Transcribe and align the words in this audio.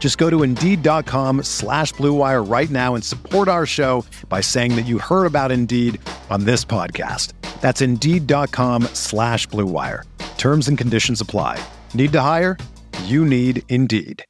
Just 0.00 0.18
go 0.18 0.28
to 0.30 0.42
Indeed.com 0.42 1.44
slash 1.44 1.92
BlueWire 1.94 2.50
right 2.50 2.70
now 2.70 2.96
and 2.96 3.04
support 3.04 3.46
our 3.46 3.66
show 3.66 4.04
by 4.28 4.40
saying 4.40 4.74
that 4.74 4.86
you 4.86 4.98
heard 4.98 5.26
about 5.26 5.52
Indeed 5.52 6.00
on 6.30 6.44
this 6.44 6.64
podcast. 6.64 7.34
That's 7.60 7.82
Indeed.com 7.82 8.84
slash 8.94 9.46
BlueWire. 9.48 10.04
Terms 10.38 10.68
and 10.68 10.78
conditions 10.78 11.20
apply. 11.20 11.62
Need 11.92 12.12
to 12.12 12.20
hire? 12.22 12.56
You 13.04 13.24
need 13.26 13.62
Indeed. 13.68 14.24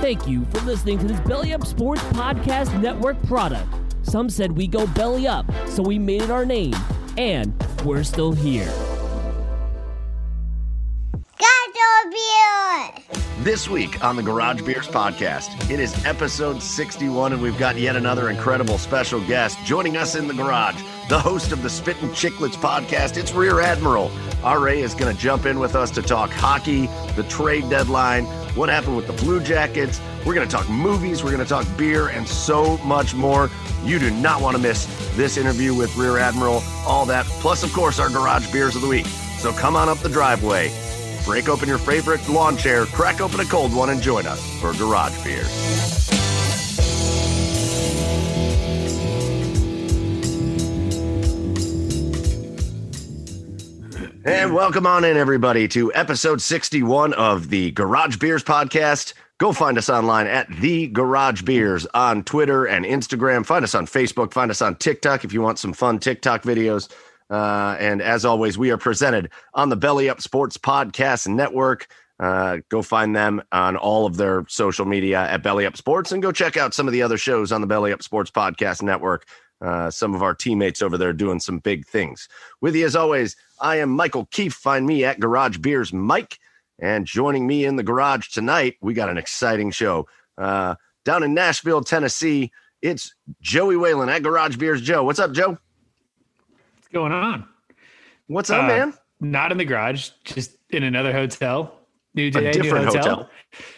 Thank 0.00 0.26
you 0.28 0.44
for 0.46 0.60
listening 0.60 0.98
to 0.98 1.06
this 1.06 1.20
Belly 1.20 1.54
Up 1.54 1.64
Sports 1.66 2.02
Podcast 2.04 2.78
Network 2.80 3.20
product. 3.26 3.68
Some 4.02 4.28
said 4.28 4.52
we 4.52 4.66
go 4.68 4.86
belly 4.88 5.26
up, 5.26 5.46
so 5.66 5.82
we 5.82 5.98
made 5.98 6.22
it 6.22 6.30
our 6.30 6.44
name, 6.44 6.74
and 7.16 7.52
we're 7.84 8.04
still 8.04 8.32
here. 8.32 8.72
This 13.46 13.68
week 13.68 14.02
on 14.02 14.16
the 14.16 14.24
Garage 14.24 14.62
Beers 14.62 14.88
podcast, 14.88 15.70
it 15.70 15.78
is 15.78 16.04
episode 16.04 16.60
61, 16.60 17.32
and 17.32 17.40
we've 17.40 17.56
got 17.56 17.76
yet 17.76 17.94
another 17.94 18.28
incredible 18.28 18.76
special 18.76 19.20
guest 19.20 19.56
joining 19.64 19.96
us 19.96 20.16
in 20.16 20.26
the 20.26 20.34
garage. 20.34 20.82
The 21.08 21.20
host 21.20 21.52
of 21.52 21.62
the 21.62 21.70
Spittin' 21.70 22.08
Chiclets 22.08 22.56
podcast, 22.56 23.16
it's 23.16 23.32
Rear 23.32 23.60
Admiral. 23.60 24.10
RA 24.42 24.72
is 24.72 24.94
going 24.96 25.14
to 25.14 25.22
jump 25.22 25.46
in 25.46 25.60
with 25.60 25.76
us 25.76 25.92
to 25.92 26.02
talk 26.02 26.30
hockey, 26.30 26.88
the 27.14 27.22
trade 27.28 27.70
deadline, 27.70 28.24
what 28.56 28.68
happened 28.68 28.96
with 28.96 29.06
the 29.06 29.12
Blue 29.12 29.40
Jackets. 29.40 30.00
We're 30.26 30.34
going 30.34 30.48
to 30.48 30.52
talk 30.52 30.68
movies, 30.68 31.22
we're 31.22 31.30
going 31.30 31.44
to 31.44 31.48
talk 31.48 31.66
beer, 31.76 32.08
and 32.08 32.26
so 32.26 32.78
much 32.78 33.14
more. 33.14 33.48
You 33.84 34.00
do 34.00 34.10
not 34.10 34.42
want 34.42 34.56
to 34.56 34.62
miss 34.62 34.86
this 35.14 35.36
interview 35.36 35.72
with 35.72 35.96
Rear 35.96 36.18
Admiral, 36.18 36.64
all 36.84 37.06
that, 37.06 37.26
plus, 37.26 37.62
of 37.62 37.72
course, 37.72 38.00
our 38.00 38.10
Garage 38.10 38.50
Beers 38.50 38.74
of 38.74 38.82
the 38.82 38.88
Week. 38.88 39.06
So 39.38 39.52
come 39.52 39.76
on 39.76 39.88
up 39.88 39.98
the 39.98 40.08
driveway 40.08 40.72
Break 41.26 41.48
open 41.48 41.68
your 41.68 41.78
favorite 41.78 42.26
lawn 42.28 42.56
chair, 42.56 42.86
crack 42.86 43.20
open 43.20 43.40
a 43.40 43.44
cold 43.44 43.74
one, 43.74 43.90
and 43.90 44.00
join 44.00 44.26
us 44.28 44.40
for 44.60 44.72
Garage 44.74 45.24
Beer. 45.24 45.44
And 54.24 54.54
welcome 54.54 54.86
on 54.86 55.04
in, 55.04 55.16
everybody, 55.16 55.66
to 55.68 55.92
episode 55.94 56.40
61 56.40 57.12
of 57.14 57.48
the 57.48 57.72
Garage 57.72 58.18
Beers 58.18 58.44
podcast. 58.44 59.14
Go 59.38 59.52
find 59.52 59.76
us 59.78 59.90
online 59.90 60.26
at 60.28 60.48
The 60.48 60.86
Garage 60.86 61.42
Beers 61.42 61.86
on 61.92 62.22
Twitter 62.22 62.66
and 62.66 62.84
Instagram. 62.84 63.44
Find 63.44 63.64
us 63.64 63.74
on 63.74 63.86
Facebook. 63.86 64.32
Find 64.32 64.50
us 64.50 64.62
on 64.62 64.76
TikTok 64.76 65.24
if 65.24 65.32
you 65.32 65.42
want 65.42 65.58
some 65.58 65.72
fun 65.72 65.98
TikTok 65.98 66.42
videos. 66.42 66.88
Uh, 67.28 67.76
and 67.78 68.00
as 68.00 68.24
always, 68.24 68.56
we 68.56 68.70
are 68.70 68.78
presented 68.78 69.30
on 69.54 69.68
the 69.68 69.76
Belly 69.76 70.08
Up 70.08 70.20
Sports 70.20 70.56
Podcast 70.56 71.28
Network. 71.28 71.88
Uh, 72.18 72.58
go 72.70 72.82
find 72.82 73.14
them 73.14 73.42
on 73.52 73.76
all 73.76 74.06
of 74.06 74.16
their 74.16 74.44
social 74.48 74.86
media 74.86 75.20
at 75.20 75.42
Belly 75.42 75.66
Up 75.66 75.76
Sports 75.76 76.12
and 76.12 76.22
go 76.22 76.32
check 76.32 76.56
out 76.56 76.72
some 76.72 76.86
of 76.86 76.92
the 76.92 77.02
other 77.02 77.18
shows 77.18 77.52
on 77.52 77.60
the 77.60 77.66
Belly 77.66 77.92
Up 77.92 78.02
Sports 78.02 78.30
Podcast 78.30 78.82
Network. 78.82 79.26
Uh, 79.60 79.90
some 79.90 80.14
of 80.14 80.22
our 80.22 80.34
teammates 80.34 80.82
over 80.82 80.98
there 80.98 81.12
doing 81.12 81.40
some 81.40 81.58
big 81.58 81.86
things. 81.86 82.28
With 82.60 82.76
you 82.76 82.84
as 82.84 82.96
always, 82.96 83.36
I 83.60 83.76
am 83.76 83.90
Michael 83.90 84.26
Keefe. 84.26 84.54
Find 84.54 84.86
me 84.86 85.04
at 85.04 85.20
Garage 85.20 85.58
Beers 85.58 85.92
Mike. 85.92 86.38
And 86.78 87.06
joining 87.06 87.46
me 87.46 87.64
in 87.64 87.76
the 87.76 87.82
garage 87.82 88.28
tonight, 88.28 88.76
we 88.82 88.92
got 88.92 89.08
an 89.08 89.16
exciting 89.16 89.70
show. 89.70 90.06
Uh, 90.36 90.74
down 91.06 91.22
in 91.22 91.32
Nashville, 91.32 91.82
Tennessee, 91.82 92.52
it's 92.82 93.14
Joey 93.40 93.76
Whalen 93.76 94.10
at 94.10 94.22
Garage 94.22 94.56
Beers 94.56 94.82
Joe. 94.82 95.04
What's 95.04 95.18
up, 95.18 95.32
Joe? 95.32 95.56
Going 96.96 97.12
on? 97.12 97.46
What's 98.26 98.48
up, 98.48 98.64
uh, 98.64 98.68
man? 98.68 98.94
Not 99.20 99.52
in 99.52 99.58
the 99.58 99.66
garage, 99.66 100.12
just 100.24 100.56
in 100.70 100.82
another 100.82 101.12
hotel. 101.12 101.80
New 102.14 102.30
day, 102.30 102.52
new 102.52 102.74
hotel. 102.74 102.90
hotel. 102.90 103.30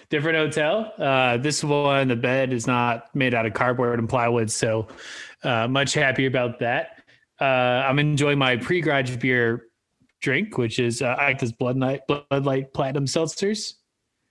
Different 0.09 0.39
hotel. 0.39 0.93
Uh, 0.97 1.37
this 1.37 1.65
one, 1.65 2.07
the 2.07 2.15
bed 2.15 2.53
is 2.53 2.69
not 2.69 3.13
made 3.17 3.35
out 3.35 3.45
of 3.45 3.55
cardboard 3.55 3.99
and 3.99 4.09
plywood, 4.09 4.53
so 4.53 4.87
uh, 5.43 5.67
much 5.67 5.95
happier 5.95 6.29
about 6.29 6.61
that. 6.61 7.03
Uh, 7.41 7.45
I'm 7.89 7.99
enjoying 7.99 8.39
my 8.39 8.57
pre-garage 8.57 9.17
beer 9.17 9.67
drink, 10.23 10.57
which 10.57 10.79
is 10.79 11.03
uh, 11.03 11.17
Ike's 11.19 11.51
Bud 11.51 11.77
Light, 11.77 12.03
Bud 12.07 12.45
Light 12.45 12.73
Platinum 12.73 13.07
Seltzers, 13.07 13.73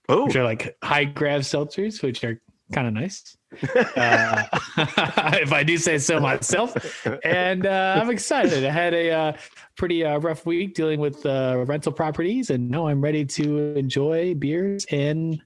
oh. 0.08 0.24
which 0.24 0.36
are 0.36 0.44
like 0.44 0.78
high 0.82 1.04
grav 1.04 1.42
seltzers, 1.42 2.02
which 2.02 2.24
are 2.24 2.40
kind 2.72 2.86
of 2.86 2.94
nice. 2.94 3.36
Uh, 3.52 4.44
if 4.76 5.52
I 5.52 5.62
do 5.64 5.78
say 5.78 5.98
so 5.98 6.20
myself. 6.20 7.06
And 7.24 7.66
uh, 7.66 7.98
I'm 8.00 8.10
excited. 8.10 8.64
I 8.64 8.70
had 8.70 8.94
a 8.94 9.10
uh, 9.10 9.32
pretty 9.76 10.04
uh, 10.04 10.18
rough 10.18 10.44
week 10.46 10.74
dealing 10.74 11.00
with 11.00 11.24
uh, 11.24 11.64
rental 11.66 11.92
properties, 11.92 12.50
and 12.50 12.70
now 12.70 12.88
I'm 12.88 13.00
ready 13.00 13.24
to 13.24 13.76
enjoy 13.76 14.34
beers 14.34 14.84
and 14.90 15.40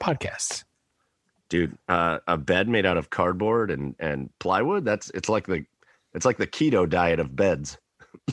podcasts. 0.00 0.64
Dude, 1.48 1.78
uh, 1.88 2.18
a 2.26 2.36
bed 2.36 2.68
made 2.68 2.84
out 2.84 2.98
of 2.98 3.08
cardboard 3.10 3.70
and 3.70 3.94
and 3.98 4.30
plywood. 4.38 4.84
That's 4.84 5.10
it's 5.14 5.30
like 5.30 5.46
the 5.46 5.64
it's 6.14 6.26
like 6.26 6.36
the 6.36 6.46
keto 6.46 6.88
diet 6.88 7.20
of 7.20 7.34
beds. 7.34 7.78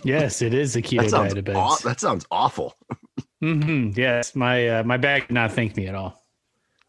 Yes, 0.03 0.41
it 0.41 0.53
is 0.53 0.75
a 0.75 0.81
keto 0.81 1.09
diet 1.09 1.37
of 1.37 1.45
beds. 1.45 1.57
Aw- 1.57 1.79
that 1.85 2.01
sounds 2.01 2.25
awful. 2.29 2.75
mm-hmm. 3.41 3.97
Yes, 3.97 4.35
my 4.35 4.81
my 4.83 4.97
back 4.97 5.27
did 5.29 5.33
not 5.33 5.53
thank 5.53 5.77
me 5.77 5.87
at 5.87 5.95
all. 5.95 6.24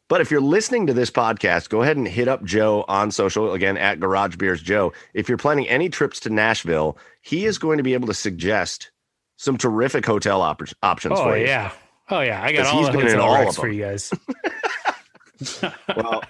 But 0.09 0.21
if 0.21 0.31
you're 0.31 0.41
listening 0.41 0.87
to 0.87 0.93
this 0.93 1.11
podcast, 1.11 1.69
go 1.69 1.83
ahead 1.83 1.97
and 1.97 2.07
hit 2.07 2.29
up 2.29 2.45
Joe 2.45 2.85
on 2.87 3.11
social 3.11 3.53
again 3.53 3.77
at 3.77 3.99
Garage 3.99 4.37
Beers 4.37 4.63
Joe. 4.63 4.93
If 5.15 5.29
you're 5.29 5.39
planning 5.39 5.69
any 5.69 5.89
trips 5.89 6.21
to 6.21 6.31
Nashville, 6.31 6.97
he 7.23 7.45
is 7.45 7.59
going 7.59 7.79
to 7.79 7.83
be 7.83 7.95
able 7.95 8.07
to 8.07 8.15
suggest 8.15 8.93
some 9.37 9.59
terrific 9.59 10.07
hotel 10.07 10.43
op- 10.43 10.63
options 10.83 11.19
oh, 11.19 11.25
for 11.25 11.37
you. 11.37 11.45
Oh 11.45 11.47
yeah. 11.47 11.73
Oh 12.09 12.21
yeah, 12.21 12.43
I 12.43 12.53
got 12.53 12.67
all 12.67 12.85
the 12.85 12.93
hotel 12.93 13.21
all 13.21 13.53
for 13.53 13.69
you 13.69 13.83
guys. 13.83 14.13
well, 15.97 16.23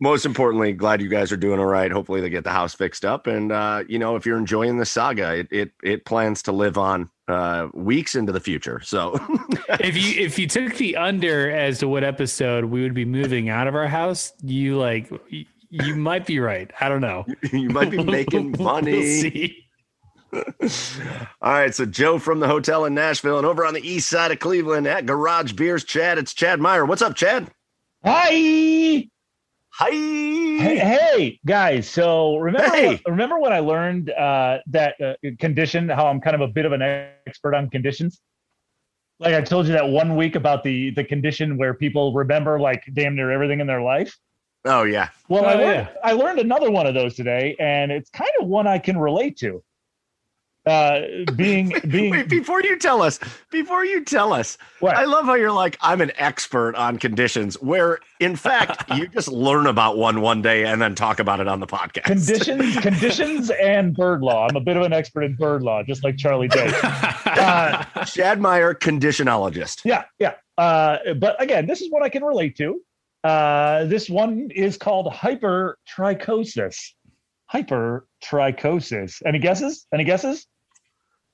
most 0.00 0.24
importantly, 0.24 0.72
glad 0.72 1.02
you 1.02 1.08
guys 1.08 1.32
are 1.32 1.36
doing 1.36 1.58
all 1.58 1.66
right. 1.66 1.90
Hopefully, 1.90 2.20
they 2.20 2.30
get 2.30 2.44
the 2.44 2.50
house 2.50 2.74
fixed 2.74 3.04
up, 3.04 3.26
and 3.26 3.50
uh, 3.50 3.84
you 3.88 3.98
know, 3.98 4.14
if 4.14 4.24
you're 4.24 4.38
enjoying 4.38 4.78
the 4.78 4.86
saga, 4.86 5.34
it 5.34 5.48
it, 5.50 5.72
it 5.82 6.04
plans 6.04 6.42
to 6.44 6.52
live 6.52 6.78
on 6.78 7.10
uh, 7.30 7.68
weeks 7.74 8.14
into 8.14 8.32
the 8.32 8.40
future. 8.40 8.80
So 8.80 9.14
if 9.80 9.96
you 9.96 10.22
if 10.22 10.38
you 10.38 10.46
took 10.46 10.74
the 10.74 10.96
under 10.96 11.50
as 11.50 11.78
to 11.80 11.88
what 11.88 12.04
episode 12.04 12.64
we 12.66 12.82
would 12.82 12.94
be 12.94 13.04
moving 13.04 13.48
out 13.48 13.66
of 13.66 13.74
our 13.74 13.88
house, 13.88 14.32
you 14.42 14.78
like 14.78 15.10
you 15.70 15.96
might 15.96 16.26
be 16.26 16.40
right. 16.40 16.70
I 16.80 16.88
don't 16.88 17.00
know. 17.00 17.24
you 17.52 17.70
might 17.70 17.90
be 17.90 18.02
making 18.02 18.56
money. 18.58 19.64
we'll 20.32 20.42
All 21.42 21.52
right, 21.52 21.74
so 21.74 21.86
Joe 21.86 22.18
from 22.18 22.40
the 22.40 22.48
hotel 22.48 22.84
in 22.84 22.94
Nashville 22.94 23.38
and 23.38 23.46
over 23.46 23.64
on 23.64 23.74
the 23.74 23.88
east 23.88 24.10
side 24.10 24.30
of 24.30 24.38
Cleveland 24.38 24.86
at 24.86 25.06
Garage 25.06 25.52
Beers, 25.52 25.84
Chad. 25.84 26.18
It's 26.18 26.34
Chad 26.34 26.60
Meyer. 26.60 26.84
What's 26.84 27.02
up, 27.02 27.14
Chad? 27.14 27.50
Hi. 28.04 29.08
Hi. 29.82 29.88
Hey, 29.92 30.78
hey, 30.78 31.40
guys. 31.46 31.88
So 31.88 32.36
remember, 32.36 32.76
hey. 32.76 33.00
remember 33.06 33.38
when 33.38 33.54
I 33.54 33.60
learned 33.60 34.10
uh, 34.10 34.58
that 34.66 34.94
uh, 35.00 35.14
condition? 35.38 35.88
How 35.88 36.06
I'm 36.06 36.20
kind 36.20 36.34
of 36.34 36.42
a 36.42 36.48
bit 36.48 36.66
of 36.66 36.72
an 36.72 36.82
expert 37.26 37.54
on 37.54 37.70
conditions. 37.70 38.20
Like 39.20 39.32
I 39.32 39.40
told 39.40 39.66
you 39.66 39.72
that 39.72 39.88
one 39.88 40.16
week 40.16 40.36
about 40.36 40.64
the 40.64 40.90
the 40.90 41.02
condition 41.02 41.56
where 41.56 41.72
people 41.72 42.12
remember 42.12 42.60
like 42.60 42.82
damn 42.92 43.16
near 43.16 43.30
everything 43.30 43.60
in 43.60 43.66
their 43.66 43.80
life. 43.80 44.14
Oh 44.66 44.82
yeah. 44.82 45.08
Well, 45.30 45.46
oh, 45.46 45.48
I 45.48 45.54
learned, 45.54 45.88
yeah. 45.90 46.00
I 46.04 46.12
learned 46.12 46.40
another 46.40 46.70
one 46.70 46.86
of 46.86 46.92
those 46.92 47.14
today, 47.14 47.56
and 47.58 47.90
it's 47.90 48.10
kind 48.10 48.30
of 48.38 48.48
one 48.48 48.66
I 48.66 48.78
can 48.78 48.98
relate 48.98 49.38
to. 49.38 49.62
Uh, 50.66 51.00
being 51.36 51.72
being 51.88 52.10
Wait, 52.10 52.28
before 52.28 52.62
you 52.62 52.78
tell 52.78 53.02
us, 53.02 53.18
before 53.50 53.84
you 53.84 54.04
tell 54.04 54.32
us, 54.32 54.58
what? 54.80 54.96
I 54.96 55.04
love 55.04 55.24
how 55.24 55.34
you're 55.34 55.52
like 55.52 55.78
I'm 55.80 56.00
an 56.00 56.12
expert 56.16 56.74
on 56.76 56.98
conditions, 56.98 57.54
where 57.60 57.98
in 58.18 58.36
fact 58.36 58.90
you 58.96 59.08
just 59.08 59.28
learn 59.28 59.66
about 59.66 59.96
one 59.96 60.20
one 60.20 60.42
day 60.42 60.64
and 60.64 60.80
then 60.80 60.94
talk 60.94 61.18
about 61.18 61.40
it 61.40 61.48
on 61.48 61.60
the 61.60 61.66
podcast. 61.66 62.04
Conditions, 62.04 62.76
conditions, 62.80 63.50
and 63.50 63.94
bird 63.94 64.22
law. 64.22 64.46
I'm 64.48 64.56
a 64.56 64.60
bit 64.60 64.76
of 64.76 64.82
an 64.82 64.92
expert 64.92 65.22
in 65.22 65.34
bird 65.34 65.62
law, 65.62 65.82
just 65.82 66.04
like 66.04 66.16
Charlie 66.16 66.48
Day. 66.48 66.70
Uh, 66.82 67.84
Chad 68.04 68.40
Meyer, 68.40 68.74
conditionologist. 68.74 69.80
Yeah, 69.84 70.04
yeah. 70.18 70.34
Uh, 70.58 71.14
but 71.14 71.40
again, 71.42 71.66
this 71.66 71.80
is 71.80 71.90
what 71.90 72.02
I 72.02 72.08
can 72.08 72.22
relate 72.22 72.56
to. 72.58 72.80
Uh, 73.24 73.84
this 73.84 74.08
one 74.08 74.50
is 74.54 74.76
called 74.76 75.06
hypertrichosis. 75.12 76.76
Hypertrichosis. 77.52 79.22
Any 79.26 79.38
guesses? 79.38 79.86
Any 79.92 80.04
guesses? 80.04 80.46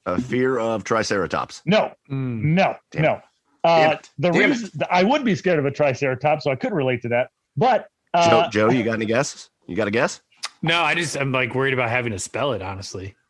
A 0.06 0.20
fear 0.20 0.58
of 0.58 0.84
triceratops. 0.84 1.62
No, 1.66 1.92
mm. 2.10 2.42
no, 2.42 2.76
Damn 2.92 3.02
no. 3.02 3.20
Uh, 3.64 3.96
the 4.18 4.30
Damn 4.30 4.50
reason 4.50 4.70
it. 4.72 4.86
I 4.90 5.02
would 5.02 5.24
be 5.24 5.34
scared 5.34 5.58
of 5.58 5.66
a 5.66 5.70
triceratops, 5.70 6.44
so 6.44 6.52
I 6.52 6.56
could 6.56 6.72
relate 6.72 7.02
to 7.02 7.08
that. 7.08 7.30
But 7.56 7.88
uh, 8.14 8.48
Joe, 8.48 8.68
Joe, 8.68 8.70
you 8.70 8.84
got 8.84 8.94
any 8.94 9.06
guesses? 9.06 9.50
You 9.66 9.74
got 9.74 9.88
a 9.88 9.90
guess? 9.90 10.20
No, 10.62 10.80
I 10.80 10.94
just 10.94 11.16
I'm 11.16 11.32
like 11.32 11.54
worried 11.54 11.74
about 11.74 11.90
having 11.90 12.12
to 12.12 12.18
spell 12.18 12.52
it. 12.52 12.62
Honestly. 12.62 13.14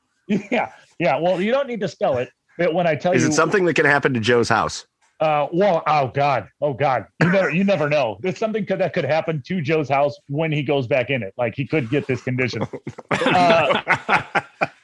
Yeah, 0.50 0.72
yeah. 0.98 1.20
Well, 1.20 1.40
you 1.40 1.52
don't 1.52 1.68
need 1.68 1.78
to 1.82 1.88
spell 1.88 2.18
it. 2.18 2.30
But 2.58 2.74
when 2.74 2.84
I 2.84 2.96
tell 2.96 3.12
Is 3.12 3.22
you, 3.22 3.28
is 3.28 3.34
it 3.34 3.36
something 3.36 3.64
that 3.66 3.74
can 3.74 3.84
happen 3.84 4.12
to 4.14 4.18
Joe's 4.18 4.48
house? 4.48 4.84
Uh, 5.20 5.46
well, 5.52 5.82
oh 5.86 6.08
god, 6.08 6.48
oh 6.60 6.74
god, 6.74 7.06
you 7.22 7.30
never, 7.30 7.50
you 7.50 7.64
never 7.64 7.88
know. 7.88 8.18
There's 8.20 8.36
something 8.36 8.66
could, 8.66 8.80
that 8.80 8.92
could 8.92 9.04
happen 9.04 9.42
to 9.46 9.62
Joe's 9.62 9.88
house 9.88 10.14
when 10.28 10.52
he 10.52 10.62
goes 10.62 10.86
back 10.86 11.08
in 11.08 11.22
it. 11.22 11.32
Like 11.38 11.54
he 11.54 11.66
could 11.66 11.88
get 11.90 12.06
this 12.06 12.22
condition. 12.22 12.66
Uh, 13.10 14.42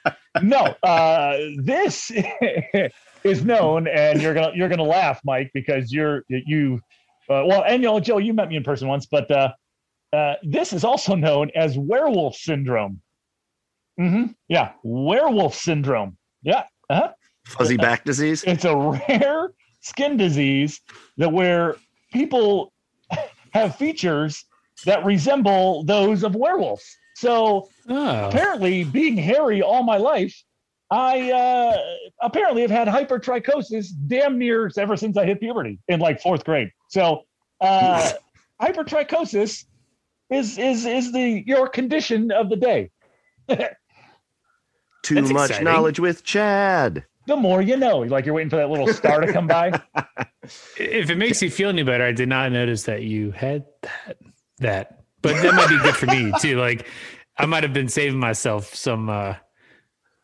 no, 0.43 0.75
uh, 0.83 1.39
this 1.59 2.11
is 3.25 3.45
known, 3.45 3.89
and 3.89 4.21
you're 4.21 4.35
gonna 4.35 4.53
you're 4.55 4.69
gonna 4.69 4.83
laugh, 4.83 5.21
Mike, 5.25 5.51
because 5.55 5.93
you're 5.93 6.25
you. 6.29 6.81
Uh, 7.31 7.45
well, 7.47 7.65
and 7.67 7.83
you 7.83 7.89
know, 7.89 8.01
Joe, 8.01 8.19
you 8.19 8.35
met 8.35 8.49
me 8.49 8.57
in 8.57 8.65
person 8.65 8.89
once, 8.89 9.07
but 9.07 9.31
uh, 9.31 9.53
uh, 10.13 10.35
this 10.43 10.73
is 10.73 10.85
also 10.85 11.15
known 11.15 11.51
as 11.55 11.79
werewolf 11.79 12.37
syndrome. 12.37 13.01
Mm-hmm. 13.99 14.33
Yeah, 14.49 14.73
werewolf 14.83 15.55
syndrome. 15.55 16.17
Yeah. 16.43 16.65
Uh-huh. 16.91 17.13
Fuzzy 17.47 17.77
back 17.77 18.05
disease. 18.05 18.45
It's 18.45 18.65
a 18.65 18.77
rare 18.77 19.53
skin 19.81 20.17
disease 20.17 20.81
that 21.17 21.33
where 21.33 21.77
people 22.13 22.73
have 23.53 23.77
features 23.77 24.45
that 24.85 25.05
resemble 25.05 25.85
those 25.85 26.23
of 26.23 26.35
werewolves. 26.35 26.85
So 27.15 27.69
oh. 27.89 28.29
apparently, 28.29 28.85
being 28.85 29.17
hairy 29.17 29.63
all 29.63 29.83
my 29.83 29.97
life, 29.97 30.35
I 30.91 31.31
uh, 31.31 31.79
apparently 32.21 32.63
have 32.63 32.71
had 32.71 32.89
hypertrichosis 32.89 33.89
damn 34.07 34.39
near 34.39 34.71
ever 34.77 34.97
since 34.97 35.17
I 35.17 35.25
hit 35.25 35.41
puberty 35.41 35.79
in 35.89 36.01
like 36.01 36.21
fourth 36.21 36.45
grade. 36.45 36.71
So 36.89 37.23
uh, 37.61 38.13
hypertrichosis 38.61 39.65
is 40.31 40.59
is 40.59 40.87
is 40.87 41.13
the 41.13 41.43
your 41.47 41.69
condition 41.69 42.31
of 42.31 42.49
the 42.49 42.57
day. 42.57 42.91
Too 45.03 45.17
That's 45.17 45.31
much 45.31 45.51
exciting. 45.51 45.65
knowledge 45.65 45.99
with 45.99 46.23
Chad 46.25 47.05
the 47.27 47.37
more 47.37 47.63
you 47.63 47.77
know. 47.77 47.99
Like 47.99 48.27
you're 48.27 48.35
waiting 48.35 48.51
for 48.51 48.57
that 48.57 48.71
little 48.71 48.93
star 48.93 49.21
to 49.21 49.33
come 49.33 49.47
by. 49.47 49.81
If 50.77 51.09
it 51.09 51.19
makes 51.19 51.41
you 51.41 51.53
feel 51.53 51.69
any 51.69 51.85
better, 51.85 52.05
I 52.05 52.11
did 52.11 52.29
not 52.29 52.51
notice 52.51 52.83
that 52.83 53.03
you 53.05 53.31
had 53.31 53.65
that. 53.83 54.17
That, 54.59 55.02
but 55.23 55.41
that 55.43 55.55
might 55.55 55.69
be 55.69 55.79
good 55.79 55.97
for 55.97 56.07
me 56.07 56.33
too. 56.41 56.59
Like 56.59 56.89
I 57.39 57.47
might 57.47 57.63
have 57.63 57.73
been 57.73 57.89
saving 57.89 58.19
myself 58.19 58.75
some 58.75 59.09
uh, 59.09 59.35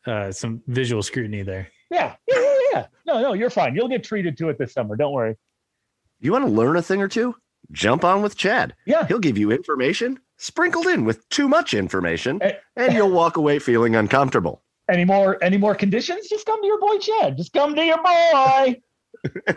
uh, 0.07 0.33
some 0.33 0.63
visual 0.67 1.03
scrutiny 1.03 1.43
there. 1.43 1.69
Yeah, 1.91 2.17
yeah, 2.29 2.41
yeah, 2.41 2.59
yeah. 2.73 2.87
No, 3.07 3.21
no, 3.21 3.33
you're 3.33 3.51
fine. 3.51 3.75
You'll 3.75 3.89
get 3.89 4.05
treated 4.05 4.37
to 4.39 4.49
it 4.51 4.59
this 4.59 4.73
summer. 4.73 4.97
Don't 4.97 5.13
worry. 5.13 5.37
You 6.21 6.33
want 6.33 6.45
to 6.45 6.51
learn 6.51 6.77
a 6.77 6.83
thing 6.83 7.01
or 7.01 7.09
two? 7.09 7.35
Jump 7.73 8.05
on 8.05 8.23
with 8.23 8.37
Chad. 8.37 8.75
Yeah, 8.87 9.07
he'll 9.07 9.19
give 9.19 9.39
you 9.39 9.51
information 9.51 10.19
sprinkled 10.41 10.87
in 10.87 11.05
with 11.05 11.29
too 11.31 11.49
much 11.49 11.75
information, 11.75 12.41
and, 12.43 12.57
and 12.77 12.95
you'll 12.95 13.11
walk 13.11 13.37
away 13.37 13.59
feeling 13.59 13.97
uncomfortable 13.97 14.63
any 14.89 15.05
more 15.05 15.43
any 15.43 15.57
more 15.57 15.75
conditions, 15.75 16.29
just 16.29 16.47
come 16.47 16.61
to 16.61 16.67
your 16.67 16.81
boy 16.81 16.99
Chad. 16.99 17.37
Just 17.37 17.53
come 17.53 17.75
to 17.75 17.85
your 17.85 18.03
boy. 18.03 18.81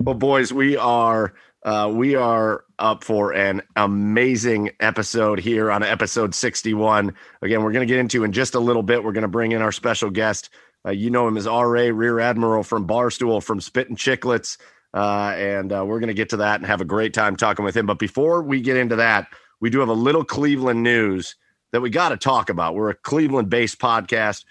well, 0.00 0.14
boys, 0.14 0.52
we 0.52 0.76
are 0.76 1.34
uh, 1.62 1.90
we 1.92 2.14
are 2.14 2.64
up 2.78 3.04
for 3.04 3.32
an 3.32 3.62
amazing 3.76 4.70
episode 4.80 5.38
here 5.38 5.70
on 5.70 5.82
episode 5.82 6.34
61. 6.34 7.14
Again, 7.42 7.62
we're 7.62 7.72
going 7.72 7.86
to 7.86 7.92
get 7.92 8.00
into 8.00 8.24
in 8.24 8.32
just 8.32 8.54
a 8.54 8.60
little 8.60 8.82
bit. 8.82 9.04
We're 9.04 9.12
going 9.12 9.22
to 9.22 9.28
bring 9.28 9.52
in 9.52 9.60
our 9.60 9.72
special 9.72 10.10
guest. 10.10 10.48
Uh, 10.86 10.90
you 10.90 11.10
know 11.10 11.28
him 11.28 11.36
as 11.36 11.46
RA, 11.46 11.90
Rear 11.92 12.18
Admiral 12.20 12.62
from 12.62 12.86
Barstool, 12.86 13.42
from 13.42 13.60
Spittin' 13.60 13.96
Chiclets. 13.96 14.56
Uh, 14.94 15.34
and 15.36 15.72
uh, 15.72 15.84
we're 15.86 16.00
going 16.00 16.08
to 16.08 16.14
get 16.14 16.30
to 16.30 16.38
that 16.38 16.60
and 16.60 16.66
have 16.66 16.80
a 16.80 16.86
great 16.86 17.12
time 17.12 17.36
talking 17.36 17.64
with 17.64 17.76
him. 17.76 17.86
But 17.86 17.98
before 17.98 18.42
we 18.42 18.62
get 18.62 18.78
into 18.78 18.96
that, 18.96 19.28
we 19.60 19.68
do 19.68 19.80
have 19.80 19.90
a 19.90 19.94
little 19.94 20.24
Cleveland 20.24 20.82
news 20.82 21.36
that 21.72 21.82
we 21.82 21.90
got 21.90 22.08
to 22.08 22.16
talk 22.16 22.48
about. 22.48 22.74
We're 22.74 22.90
a 22.90 22.94
Cleveland 22.94 23.50
based 23.50 23.78
podcast. 23.78 24.44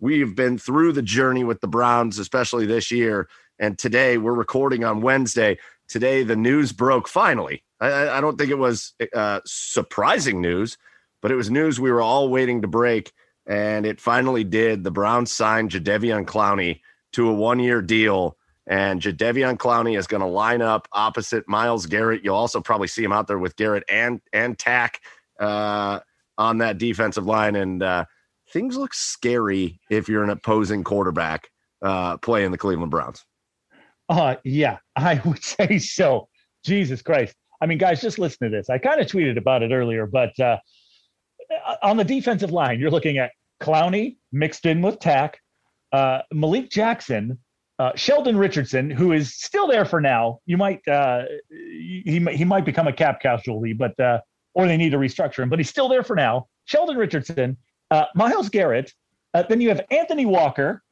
We've 0.00 0.34
been 0.34 0.58
through 0.58 0.92
the 0.92 1.02
journey 1.02 1.44
with 1.44 1.60
the 1.60 1.68
Browns, 1.68 2.18
especially 2.18 2.66
this 2.66 2.90
year. 2.90 3.28
And 3.58 3.78
today 3.78 4.18
we're 4.18 4.34
recording 4.34 4.84
on 4.84 5.00
Wednesday. 5.00 5.58
Today, 5.88 6.22
the 6.22 6.36
news 6.36 6.72
broke 6.72 7.08
finally. 7.08 7.64
I, 7.80 8.08
I 8.08 8.20
don't 8.20 8.36
think 8.36 8.50
it 8.50 8.58
was 8.58 8.94
uh, 9.14 9.40
surprising 9.44 10.40
news, 10.40 10.76
but 11.22 11.30
it 11.30 11.36
was 11.36 11.50
news 11.50 11.80
we 11.80 11.90
were 11.90 12.02
all 12.02 12.28
waiting 12.28 12.62
to 12.62 12.68
break. 12.68 13.12
And 13.46 13.86
it 13.86 14.00
finally 14.00 14.44
did. 14.44 14.84
The 14.84 14.90
Browns 14.90 15.32
signed 15.32 15.70
Jadeveon 15.70 16.26
Clowney 16.26 16.80
to 17.12 17.28
a 17.30 17.32
one 17.32 17.58
year 17.58 17.80
deal. 17.80 18.36
And 18.66 19.00
Jadeveon 19.00 19.56
Clowney 19.56 19.98
is 19.98 20.06
going 20.06 20.20
to 20.20 20.26
line 20.26 20.60
up 20.60 20.86
opposite 20.92 21.48
Myles 21.48 21.86
Garrett. 21.86 22.22
You'll 22.22 22.36
also 22.36 22.60
probably 22.60 22.88
see 22.88 23.02
him 23.02 23.12
out 23.12 23.26
there 23.26 23.38
with 23.38 23.56
Garrett 23.56 23.84
and 23.88 24.20
and 24.32 24.58
Takk. 24.58 25.00
Uh, 25.40 26.00
on 26.38 26.58
that 26.58 26.78
defensive 26.78 27.26
line, 27.26 27.56
and 27.56 27.82
uh, 27.82 28.04
things 28.52 28.76
look 28.76 28.94
scary 28.94 29.80
if 29.90 30.08
you're 30.08 30.22
an 30.22 30.30
opposing 30.30 30.84
quarterback 30.84 31.50
uh, 31.82 32.16
playing 32.18 32.52
the 32.52 32.58
Cleveland 32.58 32.92
Browns. 32.92 33.24
Uh, 34.08 34.36
yeah, 34.44 34.78
I 34.96 35.20
would 35.24 35.42
say 35.42 35.78
so. 35.78 36.28
Jesus 36.64 37.02
Christ. 37.02 37.34
I 37.60 37.66
mean, 37.66 37.78
guys, 37.78 38.00
just 38.00 38.18
listen 38.18 38.50
to 38.50 38.56
this. 38.56 38.70
I 38.70 38.78
kind 38.78 39.00
of 39.00 39.06
tweeted 39.06 39.36
about 39.36 39.62
it 39.62 39.72
earlier, 39.72 40.06
but 40.06 40.38
uh, 40.38 40.58
on 41.82 41.96
the 41.96 42.04
defensive 42.04 42.50
line, 42.50 42.78
you're 42.78 42.90
looking 42.90 43.18
at 43.18 43.32
Clowney 43.60 44.16
mixed 44.32 44.66
in 44.66 44.82
with 44.82 44.98
Takk, 45.00 45.38
uh, 45.92 46.20
Malik 46.32 46.70
Jackson, 46.70 47.38
uh, 47.78 47.92
Sheldon 47.94 48.36
Richardson, 48.36 48.90
who 48.90 49.12
is 49.12 49.34
still 49.34 49.66
there 49.68 49.84
for 49.84 50.00
now. 50.00 50.40
You 50.46 50.56
might 50.56 50.86
uh, 50.88 51.22
he 51.50 52.24
he 52.32 52.44
might 52.44 52.64
become 52.64 52.88
a 52.88 52.92
cap 52.92 53.20
casualty, 53.20 53.72
but 53.72 53.98
uh, 54.00 54.20
or 54.54 54.66
they 54.66 54.76
need 54.76 54.90
to 54.90 54.98
restructure 54.98 55.42
him, 55.42 55.48
but 55.48 55.58
he's 55.58 55.68
still 55.68 55.88
there 55.88 56.02
for 56.02 56.16
now. 56.16 56.48
Sheldon 56.64 56.96
Richardson, 56.96 57.56
uh, 57.90 58.06
Myles 58.14 58.48
Garrett. 58.48 58.92
Uh, 59.34 59.42
then 59.42 59.60
you 59.60 59.68
have 59.68 59.82
Anthony 59.90 60.26
Walker, 60.26 60.82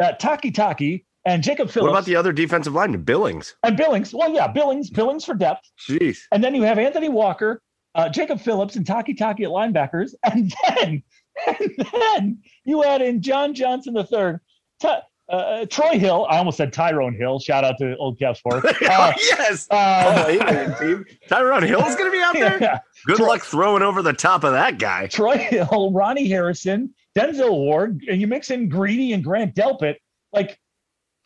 uh, 0.00 0.12
Takitaki, 0.20 1.05
and 1.26 1.42
Jacob 1.42 1.68
Phillips. 1.70 1.90
What 1.90 1.98
about 1.98 2.04
the 2.06 2.16
other 2.16 2.32
defensive 2.32 2.72
lineman, 2.72 3.02
Billings? 3.02 3.56
And 3.64 3.76
Billings. 3.76 4.14
Well, 4.14 4.32
yeah, 4.32 4.46
Billings, 4.48 4.88
Billings 4.88 5.24
for 5.24 5.34
depth. 5.34 5.68
Jeez. 5.88 6.18
And 6.32 6.42
then 6.42 6.54
you 6.54 6.62
have 6.62 6.78
Anthony 6.78 7.08
Walker, 7.08 7.62
uh, 7.94 8.08
Jacob 8.08 8.40
Phillips, 8.40 8.76
and 8.76 8.86
Takitaki 8.86 9.42
at 9.42 9.50
linebackers. 9.50 10.14
And 10.24 10.54
then, 10.68 11.02
and 11.46 11.86
then 11.92 12.38
you 12.64 12.82
add 12.82 13.02
in 13.02 13.20
John 13.20 13.52
Johnson 13.52 13.94
III. 13.94 14.38
Ta- 14.80 15.02
uh, 15.28 15.66
Troy 15.66 15.98
Hill. 15.98 16.26
I 16.30 16.38
almost 16.38 16.56
said 16.56 16.72
Tyrone 16.72 17.14
Hill. 17.14 17.40
Shout 17.40 17.64
out 17.64 17.76
to 17.78 17.96
Old 17.96 18.18
Cap 18.18 18.36
Sports. 18.36 18.66
Uh, 18.88 19.12
yes. 19.16 19.66
Uh, 19.70 20.24
oh, 20.40 21.04
Tyrone 21.28 21.62
Hill's 21.64 21.96
going 21.96 22.10
to 22.10 22.16
be 22.16 22.22
out 22.22 22.34
there. 22.34 22.58
Yeah. 22.60 22.78
Good 23.06 23.16
Troy, 23.16 23.26
luck 23.26 23.42
throwing 23.42 23.82
over 23.82 24.00
the 24.02 24.12
top 24.12 24.44
of 24.44 24.52
that 24.52 24.78
guy. 24.78 25.08
Troy 25.08 25.36
Hill, 25.36 25.92
Ronnie 25.92 26.28
Harrison, 26.28 26.94
Denzel 27.16 27.50
Ward, 27.50 28.02
and 28.08 28.20
you 28.20 28.26
mix 28.26 28.50
in 28.50 28.68
Greedy 28.68 29.12
and 29.12 29.22
Grant 29.22 29.54
Delpit. 29.54 29.96
Like, 30.32 30.58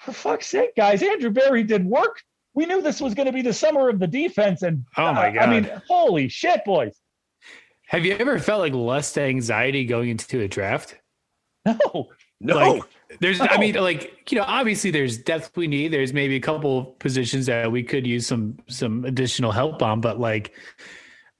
for 0.00 0.12
fuck's 0.12 0.47
sake, 0.47 0.75
guys, 0.76 1.02
Andrew 1.02 1.30
Berry 1.30 1.62
did 1.62 1.85
work. 1.85 2.23
We 2.54 2.66
knew 2.66 2.83
this 2.83 3.00
was 3.00 3.14
going 3.14 3.26
to 3.26 3.33
be 3.33 3.42
the 3.42 3.52
summer 3.52 3.88
of 3.88 3.99
the 3.99 4.07
defense, 4.07 4.62
and 4.62 4.85
oh 4.97 5.12
my 5.12 5.30
god, 5.30 5.49
I 5.49 5.50
mean, 5.50 5.71
holy 5.87 6.28
shit, 6.28 6.64
boys. 6.64 6.99
Have 7.87 8.04
you 8.04 8.14
ever 8.14 8.38
felt 8.38 8.61
like 8.61 8.73
less 8.73 9.16
anxiety 9.16 9.85
going 9.85 10.11
into 10.11 10.40
a 10.40 10.49
draft? 10.49 10.97
No, 11.66 12.09
no. 12.40 12.73
Like, 12.73 12.83
there's, 13.21 13.40
I 13.40 13.59
mean, 13.59 13.75
like 13.75 14.30
you 14.33 14.38
know, 14.38 14.45
obviously 14.47 14.90
there's 14.90 15.19
depth 15.19 15.57
we 15.57 15.66
need. 15.66 15.92
There's 15.92 16.12
maybe 16.12 16.37
a 16.37 16.40
couple 16.40 16.85
positions 16.99 17.47
that 17.47 17.71
we 17.71 17.83
could 17.83 18.07
use 18.07 18.26
some 18.26 18.57
some 18.69 19.04
additional 19.04 19.52
help 19.52 19.83
on, 19.83 20.00
but 20.00 20.19
like, 20.19 20.54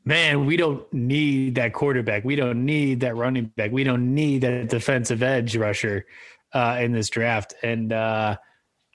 man, 0.05 0.45
we 0.45 0.57
don't 0.57 0.93
need 0.93 1.55
that 1.55 1.73
quarterback. 1.73 2.25
We 2.25 2.37
don't 2.37 2.65
need 2.65 3.01
that 3.01 3.17
running 3.17 3.47
back. 3.47 3.71
We 3.71 3.85
don't 3.85 4.15
need 4.15 4.43
that 4.43 4.69
defensive 4.69 5.23
edge 5.23 5.57
rusher 5.57 6.07
uh, 6.53 6.79
in 6.81 6.93
this 6.93 7.09
draft, 7.09 7.55
and 7.63 7.93
uh, 7.93 8.37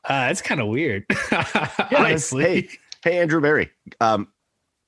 uh, 0.08 0.28
it's 0.32 0.42
kind 0.42 0.62
of 0.62 0.68
weird, 0.68 1.06
honestly. 1.98 2.44
Hey, 2.44 2.70
hey, 3.04 3.20
Andrew 3.20 3.42
Berry, 3.42 3.70
um, 4.00 4.28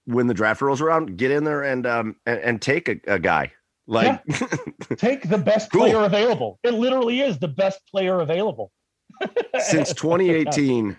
when 0.06 0.28
the 0.28 0.34
draft 0.34 0.62
rolls 0.62 0.82
around, 0.82 1.18
get 1.18 1.32
in 1.32 1.44
there 1.44 1.64
and 1.64 1.86
um 1.86 2.16
and, 2.26 2.40
and 2.40 2.62
take 2.62 2.88
a, 2.90 3.00
a 3.08 3.20
guy 3.20 3.52
Like, 3.88 4.22
yeah. 4.26 4.48
take 4.98 5.30
the 5.30 5.38
best 5.38 5.72
cool. 5.72 5.82
player 5.82 6.04
available. 6.04 6.60
It 6.64 6.74
literally 6.74 7.22
is 7.22 7.40
the 7.40 7.48
best 7.48 7.80
player 7.90 8.20
available. 8.20 8.72
since 9.60 9.94
2018, 9.94 10.96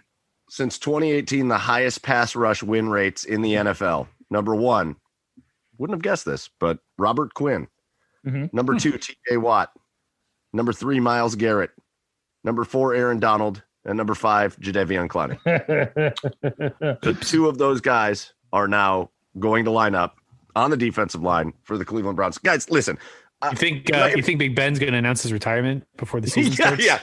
since 0.48 0.78
2018, 0.78 1.48
the 1.48 1.58
highest 1.58 2.02
pass 2.02 2.34
rush 2.34 2.62
win 2.62 2.88
rates 2.88 3.24
in 3.24 3.42
the 3.42 3.54
NFL. 3.54 4.08
Number 4.30 4.54
one, 4.54 4.96
wouldn't 5.76 5.96
have 5.96 6.02
guessed 6.02 6.24
this, 6.24 6.48
but 6.58 6.78
Robert 6.96 7.34
Quinn. 7.34 7.68
Mm-hmm. 8.26 8.56
Number 8.56 8.76
two, 8.76 8.92
TJ 8.92 9.38
Watt. 9.40 9.70
Number 10.52 10.72
three, 10.72 10.98
Myles 10.98 11.34
Garrett. 11.34 11.70
Number 12.42 12.64
four, 12.64 12.94
Aaron 12.94 13.20
Donald. 13.20 13.62
And 13.88 13.96
number 13.96 14.14
five, 14.14 14.54
Jadeveon 14.60 15.08
Clowney. 15.08 15.42
the 17.00 17.14
two 17.22 17.48
of 17.48 17.56
those 17.56 17.80
guys 17.80 18.34
are 18.52 18.68
now 18.68 19.08
going 19.38 19.64
to 19.64 19.70
line 19.70 19.94
up 19.94 20.18
on 20.54 20.70
the 20.70 20.76
defensive 20.76 21.22
line 21.22 21.54
for 21.62 21.78
the 21.78 21.86
Cleveland 21.86 22.16
Browns. 22.16 22.36
Guys, 22.36 22.68
listen. 22.70 22.98
You 23.42 23.56
think 23.56 23.94
uh, 23.94 24.10
you 24.14 24.22
think 24.22 24.40
Big 24.40 24.54
Ben's 24.54 24.78
going 24.78 24.92
to 24.92 24.98
announce 24.98 25.22
his 25.22 25.32
retirement 25.32 25.86
before 25.96 26.20
the 26.20 26.28
season 26.30 26.52
yeah, 26.52 26.66
starts? 26.66 26.84
Yeah, 26.84 27.00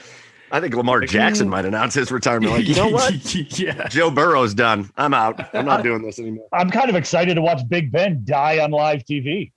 I 0.52 0.60
think 0.60 0.76
Lamar 0.76 1.02
Jackson 1.02 1.50
might 1.50 1.66
announce 1.66 1.96
his 1.96 2.12
retirement. 2.12 2.52
Like, 2.52 2.68
you 2.68 2.76
know 2.76 2.90
what? 2.90 3.34
yeah. 3.58 3.88
Joe 3.88 4.12
Burrow's 4.12 4.54
done. 4.54 4.92
I'm 4.96 5.16
out. 5.16 5.56
I'm 5.56 5.66
not 5.66 5.82
doing 5.82 6.04
this 6.04 6.20
anymore. 6.20 6.48
I'm 6.54 6.70
kind 6.70 6.90
of 6.92 6.96
excited 6.96 7.34
to 7.34 7.42
watch 7.42 7.68
Big 7.68 7.92
Ben 7.92 8.22
die 8.26 8.60
on 8.60 8.70
live 8.70 9.04
TV. 9.06 9.52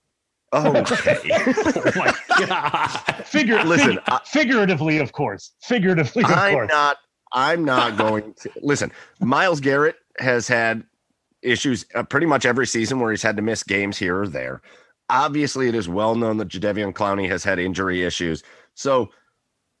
Okay. 0.51 0.67
oh 0.67 1.91
my 1.95 2.15
god. 2.47 3.25
Figure, 3.25 3.63
listen, 3.65 3.91
fig- 3.91 4.03
I, 4.07 4.19
figuratively, 4.25 4.97
of 4.97 5.11
course. 5.11 5.51
Figuratively, 5.61 6.23
of 6.23 6.31
I'm 6.31 6.53
course. 6.53 6.69
not. 6.71 6.97
I'm 7.31 7.65
not 7.65 7.97
going 7.97 8.33
to 8.41 8.51
listen. 8.61 8.91
Myles 9.19 9.59
Garrett 9.59 9.97
has 10.19 10.47
had 10.47 10.83
issues 11.41 11.85
uh, 11.95 12.03
pretty 12.03 12.25
much 12.25 12.45
every 12.45 12.67
season 12.67 12.99
where 12.99 13.11
he's 13.11 13.23
had 13.23 13.37
to 13.37 13.41
miss 13.41 13.63
games 13.63 13.97
here 13.97 14.21
or 14.21 14.27
there. 14.27 14.61
Obviously, 15.09 15.67
it 15.67 15.75
is 15.75 15.89
well 15.89 16.15
known 16.15 16.37
that 16.37 16.49
Jadeveon 16.49 16.93
Clowney 16.93 17.27
has 17.29 17.43
had 17.43 17.59
injury 17.59 18.03
issues. 18.03 18.43
So 18.75 19.09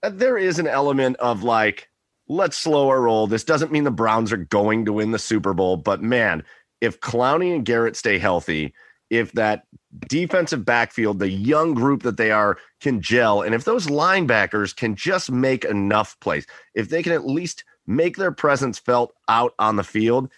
uh, 0.01 0.09
there 0.09 0.37
is 0.37 0.59
an 0.59 0.67
element 0.67 1.17
of 1.17 1.43
like, 1.43 1.89
let's 2.27 2.57
slow 2.57 2.89
our 2.89 3.01
roll. 3.01 3.27
This 3.27 3.43
doesn't 3.43 3.71
mean 3.71 3.83
the 3.83 3.91
Browns 3.91 4.31
are 4.31 4.37
going 4.37 4.85
to 4.85 4.93
win 4.93 5.11
the 5.11 5.19
Super 5.19 5.53
Bowl, 5.53 5.77
but 5.77 6.01
man, 6.01 6.43
if 6.81 6.99
Clowney 6.99 7.53
and 7.53 7.65
Garrett 7.65 7.95
stay 7.95 8.17
healthy, 8.17 8.73
if 9.09 9.31
that 9.33 9.63
defensive 10.07 10.65
backfield, 10.65 11.19
the 11.19 11.29
young 11.29 11.73
group 11.73 12.03
that 12.03 12.17
they 12.17 12.31
are, 12.31 12.57
can 12.79 13.01
gel, 13.01 13.41
and 13.41 13.55
if 13.55 13.63
those 13.63 13.87
linebackers 13.87 14.75
can 14.75 14.95
just 14.95 15.31
make 15.31 15.65
enough 15.65 16.19
plays, 16.19 16.45
if 16.75 16.89
they 16.89 17.01
can 17.01 17.13
at 17.13 17.25
least 17.25 17.63
make 17.87 18.17
their 18.17 18.31
presence 18.31 18.77
felt 18.77 19.13
out 19.27 19.53
on 19.59 19.75
the 19.75 19.83
field, 19.83 20.29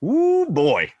whoo 0.00 0.46
boy, 0.46 0.92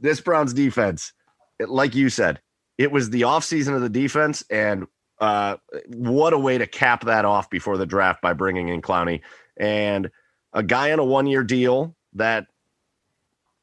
this 0.00 0.20
Browns 0.20 0.54
defense, 0.54 1.12
it, 1.58 1.68
like 1.68 1.94
you 1.94 2.08
said, 2.08 2.40
it 2.78 2.90
was 2.90 3.10
the 3.10 3.22
offseason 3.22 3.74
of 3.74 3.82
the 3.82 3.88
defense, 3.88 4.42
and 4.50 4.86
uh, 5.20 5.56
what 5.88 6.32
a 6.32 6.38
way 6.38 6.58
to 6.58 6.66
cap 6.66 7.04
that 7.04 7.24
off 7.24 7.50
before 7.50 7.76
the 7.76 7.86
draft 7.86 8.22
by 8.22 8.32
bringing 8.32 8.68
in 8.68 8.80
Clowney 8.80 9.20
and 9.58 10.10
a 10.52 10.62
guy 10.62 10.92
on 10.92 10.98
a 10.98 11.04
one 11.04 11.26
year 11.26 11.42
deal 11.42 11.94
that 12.14 12.46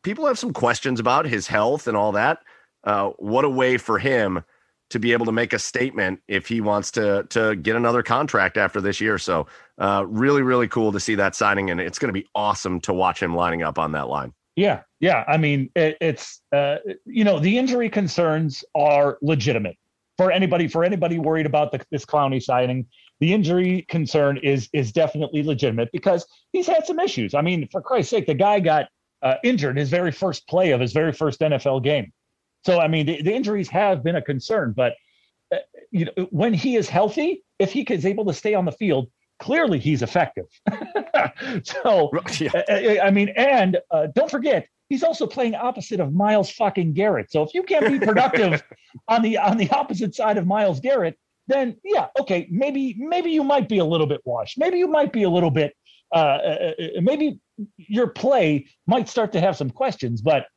people 0.03 0.27
have 0.27 0.37
some 0.37 0.53
questions 0.53 0.99
about 0.99 1.25
his 1.25 1.47
health 1.47 1.87
and 1.87 1.97
all 1.97 2.11
that. 2.11 2.39
Uh, 2.85 3.09
what 3.17 3.45
a 3.45 3.49
way 3.49 3.77
for 3.77 3.99
him 3.99 4.43
to 4.91 4.99
be 4.99 5.11
able 5.13 5.25
to 5.25 5.31
make 5.31 5.53
a 5.53 5.59
statement 5.59 6.19
if 6.27 6.47
he 6.47 6.61
wants 6.61 6.91
to 6.91 7.23
to 7.29 7.55
get 7.55 7.75
another 7.75 8.03
contract 8.03 8.57
after 8.57 8.79
this 8.79 9.01
year. 9.01 9.17
So 9.17 9.47
uh, 9.79 10.05
really, 10.07 10.43
really 10.43 10.67
cool 10.67 10.91
to 10.91 10.99
see 10.99 11.15
that 11.15 11.35
signing, 11.35 11.71
and 11.71 11.81
it's 11.81 11.99
going 11.99 12.13
to 12.13 12.19
be 12.19 12.27
awesome 12.35 12.79
to 12.81 12.93
watch 12.93 13.21
him 13.21 13.35
lining 13.35 13.63
up 13.63 13.79
on 13.79 13.91
that 13.93 14.07
line. 14.07 14.33
Yeah, 14.55 14.81
yeah. 14.99 15.25
I 15.27 15.37
mean, 15.37 15.69
it, 15.75 15.97
it's 15.99 16.41
uh, 16.51 16.77
you 17.05 17.23
know 17.23 17.39
the 17.39 17.57
injury 17.57 17.89
concerns 17.89 18.63
are 18.75 19.17
legitimate 19.21 19.77
for 20.17 20.31
anybody 20.31 20.67
for 20.67 20.83
anybody 20.83 21.19
worried 21.19 21.45
about 21.45 21.71
the, 21.71 21.81
this 21.91 22.05
Clowney 22.05 22.41
signing, 22.41 22.85
the 23.19 23.33
injury 23.33 23.85
concern 23.89 24.37
is 24.37 24.69
is 24.73 24.91
definitely 24.91 25.43
legitimate 25.43 25.89
because 25.91 26.25
he's 26.51 26.67
had 26.67 26.85
some 26.85 26.99
issues. 26.99 27.33
I 27.33 27.41
mean, 27.41 27.67
for 27.71 27.81
Christ's 27.81 28.11
sake, 28.11 28.27
the 28.27 28.33
guy 28.33 28.59
got 28.59 28.87
uh, 29.21 29.35
injured 29.43 29.77
his 29.77 29.89
very 29.89 30.11
first 30.11 30.47
play 30.47 30.71
of 30.71 30.81
his 30.81 30.93
very 30.93 31.11
first 31.11 31.39
NFL 31.39 31.83
game. 31.83 32.11
So 32.65 32.79
I 32.79 32.87
mean, 32.87 33.05
the, 33.05 33.21
the 33.21 33.33
injuries 33.33 33.69
have 33.69 34.03
been 34.03 34.15
a 34.15 34.21
concern, 34.21 34.73
but 34.75 34.93
uh, 35.53 35.57
you 35.91 36.05
know, 36.05 36.27
when 36.31 36.53
he 36.53 36.75
is 36.75 36.89
healthy, 36.89 37.43
if 37.59 37.71
he 37.71 37.81
is 37.81 38.05
able 38.05 38.25
to 38.25 38.33
stay 38.33 38.55
on 38.55 38.65
the 38.65 38.71
field, 38.71 39.07
clearly 39.39 39.77
he's 39.77 40.01
effective. 40.01 40.45
so 41.63 42.09
yeah. 42.39 42.49
I, 42.53 42.59
uh, 42.59 42.63
uh, 42.69 43.03
I 43.03 43.11
mean, 43.11 43.29
and 43.29 43.77
uh, 43.91 44.07
don't 44.15 44.31
forget 44.31 44.67
he's 44.89 45.03
also 45.03 45.27
playing 45.27 45.53
opposite 45.53 45.99
of 45.99 46.13
Myles 46.13 46.49
fucking 46.49 46.93
Garrett. 46.93 47.31
So 47.31 47.43
if 47.43 47.53
you 47.53 47.61
can't 47.63 47.87
be 47.87 47.99
productive 47.99 48.63
on 49.07 49.21
the 49.21 49.37
on 49.37 49.57
the 49.57 49.69
opposite 49.69 50.15
side 50.15 50.37
of 50.37 50.47
Myles 50.47 50.79
Garrett, 50.79 51.19
then 51.47 51.77
yeah, 51.83 52.07
okay, 52.19 52.47
maybe 52.49 52.95
maybe 52.97 53.29
you 53.29 53.43
might 53.43 53.69
be 53.69 53.77
a 53.77 53.85
little 53.85 54.07
bit 54.07 54.21
washed. 54.25 54.57
Maybe 54.57 54.79
you 54.79 54.87
might 54.87 55.13
be 55.13 55.23
a 55.23 55.29
little 55.29 55.51
bit 55.51 55.75
uh, 56.13 56.17
uh, 56.17 56.71
uh 56.79 57.01
maybe 57.01 57.39
your 57.77 58.07
play 58.07 58.67
might 58.87 59.07
start 59.07 59.31
to 59.33 59.39
have 59.39 59.55
some 59.55 59.69
questions, 59.69 60.21
but 60.21 60.47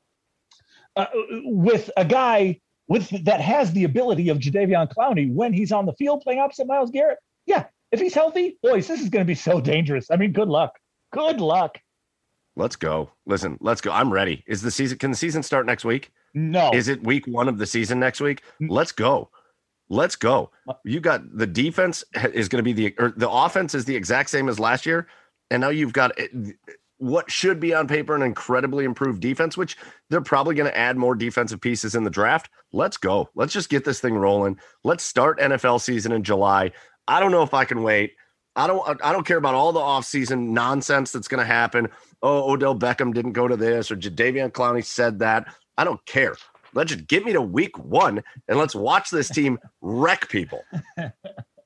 uh, 0.98 1.06
with 1.44 1.90
a 1.96 2.04
guy 2.04 2.60
with 2.88 3.08
that 3.24 3.40
has 3.40 3.72
the 3.72 3.84
ability 3.84 4.28
of 4.28 4.38
Jadeveon 4.38 4.92
Clowney 4.92 5.32
when 5.32 5.52
he's 5.52 5.72
on 5.72 5.86
the 5.86 5.92
field 5.92 6.22
playing 6.22 6.40
opposite 6.40 6.66
Myles 6.66 6.90
Garrett, 6.90 7.18
yeah, 7.46 7.66
if 7.92 8.00
he's 8.00 8.14
healthy, 8.14 8.58
boys, 8.62 8.88
this 8.88 9.00
is 9.00 9.08
going 9.08 9.24
to 9.24 9.26
be 9.28 9.34
so 9.34 9.60
dangerous. 9.60 10.10
I 10.10 10.16
mean, 10.16 10.32
good 10.32 10.48
luck. 10.48 10.78
Good 11.12 11.40
luck. 11.40 11.78
Let's 12.56 12.76
go. 12.76 13.10
Listen, 13.24 13.56
let's 13.60 13.80
go. 13.80 13.92
I'm 13.92 14.12
ready. 14.12 14.42
Is 14.48 14.60
the 14.60 14.70
season 14.70 14.98
can 14.98 15.12
the 15.12 15.16
season 15.16 15.42
start 15.42 15.64
next 15.64 15.84
week? 15.84 16.10
No. 16.34 16.70
Is 16.74 16.88
it 16.88 17.02
week 17.04 17.26
1 17.26 17.48
of 17.48 17.58
the 17.58 17.66
season 17.66 18.00
next 18.00 18.20
week? 18.20 18.42
Let's 18.60 18.92
go. 18.92 19.30
Let's 19.88 20.16
go. 20.16 20.50
You 20.84 21.00
got 21.00 21.22
the 21.36 21.46
defense 21.46 22.04
is 22.34 22.48
going 22.48 22.62
to 22.62 22.62
be 22.62 22.72
the 22.72 22.94
or 22.98 23.12
the 23.16 23.30
offense 23.30 23.74
is 23.74 23.84
the 23.84 23.96
exact 23.96 24.28
same 24.28 24.48
as 24.48 24.58
last 24.58 24.84
year 24.84 25.06
and 25.50 25.60
now 25.60 25.70
you've 25.70 25.92
got 25.92 26.12
eh, 26.18 26.26
what 26.98 27.30
should 27.30 27.60
be 27.60 27.74
on 27.74 27.86
paper 27.86 28.14
an 28.14 28.22
incredibly 28.22 28.84
improved 28.84 29.20
defense 29.20 29.56
which 29.56 29.76
they're 30.10 30.20
probably 30.20 30.54
going 30.54 30.70
to 30.70 30.76
add 30.76 30.96
more 30.96 31.14
defensive 31.14 31.60
pieces 31.60 31.94
in 31.94 32.04
the 32.04 32.10
draft. 32.10 32.50
Let's 32.72 32.96
go. 32.96 33.30
Let's 33.34 33.52
just 33.52 33.70
get 33.70 33.84
this 33.84 34.00
thing 34.00 34.14
rolling. 34.14 34.58
Let's 34.84 35.04
start 35.04 35.38
NFL 35.40 35.80
season 35.80 36.12
in 36.12 36.22
July. 36.22 36.72
I 37.06 37.20
don't 37.20 37.30
know 37.30 37.42
if 37.42 37.54
I 37.54 37.64
can 37.64 37.82
wait. 37.82 38.14
I 38.56 38.66
don't 38.66 39.04
I 39.04 39.12
don't 39.12 39.26
care 39.26 39.36
about 39.36 39.54
all 39.54 39.72
the 39.72 39.80
offseason 39.80 40.48
nonsense 40.48 41.12
that's 41.12 41.28
going 41.28 41.40
to 41.40 41.46
happen. 41.46 41.88
Oh, 42.22 42.52
Odell 42.52 42.76
Beckham 42.76 43.14
didn't 43.14 43.32
go 43.32 43.46
to 43.46 43.56
this 43.56 43.90
or 43.90 43.96
Jadeveon 43.96 44.50
Clowney 44.50 44.84
said 44.84 45.20
that. 45.20 45.46
I 45.76 45.84
don't 45.84 46.04
care. 46.06 46.34
Let's 46.74 46.92
just 46.92 47.06
get 47.06 47.24
me 47.24 47.32
to 47.32 47.40
week 47.40 47.78
one 47.78 48.22
and 48.48 48.58
let's 48.58 48.74
watch 48.74 49.10
this 49.10 49.28
team 49.28 49.58
wreck 49.80 50.28
people. 50.28 50.62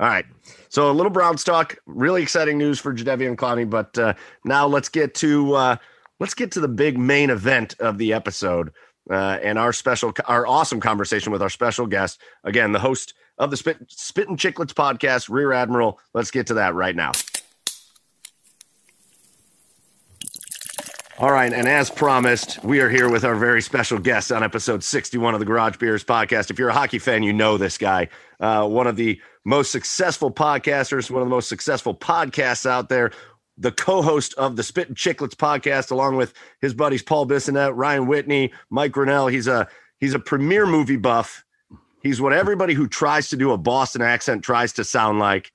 All 0.00 0.06
right. 0.06 0.24
So 0.70 0.90
a 0.90 0.92
little 0.92 1.10
Brown 1.10 1.36
stock, 1.36 1.76
really 1.84 2.22
exciting 2.22 2.56
news 2.56 2.80
for 2.80 2.94
Jadeveon 2.94 3.36
Clowney. 3.36 3.68
But 3.68 3.96
uh, 3.98 4.14
now 4.46 4.66
let's 4.66 4.88
get 4.88 5.14
to 5.16 5.54
uh, 5.54 5.76
let's 6.20 6.32
get 6.32 6.50
to 6.52 6.60
the 6.60 6.68
big 6.68 6.98
main 6.98 7.28
event 7.28 7.76
of 7.80 7.98
the 7.98 8.14
episode 8.14 8.72
uh, 9.10 9.38
and 9.42 9.58
our 9.58 9.74
special, 9.74 10.14
our 10.26 10.46
awesome 10.46 10.80
conversation 10.80 11.32
with 11.32 11.42
our 11.42 11.50
special 11.50 11.86
guest. 11.86 12.18
Again, 12.44 12.72
the 12.72 12.78
host 12.78 13.12
of 13.36 13.50
the 13.50 13.58
Spit, 13.58 13.76
Spittin' 13.88 14.38
Chiclets 14.38 14.72
podcast, 14.72 15.28
Rear 15.28 15.52
Admiral. 15.52 15.98
Let's 16.14 16.30
get 16.30 16.46
to 16.46 16.54
that 16.54 16.74
right 16.74 16.96
now. 16.96 17.12
All 21.20 21.32
right, 21.32 21.52
and 21.52 21.68
as 21.68 21.90
promised, 21.90 22.64
we 22.64 22.80
are 22.80 22.88
here 22.88 23.10
with 23.10 23.24
our 23.24 23.34
very 23.34 23.60
special 23.60 23.98
guest 23.98 24.32
on 24.32 24.42
episode 24.42 24.82
61 24.82 25.34
of 25.34 25.40
the 25.40 25.44
Garage 25.44 25.76
Beers 25.76 26.02
podcast. 26.02 26.50
If 26.50 26.58
you're 26.58 26.70
a 26.70 26.72
hockey 26.72 26.98
fan, 26.98 27.22
you 27.22 27.34
know 27.34 27.58
this 27.58 27.76
guy. 27.76 28.08
Uh, 28.40 28.66
one 28.66 28.86
of 28.86 28.96
the 28.96 29.20
most 29.44 29.70
successful 29.70 30.30
podcasters, 30.30 31.10
one 31.10 31.20
of 31.20 31.28
the 31.28 31.34
most 31.34 31.50
successful 31.50 31.94
podcasts 31.94 32.64
out 32.64 32.88
there, 32.88 33.10
the 33.58 33.70
co-host 33.70 34.32
of 34.38 34.56
the 34.56 34.62
Spittin' 34.62 34.94
Chiclets 34.94 35.34
podcast, 35.34 35.90
along 35.90 36.16
with 36.16 36.32
his 36.62 36.72
buddies 36.72 37.02
Paul 37.02 37.26
Bissonnette, 37.26 37.76
Ryan 37.76 38.06
Whitney, 38.06 38.50
Mike 38.70 38.92
Grinnell. 38.92 39.26
He's 39.26 39.46
a 39.46 39.68
he's 39.98 40.14
a 40.14 40.18
premier 40.18 40.64
movie 40.64 40.96
buff. 40.96 41.44
He's 42.02 42.18
what 42.18 42.32
everybody 42.32 42.72
who 42.72 42.88
tries 42.88 43.28
to 43.28 43.36
do 43.36 43.52
a 43.52 43.58
Boston 43.58 44.00
accent 44.00 44.42
tries 44.42 44.72
to 44.72 44.84
sound 44.84 45.18
like, 45.18 45.52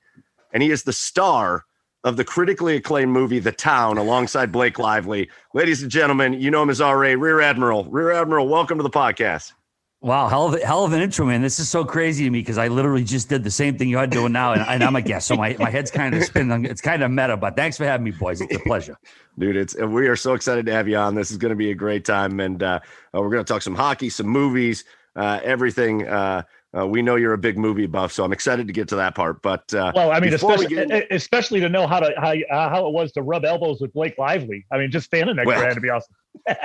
and 0.53 0.61
he 0.61 0.69
is 0.69 0.83
the 0.83 0.93
star 0.93 1.65
of 2.05 2.17
the 2.17 2.23
critically 2.23 2.75
acclaimed 2.75 3.11
movie 3.11 3.39
The 3.39 3.51
Town 3.51 3.97
alongside 3.97 4.51
Blake 4.51 4.77
Lively. 4.77 5.27
Ladies 5.55 5.81
and 5.81 5.91
gentlemen, 5.91 6.33
you 6.33 6.51
know 6.51 6.61
him 6.61 6.69
as 6.69 6.79
RA, 6.79 6.93
Rear 6.93 7.41
Admiral. 7.41 7.85
Rear 7.85 8.11
Admiral, 8.11 8.47
welcome 8.47 8.77
to 8.77 8.83
the 8.83 8.91
podcast. 8.91 9.53
Wow, 10.01 10.27
hell 10.27 10.45
of, 10.45 10.53
a, 10.53 10.63
hell 10.63 10.85
of 10.85 10.93
an 10.93 11.01
intro, 11.01 11.25
man. 11.25 11.41
This 11.41 11.57
is 11.57 11.67
so 11.67 11.83
crazy 11.83 12.25
to 12.25 12.29
me 12.29 12.41
because 12.41 12.59
I 12.59 12.67
literally 12.67 13.03
just 13.03 13.27
did 13.27 13.43
the 13.43 13.49
same 13.49 13.75
thing 13.75 13.89
you're 13.89 14.05
doing 14.05 14.33
now, 14.33 14.53
and, 14.53 14.61
and 14.61 14.83
I'm 14.83 14.95
a 14.95 15.01
guest, 15.01 15.25
so 15.25 15.35
my, 15.35 15.55
my 15.57 15.71
head's 15.71 15.89
kind 15.89 16.13
of 16.13 16.23
spinning. 16.23 16.65
It's 16.65 16.79
kind 16.79 17.01
of 17.01 17.09
meta, 17.09 17.37
but 17.37 17.55
thanks 17.55 17.75
for 17.75 17.85
having 17.85 18.03
me, 18.03 18.11
boys. 18.11 18.39
It's 18.39 18.55
a 18.55 18.59
pleasure. 18.59 18.99
Dude, 19.39 19.55
it's 19.55 19.75
we 19.75 20.07
are 20.07 20.15
so 20.15 20.33
excited 20.33 20.67
to 20.67 20.73
have 20.73 20.87
you 20.87 20.97
on. 20.97 21.15
This 21.15 21.31
is 21.31 21.37
going 21.37 21.49
to 21.49 21.55
be 21.55 21.71
a 21.71 21.75
great 21.75 22.05
time, 22.05 22.39
and 22.39 22.61
uh 22.61 22.81
we're 23.13 23.31
going 23.31 23.43
to 23.43 23.51
talk 23.51 23.63
some 23.63 23.73
hockey, 23.73 24.11
some 24.11 24.27
movies, 24.27 24.83
uh, 25.15 25.39
everything. 25.43 26.07
Uh, 26.07 26.43
uh, 26.77 26.85
we 26.85 27.01
know 27.01 27.15
you're 27.15 27.33
a 27.33 27.37
big 27.37 27.57
movie 27.57 27.85
buff, 27.85 28.11
so 28.11 28.23
I'm 28.23 28.33
excited 28.33 28.67
to 28.67 28.73
get 28.73 28.87
to 28.89 28.95
that 28.97 29.15
part. 29.15 29.41
But 29.41 29.73
uh, 29.73 29.91
well, 29.95 30.11
I 30.11 30.19
mean, 30.19 30.33
especially, 30.33 30.67
get... 30.67 31.07
especially 31.11 31.59
to 31.61 31.69
know 31.69 31.87
how 31.87 31.99
to 31.99 32.13
how, 32.17 32.33
uh, 32.33 32.69
how 32.69 32.87
it 32.87 32.93
was 32.93 33.11
to 33.13 33.21
rub 33.21 33.45
elbows 33.45 33.79
with 33.81 33.93
Blake 33.93 34.17
Lively. 34.17 34.65
I 34.71 34.77
mean, 34.77 34.91
just 34.91 35.05
standing 35.05 35.35
next 35.35 35.47
well, 35.47 35.73
to 35.73 35.81
be 35.81 35.89
awesome. 35.89 36.15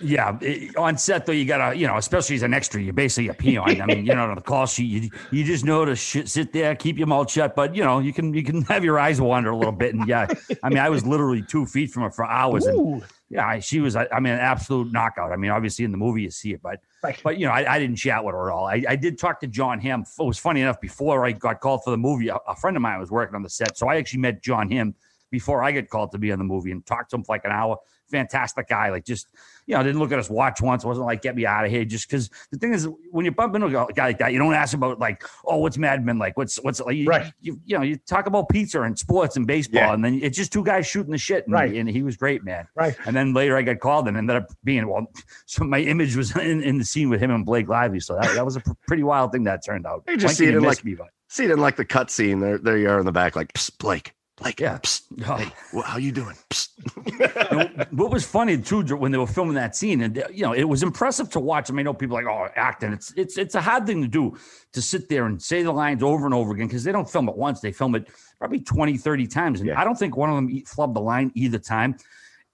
Yeah, 0.00 0.38
it, 0.40 0.76
on 0.76 0.98
set 0.98 1.26
though, 1.26 1.32
you 1.32 1.44
gotta, 1.44 1.76
you 1.76 1.86
know, 1.86 1.96
especially 1.96 2.36
as 2.36 2.42
an 2.42 2.52
extra, 2.52 2.82
you're 2.82 2.92
basically 2.92 3.28
a 3.28 3.34
peon. 3.34 3.80
I 3.80 3.86
mean, 3.86 4.04
you're 4.04 4.16
not 4.16 4.28
on 4.28 4.34
the 4.34 4.42
call 4.42 4.66
sheet. 4.66 5.04
You 5.04 5.10
you 5.30 5.44
just 5.44 5.64
know 5.64 5.84
to 5.84 5.96
sh- 5.96 6.26
sit 6.26 6.52
there, 6.52 6.74
keep 6.74 6.98
your 6.98 7.06
mouth 7.06 7.30
shut. 7.30 7.56
But 7.56 7.74
you 7.74 7.82
know, 7.82 8.00
you 8.00 8.12
can 8.12 8.34
you 8.34 8.42
can 8.42 8.62
have 8.68 8.84
your 8.84 8.98
eyes 8.98 9.20
wander 9.20 9.50
a 9.50 9.56
little 9.56 9.72
bit. 9.72 9.94
And 9.94 10.06
yeah, 10.06 10.26
I 10.62 10.68
mean, 10.68 10.78
I 10.78 10.90
was 10.90 11.06
literally 11.06 11.42
two 11.42 11.66
feet 11.66 11.90
from 11.90 12.02
her 12.02 12.10
for 12.10 12.26
hours. 12.26 12.66
Ooh. 12.66 12.94
And 12.94 13.04
yeah, 13.28 13.58
she 13.58 13.80
was. 13.80 13.96
I, 13.96 14.06
I, 14.12 14.20
mean, 14.20 14.34
an 14.34 14.40
absolute 14.40 14.92
knockout. 14.92 15.32
I 15.32 15.36
mean, 15.36 15.50
obviously 15.50 15.84
in 15.84 15.90
the 15.90 15.96
movie 15.96 16.22
you 16.22 16.30
see 16.30 16.52
it, 16.52 16.62
but 16.62 16.80
right. 17.02 17.18
but 17.24 17.38
you 17.38 17.46
know, 17.46 17.52
I, 17.52 17.74
I, 17.74 17.78
didn't 17.78 17.96
chat 17.96 18.24
with 18.24 18.34
her 18.34 18.50
at 18.50 18.54
all. 18.54 18.66
I, 18.66 18.84
I 18.88 18.94
did 18.94 19.18
talk 19.18 19.40
to 19.40 19.48
Jon 19.48 19.80
Hamm. 19.80 20.02
It 20.02 20.22
was 20.22 20.38
funny 20.38 20.60
enough 20.60 20.80
before 20.80 21.26
I 21.26 21.32
got 21.32 21.60
called 21.60 21.82
for 21.82 21.90
the 21.90 21.96
movie. 21.96 22.28
A, 22.28 22.36
a 22.46 22.54
friend 22.54 22.76
of 22.76 22.82
mine 22.82 23.00
was 23.00 23.10
working 23.10 23.34
on 23.34 23.42
the 23.42 23.50
set, 23.50 23.76
so 23.76 23.88
I 23.88 23.96
actually 23.96 24.20
met 24.20 24.42
Jon 24.42 24.70
Hamm 24.70 24.94
before 25.30 25.62
I 25.62 25.72
get 25.72 25.90
called 25.90 26.12
to 26.12 26.18
be 26.18 26.32
on 26.32 26.38
the 26.38 26.44
movie 26.44 26.70
and 26.70 26.84
talked 26.84 27.10
to 27.10 27.16
him 27.16 27.24
for 27.24 27.34
like 27.34 27.44
an 27.44 27.52
hour. 27.52 27.78
Fantastic 28.10 28.68
guy. 28.68 28.90
Like 28.90 29.04
just, 29.04 29.26
you 29.66 29.74
know, 29.74 29.82
didn't 29.82 29.98
look 29.98 30.12
at 30.12 30.18
his 30.18 30.30
watch 30.30 30.60
once. 30.60 30.84
It 30.84 30.86
wasn't 30.86 31.06
like, 31.06 31.22
get 31.22 31.34
me 31.34 31.44
out 31.44 31.64
of 31.64 31.70
here. 31.70 31.84
Just 31.84 32.08
because 32.08 32.30
the 32.52 32.58
thing 32.58 32.72
is, 32.72 32.88
when 33.10 33.24
you 33.24 33.32
bump 33.32 33.54
into 33.56 33.66
a 33.66 33.92
guy 33.92 34.06
like 34.06 34.18
that, 34.18 34.32
you 34.32 34.38
don't 34.38 34.54
ask 34.54 34.74
about 34.74 35.00
like, 35.00 35.24
oh, 35.44 35.56
what's 35.56 35.76
Mad 35.76 36.04
Men 36.04 36.18
like? 36.18 36.36
What's, 36.36 36.56
what's 36.62 36.80
like, 36.80 36.96
you, 36.96 37.06
right. 37.06 37.32
you, 37.40 37.60
you 37.64 37.76
know, 37.76 37.82
you 37.82 37.96
talk 37.96 38.26
about 38.26 38.48
pizza 38.48 38.82
and 38.82 38.96
sports 38.96 39.36
and 39.36 39.46
baseball, 39.46 39.80
yeah. 39.80 39.94
and 39.94 40.04
then 40.04 40.20
it's 40.22 40.36
just 40.36 40.52
two 40.52 40.62
guys 40.62 40.86
shooting 40.86 41.10
the 41.10 41.18
shit. 41.18 41.44
And, 41.44 41.52
right. 41.52 41.74
And 41.74 41.88
he 41.88 42.02
was 42.04 42.16
great, 42.16 42.44
man. 42.44 42.68
Right. 42.76 42.96
And 43.04 43.16
then 43.16 43.34
later 43.34 43.56
I 43.56 43.62
got 43.62 43.80
called 43.80 44.06
and 44.06 44.16
ended 44.16 44.36
up 44.36 44.52
being, 44.62 44.86
well, 44.88 45.06
so 45.46 45.64
my 45.64 45.80
image 45.80 46.14
was 46.14 46.36
in, 46.36 46.62
in 46.62 46.78
the 46.78 46.84
scene 46.84 47.10
with 47.10 47.20
him 47.20 47.32
and 47.32 47.44
Blake 47.44 47.68
Lively. 47.68 48.00
So 48.00 48.14
that, 48.14 48.34
that 48.34 48.44
was 48.44 48.56
a 48.56 48.62
pretty 48.86 49.02
wild 49.02 49.32
thing 49.32 49.44
that 49.44 49.64
turned 49.64 49.86
out. 49.86 50.04
You 50.06 50.16
just 50.16 50.36
see 50.36 50.46
it 50.46 50.54
in 50.54 50.62
like, 50.62 50.84
me, 50.84 50.94
but. 50.94 51.08
see 51.28 51.44
it 51.44 51.50
in 51.50 51.58
like 51.58 51.76
the 51.76 51.84
cut 51.84 52.10
scene. 52.10 52.38
There, 52.38 52.58
there 52.58 52.78
you 52.78 52.88
are 52.88 53.00
in 53.00 53.06
the 53.06 53.12
back, 53.12 53.34
like, 53.34 53.52
Blake 53.78 54.12
like, 54.40 54.60
yeah. 54.60 54.78
Psst, 54.78 55.02
oh. 55.26 55.36
hey, 55.36 55.50
well, 55.72 55.82
how 55.82 55.96
you 55.96 56.12
doing? 56.12 56.36
what 57.90 58.10
was 58.10 58.26
funny 58.26 58.58
too 58.58 58.82
when 58.96 59.10
they 59.10 59.16
were 59.16 59.26
filming 59.26 59.54
that 59.54 59.74
scene, 59.74 60.02
and 60.02 60.22
you 60.30 60.42
know, 60.42 60.52
it 60.52 60.64
was 60.64 60.82
impressive 60.82 61.30
to 61.30 61.40
watch. 61.40 61.70
I 61.70 61.72
mean, 61.72 61.86
I 61.86 61.90
know 61.90 61.94
people 61.94 62.16
like, 62.16 62.26
oh, 62.26 62.48
acting. 62.54 62.92
It's 62.92 63.12
it's 63.16 63.38
it's 63.38 63.54
a 63.54 63.62
hard 63.62 63.86
thing 63.86 64.02
to 64.02 64.08
do 64.08 64.36
to 64.72 64.82
sit 64.82 65.08
there 65.08 65.24
and 65.26 65.40
say 65.40 65.62
the 65.62 65.72
lines 65.72 66.02
over 66.02 66.26
and 66.26 66.34
over 66.34 66.52
again 66.52 66.66
because 66.66 66.84
they 66.84 66.92
don't 66.92 67.08
film 67.08 67.28
it 67.30 67.36
once; 67.36 67.60
they 67.60 67.72
film 67.72 67.94
it 67.94 68.08
probably 68.38 68.60
20, 68.60 68.98
30 68.98 69.26
times. 69.26 69.60
And 69.60 69.70
yeah. 69.70 69.80
I 69.80 69.84
don't 69.84 69.98
think 69.98 70.16
one 70.16 70.28
of 70.28 70.36
them 70.36 70.48
flubbed 70.64 70.94
the 70.94 71.00
line 71.00 71.32
either 71.34 71.58
time. 71.58 71.96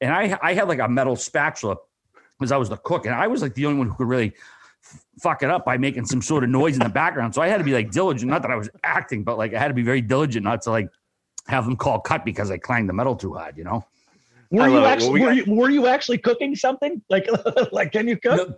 And 0.00 0.12
I 0.12 0.38
I 0.40 0.54
had 0.54 0.68
like 0.68 0.78
a 0.78 0.88
metal 0.88 1.16
spatula 1.16 1.76
because 2.38 2.52
I 2.52 2.58
was 2.58 2.68
the 2.68 2.76
cook, 2.76 3.06
and 3.06 3.14
I 3.14 3.26
was 3.26 3.42
like 3.42 3.54
the 3.54 3.66
only 3.66 3.78
one 3.78 3.88
who 3.88 3.94
could 3.94 4.08
really 4.08 4.34
fuck 5.20 5.42
it 5.42 5.50
up 5.50 5.64
by 5.64 5.78
making 5.78 6.04
some 6.04 6.22
sort 6.22 6.44
of 6.44 6.50
noise 6.50 6.74
in 6.74 6.80
the 6.80 6.88
background. 6.88 7.34
So 7.34 7.42
I 7.42 7.48
had 7.48 7.58
to 7.58 7.64
be 7.64 7.72
like 7.72 7.90
diligent. 7.90 8.30
Not 8.30 8.42
that 8.42 8.52
I 8.52 8.56
was 8.56 8.70
acting, 8.84 9.24
but 9.24 9.36
like 9.36 9.52
I 9.52 9.58
had 9.58 9.68
to 9.68 9.74
be 9.74 9.82
very 9.82 10.00
diligent 10.00 10.44
not 10.44 10.62
to 10.62 10.70
like 10.70 10.88
have 11.48 11.64
them 11.64 11.76
call 11.76 12.00
cut 12.00 12.24
because 12.24 12.50
I 12.50 12.58
clanged 12.58 12.88
the 12.88 12.92
metal 12.92 13.16
too 13.16 13.34
hard, 13.34 13.56
you 13.56 13.64
know? 13.64 13.84
Were 14.50 14.68
you 14.68 14.84
actually 14.84 15.06
well, 15.08 15.12
we 15.12 15.24
were, 15.24 15.32
you, 15.32 15.54
were 15.54 15.70
you 15.70 15.86
actually 15.86 16.18
cooking 16.18 16.54
something? 16.54 17.02
Like 17.10 17.26
like 17.72 17.92
can 17.92 18.06
you 18.06 18.16
cook? 18.16 18.48
No, 18.48 18.54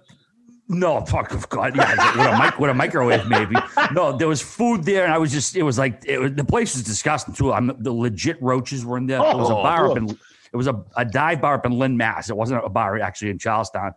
no, 0.69 1.05
fuck 1.05 1.33
of 1.33 1.49
God, 1.49 1.77
yeah, 1.77 1.91
with 2.17 2.27
a 2.27 2.39
mic, 2.39 2.59
with 2.59 2.71
a 2.71 2.75
microwave, 2.85 3.29
maybe. 3.29 3.55
No, 3.93 4.17
there 4.17 4.29
was 4.29 4.41
food 4.41 4.85
there, 4.85 5.05
and 5.05 5.13
I 5.13 5.19
was 5.19 5.31
just, 5.31 5.57
it 5.57 5.63
was 5.63 5.79
like, 5.79 6.03
it 6.07 6.19
was, 6.19 6.33
the 6.33 6.45
place 6.45 6.75
was 6.75 6.83
disgusting 6.83 7.35
too. 7.35 7.53
I'm 7.53 7.71
the 7.79 7.93
legit 7.93 8.43
roaches 8.43 8.85
were 8.85 8.97
in 8.97 9.07
there. 9.07 9.21
Oh, 9.21 9.31
it 9.31 9.37
was 9.37 9.51
a 9.51 9.57
oh, 9.57 9.63
bar 9.63 9.91
up 9.91 9.97
in, 9.99 10.09
it 10.09 10.57
was 10.57 10.67
a, 10.67 10.83
a 10.97 11.05
dive 11.05 11.43
bar 11.43 11.55
up 11.55 11.67
in 11.67 11.73
Lynn, 11.73 11.97
Mass. 11.97 12.31
It 12.31 12.37
wasn't 12.37 12.65
a 12.65 12.69
bar 12.71 12.99
actually 12.99 13.31
in 13.31 13.39
Charlestown, 13.39 13.93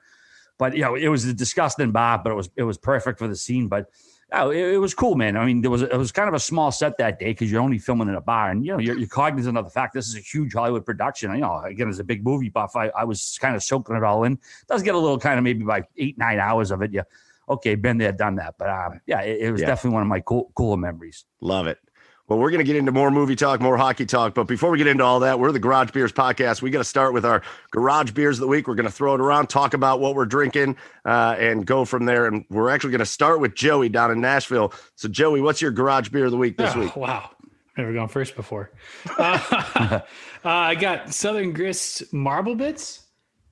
but 0.57 0.75
you 0.75 0.81
know, 0.81 0.95
it 0.95 1.07
was 1.07 1.25
a 1.25 1.33
disgusting 1.33 1.91
bar, 1.91 2.19
but 2.21 2.31
it 2.31 2.35
was, 2.35 2.49
it 2.57 2.63
was 2.63 2.77
perfect 2.77 3.17
for 3.17 3.27
the 3.27 3.35
scene. 3.35 3.67
But 3.69 3.89
oh, 4.33 4.49
it, 4.49 4.73
it, 4.73 4.77
was 4.77 4.93
cool, 4.93 5.15
man. 5.15 5.37
I 5.37 5.45
mean, 5.45 5.61
there 5.61 5.71
was 5.71 5.81
it 5.81 5.95
was 5.95 6.11
kind 6.11 6.27
of 6.27 6.33
a 6.33 6.39
small 6.39 6.71
set 6.71 6.97
that 6.97 7.19
day 7.19 7.31
because 7.31 7.51
you're 7.51 7.61
only 7.61 7.77
filming 7.77 8.07
in 8.07 8.15
a 8.15 8.21
bar, 8.21 8.51
and 8.51 8.65
you 8.65 8.71
know 8.71 8.79
you're, 8.79 8.97
you're, 8.97 9.07
cognizant 9.07 9.57
of 9.57 9.65
the 9.65 9.71
fact 9.71 9.93
this 9.93 10.07
is 10.07 10.15
a 10.15 10.19
huge 10.19 10.53
Hollywood 10.53 10.85
production. 10.85 11.31
You 11.31 11.41
know, 11.41 11.61
again, 11.63 11.89
as 11.89 11.99
a 11.99 12.03
big 12.03 12.23
movie 12.23 12.49
buff, 12.49 12.75
I, 12.75 12.89
I 12.89 13.03
was 13.03 13.37
kind 13.39 13.55
of 13.55 13.63
soaking 13.63 13.95
it 13.95 14.03
all 14.03 14.23
in. 14.23 14.33
It 14.33 14.67
does 14.67 14.83
get 14.83 14.95
a 14.95 14.97
little 14.97 15.19
kind 15.19 15.37
of 15.37 15.43
maybe 15.43 15.63
by 15.63 15.83
eight 15.97 16.17
nine 16.17 16.39
hours 16.39 16.71
of 16.71 16.81
it. 16.81 16.91
Yeah, 16.91 17.03
okay, 17.49 17.75
been 17.75 17.97
there, 17.97 18.11
done 18.11 18.35
that. 18.35 18.55
But 18.57 18.69
um, 18.69 19.01
yeah, 19.05 19.21
it, 19.21 19.41
it 19.41 19.51
was 19.51 19.61
yeah. 19.61 19.67
definitely 19.67 19.95
one 19.95 20.03
of 20.03 20.09
my 20.09 20.19
cool, 20.19 20.51
cooler 20.55 20.77
memories. 20.77 21.25
Love 21.41 21.67
it. 21.67 21.79
Well, 22.27 22.39
we're 22.39 22.49
going 22.49 22.59
to 22.59 22.65
get 22.65 22.75
into 22.75 22.91
more 22.91 23.09
movie 23.09 23.37
talk, 23.37 23.61
more 23.61 23.77
hockey 23.77 24.05
talk. 24.05 24.33
But 24.33 24.47
before 24.47 24.69
we 24.69 24.77
get 24.77 24.87
into 24.87 25.03
all 25.03 25.21
that, 25.21 25.39
we're 25.39 25.53
the 25.53 25.59
Garage 25.59 25.91
Beers 25.91 26.11
podcast. 26.11 26.61
We 26.61 26.69
got 26.71 26.79
to 26.79 26.83
start 26.83 27.13
with 27.13 27.25
our 27.25 27.41
Garage 27.71 28.11
Beers 28.11 28.35
of 28.35 28.41
the 28.41 28.47
week. 28.47 28.67
We're 28.67 28.75
going 28.75 28.85
to 28.85 28.91
throw 28.91 29.15
it 29.15 29.21
around, 29.21 29.47
talk 29.47 29.73
about 29.73 30.01
what 30.01 30.13
we're 30.13 30.25
drinking, 30.25 30.75
uh, 31.05 31.37
and 31.39 31.65
go 31.65 31.85
from 31.85 32.03
there. 32.03 32.25
And 32.25 32.43
we're 32.49 32.69
actually 32.69 32.91
going 32.91 32.99
to 32.99 33.05
start 33.05 33.39
with 33.39 33.55
Joey 33.55 33.87
down 33.87 34.11
in 34.11 34.19
Nashville. 34.19 34.73
So, 34.95 35.07
Joey, 35.07 35.39
what's 35.39 35.61
your 35.61 35.71
Garage 35.71 36.09
Beer 36.09 36.25
of 36.25 36.31
the 36.31 36.37
week 36.37 36.57
this 36.57 36.73
oh, 36.75 36.79
week? 36.81 36.95
Wow. 36.97 37.29
Never 37.77 37.93
gone 37.93 38.09
first 38.09 38.35
before. 38.35 38.71
Uh, 39.17 39.99
uh, 40.43 40.49
I 40.49 40.75
got 40.75 41.13
Southern 41.13 41.53
Grist 41.53 42.13
Marble 42.13 42.55
Bits. 42.55 43.05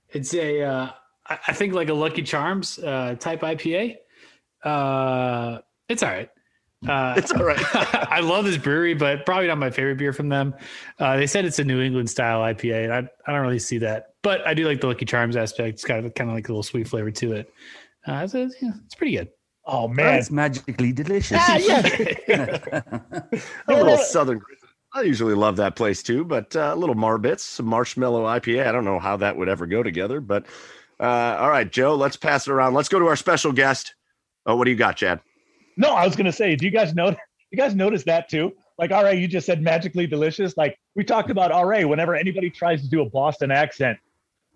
It's 0.09 0.33
a, 0.33 0.61
uh, 0.61 0.89
I 1.25 1.53
think 1.53 1.73
like 1.73 1.89
a 1.89 1.93
Lucky 1.93 2.23
Charms 2.23 2.77
uh, 2.79 3.15
type 3.19 3.41
IPA. 3.41 3.95
Uh, 4.63 5.59
it's 5.89 6.03
all 6.03 6.09
right. 6.09 6.29
Uh, 6.87 7.15
it's 7.17 7.31
all 7.31 7.43
right. 7.43 7.59
I 8.11 8.19
love 8.19 8.45
this 8.45 8.57
brewery, 8.57 8.93
but 8.93 9.25
probably 9.25 9.47
not 9.47 9.57
my 9.57 9.69
favorite 9.69 9.97
beer 9.97 10.13
from 10.13 10.29
them. 10.29 10.53
Uh, 10.99 11.17
they 11.17 11.27
said 11.27 11.45
it's 11.45 11.59
a 11.59 11.63
New 11.63 11.81
England 11.81 12.09
style 12.09 12.41
IPA, 12.41 12.85
and 12.85 12.93
I, 12.93 12.97
I 13.27 13.33
don't 13.33 13.41
really 13.41 13.59
see 13.59 13.77
that. 13.79 14.13
But 14.21 14.45
I 14.47 14.53
do 14.53 14.67
like 14.67 14.81
the 14.81 14.87
Lucky 14.87 15.05
Charms 15.05 15.35
aspect. 15.35 15.75
It's 15.75 15.83
got 15.83 16.01
kind 16.15 16.29
of 16.29 16.35
like 16.35 16.47
a 16.47 16.51
little 16.51 16.63
sweet 16.63 16.87
flavor 16.87 17.11
to 17.11 17.33
it. 17.33 17.51
Uh, 18.05 18.27
so, 18.27 18.49
yeah, 18.61 18.71
it's 18.85 18.95
pretty 18.95 19.15
good. 19.15 19.29
Oh 19.67 19.87
man, 19.87 20.19
it's 20.19 20.29
magically 20.29 20.91
delicious. 20.91 21.37
Ah, 21.39 21.57
yeah. 21.57 21.81
a 23.67 23.73
little 23.73 23.97
southern. 23.97 24.41
I 24.93 25.01
usually 25.01 25.33
love 25.33 25.55
that 25.57 25.75
place 25.75 26.03
too, 26.03 26.23
but 26.23 26.55
uh, 26.55 26.71
a 26.73 26.75
little 26.75 26.95
Marbits, 26.95 27.39
some 27.39 27.65
marshmallow 27.65 28.25
IPA. 28.25 28.67
I 28.67 28.71
don't 28.71 28.85
know 28.85 28.99
how 28.99 29.17
that 29.17 29.35
would 29.35 29.49
ever 29.49 29.65
go 29.65 29.81
together, 29.81 30.21
but 30.21 30.45
uh, 30.99 31.37
all 31.39 31.49
right, 31.49 31.69
Joe, 31.69 31.95
let's 31.95 32.15
pass 32.15 32.47
it 32.47 32.51
around. 32.51 32.75
Let's 32.75 32.89
go 32.89 32.99
to 32.99 33.07
our 33.07 33.15
special 33.15 33.51
guest. 33.51 33.95
Oh, 34.45 34.55
what 34.55 34.65
do 34.65 34.71
you 34.71 34.77
got, 34.77 34.97
Chad? 34.97 35.19
No, 35.77 35.89
I 35.89 36.05
was 36.05 36.15
going 36.15 36.25
to 36.25 36.31
say, 36.31 36.55
do 36.55 36.65
you 36.65 36.71
guys 36.71 36.93
know? 36.93 37.15
You 37.51 37.61
guys 37.61 37.75
notice 37.75 38.03
that 38.03 38.27
too? 38.27 38.51
Like, 38.77 38.89
RA, 38.89 39.11
you 39.11 39.29
just 39.29 39.45
said 39.45 39.61
magically 39.61 40.07
delicious. 40.07 40.57
Like 40.57 40.77
we 40.95 41.05
talked 41.05 41.29
about 41.29 41.51
RA. 41.51 41.87
Whenever 41.87 42.13
anybody 42.13 42.49
tries 42.49 42.81
to 42.81 42.89
do 42.89 43.01
a 43.01 43.09
Boston 43.09 43.49
accent, 43.49 43.97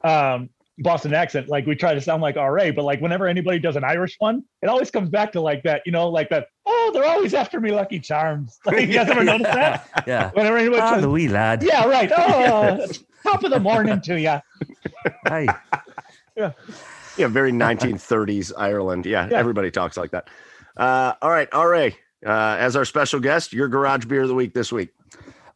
um, 0.03 0.49
Boston 0.79 1.13
accent, 1.13 1.49
like 1.49 1.65
we 1.65 1.75
try 1.75 1.93
to 1.93 2.01
sound 2.01 2.21
like 2.21 2.35
RA, 2.35 2.71
but 2.71 2.83
like 2.83 2.99
whenever 2.99 3.27
anybody 3.27 3.59
does 3.59 3.75
an 3.75 3.83
Irish 3.83 4.15
one, 4.19 4.43
it 4.61 4.67
always 4.67 4.89
comes 4.91 5.09
back 5.09 5.31
to 5.33 5.41
like 5.41 5.63
that, 5.63 5.81
you 5.85 5.91
know, 5.91 6.09
like 6.09 6.29
that. 6.29 6.47
Oh, 6.65 6.91
they're 6.93 7.05
always 7.05 7.33
after 7.33 7.59
me, 7.59 7.71
Lucky 7.71 7.99
Charms. 7.99 8.59
Like, 8.65 8.87
you 8.87 8.93
guys 8.93 9.09
ever 9.09 9.23
notice 9.23 9.47
that? 9.47 9.89
yeah. 10.07 10.31
Whenever 10.31 10.57
anybody 10.57 10.81
ah, 10.81 10.89
tries, 10.89 11.01
the 11.01 11.09
wee 11.09 11.27
lad. 11.27 11.63
Yeah, 11.63 11.85
right. 11.85 12.11
Oh, 12.17 12.85
top 13.23 13.43
of 13.43 13.51
the 13.51 13.59
morning 13.59 14.01
to 14.01 14.19
you. 14.19 14.39
Hey. 15.27 15.47
Yeah. 16.35 16.51
Yeah, 17.17 17.27
very 17.27 17.51
1930s 17.51 18.53
Ireland. 18.57 19.05
Yeah, 19.05 19.27
yeah, 19.29 19.37
everybody 19.37 19.71
talks 19.71 19.97
like 19.97 20.11
that. 20.11 20.29
Uh, 20.79 21.13
all 21.21 21.29
right, 21.29 21.49
RA, 21.53 21.89
uh, 22.25 22.55
as 22.57 22.77
our 22.77 22.85
special 22.85 23.19
guest, 23.19 23.51
your 23.51 23.67
garage 23.67 24.05
beer 24.05 24.21
of 24.21 24.29
the 24.29 24.33
week 24.33 24.53
this 24.53 24.71
week. 24.71 24.91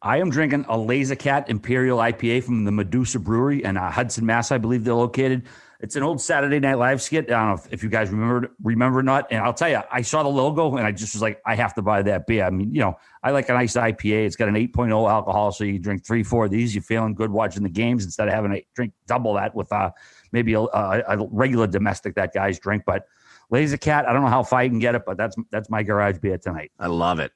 I 0.02 0.18
am 0.18 0.28
drinking 0.28 0.66
a 0.68 0.76
Laser 0.76 1.16
Cat 1.16 1.48
Imperial 1.48 1.96
IPA 1.96 2.44
from 2.44 2.66
the 2.66 2.70
Medusa 2.70 3.18
Brewery 3.18 3.64
in 3.64 3.78
uh, 3.78 3.90
Hudson, 3.90 4.26
Mass. 4.26 4.52
I 4.52 4.58
believe 4.58 4.84
they're 4.84 4.92
located. 4.92 5.44
It's 5.80 5.96
an 5.96 6.02
old 6.02 6.20
Saturday 6.20 6.60
Night 6.60 6.74
Live 6.74 7.00
skit. 7.00 7.30
I 7.30 7.40
don't 7.40 7.48
know 7.48 7.54
if, 7.54 7.72
if, 7.72 7.82
you 7.82 7.88
guys 7.88 8.10
remember 8.10 8.50
remember 8.62 8.98
or 8.98 9.02
not. 9.02 9.28
And 9.30 9.42
I'll 9.42 9.54
tell 9.54 9.70
you, 9.70 9.80
I 9.90 10.02
saw 10.02 10.22
the 10.22 10.28
logo 10.28 10.76
and 10.76 10.86
I 10.86 10.92
just 10.92 11.14
was 11.14 11.22
like, 11.22 11.40
I 11.46 11.54
have 11.54 11.72
to 11.76 11.82
buy 11.82 12.02
that 12.02 12.26
beer. 12.26 12.44
I 12.44 12.50
mean, 12.50 12.74
you 12.74 12.82
know, 12.82 12.98
I 13.22 13.30
like 13.30 13.48
a 13.48 13.54
nice 13.54 13.76
IPA. 13.76 14.26
It's 14.26 14.36
got 14.36 14.48
an 14.48 14.56
8.0 14.56 15.10
alcohol, 15.10 15.52
so 15.52 15.64
you 15.64 15.78
drink 15.78 16.04
three, 16.04 16.22
four 16.22 16.44
of 16.44 16.50
these. 16.50 16.74
You're 16.74 16.82
feeling 16.82 17.14
good 17.14 17.30
watching 17.30 17.62
the 17.62 17.70
games 17.70 18.04
instead 18.04 18.28
of 18.28 18.34
having 18.34 18.52
to 18.52 18.62
drink 18.74 18.92
double 19.06 19.32
that 19.34 19.54
with 19.54 19.72
uh, 19.72 19.90
maybe 20.32 20.52
a, 20.52 20.60
a, 20.60 21.02
a 21.08 21.28
regular 21.30 21.66
domestic 21.66 22.14
that 22.16 22.34
guys 22.34 22.58
drink. 22.58 22.82
But 22.84 23.06
Laser 23.54 23.76
Cat. 23.76 24.06
I 24.08 24.12
don't 24.12 24.22
know 24.22 24.28
how 24.28 24.42
far 24.42 24.58
I 24.60 24.68
can 24.68 24.80
get 24.80 24.96
it, 24.96 25.04
but 25.06 25.16
that's 25.16 25.36
that's 25.52 25.70
my 25.70 25.84
garage 25.84 26.18
beer 26.18 26.36
tonight. 26.38 26.72
I 26.80 26.88
love 26.88 27.20
it. 27.20 27.30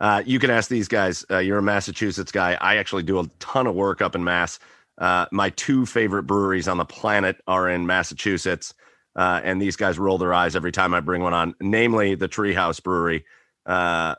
Uh, 0.00 0.22
you 0.24 0.38
can 0.38 0.50
ask 0.50 0.70
these 0.70 0.88
guys. 0.88 1.26
Uh, 1.30 1.38
you're 1.38 1.58
a 1.58 1.62
Massachusetts 1.62 2.32
guy. 2.32 2.56
I 2.58 2.76
actually 2.76 3.02
do 3.02 3.20
a 3.20 3.26
ton 3.38 3.66
of 3.66 3.74
work 3.74 4.00
up 4.00 4.14
in 4.14 4.24
Mass. 4.24 4.58
Uh, 4.96 5.26
my 5.30 5.50
two 5.50 5.84
favorite 5.84 6.22
breweries 6.22 6.68
on 6.68 6.78
the 6.78 6.86
planet 6.86 7.36
are 7.46 7.68
in 7.68 7.86
Massachusetts, 7.86 8.72
uh, 9.14 9.42
and 9.44 9.60
these 9.60 9.76
guys 9.76 9.98
roll 9.98 10.16
their 10.16 10.32
eyes 10.32 10.56
every 10.56 10.72
time 10.72 10.94
I 10.94 11.00
bring 11.00 11.20
one 11.22 11.34
on. 11.34 11.54
Namely, 11.60 12.14
the 12.14 12.28
Treehouse 12.28 12.82
Brewery. 12.82 13.26
Uh, 13.66 14.14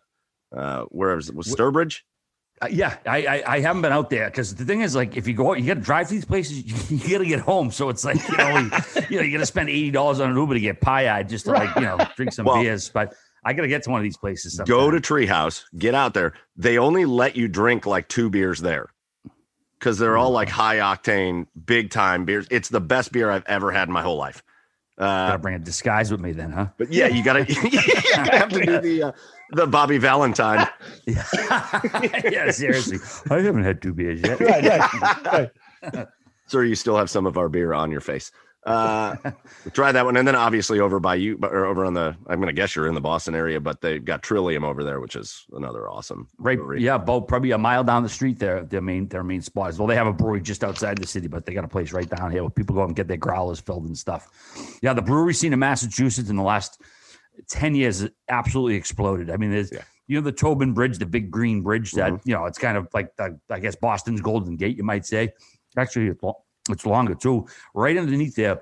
uh, 0.56 0.84
where 0.90 1.16
was 1.16 1.30
it? 1.30 1.36
Was 1.36 1.48
Sturbridge? 1.48 2.02
Uh, 2.62 2.68
yeah, 2.70 2.98
I, 3.06 3.26
I, 3.26 3.44
I 3.46 3.60
haven't 3.62 3.84
been 3.84 3.94
out 3.94 4.10
there 4.10 4.30
because 4.30 4.54
the 4.54 4.66
thing 4.66 4.82
is, 4.82 4.94
like, 4.94 5.16
if 5.16 5.28
you 5.28 5.34
go, 5.34 5.52
out, 5.52 5.60
you 5.62 5.66
got 5.66 5.76
to 5.76 5.80
drive 5.80 6.08
to 6.08 6.14
these 6.14 6.26
places. 6.26 6.64
You, 6.90 6.98
you 6.98 7.10
got 7.10 7.20
to 7.20 7.26
get 7.26 7.40
home, 7.40 7.72
so 7.72 7.90
it's 7.90 8.04
like 8.04 8.18
you 8.28 8.38
know, 8.38 8.58
you, 8.58 8.72
you 9.10 9.18
know, 9.18 9.24
you 9.24 9.32
got 9.32 9.40
to 9.40 9.46
spend 9.46 9.70
eighty 9.70 9.92
dollars 9.92 10.20
on 10.20 10.30
an 10.30 10.36
Uber 10.36 10.56
to 10.56 10.60
get 10.60 10.82
pie 10.82 11.10
eyed 11.10 11.30
just 11.30 11.46
to 11.46 11.52
like 11.52 11.74
you 11.76 11.84
know 11.84 11.98
drink 12.16 12.34
some 12.34 12.46
well, 12.46 12.62
beers. 12.62 12.90
But 12.90 13.14
I 13.44 13.54
got 13.54 13.62
to 13.62 13.68
get 13.68 13.84
to 13.84 13.90
one 13.90 14.00
of 14.00 14.04
these 14.04 14.18
places. 14.18 14.58
Sometime. 14.58 14.76
Go 14.76 14.92
to 14.92 15.00
Treehouse, 15.00 15.64
get 15.78 15.96
out 15.96 16.14
there. 16.14 16.34
They 16.58 16.78
only 16.78 17.06
let 17.06 17.36
you 17.36 17.48
drink 17.48 17.86
like 17.86 18.08
two 18.10 18.30
beers 18.30 18.60
there 18.60 18.90
because 19.80 19.98
they're 19.98 20.18
all 20.18 20.32
like 20.32 20.50
high 20.50 20.78
octane, 20.78 21.48
big 21.66 21.90
time 21.92 22.26
beers. 22.26 22.48
It's 22.52 22.70
the 22.70 22.82
best 22.82 23.12
beer 23.12 23.32
I've 23.32 23.46
ever 23.46 23.72
had 23.72 23.88
in 23.88 23.94
my 23.94 24.02
whole 24.02 24.18
life. 24.18 24.44
Uh, 25.00 25.28
gotta 25.28 25.40
bring 25.40 25.56
a 25.56 25.60
disguise 25.60 26.12
with 26.12 26.20
me 26.20 26.34
then, 26.34 26.52
huh? 26.52 26.68
But 26.78 26.92
yeah, 26.92 27.08
you 27.08 27.24
gotta, 27.24 27.46
you 27.54 27.56
have 28.16 28.50
to 28.50 28.66
do 28.66 28.82
the 28.82 29.04
uh, 29.04 29.12
the 29.52 29.66
Bobby 29.66 29.98
Valentine. 29.98 30.68
yeah, 31.06 32.52
seriously. 32.52 32.98
I 33.30 33.40
haven't 33.42 33.64
had 33.64 33.82
two 33.82 33.94
beers 33.94 34.22
yet. 34.22 34.40
right, 34.42 34.64
right, 34.66 35.52
right. 35.94 36.08
Sir, 36.48 36.66
you 36.66 36.76
still 36.76 36.98
have 36.98 37.10
some 37.10 37.26
of 37.26 37.38
our 37.38 37.48
beer 37.48 37.74
on 37.74 37.92
your 37.92 38.02
face. 38.02 38.32
Uh, 38.66 39.16
try 39.74 39.92
that 39.92 40.06
one, 40.06 40.18
and 40.18 40.28
then 40.28 40.36
obviously 40.36 40.80
over 40.80 41.00
by 41.00 41.16
you, 41.16 41.40
or 41.42 41.66
over 41.66 41.86
on 41.86 41.94
the. 41.94 42.16
I'm 42.28 42.40
going 42.40 42.48
to 42.48 42.54
guess 42.54 42.76
you're 42.76 42.88
in 42.88 42.94
the 42.94 43.02
Boston 43.02 43.36
area, 43.36 43.60
but 43.60 43.82
they've 43.82 44.04
got 44.04 44.22
Trillium 44.22 44.64
over 44.64 44.84
there, 44.84 45.00
which 45.00 45.16
is 45.16 45.46
another 45.54 45.90
awesome. 45.90 46.28
Right, 46.38 46.58
brewery. 46.58 46.84
yeah, 46.84 46.98
both 46.98 47.28
probably 47.28 47.52
a 47.52 47.58
mile 47.58 47.84
down 47.84 48.04
the 48.04 48.10
street. 48.10 48.40
There, 48.40 48.64
their 48.64 48.82
main 48.82 49.08
their 49.08 49.24
main 49.24 49.42
spot 49.42 49.72
is. 49.72 49.80
Well, 49.80 49.88
they 49.88 49.96
have 49.96 50.08
a 50.08 50.14
brewery 50.14 50.42
just 50.42 50.64
outside 50.64 50.98
the 50.98 51.08
city, 51.08 51.28
but 51.28 51.46
they 51.46 51.54
got 51.54 51.64
a 51.64 51.70
place 51.70 51.94
right 51.94 52.10
down 52.10 52.32
here 52.32 52.44
where 52.44 52.50
people 52.50 52.76
go 52.76 52.84
and 52.84 52.96
get 52.96 53.08
their 53.08 53.18
growlers 53.18 53.60
filled 53.60 53.86
and 53.86 53.98
stuff. 53.98 54.78
Yeah, 54.82 54.94
the 54.94 55.02
brewery 55.02 55.34
scene 55.34 55.54
in 55.54 55.60
Massachusetts 55.60 56.30
in 56.30 56.36
the 56.36 56.44
last 56.44 56.82
ten 57.48 57.76
years 57.76 58.08
absolutely 58.28 58.76
exploded. 58.76 59.30
I 59.30 59.38
mean, 59.38 59.52
there's. 59.52 59.72
Yeah 59.72 59.84
you 60.10 60.16
know 60.16 60.24
the 60.24 60.32
Tobin 60.32 60.74
Bridge, 60.74 60.98
the 60.98 61.06
big 61.06 61.30
green 61.30 61.62
bridge 61.62 61.92
that 61.92 62.12
mm-hmm. 62.12 62.28
you 62.28 62.34
know 62.36 62.46
it's 62.46 62.58
kind 62.58 62.76
of 62.76 62.88
like 62.96 63.16
the, 63.16 63.40
I 63.50 63.60
guess 63.60 63.76
Boston's 63.76 64.22
Golden 64.22 64.58
Gate, 64.58 64.76
you 64.76 64.84
might 64.84 65.06
say. 65.06 65.30
Actually, 65.78 66.08
it's 66.08 66.20
longer 66.86 67.16
too. 67.16 67.48
Right 67.74 67.98
underneath 67.98 68.36
there, 68.36 68.62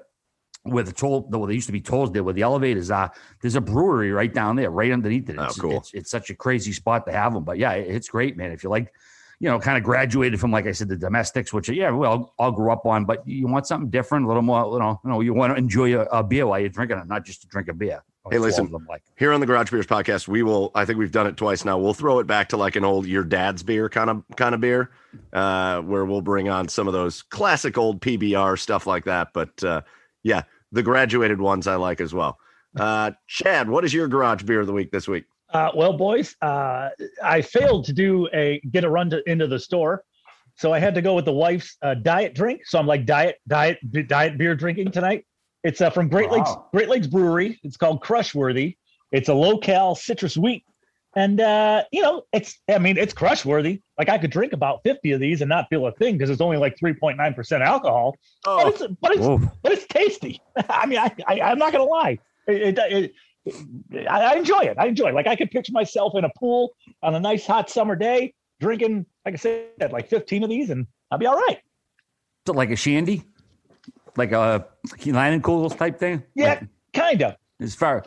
where 0.63 0.83
the 0.83 0.91
toll, 0.91 1.21
where 1.29 1.47
there 1.47 1.55
used 1.55 1.67
to 1.67 1.73
be 1.73 1.81
tolls 1.81 2.11
there, 2.11 2.23
where 2.23 2.33
the 2.33 2.41
elevators 2.41 2.91
are, 2.91 3.11
there's 3.41 3.55
a 3.55 3.61
brewery 3.61 4.11
right 4.11 4.33
down 4.33 4.55
there, 4.55 4.69
right 4.69 4.91
underneath 4.91 5.29
it. 5.29 5.37
Oh, 5.39 5.45
it's, 5.45 5.59
oh, 5.59 5.61
cool. 5.61 5.77
It's, 5.77 5.93
it's, 5.93 6.11
such 6.11 6.29
a 6.29 6.35
crazy 6.35 6.73
spot 6.73 7.05
to 7.05 7.11
have 7.11 7.33
them. 7.33 7.43
But 7.43 7.57
yeah, 7.57 7.71
it's 7.71 8.09
great, 8.09 8.37
man. 8.37 8.51
If 8.51 8.63
you 8.63 8.69
like, 8.69 8.93
you 9.39 9.49
know, 9.49 9.59
kind 9.59 9.77
of 9.77 9.83
graduated 9.83 10.39
from, 10.39 10.51
like 10.51 10.65
I 10.65 10.71
said, 10.71 10.89
the 10.89 10.97
domestics, 10.97 11.53
which 11.53 11.69
yeah, 11.69 11.91
we 11.91 12.05
all, 12.07 12.33
all 12.39 12.51
grew 12.51 12.71
up 12.71 12.85
on, 12.85 13.05
but 13.05 13.27
you 13.27 13.47
want 13.47 13.67
something 13.67 13.89
different, 13.89 14.25
a 14.25 14.27
little 14.27 14.41
more, 14.41 14.73
you 14.73 14.79
know, 14.79 14.99
you 15.03 15.09
know, 15.09 15.21
you 15.21 15.33
want 15.33 15.53
to 15.53 15.57
enjoy 15.57 15.95
a, 15.95 16.03
a 16.05 16.23
beer 16.23 16.47
while 16.47 16.59
you're 16.59 16.69
drinking 16.69 16.97
it, 16.97 17.07
not 17.07 17.23
just 17.23 17.41
to 17.41 17.47
drink 17.47 17.67
a 17.67 17.73
beer. 17.73 18.03
Hey, 18.31 18.39
listen, 18.39 18.71
like. 18.87 19.03
here 19.17 19.31
on 19.31 19.39
the 19.39 19.45
Garage 19.45 19.71
Beers 19.71 19.87
podcast, 19.87 20.27
we 20.27 20.43
will. 20.43 20.71
I 20.75 20.85
think 20.85 20.99
we've 20.99 21.11
done 21.11 21.27
it 21.27 21.37
twice 21.37 21.65
now. 21.65 21.77
We'll 21.77 21.93
throw 21.93 22.19
it 22.19 22.27
back 22.27 22.49
to 22.49 22.57
like 22.57 22.75
an 22.75 22.83
old 22.83 23.05
your 23.05 23.23
dad's 23.23 23.63
beer 23.63 23.89
kind 23.89 24.09
of 24.09 24.23
kind 24.35 24.53
of 24.53 24.61
beer, 24.61 24.91
uh, 25.33 25.81
where 25.81 26.05
we'll 26.05 26.21
bring 26.21 26.49
on 26.49 26.67
some 26.67 26.87
of 26.87 26.93
those 26.93 27.21
classic 27.21 27.77
old 27.77 28.01
PBR 28.01 28.59
stuff 28.59 28.87
like 28.87 29.05
that. 29.05 29.29
But 29.33 29.63
uh, 29.63 29.81
yeah, 30.23 30.43
the 30.71 30.83
graduated 30.83 31.39
ones 31.39 31.67
I 31.67 31.75
like 31.75 32.01
as 32.01 32.13
well. 32.13 32.37
Uh, 32.77 33.09
Chad, 33.25 33.67
what 33.67 33.83
is 33.83 33.91
your 33.91 34.07
garage 34.07 34.43
beer 34.43 34.59
of 34.59 34.67
the 34.67 34.73
week 34.73 34.91
this 34.91 35.07
week? 35.07 35.25
Uh, 35.51 35.71
well, 35.73 35.93
boys, 35.93 36.35
uh, 36.43 36.89
I 37.23 37.41
failed 37.41 37.85
to 37.85 37.93
do 37.93 38.27
a 38.33 38.61
get 38.69 38.83
a 38.83 38.89
run 38.89 39.09
to, 39.09 39.27
into 39.27 39.47
the 39.47 39.57
store, 39.57 40.03
so 40.55 40.73
I 40.73 40.77
had 40.77 40.93
to 40.93 41.01
go 41.01 41.15
with 41.15 41.25
the 41.25 41.33
wife's 41.33 41.75
uh, 41.81 41.95
diet 41.95 42.35
drink. 42.35 42.61
So 42.65 42.77
I'm 42.77 42.85
like 42.85 43.07
diet 43.07 43.37
diet 43.47 43.79
diet 44.07 44.37
beer 44.37 44.53
drinking 44.53 44.91
tonight. 44.91 45.25
It's 45.67 45.81
uh, 45.81 45.89
from 45.89 46.07
Great 46.07 46.31
Lakes. 46.31 46.49
Great 46.71 46.87
Lakes 46.87 47.07
Brewery. 47.07 47.59
It's 47.61 47.75
called 47.75 48.01
Crushworthy. 48.01 48.77
It's 49.11 49.27
a 49.27 49.33
low 49.33 49.57
cal 49.57 49.95
citrus 49.95 50.37
wheat, 50.37 50.63
and 51.13 51.41
uh, 51.41 51.83
you 51.91 52.01
know 52.01 52.23
it's 52.31 52.57
I 52.69 52.77
mean 52.77 52.97
it's 52.97 53.13
crushworthy. 53.13 53.81
Like 53.97 54.07
I 54.07 54.17
could 54.17 54.31
drink 54.31 54.53
about 54.53 54.79
fifty 54.83 55.11
of 55.11 55.19
these 55.19 55.41
and 55.41 55.49
not 55.49 55.67
feel 55.69 55.85
a 55.85 55.91
thing 55.91 56.17
because 56.17 56.29
it's 56.29 56.39
only 56.39 56.55
like 56.55 56.77
three 56.79 56.93
point 56.93 57.17
nine 57.17 57.33
percent 57.33 57.63
alcohol. 57.63 58.15
Oh. 58.45 58.63
But 58.63 58.67
it's 58.67 58.93
but 59.01 59.11
it's, 59.11 59.45
but 59.61 59.71
it's 59.73 59.85
tasty. 59.87 60.41
I 60.69 60.85
mean 60.85 60.99
I, 60.99 61.13
I 61.27 61.51
am 61.51 61.57
not 61.57 61.73
gonna 61.73 61.83
lie. 61.83 62.19
It, 62.47 62.79
it, 62.79 63.13
it, 63.45 64.07
I, 64.07 64.21
I 64.21 64.33
enjoy 64.35 64.59
it. 64.59 64.77
I 64.79 64.85
enjoy 64.85 65.09
it. 65.09 65.15
Like 65.15 65.27
I 65.27 65.35
could 65.35 65.51
picture 65.51 65.73
myself 65.73 66.15
in 66.15 66.23
a 66.23 66.31
pool 66.39 66.71
on 67.03 67.13
a 67.13 67.19
nice 67.19 67.45
hot 67.45 67.69
summer 67.69 67.97
day 67.97 68.33
drinking, 68.61 69.05
like 69.25 69.33
I 69.33 69.37
said, 69.37 69.91
like 69.91 70.07
15 70.07 70.43
of 70.43 70.49
these, 70.49 70.69
and 70.69 70.87
I'll 71.11 71.17
be 71.17 71.25
all 71.25 71.35
right. 71.35 71.59
So 72.45 72.53
like 72.53 72.71
a 72.71 72.77
shandy? 72.77 73.25
Like 74.17 74.31
a 74.31 74.67
Leinenkugels 74.87 75.77
type 75.77 75.99
thing? 75.99 76.23
Yeah, 76.35 76.49
like, 76.49 76.67
kind 76.93 77.21
of. 77.21 77.35
As 77.61 77.75
far 77.75 78.03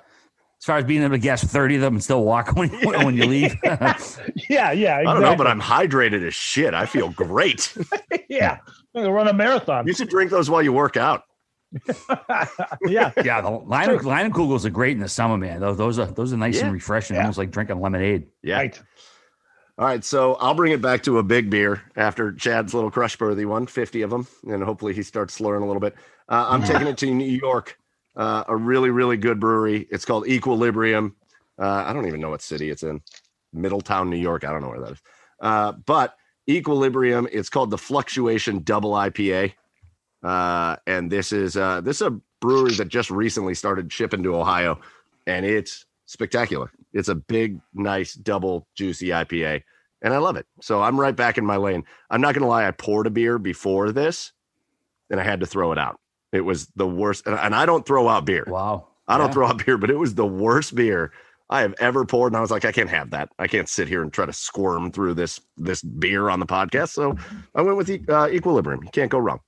as 0.61 0.66
far 0.66 0.77
as 0.77 0.85
being 0.85 1.03
able 1.03 1.12
to 1.12 1.18
guess 1.18 1.42
30 1.42 1.77
of 1.77 1.81
them 1.81 1.94
and 1.94 2.05
still 2.05 2.23
walk 2.23 2.49
when, 2.55 2.70
yeah. 2.70 3.05
when 3.05 3.16
you 3.16 3.27
leave. 3.27 3.57
yeah, 3.64 3.70
yeah. 3.70 4.70
Exactly. 4.70 4.87
I 4.87 5.03
don't 5.03 5.23
know, 5.23 5.37
but 5.37 5.46
I'm 5.46 5.61
hydrated 5.61 6.27
as 6.27 6.35
shit. 6.35 6.75
I 6.75 6.85
feel 6.85 7.09
great. 7.09 7.75
yeah. 8.29 8.59
I'm 8.94 9.03
gonna 9.03 9.12
run 9.12 9.29
a 9.29 9.33
marathon. 9.33 9.87
You 9.87 9.94
should 9.94 10.11
drink 10.11 10.31
those 10.31 10.51
while 10.51 10.62
you 10.62 10.73
work 10.73 10.96
out. 10.96 11.23
yeah. 12.87 13.12
Yeah. 13.25 13.40
The 13.40 13.49
Leinen, 13.49 14.01
Leinenkugels 14.01 14.64
are 14.66 14.70
great 14.70 14.92
in 14.92 15.01
the 15.01 15.09
summer, 15.09 15.38
man. 15.38 15.61
Those, 15.61 15.79
those 15.79 15.99
are 15.99 16.07
those 16.07 16.33
are 16.33 16.37
nice 16.37 16.57
yeah. 16.57 16.64
and 16.64 16.73
refreshing, 16.73 17.16
yeah. 17.16 17.23
almost 17.23 17.38
like 17.38 17.53
drinking 17.53 17.81
lemonade. 17.81 18.27
Yeah. 18.42 18.57
Right. 18.57 18.83
All 19.81 19.87
right, 19.87 20.05
so 20.05 20.35
I'll 20.35 20.53
bring 20.53 20.73
it 20.73 20.83
back 20.83 21.03
to 21.05 21.16
a 21.16 21.23
big 21.23 21.49
beer 21.49 21.83
after 21.97 22.33
Chad's 22.33 22.75
little 22.75 22.90
crushworthy 22.90 23.47
one, 23.47 23.66
50 23.66 24.03
of 24.03 24.11
them, 24.11 24.27
and 24.47 24.62
hopefully 24.62 24.93
he 24.93 25.03
starts 25.03 25.33
slurring 25.33 25.62
a 25.62 25.66
little 25.66 25.81
bit. 25.81 25.95
Uh, 26.29 26.49
I'm 26.51 26.62
taking 26.62 26.87
it 26.87 26.99
to 26.99 27.07
New 27.07 27.25
York, 27.25 27.79
uh, 28.14 28.45
a 28.47 28.55
really, 28.55 28.90
really 28.90 29.16
good 29.16 29.40
brewery. 29.40 29.88
It's 29.90 30.05
called 30.05 30.29
Equilibrium. 30.29 31.16
Uh, 31.59 31.85
I 31.87 31.95
don't 31.95 32.07
even 32.07 32.21
know 32.21 32.29
what 32.29 32.43
city 32.43 32.69
it's 32.69 32.83
in. 32.83 33.01
Middletown, 33.55 34.11
New 34.11 34.19
York. 34.19 34.45
I 34.45 34.53
don't 34.53 34.61
know 34.61 34.69
where 34.69 34.81
that 34.81 34.93
is. 34.93 35.03
Uh, 35.40 35.73
but 35.73 36.14
Equilibrium, 36.47 37.27
it's 37.33 37.49
called 37.49 37.71
the 37.71 37.79
Fluctuation 37.79 38.62
Double 38.62 38.93
IPA. 38.93 39.55
Uh, 40.23 40.77
and 40.87 41.11
this 41.11 41.33
is 41.33 41.57
uh, 41.57 41.81
this 41.81 42.03
is 42.03 42.07
a 42.07 42.21
brewery 42.43 42.75
that 42.75 42.88
just 42.88 43.11
recently 43.11 43.55
started 43.55 43.90
shipping 43.90 44.25
to 44.25 44.37
Ohio, 44.37 44.79
and 45.27 45.47
it's 45.47 45.87
spectacular. 46.05 46.71
It's 46.92 47.09
a 47.09 47.14
big, 47.14 47.61
nice, 47.74 48.14
double 48.14 48.66
juicy 48.74 49.09
IPA, 49.09 49.62
and 50.03 50.14
I 50.14 50.18
love 50.18 50.37
it. 50.37 50.46
So 50.61 50.83
I'm 50.83 50.98
right 50.98 51.14
back 51.14 51.38
in 51.38 51.46
my 51.46 51.57
lane. 51.57 51.85
I'm 52.11 52.20
not 52.20 52.35
going 52.35 52.42
to 52.42 52.48
lie, 52.48 52.66
I 52.66 52.70
poured 52.72 53.07
a 53.07 53.11
beer 53.11 53.38
before 53.38 53.92
this, 53.92 54.33
and 55.11 55.20
I 55.20 55.24
had 55.24 55.40
to 55.40 55.46
throw 55.46 55.72
it 55.72 55.79
out. 55.79 56.00
It 56.33 56.42
was 56.42 56.68
the 56.76 56.87
worst, 56.87 57.26
and 57.26 57.55
I 57.55 57.66
don't 57.66 57.87
throw 57.87 58.09
out 58.09 58.24
beer. 58.24 58.44
Wow. 58.46 58.88
I 59.09 59.18
don't 59.18 59.29
yeah. 59.29 59.33
throw 59.33 59.46
out 59.48 59.64
beer, 59.64 59.76
but 59.76 59.90
it 59.90 59.98
was 59.98 60.14
the 60.14 60.26
worst 60.26 60.74
beer 60.74 61.12
I 61.50 61.62
have 61.62 61.74
ever 61.81 62.05
poured. 62.05 62.33
And 62.33 62.37
I 62.37 62.40
was 62.40 62.53
like, 62.53 62.64
I 62.64 62.72
can't 62.72 62.88
have 62.88 63.11
that. 63.11 63.29
I 63.38 63.48
can't 63.48 63.68
sit 63.68 63.88
here 63.88 64.03
and 64.03 64.12
try 64.12 64.24
to 64.24 64.33
squirm 64.33 64.92
through 64.92 65.14
this 65.14 65.40
this 65.57 65.83
beer 65.83 66.31
on 66.31 66.38
the 66.38 66.46
podcast. 66.46 66.90
So 66.90 67.16
I 67.55 67.62
went 67.62 67.76
with 67.76 68.09
uh, 68.09 68.29
Equilibrium. 68.31 68.85
You 68.85 68.90
can't 68.90 69.11
go 69.11 69.18
wrong. 69.18 69.40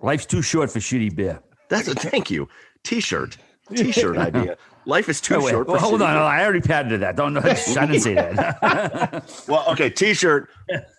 Life's 0.00 0.24
too 0.24 0.40
short 0.40 0.70
for 0.70 0.78
shitty 0.78 1.14
beer. 1.14 1.40
That's 1.68 1.88
a 1.88 1.94
thank 1.94 2.30
you. 2.30 2.48
T-shirt. 2.84 3.36
T-shirt 3.74 4.16
idea. 4.18 4.56
Life 4.88 5.10
is 5.10 5.20
too 5.20 5.34
oh, 5.34 5.46
short. 5.46 5.68
Well, 5.68 5.78
hold 5.78 6.00
on, 6.00 6.16
I 6.16 6.42
already 6.42 6.62
patented 6.62 7.02
that. 7.02 7.14
Don't 7.14 7.34
know. 7.34 7.40
I 7.44 7.52
didn't 7.52 8.00
say 8.00 8.14
that. 8.14 9.44
well, 9.46 9.66
okay. 9.68 9.90
T-shirt. 9.90 10.48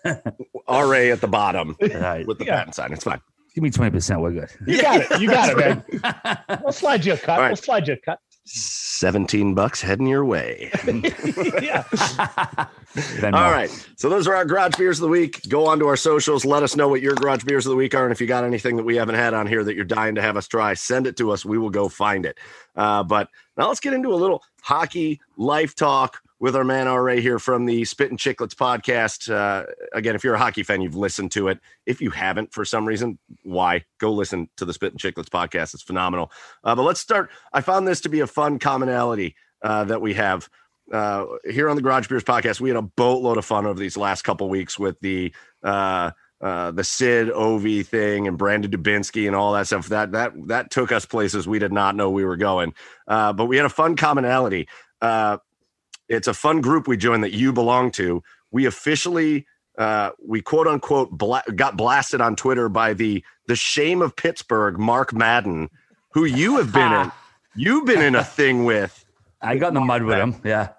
RA 0.05 0.91
at 0.91 1.21
the 1.21 1.27
bottom 1.27 1.75
right. 1.81 2.25
with 2.27 2.37
the 2.37 2.45
yeah. 2.45 2.59
patent 2.59 2.75
sign. 2.75 2.93
It's 2.93 3.03
fine. 3.03 3.19
Give 3.55 3.63
me 3.63 3.71
twenty 3.71 3.89
percent. 3.89 4.21
We're 4.21 4.31
good. 4.31 4.49
You 4.67 4.79
got 4.79 5.01
it. 5.01 5.19
You 5.19 5.27
got 5.27 5.49
it, 5.49 5.57
man. 5.57 6.61
We'll 6.61 6.71
slide 6.71 7.03
you 7.03 7.13
a 7.13 7.17
cut. 7.17 7.39
Right. 7.39 7.47
We'll 7.47 7.55
slide 7.55 7.87
you 7.87 7.95
a 7.95 7.97
cut. 7.97 8.19
17 8.49 9.53
bucks 9.53 9.81
heading 9.81 10.07
your 10.07 10.25
way. 10.25 10.71
yeah. 11.61 11.83
All 13.23 13.31
right. 13.31 13.69
So 13.95 14.09
those 14.09 14.27
are 14.27 14.35
our 14.35 14.45
garage 14.45 14.75
beers 14.77 14.99
of 14.99 15.03
the 15.03 15.09
week. 15.09 15.47
Go 15.47 15.67
on 15.67 15.79
to 15.79 15.87
our 15.87 15.95
socials. 15.95 16.43
Let 16.43 16.63
us 16.63 16.75
know 16.75 16.87
what 16.87 17.01
your 17.01 17.15
garage 17.15 17.43
beers 17.43 17.65
of 17.65 17.69
the 17.69 17.75
week 17.75 17.95
are. 17.95 18.03
And 18.03 18.11
if 18.11 18.19
you 18.19 18.27
got 18.27 18.43
anything 18.43 18.75
that 18.77 18.83
we 18.83 18.95
haven't 18.95 19.15
had 19.15 19.33
on 19.33 19.47
here 19.47 19.63
that 19.63 19.75
you're 19.75 19.85
dying 19.85 20.15
to 20.15 20.21
have 20.21 20.35
us 20.35 20.47
try, 20.47 20.73
send 20.73 21.07
it 21.07 21.15
to 21.17 21.31
us. 21.31 21.45
We 21.45 21.57
will 21.57 21.69
go 21.69 21.87
find 21.87 22.25
it. 22.25 22.37
Uh, 22.75 23.03
but 23.03 23.29
now 23.57 23.67
let's 23.67 23.79
get 23.79 23.93
into 23.93 24.13
a 24.13 24.15
little 24.15 24.43
hockey 24.61 25.21
life 25.37 25.75
talk 25.75 26.21
with 26.39 26.55
our 26.55 26.63
man 26.63 26.87
RA 26.87 27.15
here 27.15 27.37
from 27.37 27.65
the 27.65 27.83
Spittin' 27.85 28.17
Chiclets 28.17 28.55
podcast. 28.55 29.31
Uh, 29.31 29.65
again, 29.93 30.15
if 30.15 30.23
you're 30.23 30.35
a 30.35 30.39
hockey 30.39 30.63
fan, 30.63 30.81
you've 30.81 30.95
listened 30.95 31.31
to 31.33 31.49
it. 31.49 31.59
If 31.85 32.01
you 32.01 32.11
haven't 32.11 32.53
for 32.53 32.63
some 32.63 32.85
reason, 32.85 33.19
why? 33.43 33.83
Go 33.99 34.13
listen 34.13 34.49
to 34.57 34.65
the 34.65 34.73
Spittin' 34.73 34.97
Chiclets 34.97 35.29
podcast. 35.29 35.73
It's 35.73 35.83
phenomenal. 35.83 36.31
Uh, 36.63 36.75
but 36.75 36.83
let's 36.83 37.01
start. 37.01 37.29
I 37.51 37.61
found 37.61 37.87
this 37.87 38.01
to 38.01 38.09
be 38.09 38.21
a 38.21 38.27
fun 38.27 38.57
commonality 38.59 39.35
uh, 39.61 39.83
that 39.85 40.01
we 40.01 40.13
have. 40.13 40.49
Uh, 40.91 41.25
here 41.47 41.69
on 41.69 41.75
the 41.75 41.81
Garage 41.81 42.07
Beers 42.07 42.23
podcast, 42.23 42.59
we 42.61 42.69
had 42.69 42.77
a 42.77 42.81
boatload 42.81 43.37
of 43.37 43.45
fun 43.45 43.65
over 43.65 43.79
these 43.79 43.97
last 43.97 44.23
couple 44.23 44.49
weeks 44.49 44.79
with 44.79 44.99
the 45.01 45.33
uh, 45.61 46.11
uh, 46.41 46.71
the 46.71 46.85
Sid 46.85 47.27
Ovi 47.27 47.85
thing 47.85 48.27
and 48.27 48.37
Brandon 48.37 48.71
Dubinsky 48.71 49.27
and 49.27 49.35
all 49.35 49.53
that 49.53 49.67
stuff. 49.67 49.89
That 49.89 50.13
that 50.13 50.31
that 50.47 50.71
took 50.71 50.91
us 50.91 51.05
places 51.05 51.47
we 51.47 51.59
did 51.59 51.73
not 51.73 51.95
know 51.95 52.09
we 52.09 52.23
were 52.23 52.37
going. 52.37 52.73
But 53.05 53.45
we 53.45 53.57
had 53.57 53.65
a 53.65 53.69
fun 53.69 53.97
commonality. 53.97 54.67
Uh, 55.01 55.37
it's 56.09 56.27
a 56.27 56.33
fun 56.33 56.59
group 56.59 56.87
we 56.87 56.97
joined 56.97 57.23
that 57.23 57.33
you 57.33 57.53
belong 57.53 57.91
to. 57.91 58.21
We 58.51 58.65
officially, 58.65 59.45
uh, 59.77 60.11
we 60.25 60.41
quote 60.41 60.67
unquote 60.67 61.11
bla- 61.11 61.43
got 61.55 61.77
blasted 61.77 62.19
on 62.19 62.35
Twitter 62.35 62.67
by 62.67 62.93
the 62.93 63.23
the 63.47 63.55
shame 63.55 64.01
of 64.01 64.15
Pittsburgh, 64.15 64.77
Mark 64.79 65.13
Madden, 65.13 65.69
who 66.13 66.25
you 66.25 66.57
have 66.57 66.73
been 66.73 66.91
in. 66.91 67.11
You've 67.55 67.85
been 67.85 68.01
in 68.01 68.15
a 68.15 68.23
thing 68.23 68.65
with. 68.65 69.05
I 69.41 69.57
got 69.57 69.69
in 69.69 69.73
the 69.75 69.81
mud 69.81 70.03
with 70.03 70.17
him. 70.17 70.35
Yeah. 70.43 70.69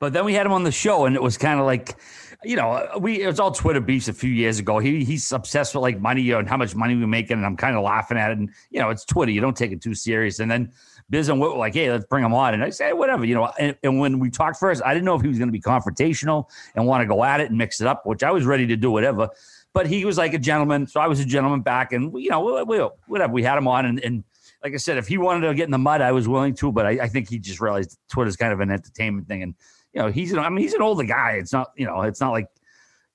But 0.00 0.12
then 0.12 0.24
we 0.24 0.34
had 0.34 0.44
him 0.44 0.52
on 0.52 0.64
the 0.64 0.72
show, 0.72 1.06
and 1.06 1.16
it 1.16 1.22
was 1.22 1.38
kind 1.38 1.58
of 1.58 1.66
like, 1.66 1.96
you 2.44 2.56
know, 2.56 2.86
we 2.98 3.22
it 3.22 3.26
was 3.26 3.40
all 3.40 3.52
Twitter 3.52 3.80
beefs 3.80 4.06
a 4.06 4.12
few 4.12 4.30
years 4.30 4.58
ago. 4.58 4.78
He 4.78 5.02
he's 5.04 5.32
obsessed 5.32 5.74
with 5.74 5.82
like 5.82 5.98
money 5.98 6.30
and 6.30 6.48
how 6.48 6.56
much 6.56 6.74
money 6.74 6.94
we're 6.94 7.06
making, 7.06 7.38
and 7.38 7.46
I'm 7.46 7.56
kind 7.56 7.74
of 7.74 7.82
laughing 7.82 8.18
at 8.18 8.30
it. 8.32 8.38
And 8.38 8.50
you 8.70 8.80
know, 8.80 8.90
it's 8.90 9.04
Twitter; 9.04 9.32
you 9.32 9.40
don't 9.40 9.56
take 9.56 9.72
it 9.72 9.80
too 9.80 9.94
serious. 9.94 10.40
And 10.40 10.50
then 10.50 10.72
Biz 11.10 11.28
and 11.28 11.40
Whit 11.40 11.50
were 11.52 11.58
like, 11.58 11.74
hey, 11.74 11.90
let's 11.90 12.06
bring 12.06 12.24
him 12.24 12.32
on. 12.34 12.54
And 12.54 12.64
I 12.64 12.70
said, 12.70 12.92
whatever, 12.92 13.24
you 13.24 13.34
know. 13.34 13.52
And, 13.58 13.76
and 13.82 13.98
when 13.98 14.18
we 14.18 14.30
talked 14.30 14.58
first, 14.58 14.82
I 14.84 14.94
didn't 14.94 15.04
know 15.04 15.14
if 15.14 15.22
he 15.22 15.28
was 15.28 15.38
going 15.38 15.48
to 15.48 15.52
be 15.52 15.60
confrontational 15.60 16.48
and 16.74 16.86
want 16.86 17.02
to 17.02 17.06
go 17.06 17.22
at 17.24 17.40
it 17.40 17.50
and 17.50 17.58
mix 17.58 17.80
it 17.80 17.86
up, 17.86 18.06
which 18.06 18.22
I 18.22 18.30
was 18.30 18.44
ready 18.44 18.66
to 18.68 18.76
do 18.76 18.90
whatever. 18.90 19.28
But 19.74 19.86
he 19.86 20.04
was 20.04 20.16
like 20.16 20.34
a 20.34 20.38
gentleman. 20.38 20.86
So 20.86 21.00
I 21.00 21.06
was 21.06 21.20
a 21.20 21.24
gentleman 21.24 21.60
back. 21.60 21.92
And, 21.92 22.12
you 22.14 22.30
know, 22.30 22.64
we, 22.64 22.78
whatever. 23.06 23.32
We 23.32 23.42
had 23.42 23.58
him 23.58 23.68
on. 23.68 23.86
And, 23.86 24.00
and, 24.00 24.24
like 24.62 24.72
I 24.72 24.78
said, 24.78 24.96
if 24.96 25.06
he 25.06 25.18
wanted 25.18 25.46
to 25.46 25.54
get 25.54 25.64
in 25.64 25.72
the 25.72 25.78
mud, 25.78 26.00
I 26.00 26.12
was 26.12 26.26
willing 26.26 26.54
to. 26.54 26.72
But 26.72 26.86
I, 26.86 26.90
I 27.02 27.08
think 27.08 27.28
he 27.28 27.38
just 27.38 27.60
realized 27.60 27.98
Twitter's 28.08 28.36
kind 28.36 28.52
of 28.52 28.60
an 28.60 28.70
entertainment 28.70 29.28
thing. 29.28 29.42
And, 29.42 29.54
you 29.92 30.00
know, 30.00 30.08
he's, 30.08 30.32
an, 30.32 30.38
I 30.38 30.48
mean, 30.48 30.62
he's 30.64 30.74
an 30.74 30.80
older 30.80 31.04
guy. 31.04 31.32
It's 31.32 31.52
not, 31.52 31.72
you 31.76 31.86
know, 31.86 32.00
it's 32.02 32.20
not 32.20 32.30
like, 32.30 32.48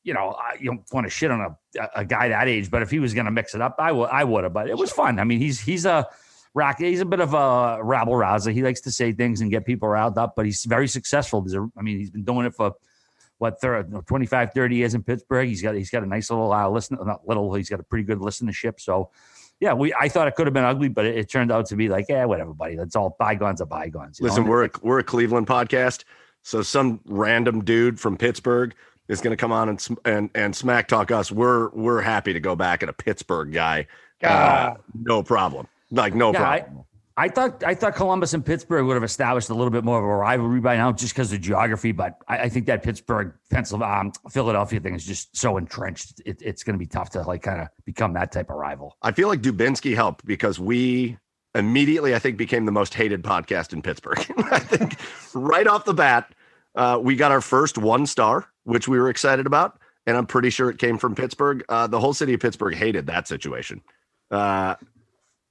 you 0.04 0.14
know, 0.14 0.30
I, 0.40 0.58
you 0.60 0.66
don't 0.66 0.84
want 0.94 1.06
to 1.06 1.10
shit 1.10 1.30
on 1.30 1.42
a, 1.42 1.90
a 1.96 2.06
guy 2.06 2.30
that 2.30 2.48
age, 2.48 2.72
but 2.72 2.82
if 2.82 2.90
he 2.90 3.00
was 3.00 3.14
going 3.14 3.26
to 3.26 3.32
mix 3.32 3.54
it 3.54 3.62
up, 3.62 3.76
I 3.80 3.92
would, 3.92 4.10
I 4.10 4.24
would 4.24 4.44
have. 4.44 4.54
But 4.54 4.70
it 4.70 4.78
was 4.78 4.92
fun. 4.92 5.20
I 5.20 5.24
mean, 5.24 5.40
he's 5.40 5.60
he's 5.60 5.86
a 5.86 6.08
rock. 6.54 6.80
He's 6.80 7.02
a 7.02 7.06
bit 7.06 7.20
of 7.20 7.34
a 7.34 7.80
rabble 7.84 8.16
rouser. 8.16 8.52
He 8.52 8.64
likes 8.64 8.82
to 8.82 8.92
say 8.92 9.12
things 9.12 9.42
and 9.42 9.52
get 9.52 9.66
people 9.66 9.90
riled 9.90 10.18
up, 10.18 10.34
but 10.36 10.46
he's 10.46 10.64
very 10.66 10.88
successful. 10.88 11.46
A, 11.54 11.70
I 11.78 11.82
mean, 11.82 11.98
he's 11.98 12.12
been 12.12 12.24
doing 12.24 12.46
it 12.46 12.56
for 12.56 12.74
what 13.38 13.62
30, 13.62 14.02
25, 14.06 14.54
30 14.54 14.76
years 14.76 14.94
in 14.94 15.04
Pittsburgh. 15.04 15.48
He's 15.48 15.62
got 15.62 15.76
he's 15.76 15.90
got 15.90 16.04
a 16.04 16.08
nice 16.08 16.30
little 16.30 16.52
uh, 16.52 16.70
listen, 16.70 16.98
not 17.06 17.28
little. 17.28 17.54
He's 17.54 17.70
got 17.70 17.80
a 17.80 17.84
pretty 17.84 18.04
good 18.04 18.20
listenership. 18.20 18.80
So. 18.80 19.10
Yeah, 19.62 19.74
we. 19.74 19.94
I 19.94 20.08
thought 20.08 20.30
it 20.30 20.36
could 20.36 20.48
have 20.48 20.54
been 20.54 20.64
ugly, 20.64 20.88
but 20.88 21.04
it, 21.04 21.18
it 21.18 21.30
turned 21.30 21.52
out 21.52 21.66
to 21.66 21.76
be 21.76 21.90
like, 21.90 22.06
yeah, 22.08 22.24
whatever, 22.24 22.54
buddy. 22.54 22.78
That's 22.78 22.96
all 22.96 23.18
bygones 23.20 23.60
are 23.60 23.66
bygones. 23.66 24.22
Listen, 24.22 24.46
know? 24.46 24.52
we're 24.52 24.66
a, 24.68 24.70
we're 24.82 25.00
a 25.00 25.04
Cleveland 25.04 25.48
podcast, 25.48 26.06
so 26.44 26.62
some 26.62 27.02
random 27.04 27.66
dude 27.66 28.00
from 28.00 28.16
Pittsburgh 28.16 28.74
is 29.10 29.20
going 29.20 29.36
to 29.36 29.38
come 29.38 29.52
on 29.52 29.68
and 29.68 29.88
and 30.06 30.30
and 30.34 30.56
smack 30.56 30.88
talk 30.88 31.12
us. 31.12 31.30
We're 31.30 31.68
we're 31.72 32.00
happy 32.00 32.32
to 32.32 32.40
go 32.40 32.56
back 32.56 32.84
at 32.84 32.88
a 32.88 32.94
Pittsburgh 32.94 33.52
guy. 33.52 33.88
Uh, 34.24 34.76
no 34.94 35.24
problem. 35.24 35.68
Like 35.92 36.14
no 36.14 36.32
yeah, 36.32 36.40
problem. 36.40 36.86
I, 37.18 37.26
I, 37.26 37.30
thought 37.30 37.64
I 37.64 37.74
thought 37.74 37.96
Columbus 37.96 38.34
and 38.34 38.46
Pittsburgh 38.46 38.86
would 38.86 38.94
have 38.94 39.04
established 39.04 39.50
a 39.50 39.54
little 39.54 39.72
bit 39.72 39.84
more 39.84 39.98
of 39.98 40.04
a 40.04 40.08
rivalry 40.08 40.60
by 40.60 40.78
now, 40.78 40.92
just 40.92 41.14
because 41.14 41.34
of 41.34 41.42
geography. 41.42 41.92
But 41.92 42.18
I, 42.28 42.40
I, 42.40 42.50
think 42.50 42.68
that 42.68 42.84
Pittsburgh, 42.84 43.34
Pennsylvania, 43.50 43.96
um, 44.00 44.12
Philadelphia 44.30 44.80
thing 44.80 44.96
is 44.96 45.06
just 45.06 45.36
so 45.36 45.58
entrenched. 45.58 46.22
It, 46.26 46.42
it's 46.42 46.64
going 46.64 46.76
to 46.76 46.80
be 46.80 46.86
tough 46.86 47.10
to 47.12 47.22
like 47.24 47.42
kind 47.42 47.62
of 47.62 47.68
become 47.86 48.14
that 48.14 48.32
type 48.32 48.50
of 48.50 48.58
rival. 48.58 48.96
I 49.02 49.12
feel 49.12 49.28
like 49.28 49.42
Dubinsky 49.42 49.96
helped 49.96 50.26
because 50.26 50.60
we 50.60 51.18
immediately, 51.56 52.14
I 52.14 52.20
think, 52.20 52.38
became 52.38 52.66
the 52.66 52.72
most 52.72 52.94
hated 52.94 53.24
podcast 53.24 53.74
in 53.74 53.82
Pittsburgh. 53.82 54.20
I 54.52 54.60
think 54.60 54.96
right 55.34 55.68
off 55.68 55.86
the 55.86 55.94
bat, 55.94 56.34
uh, 56.76 57.00
we 57.02 57.16
got 57.16 57.32
our 57.32 57.42
first 57.42 57.78
one 57.78 58.06
star, 58.06 58.48
which 58.64 58.88
we 58.88 59.00
were 59.00 59.10
excited 59.10 59.46
about, 59.46 59.80
and 60.06 60.16
I'm 60.16 60.28
pretty 60.28 60.50
sure 60.50 60.70
it 60.70 60.78
came 60.78 60.98
from 60.98 61.16
Pittsburgh. 61.16 61.64
Uh, 61.70 61.88
the 61.88 62.00
whole 62.00 62.14
city 62.14 62.34
of 62.34 62.40
Pittsburgh 62.40 62.76
hated 62.76 63.08
that 63.08 63.28
situation. 63.28 63.82
Uh, 64.30 64.76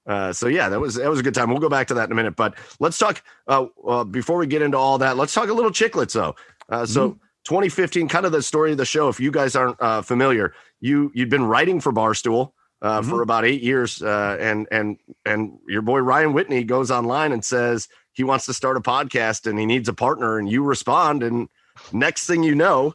uh, 0.08 0.32
so 0.32 0.48
yeah, 0.48 0.70
that 0.70 0.80
was 0.80 0.94
that 0.94 1.10
was 1.10 1.20
a 1.20 1.22
good 1.22 1.34
time. 1.34 1.50
We'll 1.50 1.60
go 1.60 1.68
back 1.68 1.86
to 1.88 1.94
that 1.94 2.04
in 2.04 2.12
a 2.12 2.14
minute, 2.14 2.34
but 2.34 2.54
let's 2.80 2.96
talk 2.96 3.22
uh, 3.46 3.66
uh, 3.86 4.04
before 4.04 4.38
we 4.38 4.46
get 4.46 4.62
into 4.62 4.78
all 4.78 4.96
that. 4.98 5.18
Let's 5.18 5.34
talk 5.34 5.50
a 5.50 5.52
little 5.52 5.70
Chiclets 5.70 6.14
though. 6.14 6.34
Uh, 6.70 6.86
so 6.86 7.10
mm-hmm. 7.10 7.18
2015, 7.44 8.08
kind 8.08 8.26
of 8.26 8.32
the 8.32 8.42
story 8.42 8.72
of 8.72 8.78
the 8.78 8.86
show. 8.86 9.08
If 9.08 9.20
you 9.20 9.30
guys 9.30 9.54
aren't 9.54 9.80
uh, 9.80 10.00
familiar, 10.00 10.54
you 10.80 11.12
you'd 11.14 11.28
been 11.28 11.44
writing 11.44 11.78
for 11.78 11.92
Barstool 11.92 12.52
uh, 12.80 13.00
mm-hmm. 13.00 13.10
for 13.10 13.22
about 13.22 13.44
eight 13.44 13.62
years, 13.62 14.02
uh, 14.02 14.38
and 14.40 14.66
and 14.70 14.98
and 15.26 15.58
your 15.68 15.82
boy 15.82 15.98
Ryan 15.98 16.32
Whitney 16.32 16.64
goes 16.64 16.90
online 16.90 17.32
and 17.32 17.44
says 17.44 17.88
he 18.12 18.24
wants 18.24 18.46
to 18.46 18.54
start 18.54 18.78
a 18.78 18.80
podcast 18.80 19.46
and 19.46 19.58
he 19.58 19.66
needs 19.66 19.90
a 19.90 19.94
partner, 19.94 20.38
and 20.38 20.48
you 20.50 20.62
respond, 20.62 21.22
and 21.22 21.48
next 21.92 22.26
thing 22.26 22.42
you 22.42 22.54
know, 22.54 22.94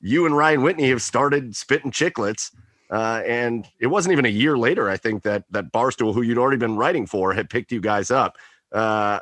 you 0.00 0.26
and 0.26 0.36
Ryan 0.36 0.62
Whitney 0.62 0.90
have 0.90 1.02
started 1.02 1.56
Spittin' 1.56 1.90
Chiclets. 1.90 2.50
Uh, 2.90 3.22
and 3.24 3.68
it 3.78 3.86
wasn't 3.86 4.12
even 4.12 4.26
a 4.26 4.30
year 4.30 4.58
later, 4.58 4.90
I 4.90 4.96
think 4.96 5.22
that 5.22 5.44
that 5.50 5.72
Barstool, 5.72 6.12
who 6.12 6.22
you'd 6.22 6.38
already 6.38 6.56
been 6.56 6.76
writing 6.76 7.06
for, 7.06 7.32
had 7.32 7.48
picked 7.48 7.70
you 7.70 7.80
guys 7.80 8.10
up. 8.10 8.36
Uh, 8.72 9.20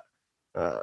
uh, 0.54 0.81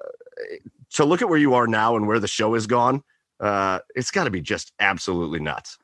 to 0.92 1.06
look 1.06 1.22
at 1.22 1.30
where 1.30 1.40
you 1.40 1.56
are 1.56 1.68
now 1.68 1.96
and 1.96 2.08
where 2.08 2.20
the 2.20 2.28
show 2.28 2.54
has 2.54 2.68
gone, 2.68 3.04
uh, 3.40 3.80
it's 3.96 4.12
got 4.12 4.26
to 4.26 4.30
be 4.30 4.40
just 4.40 4.72
absolutely 4.80 5.40
nuts. 5.40 5.80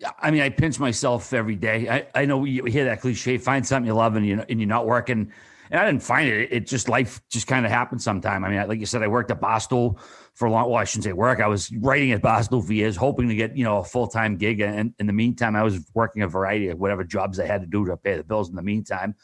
Yeah, 0.00 0.10
I 0.20 0.32
mean, 0.32 0.42
I 0.42 0.48
pinch 0.48 0.80
myself 0.80 1.32
every 1.32 1.54
day. 1.54 1.88
I, 1.88 2.22
I 2.22 2.24
know 2.24 2.44
you 2.44 2.64
hear 2.64 2.84
that 2.86 3.00
cliche: 3.00 3.38
find 3.38 3.64
something 3.64 3.86
you 3.86 3.94
love 3.94 4.16
and 4.16 4.26
you 4.26 4.44
and 4.48 4.60
you're 4.60 4.68
not 4.68 4.86
working 4.86 5.30
and 5.70 5.80
I 5.80 5.86
didn't 5.86 6.02
find 6.02 6.28
it. 6.28 6.52
It 6.52 6.66
just 6.66 6.88
life 6.88 7.20
just 7.30 7.46
kind 7.46 7.64
of 7.64 7.72
happened 7.72 8.02
sometime. 8.02 8.44
I 8.44 8.48
mean, 8.48 8.68
like 8.68 8.80
you 8.80 8.86
said, 8.86 9.02
I 9.02 9.08
worked 9.08 9.30
at 9.30 9.40
Barstool 9.40 9.98
for 10.34 10.46
a 10.46 10.50
long. 10.50 10.68
Well, 10.68 10.76
I 10.76 10.84
shouldn't 10.84 11.04
say 11.04 11.12
work. 11.12 11.40
I 11.40 11.46
was 11.46 11.72
writing 11.72 12.12
at 12.12 12.20
Barstool 12.20 12.64
for 12.64 13.00
hoping 13.00 13.28
to 13.28 13.34
get 13.34 13.56
you 13.56 13.64
know 13.64 13.78
a 13.78 13.84
full 13.84 14.06
time 14.06 14.36
gig. 14.36 14.60
And 14.60 14.92
in 14.98 15.06
the 15.06 15.12
meantime, 15.12 15.56
I 15.56 15.62
was 15.62 15.80
working 15.94 16.22
a 16.22 16.28
variety 16.28 16.68
of 16.68 16.78
whatever 16.78 17.04
jobs 17.04 17.40
I 17.40 17.46
had 17.46 17.60
to 17.62 17.66
do 17.66 17.84
to 17.86 17.96
pay 17.96 18.16
the 18.16 18.24
bills. 18.24 18.48
In 18.50 18.56
the 18.56 18.62
meantime, 18.62 19.14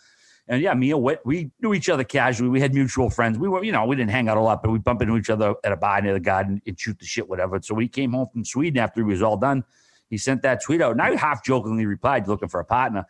and 0.48 0.62
yeah, 0.62 0.74
me 0.74 0.90
and 0.90 1.02
Whit, 1.02 1.20
we 1.24 1.50
knew 1.60 1.74
each 1.74 1.88
other 1.88 2.04
casually. 2.04 2.48
We 2.48 2.60
had 2.60 2.74
mutual 2.74 3.10
friends. 3.10 3.38
We 3.38 3.48
were, 3.48 3.62
you 3.62 3.72
know, 3.72 3.84
we 3.86 3.96
didn't 3.96 4.10
hang 4.10 4.28
out 4.28 4.36
a 4.36 4.40
lot, 4.40 4.62
but 4.62 4.70
we 4.70 4.78
bump 4.78 5.02
into 5.02 5.16
each 5.16 5.30
other 5.30 5.54
at 5.62 5.72
a 5.72 5.76
bar 5.76 6.00
near 6.00 6.12
the 6.12 6.20
garden 6.20 6.60
and 6.66 6.78
shoot 6.78 6.98
the 6.98 7.06
shit, 7.06 7.28
whatever. 7.28 7.60
So 7.62 7.74
when 7.74 7.82
he 7.82 7.88
came 7.88 8.12
home 8.12 8.28
from 8.32 8.44
Sweden 8.44 8.78
after 8.82 9.00
he 9.00 9.04
was 9.04 9.22
all 9.22 9.36
done, 9.36 9.64
he 10.08 10.18
sent 10.18 10.42
that 10.42 10.62
tweet 10.62 10.82
out. 10.82 10.92
And 10.92 11.02
I 11.02 11.14
half 11.14 11.44
jokingly 11.44 11.86
replied, 11.86 12.26
looking 12.26 12.48
for 12.48 12.58
a 12.58 12.64
partner 12.64 13.06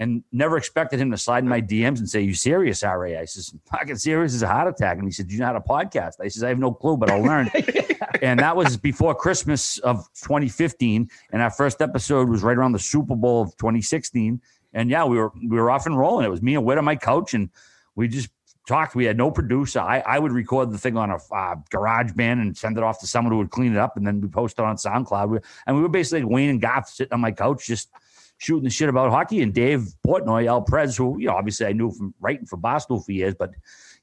and 0.00 0.24
never 0.32 0.56
expected 0.56 0.98
him 0.98 1.10
to 1.10 1.18
slide 1.18 1.44
in 1.44 1.48
my 1.48 1.60
DMs 1.60 1.98
and 1.98 2.08
say, 2.08 2.22
You 2.22 2.32
serious, 2.32 2.82
RA? 2.82 3.20
I 3.20 3.26
says, 3.26 3.54
Fucking 3.70 3.96
serious 3.96 4.32
is 4.32 4.42
a 4.42 4.48
heart 4.48 4.66
attack. 4.66 4.96
And 4.96 5.06
he 5.06 5.12
said, 5.12 5.30
You 5.30 5.38
know 5.38 5.46
how 5.46 5.52
to 5.52 5.60
podcast? 5.60 6.14
I 6.22 6.28
says, 6.28 6.42
I 6.42 6.48
have 6.48 6.58
no 6.58 6.72
clue, 6.72 6.96
but 6.96 7.10
I'll 7.10 7.22
learn. 7.22 7.50
and 8.22 8.40
that 8.40 8.56
was 8.56 8.78
before 8.78 9.14
Christmas 9.14 9.78
of 9.80 10.08
2015. 10.22 11.10
And 11.32 11.42
our 11.42 11.50
first 11.50 11.82
episode 11.82 12.30
was 12.30 12.42
right 12.42 12.56
around 12.56 12.72
the 12.72 12.78
Super 12.78 13.14
Bowl 13.14 13.42
of 13.42 13.54
2016. 13.58 14.40
And 14.72 14.88
yeah, 14.90 15.04
we 15.04 15.18
were 15.18 15.32
we 15.36 15.58
were 15.58 15.70
off 15.70 15.84
and 15.84 15.98
rolling. 15.98 16.24
It 16.24 16.30
was 16.30 16.40
me 16.40 16.54
and 16.54 16.64
Whit 16.64 16.78
on 16.78 16.84
my 16.84 16.96
couch, 16.96 17.34
and 17.34 17.50
we 17.94 18.08
just 18.08 18.30
talked. 18.66 18.94
We 18.94 19.04
had 19.04 19.18
no 19.18 19.30
producer. 19.30 19.80
I, 19.80 19.98
I 19.98 20.18
would 20.18 20.32
record 20.32 20.70
the 20.70 20.78
thing 20.78 20.96
on 20.96 21.10
a 21.10 21.16
uh, 21.16 21.56
GarageBand 21.70 22.40
and 22.40 22.56
send 22.56 22.78
it 22.78 22.84
off 22.84 23.00
to 23.00 23.06
someone 23.06 23.32
who 23.32 23.38
would 23.38 23.50
clean 23.50 23.72
it 23.72 23.78
up, 23.78 23.98
and 23.98 24.06
then 24.06 24.20
we 24.22 24.28
post 24.28 24.58
it 24.58 24.64
on 24.64 24.76
SoundCloud. 24.76 25.28
We, 25.28 25.38
and 25.66 25.76
we 25.76 25.82
were 25.82 25.88
basically 25.88 26.22
like 26.22 26.30
Wayne 26.30 26.50
and 26.50 26.60
Garth 26.60 26.88
sitting 26.88 27.12
on 27.12 27.20
my 27.20 27.32
couch, 27.32 27.66
just 27.66 27.90
shooting 28.40 28.64
the 28.64 28.70
shit 28.70 28.88
about 28.88 29.10
hockey. 29.10 29.42
And 29.42 29.52
Dave 29.52 29.88
Portnoy, 30.04 30.46
El 30.46 30.62
Pres, 30.62 30.96
who, 30.96 31.20
you 31.20 31.26
know, 31.26 31.34
obviously 31.34 31.66
I 31.66 31.72
knew 31.72 31.90
from 31.92 32.14
writing 32.20 32.46
for 32.46 32.56
Boston 32.56 32.98
for 32.98 33.12
years, 33.12 33.34
but, 33.38 33.50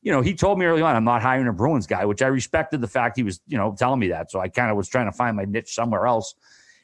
you 0.03 0.11
know, 0.11 0.21
he 0.21 0.35
told 0.35 0.59
me 0.59 0.65
early 0.65 0.83
on, 0.83 0.95
I'm 0.95 1.03
not 1.03 1.23
hiring 1.23 1.47
a 1.47 1.53
Bruins 1.53 1.87
guy, 1.87 2.05
which 2.05 2.21
I 2.21 2.27
respected 2.27 2.79
the 2.79 2.87
fact 2.87 3.17
he 3.17 3.23
was, 3.23 3.41
you 3.47 3.57
know, 3.57 3.75
telling 3.77 3.99
me 3.99 4.09
that. 4.09 4.29
So 4.29 4.39
I 4.39 4.47
kind 4.47 4.69
of 4.69 4.77
was 4.77 4.87
trying 4.87 5.07
to 5.07 5.11
find 5.11 5.35
my 5.35 5.45
niche 5.45 5.73
somewhere 5.73 6.05
else. 6.05 6.35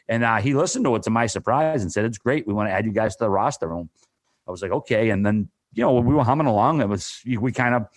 And 0.09 0.23
uh, 0.23 0.37
he 0.37 0.55
listened 0.55 0.83
to 0.85 0.95
it 0.95 1.03
to 1.03 1.11
my 1.11 1.27
surprise 1.27 1.83
and 1.83 1.91
said, 1.91 2.05
It's 2.05 2.17
great. 2.17 2.47
We 2.47 2.53
want 2.53 2.69
to 2.69 2.73
add 2.73 2.85
you 2.85 2.91
guys 2.91 3.15
to 3.17 3.25
the 3.25 3.29
roster 3.29 3.67
room. 3.67 3.89
I 4.47 4.51
was 4.51 4.61
like, 4.61 4.71
Okay. 4.71 5.11
And 5.11 5.23
then, 5.23 5.49
you 5.73 5.83
know, 5.83 5.93
we 5.93 6.13
were 6.13 6.23
humming 6.23 6.47
along. 6.47 6.81
It 6.81 6.89
was, 6.89 7.21
we 7.25 7.51
kind 7.51 7.75
of 7.75 7.87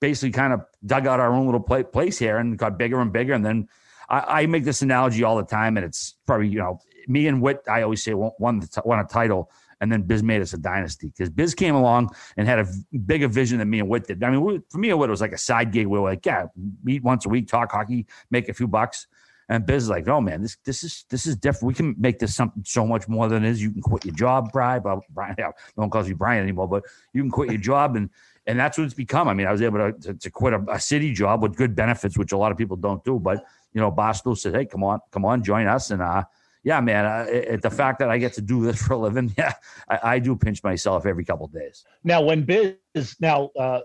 basically 0.00 0.32
kind 0.32 0.52
of 0.52 0.60
dug 0.84 1.06
out 1.06 1.20
our 1.20 1.32
own 1.32 1.46
little 1.46 1.84
place 1.84 2.18
here 2.18 2.36
and 2.36 2.58
got 2.58 2.78
bigger 2.78 3.00
and 3.00 3.12
bigger. 3.12 3.32
And 3.32 3.46
then 3.46 3.68
I, 4.08 4.42
I 4.42 4.46
make 4.46 4.64
this 4.64 4.82
analogy 4.82 5.22
all 5.22 5.36
the 5.36 5.44
time, 5.44 5.76
and 5.76 5.86
it's 5.86 6.16
probably, 6.26 6.48
you 6.48 6.58
know, 6.58 6.80
me 7.08 7.26
and 7.26 7.40
Whit, 7.40 7.62
I 7.68 7.82
always 7.82 8.02
say, 8.02 8.14
won, 8.14 8.32
won 8.38 8.98
a 8.98 9.04
title. 9.04 9.50
And 9.80 9.90
then 9.90 10.02
Biz 10.02 10.22
made 10.22 10.40
us 10.40 10.52
a 10.52 10.58
dynasty 10.58 11.08
because 11.08 11.28
Biz 11.28 11.54
came 11.54 11.74
along 11.74 12.14
and 12.36 12.46
had 12.46 12.60
a 12.60 12.66
bigger 13.04 13.26
vision 13.26 13.58
than 13.58 13.68
me 13.68 13.80
and 13.80 13.88
Whit 13.88 14.06
did. 14.06 14.22
I 14.22 14.30
mean, 14.30 14.62
for 14.70 14.78
me 14.78 14.90
and 14.90 14.98
Whit, 14.98 15.08
it 15.08 15.10
was 15.10 15.20
like 15.20 15.32
a 15.32 15.38
side 15.38 15.72
gig. 15.72 15.88
We 15.88 15.98
were 15.98 16.08
like, 16.08 16.24
yeah, 16.24 16.46
meet 16.84 17.02
once 17.02 17.26
a 17.26 17.28
week, 17.28 17.48
talk 17.48 17.72
hockey, 17.72 18.06
make 18.30 18.48
a 18.48 18.54
few 18.54 18.68
bucks. 18.68 19.08
And 19.48 19.66
Biz 19.66 19.84
is 19.84 19.88
like, 19.90 20.06
oh 20.06 20.20
man, 20.20 20.40
this 20.40 20.56
this 20.64 20.84
is 20.84 21.04
this 21.10 21.26
is 21.26 21.36
different. 21.36 21.66
We 21.66 21.74
can 21.74 21.96
make 21.98 22.20
this 22.20 22.34
something 22.34 22.62
so 22.64 22.86
much 22.86 23.08
more 23.08 23.28
than 23.28 23.44
it 23.44 23.50
is. 23.50 23.60
You 23.60 23.72
can 23.72 23.82
quit 23.82 24.04
your 24.04 24.14
job, 24.14 24.52
Brian. 24.52 24.82
Brian, 25.10 25.34
no 25.38 25.52
one 25.74 25.90
calls 25.90 26.08
you 26.08 26.14
Brian 26.14 26.42
anymore, 26.42 26.68
but 26.68 26.84
you 27.12 27.20
can 27.22 27.30
quit 27.30 27.50
your 27.50 27.60
job 27.60 27.96
and 27.96 28.08
and 28.46 28.58
that's 28.58 28.78
what 28.78 28.84
it's 28.84 28.94
become. 28.94 29.28
I 29.28 29.34
mean, 29.34 29.46
I 29.46 29.52
was 29.52 29.62
able 29.62 29.78
to, 29.78 29.92
to, 30.00 30.14
to 30.14 30.30
quit 30.30 30.52
a, 30.52 30.64
a, 30.68 30.80
city 30.80 31.12
job 31.12 31.42
with 31.42 31.56
good 31.56 31.76
benefits, 31.76 32.18
which 32.18 32.32
a 32.32 32.36
lot 32.36 32.50
of 32.50 32.58
people 32.58 32.76
don't 32.76 33.04
do. 33.04 33.18
But 33.18 33.44
you 33.72 33.80
know, 33.80 33.90
Barstool 33.90 34.36
said, 34.36 34.54
"Hey, 34.54 34.66
come 34.66 34.84
on, 34.84 35.00
come 35.10 35.24
on, 35.24 35.42
join 35.42 35.66
us." 35.66 35.90
And 35.90 36.02
uh, 36.02 36.24
yeah, 36.64 36.80
man, 36.80 37.04
uh, 37.04 37.26
it, 37.28 37.62
the 37.62 37.70
fact 37.70 37.98
that 37.98 38.08
I 38.08 38.18
get 38.18 38.34
to 38.34 38.40
do 38.40 38.64
this 38.64 38.80
for 38.80 38.94
a 38.94 38.98
living, 38.98 39.34
yeah, 39.38 39.52
I, 39.88 39.98
I 40.02 40.18
do 40.18 40.36
pinch 40.36 40.62
myself 40.62 41.06
every 41.06 41.24
couple 41.24 41.46
days. 41.48 41.84
Now, 42.04 42.22
when 42.22 42.44
Biz, 42.44 43.16
now 43.20 43.50
uh, 43.58 43.80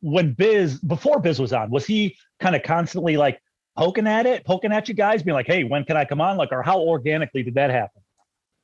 when 0.00 0.32
Biz, 0.32 0.80
before 0.80 1.20
Biz 1.20 1.40
was 1.40 1.52
on, 1.52 1.70
was 1.70 1.86
he 1.86 2.16
kind 2.40 2.56
of 2.56 2.62
constantly 2.62 3.16
like 3.16 3.40
poking 3.76 4.06
at 4.06 4.26
it, 4.26 4.44
poking 4.44 4.72
at 4.72 4.88
you 4.88 4.94
guys, 4.94 5.22
being 5.22 5.34
like, 5.34 5.46
"Hey, 5.46 5.64
when 5.64 5.84
can 5.84 5.96
I 5.96 6.04
come 6.04 6.20
on?" 6.20 6.36
Like, 6.36 6.50
or 6.50 6.62
how 6.62 6.80
organically 6.80 7.42
did 7.42 7.54
that 7.54 7.70
happen? 7.70 8.02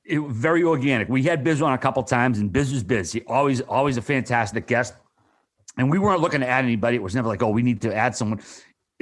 It, 0.04 0.18
was 0.18 0.36
very 0.36 0.64
organic. 0.64 1.08
We 1.08 1.22
had 1.22 1.44
Biz 1.44 1.62
on 1.62 1.72
a 1.72 1.78
couple 1.78 2.02
times, 2.02 2.40
and 2.40 2.52
Biz 2.52 2.72
was 2.72 2.82
Biz. 2.82 3.12
He 3.12 3.22
always, 3.28 3.60
always 3.60 3.96
a 3.96 4.02
fantastic 4.02 4.66
guest. 4.66 4.94
And 5.78 5.90
we 5.90 5.98
weren't 5.98 6.20
looking 6.20 6.40
to 6.40 6.46
add 6.46 6.64
anybody. 6.64 6.96
It 6.96 7.02
was 7.02 7.14
never 7.14 7.28
like, 7.28 7.42
oh, 7.42 7.48
we 7.48 7.62
need 7.62 7.80
to 7.82 7.94
add 7.94 8.14
someone 8.14 8.40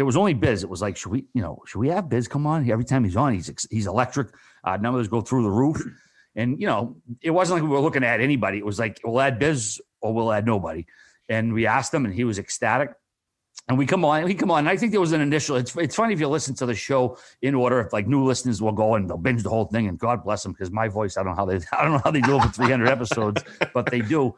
it 0.00 0.04
was 0.04 0.16
only 0.16 0.32
Biz. 0.32 0.62
It 0.62 0.70
was 0.70 0.80
like, 0.80 0.96
should 0.96 1.12
we, 1.12 1.26
you 1.34 1.42
know, 1.42 1.62
should 1.66 1.78
we 1.78 1.88
have 1.88 2.08
Biz 2.08 2.26
come 2.26 2.46
on? 2.46 2.68
Every 2.70 2.86
time 2.86 3.04
he's 3.04 3.16
on, 3.16 3.34
he's 3.34 3.66
he's 3.70 3.86
electric. 3.86 4.28
Uh, 4.64 4.76
numbers 4.76 5.08
go 5.08 5.20
through 5.20 5.42
the 5.42 5.50
roof, 5.50 5.82
and 6.34 6.60
you 6.60 6.66
know, 6.66 6.96
it 7.22 7.30
wasn't 7.30 7.60
like 7.60 7.68
we 7.68 7.74
were 7.74 7.80
looking 7.80 8.04
at 8.04 8.20
anybody. 8.20 8.58
It 8.58 8.66
was 8.66 8.78
like 8.78 9.00
we'll 9.04 9.20
add 9.20 9.38
Biz 9.38 9.80
or 10.00 10.14
we'll 10.14 10.32
add 10.32 10.46
nobody. 10.46 10.86
And 11.28 11.52
we 11.52 11.66
asked 11.66 11.94
him, 11.94 12.04
and 12.04 12.14
he 12.14 12.24
was 12.24 12.38
ecstatic. 12.38 12.90
And 13.68 13.78
we 13.78 13.86
come 13.86 14.04
on, 14.04 14.26
he 14.26 14.34
come 14.34 14.50
on. 14.50 14.66
I 14.66 14.76
think 14.76 14.90
there 14.90 15.00
was 15.00 15.12
an 15.12 15.20
initial. 15.20 15.56
It's 15.56 15.76
it's 15.76 15.94
funny 15.94 16.12
if 16.12 16.18
you 16.18 16.28
listen 16.28 16.54
to 16.56 16.66
the 16.66 16.74
show 16.74 17.18
in 17.40 17.54
order. 17.54 17.80
If 17.80 17.92
like 17.92 18.08
new 18.08 18.24
listeners 18.24 18.60
will 18.60 18.72
go 18.72 18.94
and 18.96 19.08
they'll 19.08 19.16
binge 19.16 19.44
the 19.44 19.50
whole 19.50 19.66
thing, 19.66 19.86
and 19.86 19.98
God 19.98 20.24
bless 20.24 20.42
them 20.42 20.52
because 20.52 20.72
my 20.72 20.88
voice, 20.88 21.16
I 21.16 21.22
don't 21.22 21.32
know 21.32 21.36
how 21.36 21.44
they, 21.44 21.60
I 21.72 21.84
don't 21.84 21.92
know 21.92 22.02
how 22.02 22.10
they 22.10 22.20
do 22.20 22.36
it 22.36 22.42
for 22.42 22.48
300 22.48 22.88
episodes, 22.88 23.44
but 23.72 23.86
they 23.90 24.00
do. 24.00 24.34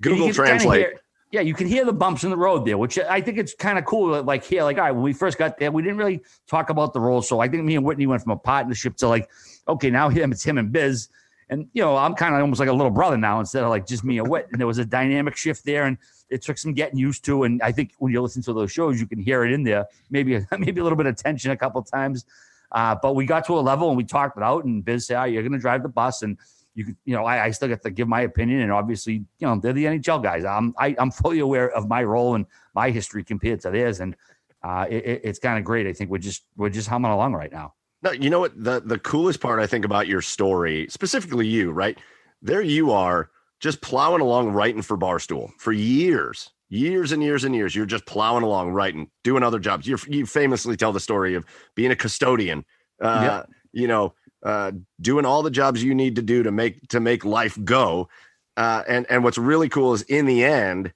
Google 0.00 0.32
Translate. 0.32 0.80
Hear, 0.80 1.00
yeah, 1.32 1.40
you 1.40 1.54
can 1.54 1.66
hear 1.66 1.86
the 1.86 1.94
bumps 1.94 2.24
in 2.24 2.30
the 2.30 2.36
road 2.36 2.66
there, 2.66 2.76
which 2.76 2.98
I 2.98 3.22
think 3.22 3.38
it's 3.38 3.54
kind 3.54 3.78
of 3.78 3.86
cool. 3.86 4.22
Like 4.22 4.44
here, 4.44 4.62
like 4.64 4.76
all 4.76 4.84
right, 4.84 4.92
when 4.92 5.02
we 5.02 5.14
first 5.14 5.38
got 5.38 5.58
there, 5.58 5.72
we 5.72 5.80
didn't 5.80 5.96
really 5.96 6.20
talk 6.46 6.68
about 6.68 6.92
the 6.92 7.00
role. 7.00 7.22
So 7.22 7.40
I 7.40 7.48
think 7.48 7.64
me 7.64 7.74
and 7.74 7.84
Whitney 7.84 8.06
went 8.06 8.22
from 8.22 8.32
a 8.32 8.36
partnership 8.36 8.96
to 8.96 9.08
like, 9.08 9.30
okay, 9.66 9.88
now 9.88 10.10
him, 10.10 10.30
it's 10.30 10.44
him 10.44 10.58
and 10.58 10.70
Biz. 10.70 11.08
And 11.48 11.68
you 11.72 11.82
know, 11.82 11.96
I'm 11.96 12.14
kind 12.14 12.34
of 12.34 12.42
almost 12.42 12.60
like 12.60 12.68
a 12.68 12.72
little 12.72 12.90
brother 12.90 13.16
now 13.16 13.40
instead 13.40 13.64
of 13.64 13.70
like 13.70 13.86
just 13.86 14.04
me 14.04 14.18
and 14.18 14.28
Whit. 14.28 14.46
And 14.52 14.60
there 14.60 14.66
was 14.66 14.76
a 14.76 14.84
dynamic 14.84 15.34
shift 15.34 15.64
there, 15.64 15.84
and 15.84 15.96
it 16.28 16.42
took 16.42 16.58
some 16.58 16.74
getting 16.74 16.98
used 16.98 17.24
to. 17.24 17.44
And 17.44 17.62
I 17.62 17.72
think 17.72 17.92
when 17.98 18.12
you 18.12 18.20
listen 18.20 18.42
to 18.42 18.52
those 18.52 18.70
shows, 18.70 19.00
you 19.00 19.06
can 19.06 19.18
hear 19.18 19.42
it 19.42 19.52
in 19.52 19.64
there. 19.64 19.86
Maybe 20.10 20.38
maybe 20.58 20.80
a 20.82 20.84
little 20.84 20.98
bit 20.98 21.06
of 21.06 21.16
tension 21.16 21.50
a 21.50 21.56
couple 21.56 21.82
times. 21.82 22.26
Uh, 22.72 22.94
but 23.00 23.14
we 23.14 23.24
got 23.24 23.46
to 23.46 23.58
a 23.58 23.60
level 23.60 23.88
and 23.88 23.96
we 23.96 24.04
talked 24.04 24.36
it 24.36 24.42
out, 24.42 24.66
and 24.66 24.84
Biz 24.84 25.06
said, 25.06 25.18
oh, 25.18 25.24
"You're 25.24 25.42
going 25.42 25.52
to 25.52 25.58
drive 25.58 25.82
the 25.82 25.88
bus," 25.88 26.20
and 26.20 26.36
you 26.74 26.84
could, 26.86 26.96
you 27.04 27.14
know, 27.14 27.24
I, 27.24 27.44
I, 27.44 27.50
still 27.50 27.68
get 27.68 27.82
to 27.82 27.90
give 27.90 28.08
my 28.08 28.22
opinion, 28.22 28.60
and 28.60 28.72
obviously, 28.72 29.24
you 29.38 29.46
know, 29.46 29.58
they're 29.60 29.72
the 29.72 29.84
NHL 29.84 30.22
guys. 30.22 30.44
I'm 30.44 30.74
I, 30.78 30.88
am 30.88 30.96
i 30.98 31.02
am 31.02 31.10
fully 31.10 31.40
aware 31.40 31.70
of 31.70 31.88
my 31.88 32.02
role 32.02 32.34
and 32.34 32.46
my 32.74 32.90
history 32.90 33.24
compared 33.24 33.60
to 33.60 33.70
theirs, 33.70 34.00
and 34.00 34.16
uh, 34.62 34.86
it, 34.88 35.20
it's 35.24 35.38
kind 35.38 35.58
of 35.58 35.64
great. 35.64 35.86
I 35.86 35.92
think 35.92 36.10
we're 36.10 36.18
just 36.18 36.44
we're 36.56 36.70
just 36.70 36.88
humming 36.88 37.10
along 37.10 37.34
right 37.34 37.52
now. 37.52 37.74
No, 38.02 38.12
you 38.12 38.30
know 38.30 38.40
what 38.40 38.52
the 38.62 38.80
the 38.80 38.98
coolest 38.98 39.40
part 39.40 39.60
I 39.60 39.66
think 39.66 39.84
about 39.84 40.06
your 40.06 40.22
story, 40.22 40.86
specifically 40.88 41.46
you, 41.46 41.70
right? 41.72 41.98
There 42.40 42.62
you 42.62 42.90
are, 42.90 43.30
just 43.60 43.80
plowing 43.80 44.20
along 44.20 44.50
writing 44.50 44.82
for 44.82 44.98
Barstool 44.98 45.50
for 45.58 45.72
years, 45.72 46.50
years 46.68 47.12
and 47.12 47.22
years 47.22 47.44
and 47.44 47.54
years. 47.54 47.76
You're 47.76 47.86
just 47.86 48.06
plowing 48.06 48.42
along 48.42 48.70
writing, 48.70 49.08
doing 49.22 49.42
other 49.42 49.58
jobs. 49.58 49.86
you 49.86 49.98
you 50.08 50.26
famously 50.26 50.76
tell 50.76 50.92
the 50.92 51.00
story 51.00 51.34
of 51.34 51.44
being 51.74 51.92
a 51.92 51.96
custodian. 51.96 52.64
Uh, 53.00 53.40
yep. 53.40 53.50
You 53.72 53.88
know, 53.88 54.14
uh, 54.42 54.72
doing 55.00 55.24
all 55.24 55.42
the 55.42 55.50
jobs 55.50 55.82
you 55.82 55.94
need 55.94 56.16
to 56.16 56.22
do 56.22 56.42
to 56.42 56.50
make 56.50 56.88
to 56.88 57.00
make 57.00 57.24
life 57.24 57.58
go. 57.64 58.08
Uh, 58.56 58.82
and 58.88 59.06
and 59.08 59.24
what's 59.24 59.38
really 59.38 59.68
cool 59.68 59.94
is 59.94 60.02
in 60.02 60.26
the 60.26 60.44
end, 60.44 60.92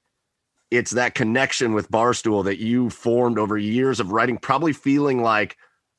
it's 0.70 0.92
that 0.92 1.14
connection 1.14 1.72
with 1.72 1.90
Barstool 1.90 2.44
that 2.44 2.58
you 2.58 2.90
formed 2.90 3.38
over 3.38 3.56
years 3.56 4.00
of 4.00 4.12
writing, 4.12 4.36
probably 4.36 4.72
feeling 4.72 5.22
like, 5.22 5.56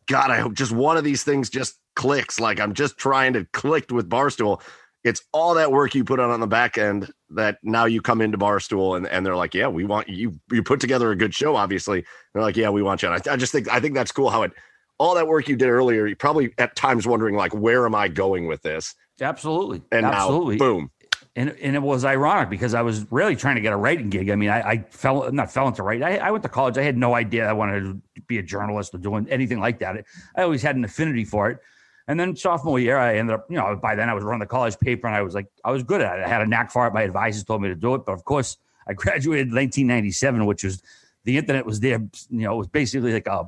God, 0.07 0.29
I 0.29 0.39
hope 0.39 0.53
just 0.53 0.71
one 0.71 0.97
of 0.97 1.03
these 1.03 1.23
things 1.23 1.49
just 1.49 1.79
clicks. 1.95 2.39
Like 2.39 2.59
I'm 2.59 2.73
just 2.73 2.97
trying 2.97 3.33
to 3.33 3.45
click 3.53 3.91
with 3.91 4.09
Barstool. 4.09 4.61
It's 5.03 5.21
all 5.31 5.53
that 5.53 5.71
work 5.71 5.95
you 5.95 6.03
put 6.03 6.19
on 6.19 6.31
on 6.31 6.41
the 6.41 6.47
back 6.47 6.77
end 6.77 7.09
that 7.29 7.59
now 7.63 7.85
you 7.85 8.01
come 8.01 8.19
into 8.19 8.37
Barstool 8.37 8.97
and, 8.97 9.07
and 9.07 9.25
they're 9.25 9.37
like, 9.37 9.53
yeah, 9.53 9.67
we 9.67 9.85
want 9.85 10.09
you. 10.09 10.37
You 10.51 10.63
put 10.63 10.81
together 10.81 11.11
a 11.11 11.15
good 11.15 11.33
show, 11.33 11.55
obviously. 11.55 12.03
They're 12.33 12.43
like, 12.43 12.57
yeah, 12.57 12.69
we 12.69 12.83
want 12.83 13.01
you. 13.01 13.09
And 13.09 13.21
I, 13.25 13.33
I 13.33 13.35
just 13.37 13.53
think 13.53 13.69
I 13.69 13.79
think 13.79 13.93
that's 13.93 14.11
cool 14.11 14.29
how 14.29 14.43
it 14.43 14.51
all 14.97 15.15
that 15.15 15.27
work 15.27 15.47
you 15.47 15.55
did 15.55 15.69
earlier, 15.69 16.07
you 16.07 16.15
probably 16.15 16.53
at 16.57 16.75
times 16.75 17.07
wondering 17.07 17.35
like, 17.35 17.53
where 17.53 17.85
am 17.85 17.95
I 17.95 18.07
going 18.07 18.47
with 18.47 18.61
this? 18.61 18.95
Absolutely. 19.21 19.81
And 19.91 20.05
Absolutely. 20.05 20.55
now, 20.55 20.65
boom. 20.65 20.91
And, 21.35 21.51
and 21.61 21.75
it 21.75 21.83
was 21.83 22.03
ironic 22.03 22.49
because 22.49 22.73
I 22.73 22.81
was 22.81 23.05
really 23.11 23.35
trying 23.35 23.55
to 23.55 23.61
get 23.61 23.71
a 23.71 23.77
writing 23.77 24.09
gig. 24.09 24.31
I 24.31 24.35
mean, 24.35 24.49
I, 24.49 24.61
I 24.61 24.77
fell 24.89 25.31
not 25.31 25.51
fell 25.51 25.67
into 25.67 25.83
writing. 25.83 26.03
I, 26.03 26.17
I, 26.17 26.31
went 26.31 26.41
to 26.43 26.49
college. 26.49 26.79
I 26.79 26.81
had 26.81 26.97
no 26.97 27.13
idea 27.13 27.47
I 27.47 27.53
wanted 27.53 27.81
to 27.81 28.21
be 28.25 28.39
a 28.39 28.43
journalist 28.43 28.95
or 28.95 28.97
doing 28.97 29.27
anything 29.29 29.59
like 29.59 29.77
that. 29.79 30.03
I 30.35 30.41
always 30.41 30.63
had 30.63 30.75
an 30.75 30.83
affinity 30.83 31.25
for 31.25 31.51
it. 31.51 31.59
And 32.07 32.19
then 32.19 32.35
sophomore 32.35 32.79
year, 32.79 32.97
I 32.97 33.17
ended 33.17 33.35
up, 33.35 33.45
you 33.49 33.57
know, 33.57 33.75
by 33.75 33.93
then 33.93 34.09
I 34.09 34.15
was 34.15 34.23
running 34.23 34.39
the 34.39 34.47
college 34.47 34.79
paper 34.79 35.05
and 35.05 35.15
I 35.15 35.21
was 35.21 35.35
like, 35.35 35.47
I 35.63 35.71
was 35.71 35.83
good 35.83 36.01
at 36.01 36.17
it. 36.17 36.25
I 36.25 36.27
had 36.27 36.41
a 36.41 36.47
knack 36.47 36.71
for 36.71 36.87
it. 36.87 36.93
My 36.93 37.03
advisors 37.03 37.43
told 37.43 37.61
me 37.61 37.67
to 37.67 37.75
do 37.75 37.93
it. 37.93 38.05
But 38.05 38.13
of 38.13 38.23
course, 38.25 38.57
I 38.87 38.93
graduated 38.93 39.49
in 39.49 39.55
1997, 39.55 40.45
which 40.47 40.63
was 40.63 40.81
the 41.23 41.37
internet 41.37 41.67
was 41.67 41.81
there. 41.81 41.99
You 42.29 42.41
know, 42.45 42.53
it 42.53 42.57
was 42.57 42.67
basically 42.67 43.13
like 43.13 43.27
a 43.27 43.47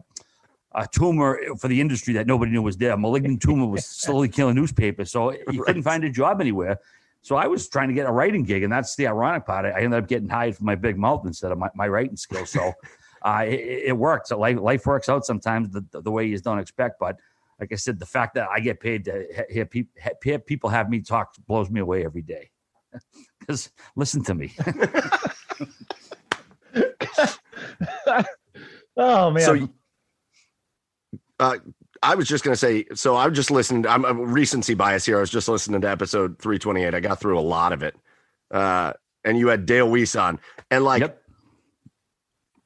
a 0.74 0.88
tumor 0.88 1.40
for 1.58 1.68
the 1.68 1.82
industry 1.82 2.14
that 2.14 2.28
nobody 2.28 2.52
knew 2.52 2.62
was 2.62 2.78
there. 2.78 2.92
A 2.92 2.98
malignant 2.98 3.42
tumor 3.46 3.66
was 3.66 3.86
slowly 3.86 4.30
killing 4.30 4.56
newspapers, 4.56 5.12
so 5.12 5.30
he 5.30 5.38
right. 5.58 5.60
couldn't 5.68 5.84
find 5.84 6.04
a 6.04 6.10
job 6.10 6.42
anywhere. 6.42 6.80
So 7.22 7.36
I 7.36 7.48
was 7.48 7.68
trying 7.68 7.90
to 7.90 7.94
get 7.94 8.08
a 8.08 8.12
writing 8.12 8.44
gig, 8.44 8.64
and 8.64 8.72
that's 8.72 8.96
the 8.96 9.08
ironic 9.08 9.46
part. 9.46 9.66
I 9.66 9.82
ended 9.82 10.04
up 10.04 10.08
getting 10.08 10.30
hired 10.30 10.56
for 10.56 10.64
my 10.64 10.76
big 10.76 10.98
mouth 10.98 11.26
instead 11.26 11.52
of 11.52 11.58
my, 11.58 11.70
my 11.76 11.88
writing 11.88 12.16
skills. 12.16 12.50
So 12.50 12.72
uh, 13.24 13.44
it, 13.46 13.84
it, 13.88 13.98
worked. 13.98 14.28
So 14.28 14.40
life, 14.40 14.58
life 14.60 14.86
works 14.86 15.10
out 15.10 15.26
sometimes 15.26 15.70
the, 15.70 15.84
the, 15.92 16.12
way 16.12 16.26
you 16.26 16.38
don't 16.38 16.60
expect. 16.60 16.98
But 17.00 17.18
like 17.60 17.74
I 17.74 17.76
said, 17.76 18.00
the 18.00 18.06
fact 18.06 18.36
that 18.36 18.48
I 18.50 18.62
get 18.62 18.80
paid 18.80 19.04
to 19.06 19.46
hear, 19.50 19.66
people, 19.66 19.92
hear 20.24 20.40
people 20.40 20.70
have 20.70 20.90
me 20.90 21.02
talk 21.02 21.36
blows 21.46 21.70
me 21.70 21.82
away 21.82 22.06
every 22.06 22.22
day. 22.22 22.50
Because 23.40 23.72
listen 23.96 24.24
to 24.26 24.36
me. 24.36 24.54
oh 28.96 29.32
man. 29.32 29.42
So 29.42 29.70
uh, 31.40 31.58
I 32.02 32.16
was 32.16 32.28
just 32.28 32.44
going 32.44 32.54
to 32.54 32.58
say, 32.58 32.86
so 32.94 33.16
I've 33.16 33.34
just 33.34 33.52
listened. 33.52 33.86
I'm 33.86 34.06
a 34.06 34.14
recency 34.14 34.74
bias 34.74 35.06
here. 35.06 35.18
I 35.18 35.22
was 35.22 35.30
just 35.30 35.48
listening 35.48 35.82
to 35.82 35.90
episode 35.90 36.40
328. 36.40 36.94
I 36.94 37.00
got 37.00 37.20
through 37.20 37.38
a 37.38 37.42
lot 37.42 37.74
of 37.74 37.84
it. 37.84 37.96
Uh, 38.52 38.94
and 39.24 39.38
you 39.38 39.48
had 39.48 39.66
Dale 39.66 39.88
Weise 39.88 40.20
on, 40.20 40.40
and 40.72 40.84
like, 40.84 41.02
yep. 41.02 41.22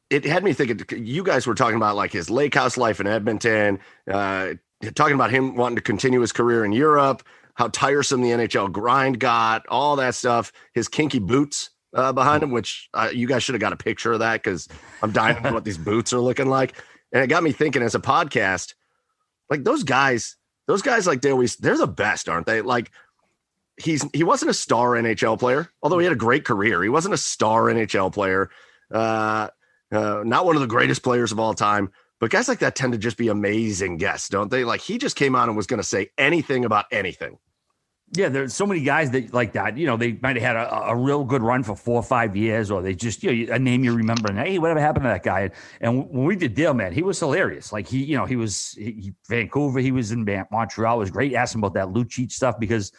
it 0.10 0.24
had 0.24 0.44
me 0.44 0.54
thinking. 0.54 1.04
You 1.04 1.24
guys 1.24 1.48
were 1.48 1.56
talking 1.56 1.78
about 1.78 1.96
like 1.96 2.12
his 2.12 2.30
lake 2.30 2.54
house 2.54 2.78
life 2.78 3.00
in 3.00 3.08
Edmonton, 3.08 3.80
uh, 4.10 4.54
talking 4.96 5.16
about 5.16 5.32
him 5.32 5.56
wanting 5.56 5.78
to 5.78 5.82
continue 5.82 6.22
his 6.22 6.32
career 6.32 6.64
in 6.64 6.72
Europe, 6.72 7.24
how 7.56 7.70
tiresome 7.70 8.22
the 8.22 8.30
NHL 8.30 8.72
grind 8.72 9.20
got, 9.20 9.66
all 9.68 9.96
that 9.96 10.16
stuff. 10.16 10.52
His 10.74 10.88
kinky 10.88 11.20
boots 11.20 11.72
uh, 11.94 12.14
behind 12.14 12.44
him, 12.44 12.52
which 12.52 12.90
uh, 12.94 13.10
you 13.12 13.28
guys 13.28 13.44
should 13.44 13.56
have 13.56 13.62
got 13.62 13.74
a 13.74 13.78
picture 13.78 14.14
of 14.14 14.20
that 14.20 14.44
because 14.44 14.68
I'm 15.02 15.12
dying 15.12 15.36
to 15.38 15.42
know 15.42 15.54
what 15.54 15.66
these 15.66 15.78
boots 15.78 16.14
are 16.14 16.20
looking 16.20 16.48
like. 16.48 16.76
And 17.14 17.24
it 17.24 17.28
got 17.28 17.44
me 17.44 17.52
thinking 17.52 17.84
as 17.84 17.96
a 17.96 18.00
podcast, 18.00 18.74
like 19.50 19.64
those 19.64 19.84
guys, 19.84 20.36
those 20.68 20.82
guys 20.82 21.08
like 21.08 21.22
they 21.22 21.32
always 21.32 21.56
they're 21.56 21.78
the 21.78 21.88
best, 21.88 22.28
aren't 22.28 22.48
they? 22.48 22.62
Like 22.62 22.92
he's 23.78 24.06
he 24.14 24.24
wasn't 24.24 24.52
a 24.52 24.56
star 24.56 24.92
NHL 24.92 25.40
player, 25.40 25.70
although 25.82 26.00
he 26.00 26.06
had 26.06 26.14
a 26.14 26.18
great 26.18 26.44
career. 26.44 26.82
He 26.82 26.90
wasn't 26.90 27.14
a 27.14 27.18
star 27.18 27.66
NHL 27.66 28.12
player. 28.12 28.50
Uh, 28.92 29.50
uh, 29.92 30.24
not 30.26 30.46
one 30.46 30.56
of 30.56 30.62
the 30.62 30.68
greatest 30.68 31.04
players 31.04 31.32
of 31.32 31.40
all 31.40 31.54
time, 31.54 31.92
but 32.20 32.32
guys 32.32 32.48
like 32.48 32.60
that 32.60 32.76
tend 32.76 32.94
to 32.94 33.00
just 33.00 33.18
be 33.18 33.28
amazing 33.28 33.98
guests, 33.98 34.30
don't 34.30 34.50
they? 34.50 34.64
Like 34.64 34.82
he 34.82 34.98
just 34.98 35.16
came 35.16 35.36
on 35.36 35.50
and 35.50 35.56
was 35.56 35.68
going 35.68 35.82
to 35.82 35.88
say 35.88 36.10
anything 36.18 36.66
about 36.66 36.86
anything. 36.92 37.38
Yeah, 38.16 38.30
there's 38.30 38.54
so 38.54 38.68
many 38.68 38.82
guys 38.82 39.10
that 39.12 39.34
like 39.34 39.54
that. 39.54 39.76
You 39.76 39.88
know, 39.88 39.98
they 39.98 40.20
might 40.22 40.36
have 40.36 40.44
had 40.44 40.56
a, 40.56 40.90
a 40.90 40.96
real 40.96 41.24
good 41.24 41.42
run 41.42 41.64
for 41.64 41.76
four 41.76 41.96
or 41.96 42.04
five 42.04 42.36
years, 42.36 42.70
or 42.70 42.84
they 42.84 42.94
just 42.94 43.24
you 43.24 43.48
know 43.48 43.54
a 43.54 43.58
name 43.58 43.84
you 43.84 43.96
remember. 43.96 44.30
And 44.30 44.38
hey, 44.38 44.60
whatever 44.60 44.80
happened 44.80 45.06
to 45.06 45.10
that 45.10 45.24
guy? 45.24 45.50
And 45.82 46.08
when 46.10 46.26
we 46.26 46.36
did 46.36 46.54
Dale, 46.54 46.76
man, 46.76 46.94
he 46.94 47.02
was 47.02 47.20
hilarious. 47.20 47.74
Like 47.74 47.88
he, 47.88 48.04
you 48.04 48.16
know, 48.16 48.26
he 48.26 48.36
was 48.36 48.74
he, 48.74 49.14
Vancouver, 49.28 49.80
he 49.80 49.92
was 49.92 50.12
in 50.12 50.26
Montreal. 50.52 50.98
It 50.98 51.00
was 51.00 51.12
great 51.12 51.34
asking 51.34 51.62
about 51.62 51.74
that 51.74 51.88
Lucic 51.88 52.32
stuff 52.32 52.60
because 52.60 52.92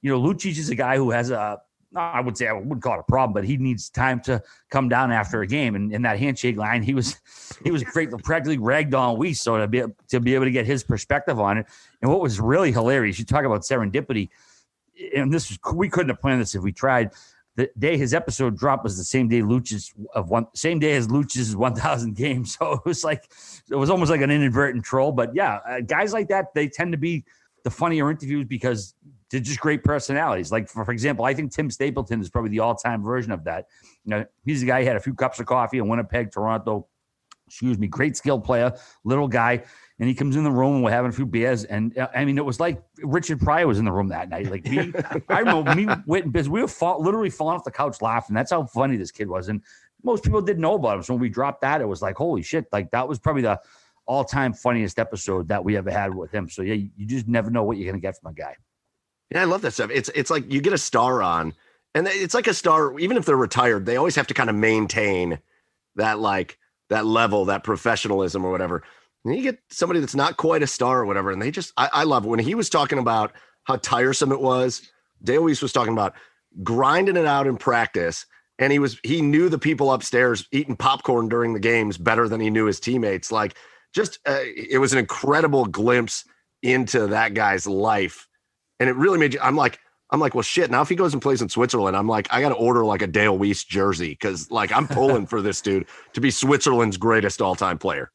you 0.00 0.10
know 0.10 0.18
Lucic 0.18 0.56
is 0.56 0.70
a 0.70 0.74
guy 0.74 0.96
who 0.96 1.10
has 1.10 1.30
a 1.30 1.60
I 1.94 2.22
would 2.22 2.38
say 2.38 2.48
I 2.48 2.54
wouldn't 2.54 2.82
call 2.82 2.94
it 2.94 3.00
a 3.00 3.02
problem, 3.02 3.34
but 3.34 3.44
he 3.44 3.58
needs 3.58 3.90
time 3.90 4.20
to 4.22 4.42
come 4.70 4.88
down 4.88 5.12
after 5.12 5.42
a 5.42 5.46
game. 5.46 5.74
And 5.74 5.92
in 5.92 6.00
that 6.02 6.18
handshake 6.18 6.56
line, 6.56 6.82
he 6.82 6.94
was 6.94 7.20
he 7.62 7.70
was 7.70 7.82
great, 7.84 8.10
practically 8.24 8.56
ragged 8.56 8.94
on 8.94 9.18
Weise. 9.18 9.36
So 9.36 9.58
to 9.58 9.68
be 9.68 9.82
to 10.08 10.20
be 10.20 10.34
able 10.34 10.46
to 10.46 10.50
get 10.50 10.64
his 10.64 10.82
perspective 10.82 11.38
on 11.38 11.58
it, 11.58 11.66
and 12.00 12.10
what 12.10 12.22
was 12.22 12.40
really 12.40 12.72
hilarious, 12.72 13.18
you 13.18 13.26
talk 13.26 13.44
about 13.44 13.60
serendipity 13.62 14.30
and 15.14 15.32
this 15.32 15.58
we 15.74 15.88
couldn't 15.88 16.10
have 16.10 16.20
planned 16.20 16.40
this 16.40 16.54
if 16.54 16.62
we 16.62 16.72
tried. 16.72 17.10
The 17.54 17.70
day 17.78 17.98
his 17.98 18.14
episode 18.14 18.56
dropped 18.56 18.82
was 18.82 18.96
the 18.96 19.04
same 19.04 19.28
day 19.28 19.42
Lucic's 19.42 19.92
of 20.14 20.30
one 20.30 20.46
same 20.54 20.78
day 20.78 20.94
as 20.94 21.10
Lucic's 21.10 21.54
1000 21.54 22.14
games. 22.16 22.56
So 22.58 22.72
it 22.72 22.80
was 22.84 23.04
like 23.04 23.30
it 23.70 23.76
was 23.76 23.90
almost 23.90 24.10
like 24.10 24.22
an 24.22 24.30
inadvertent 24.30 24.84
troll. 24.84 25.12
But 25.12 25.34
yeah, 25.34 25.58
uh, 25.68 25.80
guys 25.80 26.12
like 26.12 26.28
that 26.28 26.54
they 26.54 26.68
tend 26.68 26.92
to 26.92 26.98
be 26.98 27.24
the 27.64 27.70
funnier 27.70 28.10
interviews 28.10 28.46
because 28.46 28.94
they're 29.30 29.40
just 29.40 29.60
great 29.60 29.84
personalities. 29.84 30.50
Like 30.50 30.68
for, 30.68 30.84
for 30.84 30.92
example, 30.92 31.24
I 31.24 31.34
think 31.34 31.52
Tim 31.52 31.70
Stapleton 31.70 32.20
is 32.20 32.28
probably 32.28 32.50
the 32.50 32.60
all-time 32.60 33.02
version 33.02 33.32
of 33.32 33.44
that. 33.44 33.66
You 34.04 34.10
know, 34.10 34.26
he's 34.44 34.60
the 34.60 34.66
guy 34.66 34.82
who 34.82 34.88
had 34.88 34.96
a 34.96 35.00
few 35.00 35.14
cups 35.14 35.40
of 35.40 35.46
coffee 35.46 35.78
in 35.78 35.88
Winnipeg, 35.88 36.30
Toronto. 36.32 36.86
Excuse 37.46 37.78
me, 37.78 37.86
great 37.86 38.16
skill 38.16 38.40
player, 38.40 38.72
little 39.04 39.28
guy 39.28 39.64
and 40.02 40.08
he 40.08 40.16
comes 40.16 40.34
in 40.34 40.42
the 40.42 40.50
room 40.50 40.74
and 40.74 40.82
we're 40.82 40.90
having 40.90 41.10
a 41.10 41.14
few 41.14 41.24
beers. 41.24 41.62
And 41.62 41.96
uh, 41.96 42.08
I 42.12 42.24
mean, 42.24 42.36
it 42.36 42.44
was 42.44 42.58
like 42.58 42.82
Richard 43.04 43.38
Pryor 43.38 43.68
was 43.68 43.78
in 43.78 43.84
the 43.84 43.92
room 43.92 44.08
that 44.08 44.28
night. 44.28 44.50
Like 44.50 44.64
me, 44.64 44.92
I 45.28 45.38
remember 45.38 45.76
me, 45.76 45.84
Whit, 46.06 46.24
and 46.24 46.32
Biz, 46.32 46.48
we 46.48 46.60
were 46.60 46.66
fall, 46.66 47.00
literally 47.00 47.30
falling 47.30 47.54
off 47.54 47.62
the 47.62 47.70
couch 47.70 48.02
laughing. 48.02 48.34
That's 48.34 48.50
how 48.50 48.64
funny 48.64 48.96
this 48.96 49.12
kid 49.12 49.28
was. 49.28 49.48
And 49.48 49.62
most 50.02 50.24
people 50.24 50.42
didn't 50.42 50.60
know 50.60 50.74
about 50.74 50.96
him. 50.96 51.04
So 51.04 51.14
when 51.14 51.20
we 51.20 51.28
dropped 51.28 51.60
that, 51.60 51.80
it 51.80 51.84
was 51.84 52.02
like, 52.02 52.16
holy 52.16 52.42
shit. 52.42 52.66
Like 52.72 52.90
that 52.90 53.06
was 53.06 53.20
probably 53.20 53.42
the 53.42 53.60
all 54.06 54.24
time 54.24 54.52
funniest 54.52 54.98
episode 54.98 55.46
that 55.46 55.62
we 55.62 55.76
ever 55.76 55.92
had 55.92 56.12
with 56.12 56.32
him. 56.32 56.50
So 56.50 56.62
yeah, 56.62 56.74
you 56.74 57.06
just 57.06 57.28
never 57.28 57.48
know 57.48 57.62
what 57.62 57.76
you're 57.76 57.86
going 57.88 58.00
to 58.00 58.04
get 58.04 58.18
from 58.20 58.32
a 58.32 58.34
guy. 58.34 58.56
Yeah, 59.30 59.42
I 59.42 59.44
love 59.44 59.62
that 59.62 59.70
stuff. 59.70 59.92
It's, 59.94 60.10
it's 60.16 60.32
like 60.32 60.52
you 60.52 60.60
get 60.60 60.72
a 60.72 60.78
star 60.78 61.22
on, 61.22 61.54
and 61.94 62.08
it's 62.08 62.34
like 62.34 62.48
a 62.48 62.54
star, 62.54 62.98
even 62.98 63.16
if 63.16 63.24
they're 63.24 63.36
retired, 63.36 63.86
they 63.86 63.98
always 63.98 64.16
have 64.16 64.26
to 64.26 64.34
kind 64.34 64.50
of 64.50 64.56
maintain 64.56 65.38
that, 65.94 66.18
like, 66.18 66.58
that 66.88 67.06
level, 67.06 67.44
that 67.44 67.62
professionalism 67.62 68.44
or 68.44 68.50
whatever. 68.50 68.82
And 69.24 69.36
you 69.36 69.42
get 69.42 69.58
somebody 69.70 70.00
that's 70.00 70.14
not 70.14 70.36
quite 70.36 70.62
a 70.62 70.66
star 70.66 71.00
or 71.00 71.06
whatever, 71.06 71.30
and 71.30 71.40
they 71.40 71.50
just 71.50 71.72
I, 71.76 71.88
I 71.92 72.04
love 72.04 72.24
it. 72.24 72.28
when 72.28 72.40
he 72.40 72.54
was 72.54 72.68
talking 72.68 72.98
about 72.98 73.32
how 73.64 73.76
tiresome 73.76 74.32
it 74.32 74.40
was. 74.40 74.82
Dale 75.22 75.42
Weise 75.42 75.62
was 75.62 75.72
talking 75.72 75.92
about 75.92 76.14
grinding 76.62 77.16
it 77.16 77.26
out 77.26 77.46
in 77.46 77.56
practice, 77.56 78.26
and 78.58 78.72
he 78.72 78.78
was 78.78 78.98
he 79.04 79.22
knew 79.22 79.48
the 79.48 79.58
people 79.58 79.92
upstairs 79.92 80.46
eating 80.50 80.76
popcorn 80.76 81.28
during 81.28 81.52
the 81.52 81.60
games 81.60 81.96
better 81.96 82.28
than 82.28 82.40
he 82.40 82.50
knew 82.50 82.66
his 82.66 82.80
teammates. 82.80 83.30
Like, 83.30 83.54
just 83.94 84.18
uh, 84.26 84.40
it 84.42 84.80
was 84.80 84.92
an 84.92 84.98
incredible 84.98 85.64
glimpse 85.66 86.24
into 86.62 87.06
that 87.08 87.34
guy's 87.34 87.66
life, 87.66 88.26
and 88.80 88.88
it 88.88 88.96
really 88.96 89.18
made 89.18 89.34
you. 89.34 89.40
I'm 89.40 89.56
like, 89.56 89.78
I'm 90.10 90.20
like, 90.20 90.34
well, 90.34 90.42
shit. 90.42 90.70
Now 90.70 90.82
if 90.82 90.88
he 90.88 90.94
goes 90.96 91.12
and 91.12 91.22
plays 91.22 91.40
in 91.40 91.48
Switzerland, 91.48 91.96
I'm 91.96 92.08
like, 92.08 92.26
I 92.30 92.40
got 92.40 92.50
to 92.50 92.56
order 92.56 92.84
like 92.84 93.02
a 93.02 93.06
Dale 93.06 93.38
Weise 93.38 93.66
jersey 93.66 94.10
because 94.10 94.50
like 94.50 94.72
I'm 94.72 94.88
pulling 94.88 95.26
for 95.28 95.40
this 95.40 95.60
dude 95.60 95.86
to 96.14 96.20
be 96.20 96.30
Switzerland's 96.30 96.96
greatest 96.96 97.40
all 97.40 97.54
time 97.54 97.78
player. 97.78 98.10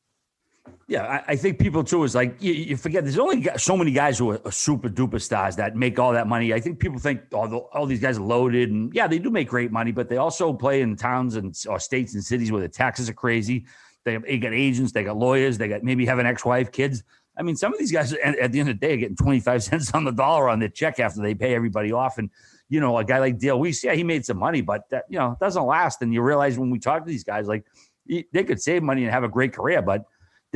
Yeah, 0.90 1.04
I, 1.04 1.34
I, 1.34 1.36
think 1.36 1.60
people 1.60 1.84
too 1.84 2.06
is 2.06 2.16
like 2.16 2.42
you, 2.42 2.54
you, 2.54 2.78
forget. 2.78 3.04
There's 3.04 3.20
only 3.20 3.46
so 3.58 3.76
many 3.76 3.92
guys 3.92 4.18
who 4.18 4.32
are, 4.32 4.52
super 4.52 4.88
duper 4.88 5.22
stars 5.22 5.58
that 5.58 5.76
make 5.76 6.00
all 6.00 6.14
that 6.14 6.28
money. 6.28 6.54
I 6.54 6.62
think 6.62 6.80
people 6.80 6.98
think 6.98 7.24
all, 7.34 7.70
all 7.74 7.86
these 7.86 8.00
guys 8.00 8.18
are 8.18 8.24
loaded, 8.24 8.72
and 8.72 8.94
yeah, 8.94 9.06
they 9.06 9.20
do 9.20 9.30
make 9.30 9.50
great 9.50 9.70
money, 9.70 9.92
but 9.92 10.08
they 10.08 10.16
also 10.16 10.54
play 10.54 10.80
in 10.80 10.96
towns 10.96 11.36
and 11.36 11.54
or 11.68 11.78
states 11.78 12.14
and 12.14 12.24
cities 12.24 12.54
where 12.54 12.62
the 12.62 12.70
taxes 12.70 13.10
are 13.10 13.14
crazy. 13.14 13.66
they, 14.06 14.16
they 14.16 14.38
got 14.38 14.54
agents, 14.54 14.94
they 14.94 15.04
got 15.04 15.18
lawyers, 15.18 15.58
they 15.58 15.68
got 15.68 15.84
maybe 15.84 16.06
have 16.06 16.20
an 16.20 16.26
ex-wife, 16.26 16.72
kids. 16.72 17.04
I 17.38 17.44
mean, 17.44 17.58
some 17.58 17.74
of 17.74 17.80
these 17.80 17.92
guys 17.92 18.14
at, 18.14 18.40
at 18.40 18.52
the 18.54 18.60
end 18.62 18.70
of 18.70 18.80
the 18.80 18.88
day 18.88 18.94
are 18.94 18.98
getting 18.98 19.18
25 19.18 19.64
cents 19.64 19.92
on 19.94 20.06
the 20.06 20.12
dollar 20.12 20.48
on 20.48 20.60
their 20.60 20.70
check 20.70 21.02
after 21.02 21.22
they 21.22 21.36
pay 21.36 21.54
everybody 21.54 21.92
off. 21.92 22.18
And, 22.18 22.30
you 22.70 22.80
know, 22.80 22.98
a 22.98 23.04
guy 23.04 23.20
like 23.20 23.38
Dale 23.40 23.60
Weise, 23.60 23.84
yeah, 23.84 23.94
he 23.94 24.06
made 24.06 24.26
some 24.26 24.38
money, 24.38 24.62
but 24.62 24.90
that, 24.90 25.04
you 25.10 25.20
know, 25.20 25.38
doesn't 25.42 25.66
last. 25.66 26.02
And 26.02 26.14
you 26.14 26.22
realize 26.22 26.58
when 26.58 26.70
we 26.70 26.80
talk 26.80 27.04
to 27.04 27.10
these 27.10 27.26
guys, 27.26 27.48
like 27.48 27.66
they 28.08 28.44
could 28.46 28.62
save 28.62 28.84
money 28.84 29.04
and 29.04 29.12
have 29.12 29.26
a 29.26 29.30
great 29.30 29.54
career, 29.54 29.82
but 29.82 30.06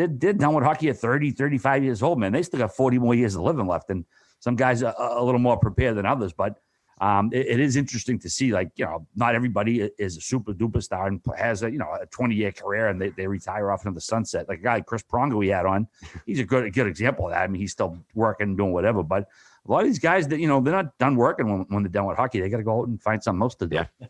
they're, 0.02 0.18
they're 0.18 0.34
done 0.34 0.56
with 0.56 0.64
hockey 0.64 0.90
at 0.90 0.98
30, 0.98 1.32
35 1.32 1.84
years 1.84 2.02
old, 2.02 2.20
man. 2.20 2.32
They 2.32 2.42
still 2.42 2.60
got 2.60 2.76
40 2.76 2.98
more 2.98 3.14
years 3.14 3.36
of 3.36 3.44
living 3.44 3.68
left. 3.68 3.90
And 3.90 4.06
some 4.40 4.56
guys 4.56 4.82
are 4.82 4.96
a 4.98 5.24
little 5.24 5.40
more 5.40 5.58
prepared 5.58 5.96
than 5.96 6.06
others, 6.06 6.34
but 6.34 6.58
um, 7.00 7.30
it, 7.32 7.48
it 7.48 7.60
is 7.60 7.76
interesting 7.76 8.20
to 8.20 8.30
see, 8.30 8.52
like, 8.52 8.72
you 8.76 8.86
know, 8.86 9.08
not 9.16 9.36
everybody 9.36 9.90
is 9.98 10.18
a 10.18 10.22
super 10.22 10.54
duper 10.54 10.82
star 10.82 11.08
and 11.08 11.20
has 11.38 11.64
a, 11.64 11.72
you 11.72 11.78
know, 11.78 11.88
a 12.00 12.06
20 12.08 12.36
year 12.36 12.52
career 12.52 12.90
and 12.90 13.00
they, 13.00 13.10
they 13.10 13.28
retire 13.28 13.72
off 13.72 13.86
into 13.86 13.96
the 13.96 14.02
sunset. 14.02 14.48
Like 14.48 14.60
a 14.60 14.64
guy, 14.64 14.74
like 14.76 14.86
Chris 14.86 15.04
Pronger, 15.04 15.36
we 15.36 15.48
had 15.50 15.66
on, 15.66 15.88
he's 16.26 16.40
a 16.40 16.44
good, 16.44 16.66
a 16.66 16.72
good 16.72 16.88
example 16.88 17.26
of 17.26 17.32
that. 17.32 17.42
I 17.42 17.48
mean, 17.48 17.62
he's 17.62 17.72
still 17.72 17.98
working, 18.14 18.56
doing 18.56 18.74
whatever, 18.74 19.04
but 19.04 19.28
a 19.68 19.72
lot 19.72 19.82
of 19.82 19.88
these 19.88 20.00
guys 20.00 20.28
that, 20.30 20.40
you 20.40 20.48
know, 20.48 20.62
they're 20.62 20.74
not 20.74 20.98
done 20.98 21.16
working 21.16 21.52
when, 21.52 21.66
when 21.70 21.84
they're 21.84 21.92
done 21.92 22.06
with 22.06 22.18
hockey. 22.18 22.40
They 22.40 22.50
got 22.50 22.58
to 22.58 22.64
go 22.64 22.82
out 22.82 22.88
and 22.88 23.02
find 23.02 23.22
something 23.24 23.42
else 23.42 23.56
to 23.56 23.68
do. 23.68 23.76
Yeah. 23.78 24.08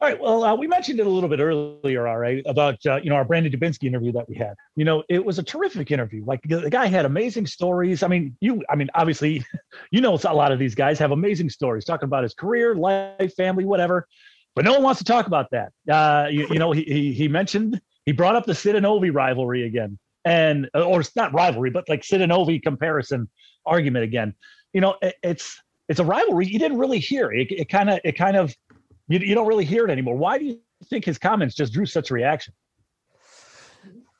All 0.00 0.08
right. 0.08 0.20
Well, 0.20 0.44
uh, 0.44 0.54
we 0.54 0.68
mentioned 0.68 1.00
it 1.00 1.08
a 1.08 1.10
little 1.10 1.28
bit 1.28 1.40
earlier, 1.40 2.06
all 2.06 2.18
right, 2.18 2.40
about 2.46 2.78
uh, 2.86 3.00
you 3.02 3.10
know 3.10 3.16
our 3.16 3.24
Brandon 3.24 3.50
Dubinsky 3.50 3.84
interview 3.84 4.12
that 4.12 4.28
we 4.28 4.36
had. 4.36 4.54
You 4.76 4.84
know, 4.84 5.02
it 5.08 5.24
was 5.24 5.40
a 5.40 5.42
terrific 5.42 5.90
interview. 5.90 6.24
Like 6.24 6.40
the 6.44 6.70
guy 6.70 6.86
had 6.86 7.04
amazing 7.04 7.48
stories. 7.48 8.04
I 8.04 8.08
mean, 8.08 8.36
you, 8.40 8.62
I 8.70 8.76
mean, 8.76 8.90
obviously, 8.94 9.44
you 9.90 10.00
know, 10.00 10.16
a 10.24 10.32
lot 10.32 10.52
of 10.52 10.60
these 10.60 10.76
guys 10.76 11.00
have 11.00 11.10
amazing 11.10 11.50
stories 11.50 11.84
talking 11.84 12.06
about 12.06 12.22
his 12.22 12.32
career, 12.32 12.76
life, 12.76 13.34
family, 13.34 13.64
whatever. 13.64 14.06
But 14.54 14.64
no 14.64 14.72
one 14.74 14.84
wants 14.84 14.98
to 14.98 15.04
talk 15.04 15.26
about 15.26 15.50
that. 15.50 15.72
Uh, 15.90 16.28
you, 16.30 16.46
you 16.48 16.60
know, 16.60 16.70
he, 16.70 16.84
he 16.84 17.12
he 17.12 17.26
mentioned 17.26 17.80
he 18.06 18.12
brought 18.12 18.36
up 18.36 18.46
the 18.46 18.54
Sid 18.54 18.76
and 18.76 18.86
Ovi 18.86 19.12
rivalry 19.12 19.64
again, 19.64 19.98
and 20.24 20.70
uh, 20.76 20.82
or 20.82 21.00
it's 21.00 21.16
not 21.16 21.34
rivalry, 21.34 21.70
but 21.70 21.88
like 21.88 22.04
Sid 22.04 22.20
and 22.20 22.30
Ovi 22.30 22.62
comparison 22.62 23.28
argument 23.66 24.04
again. 24.04 24.32
You 24.72 24.80
know, 24.80 24.94
it, 25.02 25.16
it's 25.24 25.60
it's 25.88 25.98
a 25.98 26.04
rivalry 26.04 26.46
you 26.46 26.60
didn't 26.60 26.78
really 26.78 27.00
hear. 27.00 27.32
It 27.32 27.68
kind 27.68 27.90
of 27.90 27.98
it 28.04 28.12
kind 28.12 28.36
of 28.36 28.54
you, 29.08 29.18
you 29.20 29.34
don't 29.34 29.46
really 29.46 29.64
hear 29.64 29.84
it 29.84 29.90
anymore. 29.90 30.16
Why 30.16 30.38
do 30.38 30.44
you 30.44 30.60
think 30.88 31.04
his 31.04 31.18
comments 31.18 31.54
just 31.54 31.72
drew 31.72 31.86
such 31.86 32.10
a 32.10 32.14
reaction? 32.14 32.54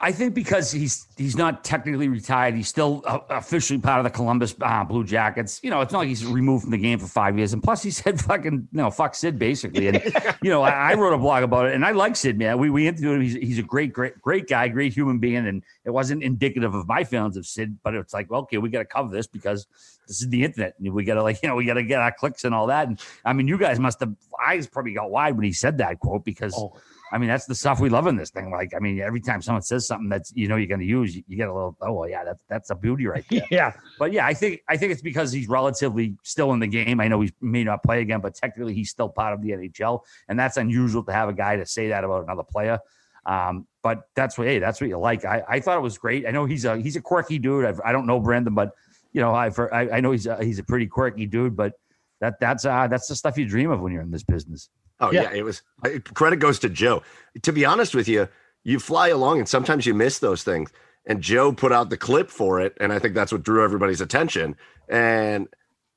I 0.00 0.12
think 0.12 0.32
because 0.32 0.70
he's 0.70 1.08
he's 1.16 1.36
not 1.36 1.64
technically 1.64 2.06
retired, 2.06 2.54
he's 2.54 2.68
still 2.68 3.02
uh, 3.04 3.18
officially 3.30 3.80
part 3.80 3.98
of 3.98 4.04
the 4.04 4.10
Columbus 4.10 4.54
uh, 4.60 4.84
Blue 4.84 5.02
Jackets. 5.02 5.58
You 5.64 5.70
know, 5.70 5.80
it's 5.80 5.92
not 5.92 6.00
like 6.00 6.08
he's 6.08 6.24
removed 6.24 6.62
from 6.62 6.70
the 6.70 6.78
game 6.78 7.00
for 7.00 7.08
five 7.08 7.36
years, 7.36 7.52
and 7.52 7.60
plus 7.60 7.82
he 7.82 7.90
said 7.90 8.20
fucking 8.20 8.68
you 8.70 8.78
know 8.78 8.92
fuck 8.92 9.16
Sid 9.16 9.40
basically. 9.40 9.88
And 9.88 10.00
you 10.42 10.50
know, 10.50 10.62
I, 10.62 10.92
I, 10.92 10.94
wrote 10.94 11.14
a 11.14 11.18
blog 11.18 11.42
about 11.42 11.66
it, 11.66 11.74
and 11.74 11.84
I 11.84 11.90
like 11.90 12.14
Sid, 12.14 12.38
man. 12.38 12.58
We 12.58 12.70
we 12.70 12.86
interviewed 12.86 13.16
him. 13.16 13.22
He's 13.22 13.34
he's 13.34 13.58
a 13.58 13.62
great 13.62 13.92
great 13.92 14.22
great 14.22 14.48
guy, 14.48 14.68
great 14.68 14.92
human 14.92 15.18
being, 15.18 15.48
and 15.48 15.64
it 15.84 15.90
wasn't 15.90 16.22
indicative 16.22 16.76
of 16.76 16.86
my 16.86 17.02
feelings 17.02 17.36
of 17.36 17.44
Sid, 17.44 17.78
but 17.82 17.94
it's 17.94 18.14
like, 18.14 18.30
well, 18.30 18.42
okay, 18.42 18.58
we 18.58 18.68
got 18.68 18.78
to 18.78 18.84
cover 18.84 19.12
this 19.12 19.26
because 19.26 19.66
this 20.06 20.20
is 20.22 20.28
the 20.28 20.44
internet, 20.44 20.74
and 20.78 20.92
we 20.94 21.02
got 21.02 21.14
to 21.14 21.24
like 21.24 21.42
you 21.42 21.48
know 21.48 21.56
we 21.56 21.64
got 21.64 21.74
to 21.74 21.82
get 21.82 21.98
our 21.98 22.12
clicks 22.12 22.44
and 22.44 22.54
all 22.54 22.68
that. 22.68 22.86
And 22.86 23.00
I 23.24 23.32
mean, 23.32 23.48
you 23.48 23.58
guys 23.58 23.80
must 23.80 23.98
have 23.98 24.14
eyes 24.46 24.68
probably 24.68 24.94
got 24.94 25.10
wide 25.10 25.34
when 25.34 25.44
he 25.44 25.52
said 25.52 25.78
that 25.78 25.98
quote 25.98 26.24
because. 26.24 26.54
Oh 26.56 26.76
I 27.10 27.18
mean, 27.18 27.28
that's 27.28 27.46
the 27.46 27.54
stuff 27.54 27.80
we 27.80 27.88
love 27.88 28.06
in 28.06 28.16
this 28.16 28.30
thing. 28.30 28.50
Like, 28.50 28.74
I 28.74 28.78
mean, 28.78 29.00
every 29.00 29.20
time 29.20 29.40
someone 29.40 29.62
says 29.62 29.86
something 29.86 30.08
that's 30.08 30.32
you 30.34 30.48
know 30.48 30.56
you're 30.56 30.66
going 30.66 30.80
to 30.80 30.86
use, 30.86 31.16
you, 31.16 31.22
you, 31.26 31.36
get 31.36 31.48
a 31.48 31.54
little, 31.54 31.76
oh 31.80 31.92
well, 31.92 32.08
yeah, 32.08 32.24
that's 32.24 32.42
that's 32.48 32.70
a 32.70 32.74
beauty 32.74 33.06
right 33.06 33.24
there. 33.30 33.42
yeah. 33.50 33.72
But 33.98 34.12
yeah, 34.12 34.26
I 34.26 34.34
think 34.34 34.60
I 34.68 34.76
think 34.76 34.92
it's 34.92 35.02
because 35.02 35.32
he's 35.32 35.48
relatively 35.48 36.16
still 36.22 36.52
in 36.52 36.60
the 36.60 36.66
game. 36.66 37.00
I 37.00 37.08
know 37.08 37.20
he 37.20 37.32
may 37.40 37.64
not 37.64 37.82
play 37.82 38.00
again, 38.00 38.20
but 38.20 38.34
technically 38.34 38.74
he's 38.74 38.90
still 38.90 39.08
part 39.08 39.34
of 39.34 39.42
the 39.42 39.50
NHL, 39.50 40.00
and 40.28 40.38
that's 40.38 40.56
unusual 40.56 41.02
to 41.04 41.12
have 41.12 41.28
a 41.28 41.34
guy 41.34 41.56
to 41.56 41.66
say 41.66 41.88
that 41.88 42.04
about 42.04 42.24
another 42.24 42.44
player. 42.44 42.78
Um, 43.26 43.66
but 43.82 44.02
that's 44.14 44.38
what 44.38 44.46
hey, 44.46 44.58
that's 44.58 44.80
what 44.80 44.88
you 44.88 44.98
like. 44.98 45.24
I, 45.24 45.42
I 45.48 45.60
thought 45.60 45.76
it 45.76 45.82
was 45.82 45.98
great. 45.98 46.26
I 46.26 46.30
know 46.30 46.44
he's 46.44 46.64
a 46.64 46.76
he's 46.78 46.96
a 46.96 47.00
quirky 47.00 47.38
dude. 47.38 47.64
I've, 47.64 47.80
I 47.84 47.92
do 47.92 47.98
not 47.98 48.06
know 48.06 48.20
Brandon, 48.20 48.54
but 48.54 48.72
you 49.12 49.20
know 49.20 49.34
I've 49.34 49.58
I, 49.58 49.88
I 49.92 50.00
know 50.00 50.12
he's 50.12 50.26
a, 50.26 50.42
he's 50.42 50.58
a 50.58 50.64
pretty 50.64 50.86
quirky 50.86 51.26
dude. 51.26 51.56
But 51.56 51.74
that 52.20 52.40
that's 52.40 52.64
uh 52.64 52.86
that's 52.88 53.08
the 53.08 53.16
stuff 53.16 53.38
you 53.38 53.46
dream 53.46 53.70
of 53.70 53.80
when 53.80 53.92
you're 53.92 54.02
in 54.02 54.10
this 54.10 54.24
business. 54.24 54.70
Oh 55.00 55.12
yeah. 55.12 55.22
yeah, 55.22 55.32
it 55.32 55.44
was. 55.44 55.62
Credit 56.14 56.36
goes 56.36 56.58
to 56.60 56.68
Joe. 56.68 57.02
To 57.42 57.52
be 57.52 57.64
honest 57.64 57.94
with 57.94 58.08
you, 58.08 58.28
you 58.64 58.78
fly 58.78 59.08
along 59.08 59.38
and 59.38 59.48
sometimes 59.48 59.86
you 59.86 59.94
miss 59.94 60.18
those 60.18 60.42
things. 60.42 60.72
And 61.06 61.22
Joe 61.22 61.52
put 61.52 61.72
out 61.72 61.88
the 61.88 61.96
clip 61.96 62.30
for 62.30 62.60
it, 62.60 62.76
and 62.80 62.92
I 62.92 62.98
think 62.98 63.14
that's 63.14 63.32
what 63.32 63.42
drew 63.42 63.64
everybody's 63.64 64.00
attention. 64.00 64.56
And 64.88 65.48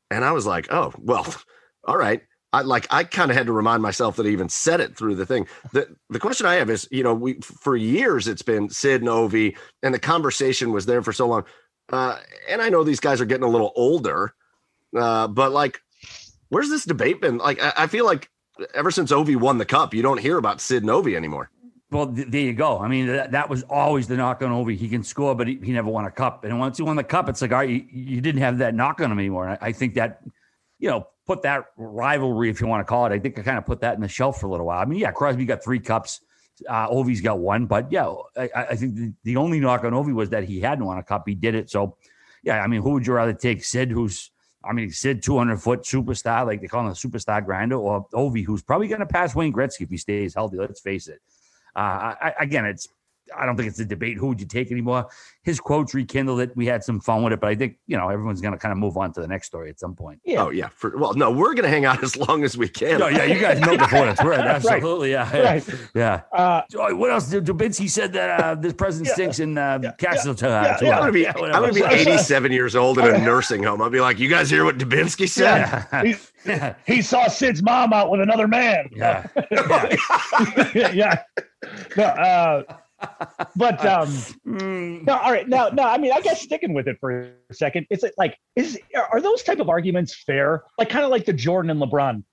and 0.10 0.24
I 0.24 0.32
was 0.32 0.45
like, 0.45 0.72
oh 0.72 0.93
well, 0.97 1.26
all 1.86 1.97
right. 1.97 2.22
I 2.54 2.62
like 2.62 2.86
I 2.91 3.04
kind 3.06 3.32
of 3.32 3.38
had 3.38 3.47
to 3.47 3.54
remind 3.54 3.82
myself 3.82 4.18
that 4.18 4.26
I 4.26 4.30
even 4.30 4.49
said 4.49 4.82
it 4.82 4.97
through 4.97 5.16
the 5.16 5.26
thing. 5.26 5.47
The 5.74 5.88
the 6.10 6.20
question 6.20 6.45
I 6.45 6.56
have 6.56 6.70
is, 6.70 6.88
you 6.91 7.04
know, 7.04 7.14
we 7.14 7.36
for 7.41 7.76
years 7.76 8.28
it's 8.28 8.41
been 8.41 8.70
Sid 8.70 9.02
and 9.02 9.10
Ovi, 9.10 9.58
and 9.84 9.93
the 9.93 9.99
conversation 9.99 10.72
was 10.72 10.86
there 10.86 11.02
for 11.02 11.14
so 11.14 11.28
long. 11.28 11.45
Uh, 11.91 12.18
and 12.49 12.62
I 12.62 12.70
know 12.70 12.84
these 12.84 12.99
guys 12.99 13.20
are 13.20 13.26
getting 13.26 13.43
a 13.43 13.49
little 13.49 13.74
older, 13.76 14.34
uh, 14.97 15.28
but 15.28 15.52
like, 15.52 15.82
where's 16.49 16.70
this 16.70 16.86
debate 16.86 17.20
been? 17.22 17.38
Like, 17.38 17.62
I, 17.62 17.74
I 17.78 17.88
feel 17.88 18.06
like 18.06 18.30
ever 18.74 18.91
since 18.91 19.12
Ovi 19.12 19.36
won 19.36 19.58
the 19.58 19.66
cup, 19.66 19.93
you 19.93 20.02
don't 20.02 20.20
hear 20.20 20.38
about 20.38 20.62
Sid 20.62 20.84
and 20.84 20.91
Ovi 20.91 21.16
anymore. 21.16 21.49
Well, 21.91 22.14
th- 22.14 22.28
there 22.30 22.41
you 22.41 22.54
go. 22.54 22.80
I 22.80 22.88
mean, 22.88 23.08
that, 23.08 23.32
that 23.32 23.49
was 23.49 23.64
always 23.64 24.08
the 24.08 24.16
knock 24.16 24.41
on 24.41 24.49
Ovi. 24.49 24.78
He 24.78 24.88
can 24.88 25.04
score, 25.04 25.36
but 25.36 25.47
he, 25.47 25.60
he 25.62 25.74
never 25.74 25.89
won 25.89 26.06
a 26.06 26.12
cup. 26.12 26.45
And 26.45 26.58
once 26.58 26.78
he 26.78 26.84
won 26.84 26.95
the 26.95 27.04
cup, 27.04 27.28
it's 27.28 27.41
like, 27.41 27.52
all 27.52 27.58
right, 27.58 27.70
you, 27.70 27.86
you 27.91 28.22
didn't 28.22 28.41
have 28.41 28.60
that 28.60 28.74
knock 28.74 29.02
on 29.02 29.12
him 29.12 29.20
anymore. 29.20 29.49
I, 29.49 29.58
I, 29.62 29.72
think 29.74 29.95
that, 29.95 30.22
you 30.80 30.89
know, 30.89 31.08
put 31.28 31.41
that 31.41 31.66
rivalry, 31.76 32.49
if 32.49 32.62
you 32.62 32.68
want 32.68 32.80
to 32.80 32.86
call 32.86 33.06
it, 33.06 33.12
I 33.12 33.20
think 33.20 33.38
I 33.38 33.41
kind 33.41 33.58
of 33.58 33.66
put 33.66 33.82
that 33.82 33.95
in 33.95 34.02
the 34.02 34.08
shelf 34.08 34.39
for 34.39 34.47
a 34.47 34.49
little 34.49 34.66
while. 34.66 34.82
I 34.82 34.86
mean, 34.86 34.99
yeah, 34.99 35.12
Crosby 35.12 35.45
got 35.45 35.64
three 35.64 35.80
cups. 35.80 36.22
Uh, 36.70 36.88
Ovi's 36.89 37.22
got 37.22 37.39
one, 37.39 37.66
but 37.66 37.91
yeah, 37.91 38.14
I, 38.38 38.49
I 38.56 38.76
think 38.76 38.95
the, 38.95 39.14
the, 39.24 39.38
only 39.38 39.60
knock 39.60 39.84
on 39.84 39.93
Ovi 39.93 40.14
was 40.14 40.30
that 40.30 40.43
he 40.43 40.60
hadn't 40.60 40.86
won 40.86 40.99
a 40.99 41.04
cup. 41.04 41.24
He 41.28 41.34
did 41.34 41.56
it. 41.56 41.72
So, 41.72 41.97
yeah, 42.43 42.62
I 42.62 42.68
mean, 42.68 42.82
who 42.82 42.91
would 42.91 43.08
you 43.08 43.14
rather 43.14 43.34
take? 43.34 43.64
Sid, 43.64 43.89
who's 43.89 44.30
I 44.64 44.74
mean, 44.74 44.91
Sid, 44.91 45.24
200 45.24 45.57
foot 45.57 45.82
superstar, 45.82 46.45
like 46.45 46.62
they 46.62 46.68
call 46.68 46.82
him 46.82 46.88
a 46.88 46.91
superstar 46.91 47.43
grinder, 47.43 47.76
or 47.76 48.07
Ovi, 48.14 48.45
who's 48.45 48.62
probably 48.62 48.88
going 48.88 48.99
to 48.99 49.05
pass 49.05 49.34
Wayne 49.34 49.51
Gretzky 49.51 49.82
if 49.82 49.89
he 49.89 49.97
stays 49.97 50.36
healthy. 50.36 50.57
Let's 50.57 50.80
face 50.80 51.07
it. 51.07 51.20
Uh, 51.76 52.14
I, 52.22 52.34
again, 52.39 52.66
it's 52.66 52.88
I 53.38 53.46
don't 53.46 53.56
think 53.56 53.70
it's 53.70 53.80
a 53.80 53.86
debate. 53.86 54.18
Who 54.18 54.28
would 54.28 54.40
you 54.40 54.46
take 54.46 54.72
anymore? 54.72 55.08
His 55.44 55.60
quotes 55.60 55.94
rekindled 55.94 56.40
it. 56.42 56.56
We 56.56 56.66
had 56.66 56.84
some 56.84 57.00
fun 57.00 57.24
with 57.24 57.34
it, 57.34 57.40
but 57.40 57.50
I 57.50 57.56
think 57.56 57.78
you 57.88 57.98
know 57.98 58.10
everyone's 58.10 58.42
going 58.42 58.54
to 58.54 58.58
kind 58.58 58.72
of 58.72 58.78
move 58.78 58.98
on 58.98 59.14
to 59.14 59.22
the 59.22 59.28
next 59.28 59.48
story 59.48 59.70
at 59.70 59.80
some 59.80 59.96
point. 59.96 60.22
Yeah. 60.24 60.44
Oh 60.44 60.50
yeah. 60.50 60.70
For, 60.70 60.98
well, 60.98 61.14
no, 61.14 61.32
we're 61.32 61.54
going 61.54 61.64
to 61.64 61.70
hang 61.70 61.86
out 61.86 62.04
as 62.04 62.16
long 62.18 62.44
as 62.44 62.58
we 62.58 62.68
can. 62.68 63.00
No, 63.00 63.08
yeah, 63.08 63.24
you 63.24 63.40
guys 63.40 63.60
know 63.60 63.78
the 63.78 63.88
point. 63.88 64.12
Right. 64.22 64.40
Absolutely. 64.40 65.14
right. 65.14 65.34
Yeah. 65.34 65.42
Right. 65.42 65.68
Yeah. 65.96 66.22
Uh, 66.32 66.62
what 66.94 67.12
else? 67.12 67.34
Dubinsky 67.34 67.90
said 67.90 68.14
that 68.14 68.40
uh, 68.40 68.56
this 68.56 68.74
president 68.74 69.08
yeah, 69.08 69.14
stinks 69.14 69.40
in 69.40 69.58
uh, 69.58 69.80
yeah, 69.82 69.92
Castle. 69.94 70.36
Yeah, 70.40 70.78
yeah, 70.82 70.92
I'm 70.92 71.02
going 71.02 71.08
to 71.08 71.12
be. 71.12 71.28
I'm 71.28 71.34
going 71.34 71.74
to 71.74 71.80
be 71.80 71.84
87 72.12 72.52
years 72.52 72.76
old 72.76 73.00
in 73.00 73.06
a 73.06 73.18
nursing 73.18 73.64
home. 73.64 73.82
I'll 73.82 73.90
be 73.90 74.00
like, 74.00 74.20
you 74.20 74.30
guys 74.30 74.50
hear 74.50 74.64
what 74.64 74.78
Dubinsky 74.78 75.28
said? 75.28 75.88
Yeah. 75.94 76.14
He, 76.44 76.96
he 76.96 77.02
saw 77.04 77.28
Sid's 77.28 77.62
mom 77.62 77.94
out 77.94 78.10
with 78.10 78.20
another 78.20 78.48
man. 78.48 78.90
Yeah. 78.96 79.28
yeah. 80.74 81.22
No, 81.96 82.04
uh, 82.04 82.64
but 83.56 83.86
um 83.86 84.08
mm. 84.47 85.06
no 85.06 85.18
all 85.18 85.32
right 85.32 85.47
now 85.47 85.70
no 85.70 85.84
i 85.84 85.97
mean 85.97 86.12
i 86.12 86.22
guess 86.22 86.41
sticking 86.41 86.74
with 86.74 86.88
it 86.88 86.97
for 86.99 87.34
a 87.49 87.54
second 87.54 87.86
it's 87.89 88.04
like 88.18 88.38
is 88.56 88.80
are 89.12 89.22
those 89.22 89.43
type 89.43 89.60
of 89.60 89.70
arguments 89.70 90.14
fair 90.14 90.64
like 90.78 90.89
kind 90.89 91.04
of 91.04 91.12
like 91.12 91.26
the 91.26 91.34
jordan 91.34 91.70
and 91.70 91.82
lebron 91.82 92.24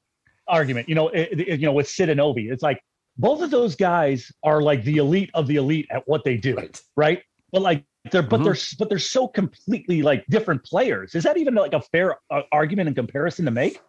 argument 0.47 0.89
you 0.89 0.95
know 0.95 1.09
it, 1.09 1.41
it, 1.41 1.61
you 1.61 1.67
know 1.67 1.73
with 1.73 1.89
sid 1.89 2.09
and 2.09 2.21
ovi 2.21 2.51
it's 2.51 2.63
like 2.63 2.83
both 3.17 3.43
of 3.43 3.51
those 3.51 3.75
guys 3.75 4.31
are 4.45 4.63
like 4.63 4.85
the 4.85 4.97
elite 4.97 5.31
of 5.35 5.47
the 5.47 5.57
elite 5.57 5.87
at 5.91 6.07
what 6.07 6.25
they 6.25 6.37
do 6.37 6.55
right, 6.57 6.83
right? 6.97 7.23
but 7.53 7.63
like 7.63 7.85
they're 8.11 8.23
but 8.23 8.37
mm-hmm. 8.37 8.45
they're 8.45 8.57
but 8.79 8.89
they're 8.89 8.99
so 8.99 9.29
completely 9.29 10.03
like 10.03 10.25
different 10.29 10.63
players 10.65 11.15
is 11.15 11.25
that 11.25 11.37
even 11.37 11.55
like 11.55 11.73
a 11.73 11.81
fair 11.81 12.17
uh, 12.31 12.43
argument 12.53 12.87
and 12.87 12.97
comparison 12.97 13.45
to 13.45 13.51
make 13.51 13.81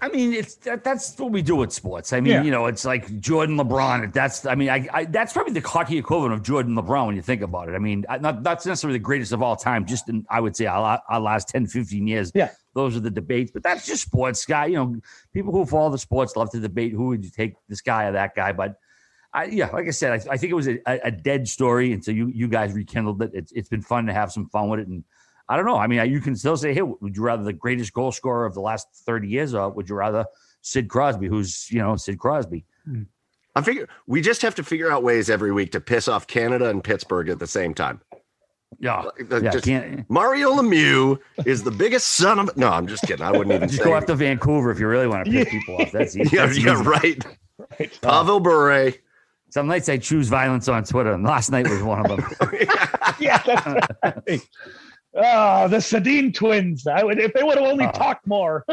I 0.00 0.08
mean, 0.08 0.34
it's 0.34 0.56
that, 0.56 0.84
that's 0.84 1.18
what 1.18 1.32
we 1.32 1.42
do 1.42 1.56
with 1.56 1.72
sports. 1.72 2.12
I 2.12 2.20
mean, 2.20 2.32
yeah. 2.32 2.42
you 2.42 2.50
know, 2.50 2.66
it's 2.66 2.84
like 2.84 3.18
Jordan, 3.20 3.56
LeBron. 3.56 4.12
That's 4.12 4.44
I 4.44 4.54
mean, 4.54 4.68
I, 4.68 4.86
I, 4.92 5.04
that's 5.04 5.32
probably 5.32 5.58
the 5.58 5.66
hockey 5.66 5.96
equivalent 5.96 6.34
of 6.34 6.42
Jordan, 6.42 6.74
LeBron 6.74 7.06
when 7.06 7.16
you 7.16 7.22
think 7.22 7.42
about 7.42 7.68
it. 7.68 7.74
I 7.74 7.78
mean, 7.78 8.04
not 8.20 8.42
that's 8.42 8.66
necessarily 8.66 8.98
the 8.98 9.02
greatest 9.04 9.32
of 9.32 9.42
all 9.42 9.56
time. 9.56 9.86
Just 9.86 10.08
in 10.08 10.26
I 10.28 10.40
would 10.40 10.54
say 10.54 10.66
our, 10.66 11.00
our 11.08 11.20
last 11.20 11.48
10, 11.48 11.66
15 11.66 12.06
years. 12.06 12.30
Yeah, 12.34 12.50
those 12.74 12.96
are 12.96 13.00
the 13.00 13.10
debates. 13.10 13.50
But 13.50 13.62
that's 13.62 13.86
just 13.86 14.02
sports, 14.02 14.44
guy. 14.44 14.66
You 14.66 14.76
know, 14.76 15.00
people 15.32 15.52
who 15.52 15.64
follow 15.64 15.90
the 15.90 15.98
sports 15.98 16.36
love 16.36 16.50
to 16.50 16.60
debate 16.60 16.92
who 16.92 17.08
would 17.08 17.24
you 17.24 17.30
take 17.30 17.54
this 17.68 17.80
guy 17.80 18.04
or 18.04 18.12
that 18.12 18.34
guy. 18.34 18.52
But 18.52 18.76
I, 19.32 19.44
yeah, 19.46 19.70
like 19.70 19.86
I 19.86 19.90
said, 19.90 20.12
I, 20.12 20.32
I 20.32 20.36
think 20.36 20.50
it 20.50 20.56
was 20.56 20.68
a, 20.68 20.80
a, 20.86 21.10
dead 21.10 21.48
story, 21.48 21.92
and 21.92 22.04
so 22.04 22.10
you 22.10 22.28
you 22.28 22.48
guys 22.48 22.72
rekindled 22.74 23.22
it. 23.22 23.30
It's 23.32 23.52
it's 23.52 23.68
been 23.68 23.82
fun 23.82 24.06
to 24.06 24.12
have 24.12 24.30
some 24.30 24.48
fun 24.48 24.68
with 24.68 24.80
it 24.80 24.88
and 24.88 25.04
I 25.48 25.56
don't 25.56 25.66
know. 25.66 25.76
I 25.76 25.86
mean, 25.86 26.10
you 26.10 26.20
can 26.20 26.34
still 26.34 26.56
say, 26.56 26.74
hey, 26.74 26.82
would 26.82 27.16
you 27.16 27.22
rather 27.22 27.44
the 27.44 27.52
greatest 27.52 27.92
goal 27.92 28.12
scorer 28.12 28.46
of 28.46 28.54
the 28.54 28.60
last 28.60 28.88
30 29.06 29.28
years 29.28 29.54
or 29.54 29.70
would 29.70 29.88
you 29.88 29.94
rather 29.94 30.26
Sid 30.62 30.88
Crosby, 30.88 31.28
who's, 31.28 31.70
you 31.70 31.78
know, 31.78 31.96
Sid 31.96 32.18
Crosby? 32.18 32.64
Hmm. 32.84 33.02
I 33.54 33.62
figure 33.62 33.88
we 34.06 34.20
just 34.20 34.42
have 34.42 34.54
to 34.56 34.62
figure 34.62 34.92
out 34.92 35.02
ways 35.02 35.30
every 35.30 35.50
week 35.50 35.72
to 35.72 35.80
piss 35.80 36.08
off 36.08 36.26
Canada 36.26 36.68
and 36.68 36.84
Pittsburgh 36.84 37.30
at 37.30 37.38
the 37.38 37.46
same 37.46 37.72
time. 37.72 38.00
Yeah, 38.78 39.04
yeah 39.30 39.50
just, 39.50 39.66
Mario 40.10 40.52
Lemieux 40.52 41.18
is 41.46 41.62
the 41.62 41.70
biggest 41.70 42.08
son 42.08 42.38
of. 42.38 42.54
No, 42.56 42.68
I'm 42.68 42.86
just 42.86 43.04
kidding. 43.04 43.24
I 43.24 43.30
wouldn't 43.30 43.52
even 43.52 43.68
just 43.70 43.82
go 43.82 43.94
after 43.94 44.14
Vancouver 44.14 44.70
if 44.70 44.78
you 44.78 44.86
really 44.86 45.06
want 45.06 45.24
to 45.24 45.30
piss 45.30 45.48
people 45.48 45.80
off. 45.80 45.92
That's 45.92 46.14
easy. 46.18 46.36
yeah, 46.36 46.46
That's 46.46 46.58
yeah, 46.58 46.82
right. 46.84 47.24
right. 47.78 47.98
Pavel 48.02 48.40
Bure. 48.40 48.92
some 49.48 49.68
nights 49.68 49.88
I 49.88 49.96
choose 49.96 50.28
violence 50.28 50.68
on 50.68 50.84
Twitter, 50.84 51.12
and 51.12 51.24
last 51.24 51.50
night 51.50 51.66
was 51.68 51.82
one 51.82 52.04
of 52.04 52.08
them. 52.08 52.28
yeah, 53.18 53.38
that's 53.38 53.66
right. 54.26 54.40
Oh, 55.16 55.68
the 55.68 55.78
Sedin 55.78 56.34
twins. 56.34 56.86
I 56.86 57.02
would 57.02 57.18
if 57.18 57.32
they 57.32 57.42
would 57.42 57.56
have 57.56 57.66
only 57.66 57.86
uh, 57.86 57.92
talked 57.92 58.26
more. 58.26 58.64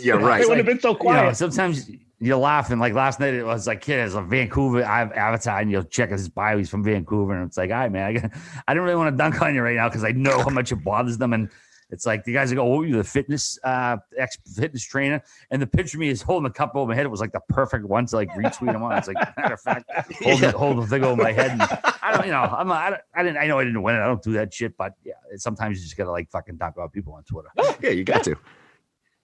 yeah, 0.00 0.14
right. 0.14 0.42
They 0.42 0.48
would 0.48 0.56
have 0.56 0.66
been 0.66 0.80
so 0.80 0.94
quiet. 0.94 1.20
You 1.20 1.26
know, 1.28 1.32
sometimes 1.32 1.90
you're 2.18 2.36
laughing. 2.36 2.78
Like 2.78 2.92
last 2.94 3.20
night, 3.20 3.34
it 3.34 3.44
was 3.44 3.66
like 3.66 3.80
kid 3.80 4.04
is 4.04 4.14
a 4.14 4.22
Vancouver 4.22 4.82
avatar, 4.82 5.60
and 5.60 5.70
you'll 5.70 5.84
check 5.84 6.10
his 6.10 6.28
bio. 6.28 6.58
He's 6.58 6.68
from 6.68 6.82
Vancouver, 6.82 7.34
and 7.34 7.46
it's 7.46 7.56
like, 7.56 7.70
all 7.70 7.76
right, 7.76 7.92
man, 7.92 8.16
I, 8.16 8.70
I 8.70 8.74
don't 8.74 8.82
really 8.84 8.96
want 8.96 9.12
to 9.12 9.16
dunk 9.16 9.40
on 9.42 9.54
you 9.54 9.62
right 9.62 9.76
now 9.76 9.88
because 9.88 10.04
I 10.04 10.10
know 10.10 10.40
how 10.40 10.50
much 10.50 10.72
it 10.72 10.82
bothers 10.82 11.18
them, 11.18 11.32
and 11.32 11.48
it's 11.90 12.06
like 12.06 12.24
the 12.24 12.32
guys 12.32 12.50
that 12.50 12.56
go, 12.56 12.72
"Oh, 12.72 12.82
you 12.82 12.96
the 12.96 13.04
fitness 13.04 13.58
uh 13.64 13.96
ex 14.16 14.36
fitness 14.56 14.84
trainer," 14.84 15.22
and 15.50 15.60
the 15.60 15.66
picture 15.66 15.96
of 15.96 16.00
me 16.00 16.08
is 16.08 16.22
holding 16.22 16.44
the 16.44 16.50
cup 16.50 16.72
over 16.74 16.88
my 16.88 16.94
head. 16.94 17.06
It 17.06 17.10
was 17.10 17.20
like 17.20 17.32
the 17.32 17.42
perfect 17.48 17.84
one 17.84 18.06
to 18.06 18.16
like 18.16 18.30
retweet 18.30 18.74
him 18.74 18.82
on. 18.82 18.96
It's 18.96 19.08
like 19.08 19.16
matter 19.36 19.54
of 19.54 19.60
fact, 19.60 19.90
hold, 20.22 20.40
yeah. 20.40 20.50
the, 20.50 20.58
hold 20.58 20.78
the 20.82 20.86
thing 20.86 21.04
over 21.04 21.20
my 21.22 21.32
head. 21.32 21.52
And 21.52 21.62
I 22.02 22.12
don't, 22.16 22.26
you 22.26 22.32
know, 22.32 22.42
I'm 22.42 22.68
not, 22.68 22.78
I, 22.78 22.90
don't, 22.90 23.02
I 23.14 23.22
didn't, 23.22 23.38
I 23.38 23.46
know 23.46 23.58
I 23.58 23.64
didn't 23.64 23.82
win 23.82 23.96
it. 23.96 24.00
I 24.00 24.06
don't 24.06 24.22
do 24.22 24.32
that 24.32 24.52
shit, 24.52 24.76
but 24.76 24.94
yeah, 25.04 25.14
sometimes 25.36 25.78
you 25.78 25.84
just 25.84 25.96
gotta 25.96 26.10
like 26.10 26.30
fucking 26.30 26.58
talk 26.58 26.74
about 26.74 26.92
people 26.92 27.12
on 27.14 27.24
Twitter. 27.24 27.48
yeah, 27.80 27.90
you 27.90 28.04
got 28.04 28.24
to, 28.24 28.36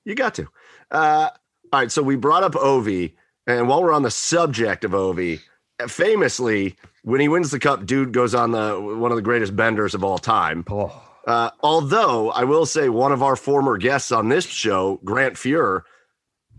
you 0.04 0.14
got 0.14 0.34
to. 0.34 0.46
Uh, 0.90 1.30
all 1.72 1.80
right, 1.80 1.90
so 1.90 2.02
we 2.02 2.16
brought 2.16 2.42
up 2.42 2.52
Ovi, 2.52 3.14
and 3.46 3.68
while 3.68 3.82
we're 3.82 3.92
on 3.92 4.02
the 4.02 4.10
subject 4.10 4.84
of 4.84 4.92
Ovi, 4.92 5.40
famously 5.88 6.76
when 7.02 7.20
he 7.20 7.28
wins 7.28 7.50
the 7.50 7.58
cup, 7.58 7.86
dude 7.86 8.12
goes 8.12 8.34
on 8.34 8.50
the 8.50 8.78
one 8.80 9.10
of 9.10 9.16
the 9.16 9.22
greatest 9.22 9.56
benders 9.56 9.94
of 9.94 10.04
all 10.04 10.18
time. 10.18 10.64
Oh 10.68 11.09
uh, 11.26 11.50
although 11.62 12.30
I 12.30 12.44
will 12.44 12.66
say, 12.66 12.88
one 12.88 13.12
of 13.12 13.22
our 13.22 13.36
former 13.36 13.76
guests 13.76 14.12
on 14.12 14.28
this 14.28 14.46
show, 14.46 15.00
Grant 15.04 15.34
Fuhr, 15.34 15.82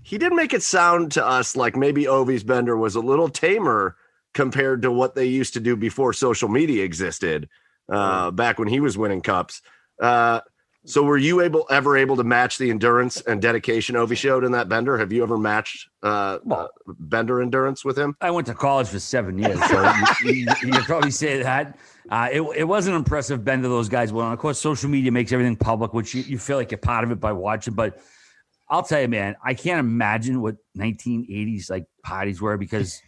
he 0.04 0.18
did 0.18 0.34
make 0.34 0.54
it 0.54 0.64
sound 0.64 1.12
to 1.14 1.26
us 1.26 1.56
like 1.56 1.76
maybe 1.76 2.08
Ovi's 2.08 2.44
Bender 2.44 2.78
was 2.78 2.96
a 2.96 3.02
little 3.02 3.30
tamer 3.30 3.96
compared 4.34 4.82
to 4.84 4.92
what 4.92 5.16
they 5.16 5.26
used 5.26 5.54
to 5.54 5.60
do 5.60 5.76
before 5.76 6.14
social 6.14 6.50
media 6.50 6.84
existed, 6.84 7.50
uh, 7.90 8.32
back 8.32 8.58
when 8.58 8.68
he 8.68 8.80
was 8.80 8.98
winning 8.98 9.22
cups. 9.22 9.62
Uh, 10.02 10.42
so, 10.86 11.04
were 11.04 11.18
you 11.18 11.42
able 11.42 11.68
ever 11.70 11.96
able 11.96 12.16
to 12.18 12.24
match 12.24 12.58
the 12.58 12.72
endurance 12.72 13.22
and 13.22 13.40
dedication 13.40 13.96
Ovi 13.96 14.18
showed 14.18 14.44
in 14.44 14.52
that 14.54 14.68
Bender? 14.68 14.98
Have 14.98 15.12
you 15.12 15.22
ever 15.22 15.38
matched 15.38 15.90
uh, 16.02 16.40
well, 16.44 16.72
uh, 16.88 16.94
Bender 17.00 17.40
endurance 17.40 17.86
with 17.86 17.98
him? 17.98 18.16
I 18.20 18.32
went 18.32 18.48
to 18.48 18.56
college 18.56 18.88
for 18.88 18.98
seven 18.98 19.38
years, 19.38 19.64
so 19.68 19.94
you, 20.24 20.32
you, 20.34 20.48
you 20.64 20.80
probably 20.82 21.12
say 21.12 21.44
that. 21.44 21.78
Uh, 22.10 22.30
it, 22.32 22.42
it 22.56 22.64
was 22.64 22.88
an 22.88 22.96
impressive 22.96 23.46
bend 23.46 23.62
to 23.62 23.70
those 23.70 23.90
guys. 23.90 24.12
Well, 24.12 24.32
of 24.32 24.40
course, 24.40 24.60
social 24.60 24.90
media 24.90 25.12
makes 25.12 25.32
everything 25.32 25.56
public, 25.56 25.94
which 25.94 26.16
you, 26.16 26.24
you 26.24 26.40
feel 26.40 26.58
like 26.58 26.72
you're 26.72 26.80
part 26.80 27.04
of 27.04 27.12
it 27.12 27.20
by 27.20 27.32
watching. 27.32 27.76
But 27.76 28.00
I'll 28.68 28.84
tell 28.84 29.02
you, 29.02 29.08
man, 29.08 29.36
I 29.44 29.54
can't 29.54 29.80
imagine 29.80 30.42
what 30.42 30.56
1980s 30.78 31.70
like 31.70 31.86
parties 32.04 32.42
were 32.42 32.58
because, 32.58 33.00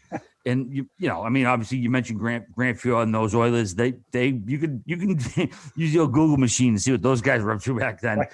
and 0.46 0.74
you, 0.74 0.90
you 0.98 1.08
know, 1.08 1.24
I 1.24 1.30
mean, 1.30 1.46
obviously 1.46 1.78
you 1.78 1.90
mentioned 1.90 2.20
Grant 2.20 2.52
Grant 2.54 2.78
Fuhr 2.78 3.02
and 3.04 3.14
those 3.14 3.34
Oilers. 3.34 3.76
They 3.76 3.94
they 4.12 4.42
you 4.46 4.58
can 4.58 4.84
you 4.86 4.98
can 4.98 5.50
use 5.76 5.94
your 5.94 6.08
Google 6.08 6.38
machine 6.38 6.74
to 6.76 6.80
see 6.80 6.92
what 6.92 7.02
those 7.02 7.22
guys 7.22 7.42
were 7.42 7.52
up 7.52 7.62
to 7.64 7.78
back 7.78 8.02
then 8.02 8.26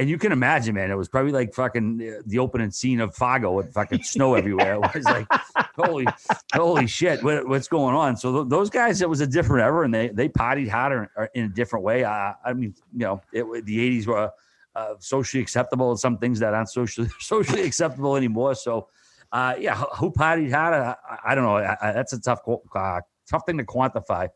and 0.00 0.08
you 0.08 0.16
can 0.16 0.32
imagine, 0.32 0.74
man, 0.74 0.90
it 0.90 0.96
was 0.96 1.10
probably 1.10 1.30
like 1.30 1.52
fucking 1.52 2.22
the 2.26 2.38
opening 2.38 2.70
scene 2.70 3.00
of 3.00 3.14
Fargo 3.14 3.52
with 3.52 3.72
fucking 3.74 4.02
snow 4.02 4.34
everywhere. 4.36 4.74
It 4.74 4.94
was 4.94 5.04
like, 5.04 5.26
holy, 5.76 6.06
holy 6.54 6.86
shit, 6.86 7.22
what, 7.22 7.46
what's 7.46 7.68
going 7.68 7.94
on? 7.94 8.16
So 8.16 8.32
th- 8.32 8.48
those 8.48 8.70
guys, 8.70 9.02
it 9.02 9.08
was 9.10 9.20
a 9.20 9.26
different 9.26 9.62
ever, 9.62 9.84
and 9.84 9.92
they 9.92 10.08
they 10.08 10.28
partied 10.28 10.70
harder 10.70 11.10
uh, 11.18 11.26
in 11.34 11.44
a 11.44 11.48
different 11.48 11.84
way. 11.84 12.04
Uh, 12.04 12.32
I 12.44 12.54
mean, 12.54 12.74
you 12.94 13.00
know, 13.00 13.20
it, 13.32 13.44
the 13.66 14.00
'80s 14.00 14.06
were 14.06 14.30
uh, 14.74 14.94
socially 15.00 15.42
acceptable, 15.42 15.90
and 15.90 16.00
some 16.00 16.16
things 16.16 16.38
that 16.40 16.54
aren't 16.54 16.70
socially 16.70 17.10
socially 17.20 17.62
acceptable 17.62 18.16
anymore. 18.16 18.54
So, 18.54 18.88
uh, 19.32 19.54
yeah, 19.58 19.76
who 19.76 20.10
partied 20.10 20.52
harder? 20.52 20.96
I, 21.08 21.18
I 21.32 21.34
don't 21.34 21.44
know. 21.44 21.56
I, 21.56 21.76
I, 21.80 21.92
that's 21.92 22.12
a 22.12 22.20
tough 22.20 22.40
uh, 22.74 23.00
tough 23.28 23.46
thing 23.46 23.58
to 23.58 23.64
quantify. 23.64 24.28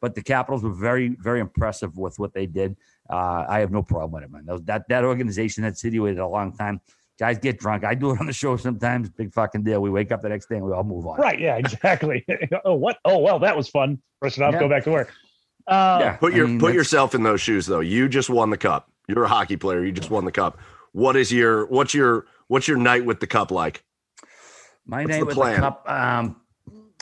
But 0.00 0.16
the 0.16 0.22
Capitals 0.22 0.64
were 0.64 0.72
very, 0.72 1.10
very 1.20 1.40
impressive 1.40 1.96
with 1.96 2.18
what 2.18 2.34
they 2.34 2.46
did. 2.46 2.76
Uh, 3.08 3.46
I 3.48 3.60
have 3.60 3.70
no 3.70 3.82
problem 3.82 4.10
with 4.10 4.24
it, 4.24 4.32
man. 4.32 4.64
That 4.64 4.88
that 4.88 5.04
organization, 5.04 5.62
that 5.62 5.78
city 5.78 6.00
waited 6.00 6.18
a 6.18 6.26
long 6.26 6.56
time. 6.56 6.80
Guys 7.18 7.38
get 7.38 7.58
drunk. 7.58 7.84
I 7.84 7.94
do 7.94 8.10
it 8.10 8.20
on 8.20 8.26
the 8.26 8.32
show 8.32 8.56
sometimes. 8.56 9.08
Big 9.10 9.32
fucking 9.32 9.62
deal. 9.62 9.80
We 9.80 9.90
wake 9.90 10.10
up 10.10 10.22
the 10.22 10.28
next 10.28 10.48
day 10.48 10.56
and 10.56 10.64
we 10.64 10.72
all 10.72 10.82
move 10.82 11.06
on. 11.06 11.20
Right? 11.20 11.38
Yeah. 11.38 11.56
Exactly. 11.56 12.24
oh, 12.64 12.74
what? 12.74 12.98
Oh, 13.04 13.18
well, 13.18 13.38
that 13.38 13.56
was 13.56 13.68
fun. 13.68 14.00
Brush 14.20 14.38
it 14.38 14.42
off. 14.42 14.54
Yeah. 14.54 14.60
Go 14.60 14.68
back 14.68 14.84
to 14.84 14.90
work. 14.90 15.12
Uh, 15.66 15.98
yeah. 16.00 16.16
Put 16.16 16.34
your 16.34 16.46
I 16.46 16.48
mean, 16.48 16.58
put 16.58 16.74
yourself 16.74 17.14
in 17.14 17.22
those 17.22 17.40
shoes 17.40 17.66
though. 17.66 17.80
You 17.80 18.08
just 18.08 18.28
won 18.28 18.50
the 18.50 18.56
cup. 18.56 18.90
You're 19.08 19.24
a 19.24 19.28
hockey 19.28 19.56
player. 19.56 19.84
You 19.84 19.92
just 19.92 20.10
won 20.10 20.24
the 20.24 20.32
cup. 20.32 20.58
What 20.92 21.16
is 21.16 21.32
your 21.32 21.66
what's 21.66 21.94
your 21.94 22.26
what's 22.48 22.66
your 22.66 22.76
night 22.76 23.04
with 23.04 23.20
the 23.20 23.26
cup 23.26 23.50
like? 23.50 23.84
My 24.86 25.02
what's 25.02 25.10
night 25.10 25.26
with 25.26 25.34
plan? 25.34 25.54
the 25.54 25.60
cup. 25.60 25.84
Um, 25.88 26.36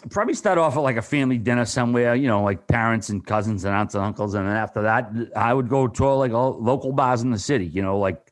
probably 0.08 0.34
start 0.34 0.58
off 0.58 0.76
at 0.76 0.80
like 0.80 0.96
a 0.96 1.02
family 1.02 1.38
dinner 1.38 1.64
somewhere, 1.64 2.14
you 2.14 2.28
know, 2.28 2.42
like 2.42 2.66
parents 2.66 3.10
and 3.10 3.24
cousins 3.24 3.64
and 3.64 3.74
aunts 3.74 3.94
and 3.94 4.04
uncles. 4.04 4.34
And 4.34 4.46
then 4.46 4.56
after 4.56 4.82
that, 4.82 5.10
I 5.36 5.52
would 5.52 5.68
go 5.68 5.86
to 5.86 6.08
like 6.14 6.32
all 6.32 6.58
local 6.60 6.92
bars 6.92 7.22
in 7.22 7.30
the 7.30 7.38
city, 7.38 7.66
you 7.66 7.82
know, 7.82 7.98
like 7.98 8.30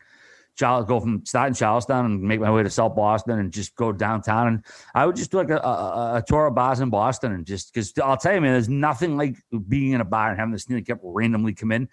Charles, 0.57 0.87
go 0.87 0.99
from 0.99 1.25
start 1.25 1.49
in 1.49 1.55
Charlestown 1.55 2.07
and 2.07 2.23
make 2.23 2.41
my 2.41 2.51
way 2.51 2.63
to 2.63 2.71
South 2.71 2.97
Boston 2.97 3.39
and 3.39 3.53
just 3.53 3.77
go 3.77 3.93
downtown. 3.93 4.49
And 4.49 4.65
I 4.95 5.07
would 5.07 5.15
just 5.15 5.31
do 5.31 5.37
like 5.37 5.51
a, 5.51 5.59
a, 5.59 6.17
a 6.17 6.25
tour 6.27 6.47
of 6.47 6.55
bars 6.55 6.81
in 6.81 6.91
Boston 6.91 7.33
and 7.33 7.47
just 7.47 7.73
because 7.73 7.93
I'll 8.03 8.17
tell 8.17 8.35
you, 8.35 8.41
man, 8.41 8.53
there's 8.53 8.69
nothing 8.69 9.17
like 9.17 9.37
being 9.69 9.93
in 9.93 10.01
a 10.01 10.05
bar 10.05 10.31
and 10.31 10.39
having 10.39 10.53
this 10.53 10.65
thing 10.65 10.83
kept 10.85 11.01
randomly 11.05 11.55
come 11.55 11.71
in. 11.71 11.89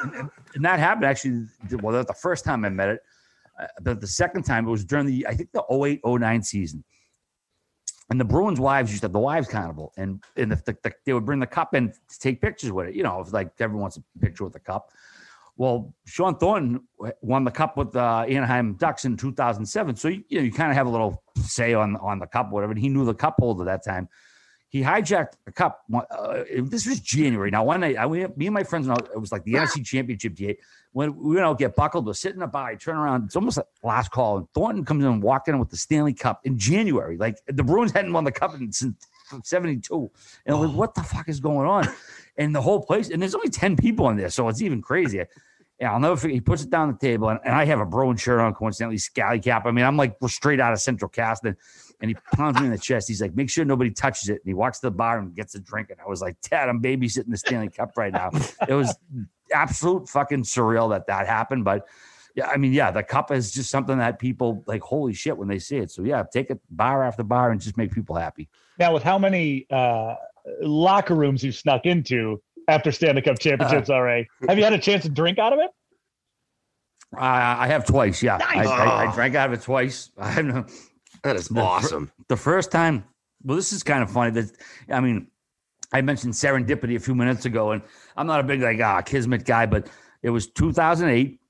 and, 0.00 0.30
and, 0.54 0.64
that 0.64 0.78
happened 0.80 1.04
actually. 1.04 1.46
Well, 1.80 1.94
that's 1.94 2.08
the 2.08 2.14
first 2.14 2.44
time 2.44 2.64
I 2.64 2.70
met 2.70 2.88
it. 2.88 3.00
Uh, 3.60 3.66
but 3.82 4.00
the 4.00 4.06
second 4.06 4.44
time 4.44 4.66
it 4.66 4.70
was 4.70 4.84
during 4.84 5.06
the, 5.06 5.26
I 5.26 5.34
think 5.34 5.50
the 5.52 5.64
08 5.70 6.00
09 6.04 6.42
season 6.42 6.84
and 8.10 8.18
the 8.18 8.24
Bruins' 8.24 8.58
wives 8.58 8.90
used 8.90 9.02
to 9.02 9.06
have 9.06 9.12
the 9.12 9.18
wives 9.18 9.48
carnival, 9.48 9.92
and 9.96 10.22
and 10.36 10.50
the, 10.50 10.56
the, 10.56 10.76
the, 10.82 10.92
they 11.04 11.12
would 11.12 11.26
bring 11.26 11.40
the 11.40 11.46
cup 11.46 11.74
in 11.74 11.90
to 11.90 12.18
take 12.18 12.40
pictures 12.40 12.72
with 12.72 12.88
it. 12.88 12.94
You 12.94 13.02
know, 13.02 13.20
if 13.20 13.32
like 13.32 13.50
everyone 13.60 13.82
wants 13.82 13.98
a 13.98 14.02
picture 14.20 14.44
with 14.44 14.54
the 14.54 14.60
cup. 14.60 14.90
Well, 15.56 15.92
Shawn 16.06 16.38
Thornton 16.38 16.86
won 17.20 17.42
the 17.42 17.50
cup 17.50 17.76
with 17.76 17.90
the 17.90 18.00
uh, 18.00 18.24
Anaheim 18.28 18.74
Ducks 18.74 19.04
in 19.04 19.16
2007, 19.16 19.96
so 19.96 20.06
you, 20.06 20.22
you 20.28 20.38
know 20.38 20.44
you 20.44 20.52
kind 20.52 20.70
of 20.70 20.76
have 20.76 20.86
a 20.86 20.90
little 20.90 21.22
say 21.42 21.74
on 21.74 21.96
on 21.96 22.18
the 22.18 22.26
cup, 22.26 22.50
whatever. 22.50 22.72
And 22.72 22.80
he 22.80 22.88
knew 22.88 23.04
the 23.04 23.14
cup 23.14 23.34
holder 23.38 23.64
that 23.64 23.84
time. 23.84 24.08
He 24.68 24.82
hijacked 24.82 25.32
the 25.46 25.52
cup. 25.52 25.82
Uh, 25.92 26.44
this 26.64 26.86
was 26.86 27.00
January. 27.00 27.50
Now, 27.50 27.64
one 27.64 27.80
night, 27.80 27.96
I, 27.98 28.06
me 28.06 28.46
and 28.46 28.52
my 28.52 28.64
friends, 28.64 28.86
it 28.86 29.18
was 29.18 29.32
like 29.32 29.44
the 29.44 29.54
NFC 29.54 29.84
Championship 29.84 30.34
day 30.34 30.58
when 30.92 31.16
we 31.16 31.36
you 31.36 31.40
know 31.40 31.54
get 31.54 31.76
buckled, 31.76 32.06
we're 32.06 32.12
sitting 32.14 32.42
up 32.42 32.52
by, 32.52 32.74
turn 32.74 32.96
around, 32.96 33.24
it's 33.26 33.36
almost 33.36 33.56
like 33.56 33.66
last 33.82 34.10
call, 34.10 34.38
and 34.38 34.48
Thornton 34.54 34.84
comes 34.84 35.04
in 35.04 35.10
and 35.10 35.22
walking 35.22 35.54
in 35.54 35.60
with 35.60 35.70
the 35.70 35.76
Stanley 35.76 36.14
Cup 36.14 36.40
in 36.44 36.58
January. 36.58 37.16
Like 37.16 37.38
the 37.46 37.62
Bruins 37.62 37.92
hadn't 37.92 38.12
won 38.12 38.24
the 38.24 38.32
cup 38.32 38.52
since 38.70 39.06
72. 39.44 40.10
And 40.46 40.56
I'm 40.56 40.62
like, 40.62 40.76
what 40.76 40.94
the 40.94 41.02
fuck 41.02 41.28
is 41.28 41.40
going 41.40 41.68
on? 41.68 41.86
And 42.36 42.54
the 42.54 42.62
whole 42.62 42.84
place, 42.84 43.10
and 43.10 43.20
there's 43.20 43.34
only 43.34 43.50
10 43.50 43.76
people 43.76 44.08
in 44.10 44.16
there, 44.16 44.30
so 44.30 44.48
it's 44.48 44.62
even 44.62 44.80
crazier. 44.80 45.28
Yeah, 45.80 45.92
I'll 45.92 46.00
never 46.00 46.16
forget. 46.16 46.34
He 46.34 46.40
puts 46.40 46.62
it 46.62 46.70
down 46.70 46.90
the 46.92 46.98
table, 46.98 47.28
and, 47.28 47.38
and 47.44 47.54
I 47.54 47.64
have 47.64 47.80
a 47.80 47.84
Bruin 47.84 48.16
shirt 48.16 48.40
on, 48.40 48.54
coincidentally, 48.54 48.98
scally 48.98 49.40
cap. 49.40 49.66
I 49.66 49.70
mean, 49.70 49.84
I'm 49.84 49.96
like 49.96 50.16
straight 50.26 50.60
out 50.60 50.72
of 50.72 50.80
Central 50.80 51.08
Casting, 51.08 51.56
and 52.00 52.10
he 52.10 52.16
pounds 52.34 52.60
me 52.60 52.66
in 52.66 52.72
the 52.72 52.78
chest. 52.78 53.08
He's 53.08 53.20
like, 53.20 53.34
"Make 53.34 53.50
sure 53.50 53.64
nobody 53.64 53.90
touches 53.90 54.28
it." 54.28 54.34
And 54.34 54.46
he 54.46 54.54
walks 54.54 54.80
to 54.80 54.86
the 54.86 54.90
bar 54.90 55.18
and 55.18 55.34
gets 55.34 55.54
a 55.54 55.60
drink. 55.60 55.90
And 55.90 55.98
I 56.00 56.08
was 56.08 56.20
like, 56.20 56.36
"Dad, 56.42 56.68
I'm 56.68 56.80
babysitting 56.80 57.30
the 57.30 57.36
Stanley 57.36 57.70
Cup 57.70 57.92
right 57.96 58.12
now." 58.12 58.30
It 58.68 58.74
was 58.74 58.94
absolute 59.52 60.08
fucking 60.08 60.42
surreal 60.42 60.90
that 60.90 61.06
that 61.06 61.26
happened. 61.26 61.64
But 61.64 61.86
yeah, 62.34 62.48
I 62.48 62.56
mean, 62.56 62.72
yeah, 62.72 62.90
the 62.90 63.02
cup 63.02 63.30
is 63.30 63.50
just 63.50 63.70
something 63.70 63.98
that 63.98 64.18
people 64.18 64.62
like, 64.66 64.82
holy 64.82 65.12
shit, 65.12 65.36
when 65.36 65.48
they 65.48 65.58
see 65.58 65.78
it. 65.78 65.90
So 65.90 66.02
yeah, 66.02 66.22
take 66.32 66.50
it 66.50 66.60
bar 66.70 67.02
after 67.02 67.24
bar 67.24 67.50
and 67.50 67.60
just 67.60 67.76
make 67.76 67.92
people 67.92 68.14
happy. 68.14 68.48
Now, 68.78 68.94
with 68.94 69.02
how 69.02 69.18
many 69.18 69.66
uh, 69.70 70.14
locker 70.60 71.14
rooms 71.14 71.42
you 71.42 71.52
snuck 71.52 71.84
into 71.84 72.40
after 72.68 72.92
Stanley 72.92 73.22
Cup 73.22 73.38
championships, 73.38 73.90
uh, 73.90 73.94
already, 73.94 74.28
have 74.48 74.56
you 74.56 74.64
had 74.64 74.72
a 74.72 74.78
chance 74.78 75.02
to 75.02 75.08
drink 75.08 75.38
out 75.38 75.52
of 75.52 75.58
it? 75.58 75.70
Uh, 77.16 77.20
I 77.22 77.66
have 77.68 77.86
twice. 77.86 78.22
Yeah, 78.22 78.36
nice. 78.36 78.68
I, 78.68 78.84
I, 78.84 79.06
I, 79.06 79.14
drank 79.14 79.34
out 79.34 79.48
of 79.48 79.58
it 79.58 79.62
twice. 79.62 80.10
I 80.18 80.42
know. 80.42 80.66
That 81.22 81.36
is 81.36 81.48
the, 81.48 81.60
awesome. 81.60 82.10
The 82.28 82.36
first 82.36 82.70
time, 82.70 83.04
well, 83.42 83.56
this 83.56 83.72
is 83.72 83.82
kind 83.82 84.02
of 84.02 84.10
funny. 84.10 84.30
That 84.30 84.50
I 84.90 85.00
mean, 85.00 85.28
I 85.92 86.00
mentioned 86.02 86.34
serendipity 86.34 86.96
a 86.96 87.00
few 87.00 87.14
minutes 87.14 87.44
ago, 87.44 87.72
and 87.72 87.82
I'm 88.16 88.26
not 88.26 88.40
a 88.40 88.42
big 88.44 88.60
like 88.60 88.80
ah 88.80 89.00
kismet 89.00 89.44
guy, 89.44 89.66
but 89.66 89.88
it 90.22 90.30
was 90.30 90.48
2008, 90.48 91.40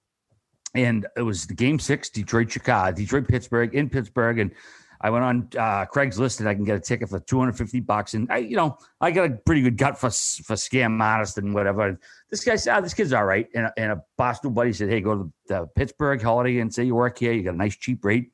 and 0.75 1.07
it 1.17 1.23
was 1.23 1.47
the 1.47 1.55
game 1.55 1.79
six, 1.79 2.09
Detroit 2.09 2.51
Chicago, 2.51 2.95
Detroit 2.95 3.29
Pittsburgh 3.29 3.75
in 3.75 3.89
Pittsburgh, 3.89 4.39
and 4.39 4.53
I 5.01 5.11
went 5.11 5.25
on 5.25 5.49
uh, 5.57 5.87
Craigslist 5.87 6.41
and 6.41 6.49
I 6.49 6.55
can 6.55 6.65
get 6.65 6.77
a 6.77 6.81
ticket 6.81 7.09
for 7.09 7.21
250 7.21 7.81
bucks, 7.81 8.15
and 8.15 8.31
I, 8.31 8.39
you 8.39 8.57
know, 8.57 8.79
I 9.01 9.11
got 9.11 9.31
a 9.31 9.35
pretty 9.35 9.63
good 9.63 9.77
gut 9.77 9.97
for 9.97 10.11
for 10.11 10.55
scam 10.55 11.01
artist 11.01 11.39
and 11.39 11.55
whatever. 11.55 11.87
And 11.89 11.99
this 12.31 12.45
guy 12.45 12.57
said, 12.57 12.77
oh, 12.77 12.81
"This 12.81 12.95
kid's 12.95 13.13
all 13.13 13.25
right," 13.25 13.49
and, 13.55 13.71
and 13.77 13.93
a 13.93 14.03
Boston 14.17 14.55
buddy 14.55 14.73
said, 14.73 14.89
"Hey, 14.89 15.01
go 15.01 15.15
to 15.15 15.33
the 15.47 15.67
Pittsburgh 15.77 16.21
Holiday 16.21 16.59
and 16.59 16.73
say 16.73 16.85
you 16.85 16.97
work 16.97 17.19
here. 17.19 17.33
You 17.33 17.43
got 17.43 17.55
a 17.55 17.59
nice 17.59 17.77
cheap 17.77 18.05
rate." 18.05 18.33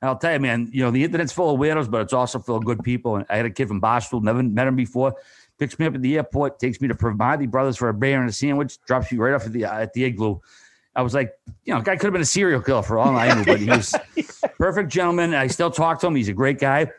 And 0.00 0.08
I'll 0.08 0.18
tell 0.18 0.32
you, 0.32 0.40
man, 0.40 0.70
you 0.72 0.82
know, 0.82 0.90
the 0.90 1.04
internet's 1.04 1.32
full 1.32 1.54
of 1.54 1.60
weirdos, 1.60 1.90
but 1.90 2.00
it's 2.00 2.12
also 2.12 2.38
full 2.38 2.56
of 2.56 2.64
good 2.64 2.82
people. 2.82 3.16
And 3.16 3.26
I 3.28 3.36
had 3.36 3.46
a 3.46 3.50
kid 3.50 3.68
from 3.68 3.80
Boston, 3.80 4.22
never 4.22 4.42
met 4.42 4.66
him 4.66 4.76
before 4.76 5.14
picks 5.60 5.78
me 5.78 5.86
up 5.86 5.94
at 5.94 6.02
the 6.02 6.16
airport, 6.16 6.58
takes 6.58 6.80
me 6.80 6.88
to 6.88 6.94
Primanti 6.94 7.48
Brothers 7.48 7.76
for 7.76 7.90
a 7.90 7.94
beer 7.94 8.18
and 8.18 8.28
a 8.28 8.32
sandwich, 8.32 8.80
drops 8.86 9.12
me 9.12 9.18
right 9.18 9.34
off 9.34 9.46
at 9.46 9.52
the 9.52 9.66
uh, 9.66 9.78
at 9.78 9.92
the 9.92 10.04
igloo. 10.04 10.40
I 10.96 11.02
was 11.02 11.14
like, 11.14 11.34
you 11.64 11.72
know, 11.72 11.80
guy 11.80 11.94
could 11.94 12.06
have 12.06 12.12
been 12.12 12.22
a 12.22 12.24
serial 12.24 12.60
killer 12.60 12.82
for 12.82 12.98
all 12.98 13.14
I 13.16 13.32
knew, 13.32 13.44
but 13.44 13.60
he 13.60 13.70
was 13.70 13.94
perfect 14.58 14.88
gentleman. 14.90 15.34
I 15.34 15.46
still 15.46 15.70
talk 15.70 16.00
to 16.00 16.08
him. 16.08 16.16
He's 16.16 16.28
a 16.28 16.32
great 16.32 16.58
guy. 16.58 16.90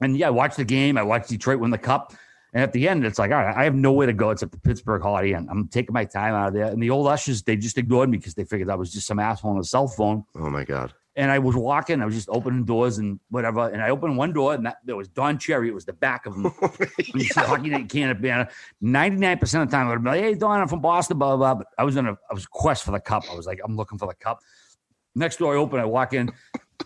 And 0.00 0.16
yeah, 0.16 0.28
I 0.28 0.30
watched 0.30 0.56
the 0.56 0.64
game. 0.64 0.96
I 0.96 1.02
watched 1.02 1.28
Detroit 1.28 1.58
win 1.58 1.70
the 1.70 1.76
cup. 1.76 2.14
And 2.54 2.62
at 2.62 2.72
the 2.72 2.88
end, 2.88 3.04
it's 3.04 3.18
like, 3.18 3.30
all 3.30 3.36
right, 3.36 3.54
I 3.54 3.64
have 3.64 3.74
nowhere 3.74 4.06
to 4.06 4.14
go 4.14 4.30
except 4.30 4.52
the 4.52 4.58
Pittsburgh 4.58 5.02
Holiday 5.02 5.34
Inn. 5.34 5.46
I'm 5.50 5.68
taking 5.68 5.92
my 5.92 6.06
time 6.06 6.34
out 6.34 6.48
of 6.48 6.54
there. 6.54 6.64
And 6.64 6.82
the 6.82 6.88
old 6.88 7.06
ushers, 7.06 7.42
they 7.42 7.56
just 7.56 7.76
ignored 7.76 8.08
me 8.08 8.16
because 8.16 8.34
they 8.34 8.44
figured 8.44 8.70
I 8.70 8.76
was 8.76 8.90
just 8.90 9.06
some 9.06 9.18
asshole 9.18 9.50
on 9.50 9.58
a 9.58 9.64
cell 9.64 9.88
phone. 9.88 10.24
Oh 10.34 10.48
my 10.48 10.64
God. 10.64 10.94
And 11.18 11.32
I 11.32 11.40
was 11.40 11.56
walking, 11.56 12.00
I 12.00 12.06
was 12.06 12.14
just 12.14 12.28
opening 12.30 12.64
doors 12.64 12.98
and 12.98 13.18
whatever. 13.28 13.68
And 13.68 13.82
I 13.82 13.90
opened 13.90 14.16
one 14.16 14.32
door, 14.32 14.54
and 14.54 14.64
that, 14.64 14.76
there 14.84 14.94
was 14.94 15.08
Don 15.08 15.36
Cherry. 15.36 15.68
It 15.68 15.74
was 15.74 15.84
the 15.84 15.92
back 15.92 16.26
of 16.26 16.34
him. 16.36 16.46
Oh, 16.62 16.70
yeah. 17.14 17.44
Hockey 17.44 17.70
Night 17.70 17.88
Canada 17.88 18.20
banner. 18.20 18.48
99% 18.82 19.42
of 19.42 19.68
the 19.68 19.76
time, 19.76 19.88
I 19.88 19.90
would 19.90 20.04
be 20.04 20.10
like, 20.10 20.20
hey, 20.20 20.34
Don, 20.34 20.60
I'm 20.60 20.68
from 20.68 20.80
Boston, 20.80 21.18
blah, 21.18 21.36
blah, 21.36 21.54
blah. 21.54 21.64
But 21.64 21.66
I 21.76 21.82
was 21.82 21.96
in 21.96 22.06
a 22.06 22.12
I 22.30 22.34
was 22.34 22.46
quest 22.46 22.84
for 22.84 22.92
the 22.92 23.00
cup. 23.00 23.24
I 23.30 23.34
was 23.34 23.46
like, 23.46 23.60
I'm 23.64 23.74
looking 23.74 23.98
for 23.98 24.06
the 24.06 24.14
cup. 24.14 24.40
Next 25.16 25.38
door 25.38 25.54
I 25.54 25.58
open, 25.58 25.80
I 25.80 25.84
walk 25.84 26.12
in. 26.12 26.30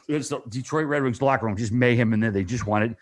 It's 0.09 0.31
the 0.31 0.41
Detroit 0.49 0.87
Red 0.87 1.03
Wings 1.03 1.21
locker 1.21 1.45
room, 1.45 1.57
just 1.57 1.73
mayhem 1.73 2.15
in 2.15 2.21
there. 2.21 2.31
They 2.31 2.45
just 2.45 2.67
wanted 2.67 2.97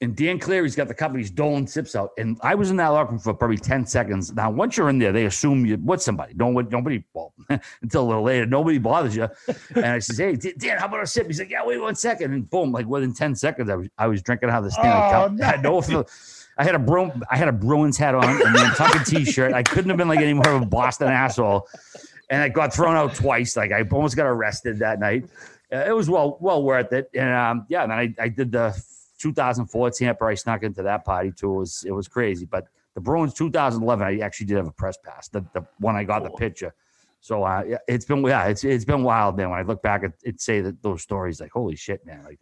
and 0.00 0.16
Dan 0.16 0.38
Cleary's 0.38 0.74
got 0.74 0.88
the 0.88 0.94
company's 0.94 1.30
doling 1.30 1.66
sips 1.66 1.94
out. 1.94 2.10
And 2.18 2.36
I 2.42 2.54
was 2.54 2.70
in 2.70 2.76
that 2.76 2.88
locker 2.88 3.10
room 3.10 3.18
for 3.18 3.32
probably 3.32 3.56
10 3.56 3.86
seconds. 3.86 4.32
Now, 4.34 4.50
once 4.50 4.76
you're 4.76 4.88
in 4.88 4.98
there, 4.98 5.12
they 5.12 5.26
assume 5.26 5.64
you 5.64 5.78
with 5.82 6.02
somebody. 6.02 6.34
Don't 6.34 6.54
nobody, 6.70 7.04
well, 7.14 7.32
until 7.82 8.02
a 8.02 8.06
little 8.06 8.22
later, 8.24 8.44
nobody 8.44 8.78
bothers 8.78 9.14
you. 9.14 9.28
And 9.76 9.86
I 9.86 9.98
says, 10.00 10.18
Hey, 10.18 10.34
Dan, 10.34 10.78
how 10.78 10.86
about 10.86 11.02
a 11.02 11.06
sip? 11.06 11.26
He's 11.26 11.38
like, 11.38 11.50
Yeah, 11.50 11.64
wait 11.64 11.80
one 11.80 11.94
second. 11.94 12.32
And 12.32 12.48
boom, 12.50 12.72
like 12.72 12.86
within 12.86 13.14
10 13.14 13.36
seconds, 13.36 13.70
I 13.70 13.76
was, 13.76 13.88
I 13.96 14.06
was 14.08 14.20
drinking 14.22 14.50
out 14.50 14.58
of 14.58 14.64
the 14.64 14.70
Stanley 14.72 14.90
oh, 14.90 15.10
cup. 15.10 15.40
I 15.40 15.44
had 15.44 15.62
no 15.62 15.80
I 16.56 16.64
had 16.64 16.74
a 16.74 16.78
Bru- 16.78 17.12
I 17.30 17.36
had 17.36 17.48
a 17.48 17.52
Bruins 17.52 17.96
hat 17.96 18.14
on 18.14 18.24
and 18.24 18.40
a 18.40 18.50
Nantucket 18.50 19.06
t-shirt. 19.06 19.52
I 19.52 19.62
couldn't 19.62 19.88
have 19.88 19.96
been 19.96 20.08
like 20.08 20.20
any 20.20 20.34
more 20.34 20.50
of 20.50 20.62
a 20.62 20.66
Boston 20.66 21.08
asshole. 21.08 21.66
And 22.30 22.42
I 22.42 22.48
got 22.48 22.72
thrown 22.72 22.96
out 22.96 23.14
twice. 23.14 23.56
Like 23.56 23.72
I 23.72 23.82
almost 23.90 24.16
got 24.16 24.26
arrested 24.26 24.78
that 24.78 25.00
night. 25.00 25.24
Uh, 25.72 25.78
it 25.78 25.94
was 25.94 26.08
well 26.08 26.38
well 26.40 26.62
worth 26.62 26.92
it. 26.92 27.10
And 27.14 27.34
um, 27.34 27.66
yeah, 27.68 27.82
and 27.82 27.90
then 27.90 27.98
I, 27.98 28.14
I 28.22 28.28
did 28.28 28.52
the 28.52 28.70
2004 29.24 29.90
Tampa, 29.90 30.24
I 30.26 30.34
snuck 30.34 30.62
into 30.62 30.82
that 30.82 31.04
party 31.04 31.32
too. 31.32 31.52
It 31.54 31.58
was 31.58 31.84
it 31.88 31.92
was 31.92 32.08
crazy. 32.08 32.44
But 32.44 32.66
the 32.94 33.00
Bruins 33.00 33.32
2011, 33.32 34.06
I 34.06 34.18
actually 34.18 34.46
did 34.46 34.58
have 34.58 34.66
a 34.66 34.72
press 34.72 34.98
pass. 35.02 35.28
The 35.28 35.40
the 35.54 35.66
one 35.78 35.96
I 35.96 36.04
got 36.04 36.20
cool. 36.20 36.30
the 36.30 36.36
picture. 36.36 36.74
So 37.20 37.42
uh, 37.42 37.62
it's 37.88 38.04
been 38.04 38.22
yeah, 38.24 38.44
it's 38.48 38.64
it's 38.64 38.84
been 38.84 39.02
wild, 39.02 39.38
man. 39.38 39.48
When 39.48 39.58
I 39.58 39.62
look 39.62 39.82
back 39.82 40.04
at 40.04 40.12
it, 40.22 40.42
say 40.42 40.60
that 40.60 40.82
those 40.82 41.02
stories, 41.02 41.40
like 41.40 41.52
holy 41.52 41.74
shit, 41.74 42.04
man, 42.04 42.22
like 42.22 42.38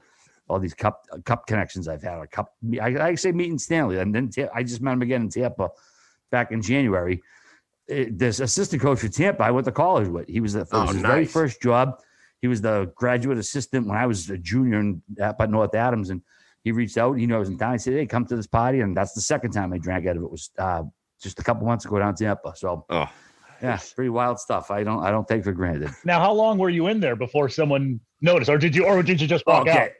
all 0.48 0.58
these 0.58 0.74
cup 0.74 1.04
uh, 1.12 1.18
cup 1.24 1.46
connections 1.46 1.86
I've 1.86 2.02
had. 2.02 2.18
A 2.18 2.26
cup, 2.26 2.52
I, 2.80 3.10
I 3.10 3.14
say 3.14 3.30
meeting 3.30 3.58
Stanley, 3.58 3.98
and 3.98 4.12
then 4.12 4.30
I 4.52 4.64
just 4.64 4.82
met 4.82 4.94
him 4.94 5.02
again 5.02 5.22
in 5.22 5.28
Tampa 5.28 5.70
back 6.32 6.50
in 6.50 6.60
January. 6.60 7.22
It, 7.86 8.18
this 8.18 8.40
assistant 8.40 8.82
coach 8.82 8.98
for 8.98 9.08
Tampa, 9.08 9.44
I 9.44 9.52
went 9.52 9.66
to 9.66 9.72
college 9.72 10.08
with. 10.08 10.28
He 10.28 10.40
was 10.40 10.54
the 10.54 10.66
oh, 10.72 10.86
his 10.86 10.96
nice. 10.96 11.12
very 11.12 11.26
first 11.26 11.62
job. 11.62 12.00
He 12.40 12.48
was 12.48 12.60
the 12.60 12.92
graduate 12.96 13.38
assistant 13.38 13.86
when 13.86 13.96
I 13.96 14.06
was 14.06 14.28
a 14.30 14.36
junior 14.36 14.80
in, 14.80 15.00
uh, 15.20 15.32
at 15.38 15.48
North 15.48 15.76
Adams, 15.76 16.10
and 16.10 16.22
he 16.64 16.72
reached 16.72 16.96
out. 16.96 17.14
He 17.14 17.26
knows 17.26 17.48
in 17.48 17.58
town. 17.58 17.72
He 17.72 17.78
said, 17.78 17.94
"Hey, 17.94 18.06
come 18.06 18.24
to 18.26 18.36
this 18.36 18.46
party." 18.46 18.80
And 18.80 18.96
that's 18.96 19.12
the 19.12 19.20
second 19.20 19.52
time 19.52 19.72
I 19.72 19.78
drank 19.78 20.06
out 20.06 20.16
of 20.16 20.22
it. 20.22 20.30
Was 20.30 20.50
uh, 20.58 20.82
just 21.20 21.38
a 21.38 21.42
couple 21.42 21.66
months 21.66 21.84
ago 21.84 21.98
down 21.98 22.14
to 22.14 22.24
Tampa. 22.24 22.54
So, 22.56 22.84
oh. 22.88 23.10
yeah, 23.62 23.78
pretty 23.94 24.10
wild 24.10 24.38
stuff. 24.38 24.70
I 24.70 24.84
don't 24.84 25.02
I 25.02 25.10
don't 25.10 25.26
take 25.26 25.44
for 25.44 25.52
granted. 25.52 25.90
Now, 26.04 26.20
how 26.20 26.32
long 26.32 26.58
were 26.58 26.70
you 26.70 26.86
in 26.86 27.00
there 27.00 27.16
before 27.16 27.48
someone 27.48 28.00
noticed, 28.20 28.50
or 28.50 28.58
did 28.58 28.74
you, 28.74 28.84
or 28.84 29.02
did 29.02 29.20
you 29.20 29.26
just 29.26 29.46
walk 29.46 29.62
okay. 29.62 29.78
out? 29.78 29.90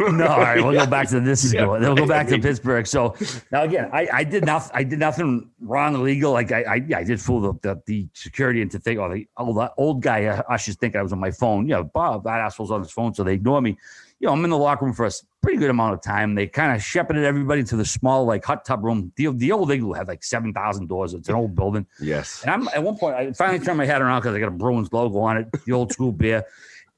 No, 0.00 0.26
all 0.26 0.38
right, 0.38 0.62
we'll 0.62 0.72
go 0.72 0.86
back 0.86 1.08
to 1.08 1.20
this 1.20 1.44
is 1.44 1.52
yeah, 1.54 1.64
going. 1.64 1.82
We'll 1.82 1.96
go 1.96 2.06
back 2.06 2.28
to 2.28 2.38
Pittsburgh. 2.40 2.86
So 2.86 3.16
now 3.50 3.62
again, 3.62 3.90
I, 3.92 4.08
I 4.12 4.24
did 4.24 4.44
nothing. 4.44 4.70
I 4.74 4.82
did 4.84 4.98
nothing 4.98 5.50
wrong 5.60 5.94
illegal. 5.94 6.32
Like 6.32 6.52
I, 6.52 6.62
I, 6.62 6.74
I 6.96 7.04
did 7.04 7.20
fool 7.20 7.40
the, 7.40 7.52
the, 7.62 7.82
the 7.86 8.08
security 8.12 8.62
into 8.62 8.78
thinking, 8.78 9.02
oh, 9.02 9.12
the 9.12 9.26
old, 9.36 9.70
old 9.76 10.02
guy 10.02 10.26
uh, 10.26 10.42
I 10.48 10.56
should 10.56 10.78
think 10.78 10.94
I 10.94 11.02
was 11.02 11.12
on 11.12 11.18
my 11.18 11.30
phone. 11.30 11.66
Yeah, 11.66 11.82
Bob, 11.82 12.24
that 12.24 12.40
asshole's 12.40 12.70
on 12.70 12.80
his 12.80 12.90
phone, 12.90 13.14
so 13.14 13.24
they 13.24 13.34
ignore 13.34 13.60
me 13.60 13.76
you 14.20 14.26
know, 14.26 14.32
I'm 14.32 14.42
in 14.44 14.50
the 14.50 14.58
locker 14.58 14.84
room 14.84 14.94
for 14.94 15.06
a 15.06 15.10
pretty 15.42 15.58
good 15.58 15.70
amount 15.70 15.94
of 15.94 16.02
time. 16.02 16.34
They 16.34 16.48
kind 16.48 16.74
of 16.74 16.82
shepherded 16.82 17.24
everybody 17.24 17.62
to 17.64 17.76
the 17.76 17.84
small, 17.84 18.24
like 18.24 18.44
hot 18.44 18.64
tub 18.64 18.82
room. 18.82 19.12
The, 19.16 19.28
the 19.28 19.52
old 19.52 19.70
igloo 19.70 19.92
had 19.92 20.08
like 20.08 20.24
7,000 20.24 20.88
doors. 20.88 21.14
It's 21.14 21.28
an 21.28 21.36
old 21.36 21.54
building. 21.54 21.86
Yes. 22.00 22.42
And 22.42 22.50
I'm 22.50 22.68
at 22.68 22.82
one 22.82 22.96
point, 22.96 23.14
I 23.14 23.32
finally 23.32 23.64
turned 23.64 23.78
my 23.78 23.86
head 23.86 24.02
around 24.02 24.20
because 24.20 24.34
I 24.34 24.40
got 24.40 24.48
a 24.48 24.52
Bruins 24.52 24.92
logo 24.92 25.18
on 25.20 25.36
it, 25.36 25.46
the 25.64 25.72
old 25.72 25.92
school 25.92 26.10
beer. 26.10 26.44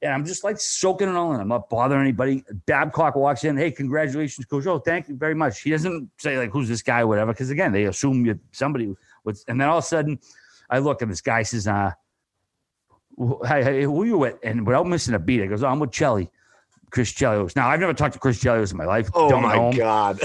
And 0.01 0.13
I'm 0.13 0.25
just 0.25 0.43
like 0.43 0.59
soaking 0.59 1.09
it 1.09 1.15
all 1.15 1.33
in. 1.33 1.39
I'm 1.39 1.47
not 1.47 1.69
bothering 1.69 2.01
anybody. 2.01 2.43
Babcock 2.65 3.15
walks 3.15 3.43
in. 3.43 3.55
Hey, 3.55 3.71
congratulations, 3.71 4.45
coach. 4.47 4.65
Oh, 4.65 4.79
thank 4.79 5.07
you 5.07 5.15
very 5.15 5.35
much. 5.35 5.61
He 5.61 5.69
doesn't 5.69 6.09
say 6.17 6.37
like, 6.37 6.49
who's 6.51 6.67
this 6.67 6.81
guy 6.81 7.03
whatever. 7.03 7.33
Because 7.33 7.51
again, 7.51 7.71
they 7.71 7.85
assume 7.85 8.25
you 8.25 8.39
somebody 8.51 8.95
and 9.47 9.61
then 9.61 9.69
all 9.69 9.77
of 9.77 9.83
a 9.83 9.87
sudden 9.87 10.19
I 10.69 10.79
look 10.79 11.01
and 11.01 11.11
this 11.11 11.21
guy 11.21 11.43
says, 11.43 11.67
uh, 11.67 11.91
hey, 13.45 13.63
hey, 13.63 13.83
who 13.83 14.03
you 14.03 14.17
with? 14.17 14.39
And 14.43 14.65
without 14.65 14.87
missing 14.87 15.13
a 15.13 15.19
beat, 15.19 15.43
I 15.43 15.45
goes, 15.45 15.63
oh, 15.63 15.67
I'm 15.67 15.79
with 15.79 15.91
Chelly. 15.91 16.29
Chris 16.91 17.11
Chelios. 17.13 17.55
Now, 17.55 17.69
I've 17.69 17.79
never 17.79 17.93
talked 17.93 18.13
to 18.13 18.19
Chris 18.19 18.39
Chelios 18.39 18.71
in 18.71 18.77
my 18.77 18.85
life. 18.85 19.09
Oh 19.13 19.29
Don't 19.29 19.41
my 19.41 19.75
god! 19.75 20.19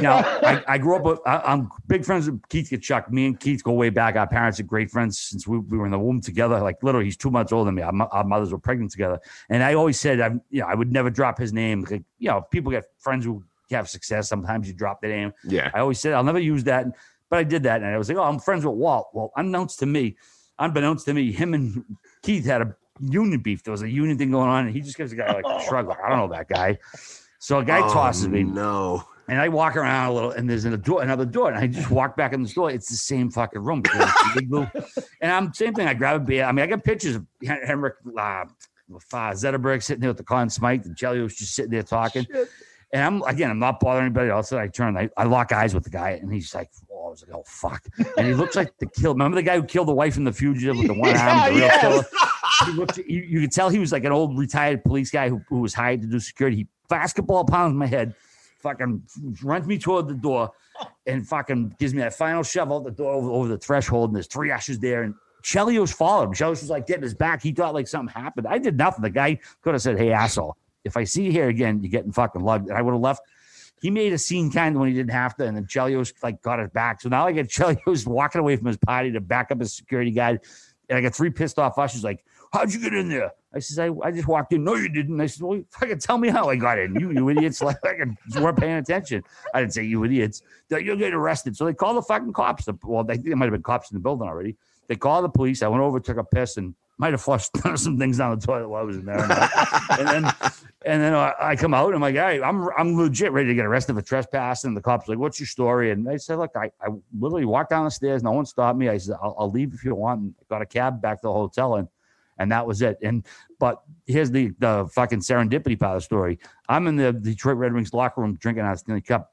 now, 0.00 0.18
I, 0.42 0.62
I, 0.68 0.78
grew 0.78 0.96
up. 0.96 1.04
With, 1.04 1.20
I, 1.26 1.52
am 1.52 1.70
big 1.88 2.04
friends 2.04 2.30
with 2.30 2.46
Keith 2.48 2.68
Tkachuk. 2.70 3.10
Me 3.10 3.26
and 3.26 3.40
Keith 3.40 3.64
go 3.64 3.72
way 3.72 3.88
back. 3.88 4.16
Our 4.16 4.26
parents 4.26 4.60
are 4.60 4.64
great 4.64 4.90
friends 4.90 5.18
since 5.18 5.46
we, 5.46 5.58
we 5.58 5.78
were 5.78 5.86
in 5.86 5.90
the 5.90 5.98
womb 5.98 6.20
together. 6.20 6.60
Like 6.60 6.82
literally, 6.82 7.06
he's 7.06 7.16
two 7.16 7.30
months 7.30 7.50
older 7.50 7.66
than 7.66 7.76
me. 7.76 7.82
Our, 7.82 7.94
our 8.12 8.24
mothers 8.24 8.52
were 8.52 8.58
pregnant 8.58 8.90
together, 8.90 9.18
and 9.48 9.62
I 9.62 9.74
always 9.74 9.98
said, 9.98 10.20
I, 10.20 10.30
you 10.50 10.60
know, 10.60 10.66
I 10.66 10.74
would 10.74 10.92
never 10.92 11.08
drop 11.08 11.38
his 11.38 11.52
name. 11.52 11.86
Like, 11.90 12.02
you 12.18 12.28
know, 12.28 12.42
people 12.42 12.70
get 12.70 12.84
friends 12.98 13.24
who 13.24 13.42
have 13.70 13.88
success. 13.88 14.28
Sometimes 14.28 14.68
you 14.68 14.74
drop 14.74 15.00
the 15.00 15.08
name. 15.08 15.32
Yeah. 15.44 15.70
I 15.72 15.80
always 15.80 15.98
said 15.98 16.12
I'll 16.12 16.24
never 16.24 16.38
use 16.38 16.64
that, 16.64 16.86
but 17.30 17.38
I 17.38 17.44
did 17.44 17.62
that, 17.62 17.82
and 17.82 17.86
I 17.86 17.96
was 17.96 18.10
like, 18.10 18.18
oh, 18.18 18.24
I'm 18.24 18.38
friends 18.38 18.66
with 18.66 18.74
Walt. 18.74 19.08
Well, 19.14 19.32
unbeknownst 19.34 19.78
to 19.78 19.86
me, 19.86 20.16
unbeknownst 20.58 21.06
to 21.06 21.14
me, 21.14 21.32
him 21.32 21.54
and 21.54 21.84
Keith 22.22 22.44
had 22.44 22.60
a 22.60 22.76
union 23.10 23.40
beef. 23.40 23.62
There 23.62 23.72
was 23.72 23.82
a 23.82 23.90
union 23.90 24.18
thing 24.18 24.30
going 24.30 24.48
on, 24.48 24.66
and 24.66 24.74
he 24.74 24.80
just 24.80 24.96
gives 24.96 25.12
a 25.12 25.16
guy 25.16 25.32
like 25.32 25.44
a 25.46 25.62
shrug, 25.64 25.88
like 25.88 25.98
I 26.02 26.08
don't 26.08 26.18
know 26.18 26.28
that 26.28 26.48
guy. 26.48 26.78
So 27.38 27.58
a 27.58 27.64
guy 27.64 27.80
oh, 27.80 27.92
tosses 27.92 28.28
me. 28.28 28.44
No. 28.44 29.04
And 29.28 29.40
I 29.40 29.48
walk 29.48 29.76
around 29.76 30.10
a 30.10 30.12
little, 30.12 30.30
and 30.32 30.48
there's 30.48 30.64
a 30.64 30.76
door, 30.76 31.02
another 31.02 31.24
door, 31.24 31.48
and 31.48 31.58
I 31.58 31.66
just 31.66 31.90
walk 31.90 32.16
back 32.16 32.32
in 32.32 32.42
the 32.42 32.48
store. 32.48 32.70
It's 32.70 32.88
the 32.88 32.96
same 32.96 33.30
fucking 33.30 33.62
room. 33.62 33.82
and 35.20 35.32
I'm 35.32 35.52
same 35.54 35.74
thing. 35.74 35.88
I 35.88 35.94
grab 35.94 36.16
a 36.20 36.24
beer. 36.24 36.44
I 36.44 36.52
mean, 36.52 36.64
I 36.64 36.66
got 36.66 36.84
pictures 36.84 37.16
of 37.16 37.26
Henrik 37.42 37.94
uh, 38.06 38.44
Zetterberg 38.90 39.82
sitting 39.82 40.00
there 40.00 40.10
with 40.10 40.18
the 40.18 40.24
Conn 40.24 40.50
Smythe, 40.50 40.86
and 40.86 40.96
Chelly 40.96 41.20
was 41.20 41.36
just 41.36 41.54
sitting 41.54 41.70
there 41.70 41.82
talking. 41.82 42.26
Shit. 42.30 42.48
And 42.92 43.02
I'm 43.02 43.22
again, 43.22 43.50
I'm 43.50 43.58
not 43.58 43.80
bothering 43.80 44.06
anybody 44.06 44.28
else. 44.28 44.52
I 44.52 44.68
turn, 44.68 44.98
I, 44.98 45.08
I 45.16 45.24
lock 45.24 45.50
eyes 45.50 45.74
with 45.74 45.84
the 45.84 45.90
guy, 45.90 46.10
and 46.10 46.30
he's 46.30 46.54
like, 46.54 46.70
"Oh, 46.92 47.06
I 47.06 47.10
was 47.10 47.24
like, 47.26 47.34
oh 47.34 47.44
fuck!" 47.46 47.82
And 48.18 48.26
he 48.26 48.34
looks 48.34 48.54
like 48.54 48.76
the 48.78 48.86
kill. 48.86 49.12
Remember 49.14 49.36
the 49.36 49.42
guy 49.42 49.56
who 49.56 49.64
killed 49.64 49.88
the 49.88 49.94
wife 49.94 50.18
in 50.18 50.24
the 50.24 50.32
fugitive 50.32 50.76
with 50.76 50.88
the 50.88 50.94
one 50.94 51.10
yeah, 51.14 51.44
arm, 51.44 51.54
the 51.54 51.60
yes. 51.60 51.80
killer 51.80 52.04
he 52.66 52.72
looked, 52.72 52.98
you, 52.98 53.22
you, 53.22 53.40
could 53.40 53.52
tell 53.52 53.68
he 53.68 53.78
was 53.78 53.92
like 53.92 54.04
an 54.04 54.12
old 54.12 54.38
retired 54.38 54.84
police 54.84 55.10
guy 55.10 55.28
who, 55.28 55.40
who 55.48 55.60
was 55.60 55.74
hired 55.74 56.02
to 56.02 56.06
do 56.06 56.18
security. 56.20 56.56
He 56.56 56.66
basketball 56.88 57.44
pounds 57.44 57.74
my 57.74 57.86
head, 57.86 58.14
fucking 58.60 59.02
runs 59.42 59.66
me 59.66 59.78
toward 59.78 60.08
the 60.08 60.14
door, 60.14 60.50
and 61.06 61.26
fucking 61.26 61.76
gives 61.78 61.94
me 61.94 62.00
that 62.00 62.14
final 62.14 62.42
shove 62.42 62.72
out 62.72 62.84
the 62.84 62.90
door 62.90 63.12
over, 63.12 63.30
over 63.30 63.48
the 63.48 63.58
threshold. 63.58 64.10
And 64.10 64.16
there's 64.16 64.26
three 64.26 64.50
ushers 64.50 64.78
there, 64.78 65.02
and 65.02 65.14
Chelios 65.42 65.92
followed 65.92 66.24
him. 66.24 66.32
Chelios 66.32 66.60
was 66.62 66.70
like 66.70 66.86
getting 66.86 67.02
his 67.02 67.14
back. 67.14 67.42
He 67.42 67.52
thought 67.52 67.74
like 67.74 67.88
something 67.88 68.14
happened. 68.14 68.46
I 68.46 68.58
did 68.58 68.76
nothing. 68.76 69.02
The 69.02 69.10
guy 69.10 69.38
could 69.62 69.74
have 69.74 69.82
said, 69.82 69.98
"Hey, 69.98 70.12
asshole, 70.12 70.56
if 70.84 70.96
I 70.96 71.04
see 71.04 71.24
you 71.24 71.32
here 71.32 71.48
again, 71.48 71.82
you're 71.82 71.90
getting 71.90 72.12
fucking 72.12 72.42
lugged." 72.42 72.68
And 72.68 72.78
I 72.78 72.82
would 72.82 72.92
have 72.92 73.00
left. 73.00 73.22
He 73.80 73.90
made 73.90 74.12
a 74.12 74.18
scene 74.18 74.52
kind 74.52 74.76
of 74.76 74.80
when 74.80 74.88
he 74.88 74.94
didn't 74.94 75.10
have 75.10 75.34
to, 75.36 75.44
and 75.44 75.56
then 75.56 75.66
Chelios 75.66 76.12
like 76.22 76.40
got 76.42 76.60
his 76.60 76.70
back. 76.70 77.00
So 77.00 77.08
now 77.08 77.26
I 77.26 77.32
get 77.32 77.48
Chelios 77.50 78.06
walking 78.06 78.40
away 78.40 78.56
from 78.56 78.66
his 78.66 78.76
party 78.76 79.10
to 79.12 79.20
back 79.20 79.50
up 79.50 79.60
his 79.60 79.74
security 79.74 80.12
guy, 80.12 80.38
and 80.88 80.98
I 80.98 81.00
got 81.00 81.14
three 81.14 81.30
pissed 81.30 81.58
off 81.58 81.78
ushers 81.78 82.04
like, 82.04 82.24
How'd 82.52 82.72
you 82.72 82.80
get 82.80 82.92
in 82.92 83.08
there? 83.08 83.32
I 83.54 83.58
says, 83.60 83.78
I, 83.78 83.90
I 84.02 84.10
just 84.10 84.28
walked 84.28 84.52
in. 84.52 84.64
No, 84.64 84.74
you 84.74 84.88
didn't. 84.88 85.20
I 85.20 85.26
said, 85.26 85.42
Well, 85.42 85.56
you 85.56 85.66
fucking 85.70 85.98
tell 85.98 86.18
me 86.18 86.28
how 86.28 86.48
I 86.48 86.56
got 86.56 86.78
in. 86.78 86.94
You, 86.94 87.10
you 87.10 87.28
idiots. 87.30 87.62
Like, 87.72 87.78
I 87.84 88.40
weren't 88.40 88.58
paying 88.58 88.76
attention. 88.76 89.22
I 89.54 89.60
didn't 89.60 89.74
say 89.74 89.84
you 89.84 90.04
idiots. 90.04 90.42
You'll 90.68 90.96
get 90.96 91.14
arrested. 91.14 91.56
So 91.56 91.64
they 91.64 91.74
call 91.74 91.94
the 91.94 92.02
fucking 92.02 92.32
cops. 92.32 92.66
Well, 92.82 93.04
they 93.04 93.16
there 93.16 93.36
might 93.36 93.46
have 93.46 93.52
been 93.52 93.62
cops 93.62 93.90
in 93.90 93.96
the 93.96 94.00
building 94.00 94.28
already. 94.28 94.56
They 94.88 94.96
call 94.96 95.22
the 95.22 95.28
police. 95.28 95.62
I 95.62 95.68
went 95.68 95.82
over, 95.82 96.00
took 96.00 96.16
a 96.16 96.24
piss, 96.24 96.56
and 96.56 96.74
might 96.98 97.12
have 97.12 97.22
flushed 97.22 97.50
some 97.76 97.98
things 97.98 98.18
down 98.18 98.38
the 98.38 98.44
toilet 98.44 98.68
while 98.68 98.82
I 98.82 98.84
was 98.84 98.96
in 98.96 99.06
there. 99.06 99.18
and 99.18 99.30
uh, 99.30 99.96
then, 100.04 100.24
and 100.84 101.02
then 101.02 101.14
I, 101.14 101.32
I 101.40 101.56
come 101.56 101.72
out. 101.72 101.86
And 101.86 101.96
I'm 101.96 102.00
like, 102.00 102.14
hey, 102.14 102.42
I'm 102.42 102.68
I'm 102.76 102.96
legit 102.96 103.32
ready 103.32 103.48
to 103.48 103.54
get 103.54 103.64
arrested 103.64 103.94
for 103.94 104.02
trespassing. 104.02 104.68
And 104.68 104.76
the 104.76 104.82
cops 104.82 105.08
like, 105.08 105.18
what's 105.18 105.40
your 105.40 105.46
story? 105.46 105.90
And 105.92 106.08
I 106.08 106.16
said, 106.16 106.38
look, 106.38 106.52
I, 106.56 106.70
I 106.80 106.88
literally 107.18 107.44
walked 107.44 107.70
down 107.70 107.84
the 107.84 107.90
stairs. 107.90 108.22
No 108.22 108.32
one 108.32 108.44
stopped 108.44 108.78
me. 108.78 108.88
I 108.88 108.98
said, 108.98 109.16
I'll, 109.22 109.36
I'll 109.38 109.50
leave 109.50 109.72
if 109.72 109.84
you 109.84 109.94
want. 109.94 110.20
And 110.20 110.34
got 110.48 110.62
a 110.62 110.66
cab 110.66 111.00
back 111.00 111.20
to 111.20 111.28
the 111.28 111.32
hotel. 111.32 111.76
And 111.76 111.88
and 112.38 112.50
that 112.52 112.66
was 112.66 112.82
it. 112.82 112.98
And 113.02 113.26
but 113.58 113.82
here's 114.06 114.30
the 114.30 114.52
the 114.58 114.88
fucking 114.92 115.20
serendipity 115.20 115.78
part 115.78 115.96
of 115.96 116.02
the 116.02 116.04
story. 116.04 116.38
I'm 116.68 116.86
in 116.86 116.96
the 116.96 117.12
Detroit 117.12 117.56
Red 117.56 117.72
Wings 117.72 117.92
locker 117.92 118.20
room 118.20 118.36
drinking 118.36 118.64
out 118.64 118.72
of 118.72 118.78
Stanley 118.80 119.02
Cup. 119.02 119.30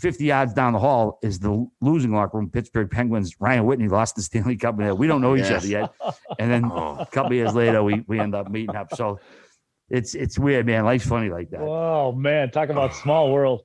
50 0.00 0.24
yards 0.24 0.52
down 0.54 0.72
the 0.72 0.78
hall 0.78 1.20
is 1.22 1.38
the 1.38 1.64
losing 1.80 2.12
locker 2.12 2.36
room. 2.36 2.50
Pittsburgh 2.50 2.90
Penguins. 2.90 3.40
Ryan 3.40 3.64
Whitney 3.64 3.86
lost 3.86 4.16
the 4.16 4.22
Stanley 4.22 4.56
Cup. 4.56 4.76
We 4.76 5.06
don't 5.06 5.20
know 5.20 5.36
each 5.36 5.44
yes. 5.44 5.62
other 5.62 5.68
yet. 5.68 5.92
And 6.40 6.50
then 6.50 6.64
oh. 6.64 6.96
a 6.98 7.06
couple 7.06 7.32
years 7.34 7.54
later, 7.54 7.82
we 7.82 8.04
we 8.08 8.18
end 8.18 8.34
up 8.34 8.50
meeting 8.50 8.74
up. 8.74 8.94
So 8.94 9.20
it's 9.88 10.14
it's 10.14 10.38
weird, 10.38 10.66
man. 10.66 10.84
Life's 10.84 11.06
funny 11.06 11.30
like 11.30 11.50
that. 11.50 11.60
Oh 11.60 12.12
man, 12.12 12.50
talk 12.50 12.68
about 12.68 12.94
small 12.94 13.32
world. 13.32 13.62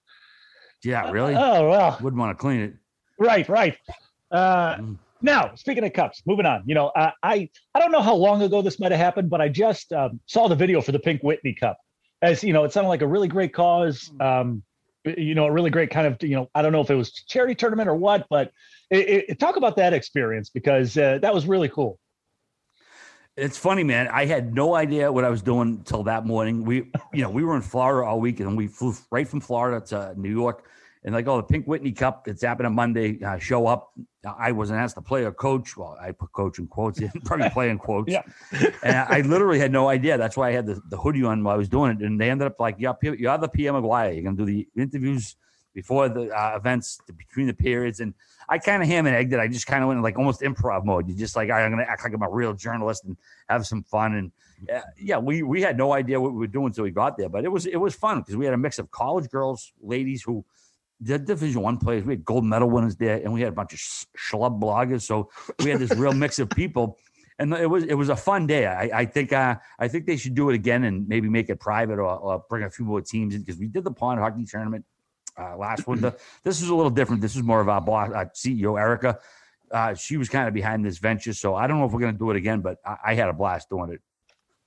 Yeah, 0.83 1.09
really. 1.11 1.35
Oh 1.35 1.69
well, 1.69 1.97
wouldn't 2.01 2.19
want 2.19 2.37
to 2.37 2.41
clean 2.41 2.61
it. 2.61 2.73
Right, 3.19 3.47
right. 3.47 3.77
Uh, 4.31 4.75
mm. 4.75 4.97
Now, 5.23 5.55
speaking 5.55 5.85
of 5.85 5.93
cups, 5.93 6.21
moving 6.25 6.45
on. 6.45 6.63
You 6.65 6.75
know, 6.75 6.87
uh, 6.89 7.11
I 7.23 7.49
I 7.73 7.79
don't 7.79 7.91
know 7.91 8.01
how 8.01 8.13
long 8.13 8.41
ago 8.41 8.61
this 8.61 8.79
might 8.79 8.91
have 8.91 8.99
happened, 8.99 9.29
but 9.29 9.41
I 9.41 9.47
just 9.47 9.91
um, 9.93 10.19
saw 10.25 10.49
the 10.49 10.55
video 10.55 10.81
for 10.81 10.91
the 10.91 10.99
Pink 10.99 11.23
Whitney 11.23 11.53
Cup. 11.53 11.77
As 12.21 12.43
you 12.43 12.53
know, 12.53 12.65
it 12.65 12.73
sounded 12.73 12.89
like 12.89 13.01
a 13.01 13.07
really 13.07 13.29
great 13.29 13.53
cause. 13.53 14.11
Um, 14.19 14.63
you 15.05 15.35
know, 15.35 15.45
a 15.45 15.51
really 15.51 15.69
great 15.69 15.89
kind 15.89 16.07
of, 16.07 16.17
you 16.21 16.35
know, 16.35 16.49
I 16.55 16.61
don't 16.61 16.71
know 16.71 16.81
if 16.81 16.89
it 16.89 16.95
was 16.95 17.11
charity 17.11 17.55
tournament 17.55 17.89
or 17.89 17.95
what, 17.95 18.25
but 18.29 18.51
it, 18.89 19.25
it, 19.27 19.39
talk 19.39 19.57
about 19.57 19.75
that 19.75 19.91
experience 19.93 20.49
because 20.49 20.97
uh, 20.97 21.17
that 21.21 21.33
was 21.33 21.45
really 21.45 21.67
cool. 21.67 21.99
It's 23.35 23.57
funny, 23.57 23.83
man. 23.83 24.07
I 24.07 24.25
had 24.25 24.53
no 24.53 24.75
idea 24.75 25.11
what 25.11 25.25
I 25.25 25.29
was 25.29 25.41
doing 25.41 25.69
until 25.79 26.03
that 26.03 26.25
morning. 26.25 26.63
We, 26.63 26.91
you 27.13 27.21
know, 27.21 27.29
we 27.29 27.43
were 27.43 27.55
in 27.55 27.63
Florida 27.63 28.07
all 28.07 28.19
week, 28.19 28.39
and 28.39 28.55
we 28.55 28.67
flew 28.67 28.93
right 29.11 29.27
from 29.27 29.41
Florida 29.41 29.85
to 29.87 30.13
New 30.17 30.29
York. 30.29 30.69
And 31.05 31.13
like, 31.13 31.27
oh, 31.27 31.37
the 31.37 31.43
Pink 31.43 31.65
Whitney 31.65 31.91
Cup, 31.91 32.27
it's 32.27 32.43
happening 32.43 32.67
on 32.67 32.75
Monday. 32.75 33.21
Uh, 33.21 33.37
show 33.37 33.67
up. 33.67 33.91
I 34.25 34.53
wasn't 34.53 34.79
asked 34.79 34.95
to 34.95 35.01
play 35.01 35.25
or 35.25 35.33
coach. 35.33 35.75
Well, 35.75 35.97
I 36.01 36.11
put 36.11 36.31
coach 36.31 36.59
in 36.59 36.67
quotes, 36.67 37.01
probably 37.25 37.49
play 37.49 37.69
in 37.69 37.77
quotes. 37.77 38.09
yeah. 38.11 38.21
and 38.83 38.95
I 38.95 39.19
literally 39.21 39.59
had 39.59 39.71
no 39.71 39.89
idea. 39.89 40.17
That's 40.17 40.37
why 40.37 40.49
I 40.49 40.51
had 40.53 40.65
the, 40.65 40.81
the 40.89 40.97
hoodie 40.97 41.23
on 41.23 41.43
while 41.43 41.55
I 41.55 41.57
was 41.57 41.67
doing 41.67 41.91
it. 41.91 42.05
And 42.05 42.19
they 42.19 42.29
ended 42.29 42.47
up 42.47 42.59
like, 42.59 42.75
yeah, 42.79 42.93
you're 43.01 43.37
the 43.37 43.49
Pierre 43.49 43.73
McGuire. 43.73 44.13
You're 44.13 44.23
going 44.23 44.37
to 44.37 44.45
do 44.45 44.51
the 44.51 44.67
interviews 44.77 45.35
before 45.73 46.07
the 46.07 46.29
uh, 46.29 46.55
events, 46.55 46.99
between 47.17 47.47
the 47.47 47.53
periods. 47.53 47.99
And 47.99 48.13
I 48.47 48.57
kind 48.59 48.81
of 48.81 48.87
ham 48.87 49.05
and 49.05 49.15
egged 49.15 49.33
it. 49.33 49.39
I 49.39 49.49
just 49.49 49.67
kind 49.67 49.83
of 49.83 49.89
went 49.89 49.97
in 49.97 50.03
like 50.03 50.17
almost 50.17 50.39
improv 50.41 50.85
mode. 50.85 51.09
You 51.09 51.15
just 51.15 51.35
like, 51.35 51.49
I'm 51.49 51.69
going 51.69 51.83
to 51.83 51.91
act 51.91 52.03
like 52.03 52.13
I'm 52.13 52.21
a 52.21 52.29
real 52.29 52.53
journalist 52.53 53.03
and 53.03 53.17
have 53.49 53.65
some 53.65 53.83
fun. 53.83 54.13
And 54.13 54.31
uh, 54.73 54.81
yeah, 54.97 55.17
we 55.17 55.43
we 55.43 55.61
had 55.61 55.77
no 55.77 55.93
idea 55.93 56.21
what 56.21 56.31
we 56.31 56.39
were 56.39 56.47
doing 56.47 56.67
until 56.67 56.83
we 56.83 56.91
got 56.91 57.17
there, 57.17 57.29
but 57.29 57.43
it 57.43 57.49
was 57.49 57.65
it 57.65 57.77
was 57.77 57.93
fun 57.93 58.19
because 58.19 58.37
we 58.37 58.45
had 58.45 58.53
a 58.53 58.57
mix 58.57 58.79
of 58.79 58.89
college 58.91 59.29
girls, 59.29 59.73
ladies 59.81 60.23
who 60.23 60.45
did 61.03 61.25
Division 61.25 61.61
One 61.61 61.77
players. 61.77 62.03
We 62.03 62.13
had 62.13 62.25
gold 62.25 62.45
medal 62.45 62.69
winners 62.69 62.95
there, 62.95 63.17
and 63.17 63.33
we 63.33 63.41
had 63.41 63.49
a 63.49 63.55
bunch 63.55 63.73
of 63.73 63.79
schlub 63.79 64.59
bloggers. 64.59 65.03
So 65.03 65.29
we 65.63 65.69
had 65.69 65.79
this 65.79 65.91
real 65.95 66.13
mix 66.13 66.39
of 66.39 66.49
people. 66.49 66.97
And 67.39 67.51
it 67.53 67.69
was 67.69 67.83
it 67.83 67.95
was 67.95 68.09
a 68.09 68.15
fun 68.15 68.45
day. 68.45 68.67
I, 68.67 69.01
I 69.01 69.05
think 69.05 69.33
uh, 69.33 69.55
I 69.79 69.87
think 69.87 70.05
they 70.05 70.17
should 70.17 70.35
do 70.35 70.49
it 70.49 70.55
again 70.55 70.83
and 70.83 71.07
maybe 71.07 71.27
make 71.29 71.49
it 71.49 71.59
private 71.59 71.97
or, 71.97 72.05
or 72.05 72.43
bring 72.47 72.63
a 72.63 72.69
few 72.69 72.85
more 72.85 73.01
teams 73.01 73.33
in 73.33 73.41
because 73.41 73.59
we 73.59 73.67
did 73.67 73.83
the 73.83 73.91
pond 73.91 74.19
hockey 74.19 74.45
tournament 74.45 74.85
uh, 75.37 75.57
last 75.57 75.87
winter. 75.87 76.15
This 76.43 76.61
is 76.61 76.69
a 76.69 76.75
little 76.75 76.91
different. 76.91 77.21
This 77.21 77.35
is 77.35 77.41
more 77.41 77.59
of 77.59 77.69
our 77.69 77.81
boss, 77.81 78.11
our 78.11 78.27
CEO 78.27 78.79
Erika. 78.79 79.19
Uh, 79.71 79.95
she 79.95 80.17
was 80.17 80.29
kind 80.29 80.47
of 80.47 80.53
behind 80.53 80.85
this 80.85 80.99
venture, 80.99 81.33
so 81.33 81.55
I 81.55 81.65
don't 81.65 81.79
know 81.79 81.85
if 81.85 81.91
we're 81.91 82.01
going 82.01 82.13
to 82.13 82.19
do 82.19 82.29
it 82.29 82.37
again, 82.37 82.61
but 82.61 82.77
I, 82.85 82.97
I 83.07 83.13
had 83.15 83.29
a 83.29 83.33
blast 83.33 83.69
doing 83.69 83.91
it. 83.91 84.01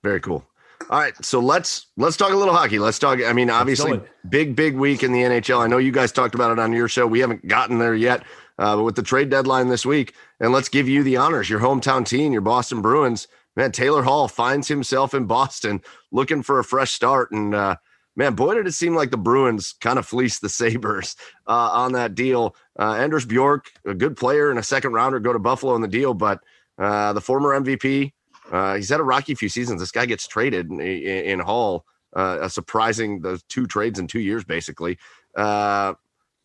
Very 0.02 0.20
cool. 0.20 0.44
All 0.88 1.00
right, 1.00 1.14
so 1.24 1.40
let's 1.40 1.86
let's 1.96 2.16
talk 2.16 2.32
a 2.32 2.36
little 2.36 2.54
hockey. 2.54 2.78
Let's 2.78 2.98
talk. 2.98 3.18
I 3.24 3.32
mean, 3.32 3.50
obviously, 3.50 4.00
big 4.28 4.54
big 4.54 4.76
week 4.76 5.02
in 5.02 5.12
the 5.12 5.22
NHL. 5.22 5.60
I 5.60 5.66
know 5.66 5.78
you 5.78 5.90
guys 5.90 6.12
talked 6.12 6.34
about 6.34 6.52
it 6.52 6.58
on 6.58 6.72
your 6.72 6.88
show. 6.88 7.06
We 7.06 7.20
haven't 7.20 7.46
gotten 7.48 7.78
there 7.78 7.94
yet, 7.94 8.22
uh, 8.58 8.76
but 8.76 8.84
with 8.84 8.94
the 8.94 9.02
trade 9.02 9.28
deadline 9.28 9.68
this 9.68 9.84
week, 9.84 10.14
and 10.38 10.52
let's 10.52 10.68
give 10.68 10.88
you 10.88 11.02
the 11.02 11.16
honors. 11.16 11.50
Your 11.50 11.60
hometown 11.60 12.06
team, 12.06 12.32
your 12.32 12.42
Boston 12.42 12.82
Bruins. 12.82 13.26
Man, 13.56 13.72
Taylor 13.72 14.02
Hall 14.02 14.28
finds 14.28 14.68
himself 14.68 15.14
in 15.14 15.24
Boston 15.24 15.80
looking 16.12 16.42
for 16.42 16.58
a 16.58 16.64
fresh 16.64 16.92
start, 16.92 17.32
and 17.32 17.54
uh, 17.54 17.76
man, 18.14 18.34
boy, 18.34 18.54
did 18.54 18.66
it 18.66 18.72
seem 18.72 18.94
like 18.94 19.10
the 19.10 19.16
Bruins 19.16 19.74
kind 19.80 19.98
of 19.98 20.06
fleeced 20.06 20.42
the 20.42 20.48
Sabres 20.48 21.16
uh, 21.46 21.70
on 21.72 21.92
that 21.92 22.14
deal. 22.14 22.54
Uh, 22.78 22.92
Anders 22.92 23.24
Bjork, 23.24 23.70
a 23.84 23.94
good 23.94 24.16
player 24.16 24.50
and 24.50 24.58
a 24.58 24.62
second 24.62 24.92
rounder, 24.92 25.20
go 25.20 25.32
to 25.32 25.38
Buffalo 25.38 25.74
in 25.74 25.82
the 25.82 25.88
deal, 25.88 26.14
but 26.14 26.40
uh, 26.78 27.12
the 27.12 27.20
former 27.20 27.58
MVP, 27.58 28.12
uh, 28.50 28.76
he's 28.76 28.88
had 28.88 29.00
a 29.00 29.04
rocky 29.04 29.34
few 29.34 29.48
seasons. 29.48 29.80
This 29.80 29.90
guy 29.90 30.06
gets 30.06 30.26
traded 30.26 30.70
in, 30.70 30.80
in, 30.80 31.40
Hall, 31.40 31.84
uh, 32.14 32.38
a 32.42 32.50
surprising 32.50 33.20
the 33.20 33.40
two 33.48 33.66
trades 33.66 33.98
in 33.98 34.06
two 34.06 34.20
years, 34.20 34.44
basically. 34.44 34.98
Uh, 35.34 35.94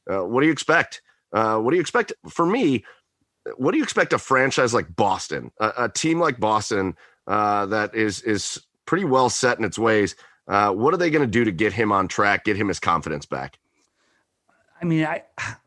what 0.05 0.41
do 0.41 0.45
you 0.45 0.51
expect? 0.51 1.01
what 1.31 1.69
do 1.69 1.75
you 1.75 1.81
expect 1.81 2.13
for 2.29 2.45
me? 2.45 2.83
What 3.55 3.71
do 3.71 3.77
you 3.77 3.83
expect 3.83 4.13
a 4.13 4.19
franchise 4.19 4.73
like 4.73 4.95
Boston, 4.95 5.51
a, 5.59 5.71
a 5.77 5.89
team 5.89 6.19
like 6.19 6.39
Boston 6.39 6.95
that 7.27 7.91
is 7.95 8.21
is 8.21 8.61
pretty 8.85 9.05
well 9.05 9.29
set 9.29 9.57
in 9.57 9.65
its 9.65 9.79
ways? 9.79 10.15
Uh, 10.47 10.71
what 10.71 10.93
are 10.93 10.97
they 10.97 11.09
going 11.09 11.25
to 11.25 11.31
do 11.31 11.45
to 11.45 11.51
get 11.51 11.71
him 11.71 11.91
on 11.91 12.07
track, 12.07 12.43
get 12.43 12.57
him 12.57 12.67
his 12.67 12.79
confidence 12.79 13.25
back? 13.25 13.57
I 14.81 14.85
mean, 14.85 15.05
I 15.05 15.23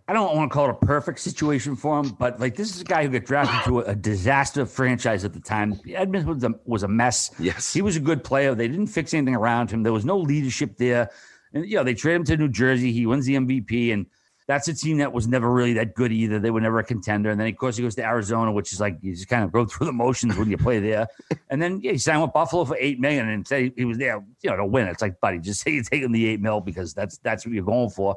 I 0.07 0.13
don't 0.13 0.37
want 0.37 0.51
to 0.51 0.55
call 0.55 0.69
it 0.69 0.77
a 0.83 0.87
perfect 0.87 1.19
situation 1.21 1.77
for 1.77 1.99
him, 1.99 2.11
but 2.11 2.39
like 2.39 2.57
this 2.57 2.75
is 2.75 2.83
a 2.83 2.85
guy 2.85 3.05
who 3.05 3.09
got 3.09 3.25
drafted 3.25 3.65
to 3.65 3.81
a, 3.81 3.93
a 3.93 3.95
disaster 3.95 4.67
franchise 4.67 5.25
at 5.25 5.33
the 5.33 5.41
time. 5.41 5.81
Edmonton 5.89 6.35
was 6.35 6.45
a, 6.45 6.55
was 6.67 6.83
a 6.83 6.89
mess. 6.89 7.31
Yes, 7.39 7.73
he 7.73 7.81
was 7.81 7.97
a 7.97 8.01
good 8.01 8.23
player. 8.23 8.55
They 8.55 8.69
didn't 8.69 8.89
fix 8.89 9.15
anything 9.15 9.35
around 9.35 9.71
him. 9.71 9.83
There 9.83 9.95
was 9.95 10.05
no 10.05 10.19
leadership 10.19 10.77
there, 10.77 11.11
and 11.55 11.67
you 11.67 11.77
know 11.77 11.85
they 11.85 11.95
traded 11.95 12.21
him 12.21 12.25
to 12.27 12.37
New 12.37 12.49
Jersey. 12.51 12.93
He 12.93 13.07
wins 13.07 13.25
the 13.25 13.37
MVP, 13.37 13.95
and 13.95 14.05
that's 14.47 14.69
a 14.69 14.75
team 14.75 14.99
that 14.99 15.13
was 15.13 15.27
never 15.27 15.51
really 15.51 15.73
that 15.75 15.95
good 15.95 16.13
either. 16.13 16.39
They 16.39 16.51
were 16.51 16.61
never 16.61 16.79
a 16.79 16.85
contender. 16.85 17.31
And 17.31 17.41
then, 17.41 17.49
of 17.49 17.57
course, 17.57 17.79
he 17.79 17.83
goes 17.83 17.95
to 17.95 18.05
Arizona, 18.05 18.53
which 18.53 18.73
is 18.75 18.81
like 18.81 18.99
you 19.01 19.15
just 19.15 19.29
kind 19.29 19.43
of 19.43 19.53
go 19.53 19.65
through 19.67 19.87
the 19.87 19.93
motions 19.93 20.37
when 20.37 20.51
you 20.51 20.59
play 20.59 20.81
there. 20.81 21.07
And 21.49 21.63
then 21.63 21.81
yeah, 21.83 21.93
he 21.93 21.99
signed 21.99 22.21
with 22.21 22.33
Buffalo 22.33 22.65
for 22.67 22.77
eight 22.79 23.01
million 23.01 23.29
and 23.29 23.47
said 23.47 23.73
he 23.75 23.85
was 23.87 23.97
there, 23.97 24.23
you 24.43 24.51
know, 24.51 24.57
to 24.57 24.67
win. 24.67 24.87
It's 24.87 25.01
like, 25.01 25.19
buddy, 25.21 25.39
just 25.39 25.61
say 25.65 25.73
you're 25.73 25.85
taking 25.85 26.13
the 26.13 26.27
eight 26.27 26.41
mil 26.41 26.61
because 26.61 26.93
that's 26.93 27.17
that's 27.19 27.47
what 27.47 27.55
you're 27.55 27.65
going 27.65 27.91
for. 27.91 28.17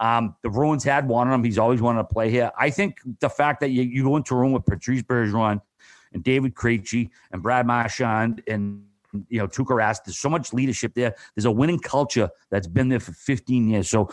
Um, 0.00 0.36
the 0.42 0.50
Bruins 0.50 0.84
had 0.84 1.08
wanted 1.08 1.34
him. 1.34 1.44
He's 1.44 1.58
always 1.58 1.80
wanted 1.80 1.98
to 1.98 2.04
play 2.04 2.30
here. 2.30 2.50
I 2.58 2.70
think 2.70 3.00
the 3.20 3.28
fact 3.28 3.60
that 3.60 3.70
you, 3.70 3.82
you 3.82 4.04
go 4.04 4.16
into 4.16 4.34
a 4.34 4.38
room 4.38 4.52
with 4.52 4.64
Patrice 4.64 5.02
Bergeron 5.02 5.60
and 6.12 6.22
David 6.22 6.54
Krejci 6.54 7.10
and 7.32 7.42
Brad 7.42 7.66
Marchand 7.66 8.42
and 8.46 8.84
you 9.28 9.38
know 9.38 9.46
Tuukka 9.48 9.74
Rask, 9.74 10.04
there's 10.04 10.18
so 10.18 10.28
much 10.28 10.52
leadership 10.52 10.92
there. 10.94 11.14
There's 11.34 11.46
a 11.46 11.50
winning 11.50 11.78
culture 11.78 12.30
that's 12.50 12.66
been 12.66 12.88
there 12.88 13.00
for 13.00 13.12
15 13.12 13.68
years. 13.68 13.88
So 13.88 14.10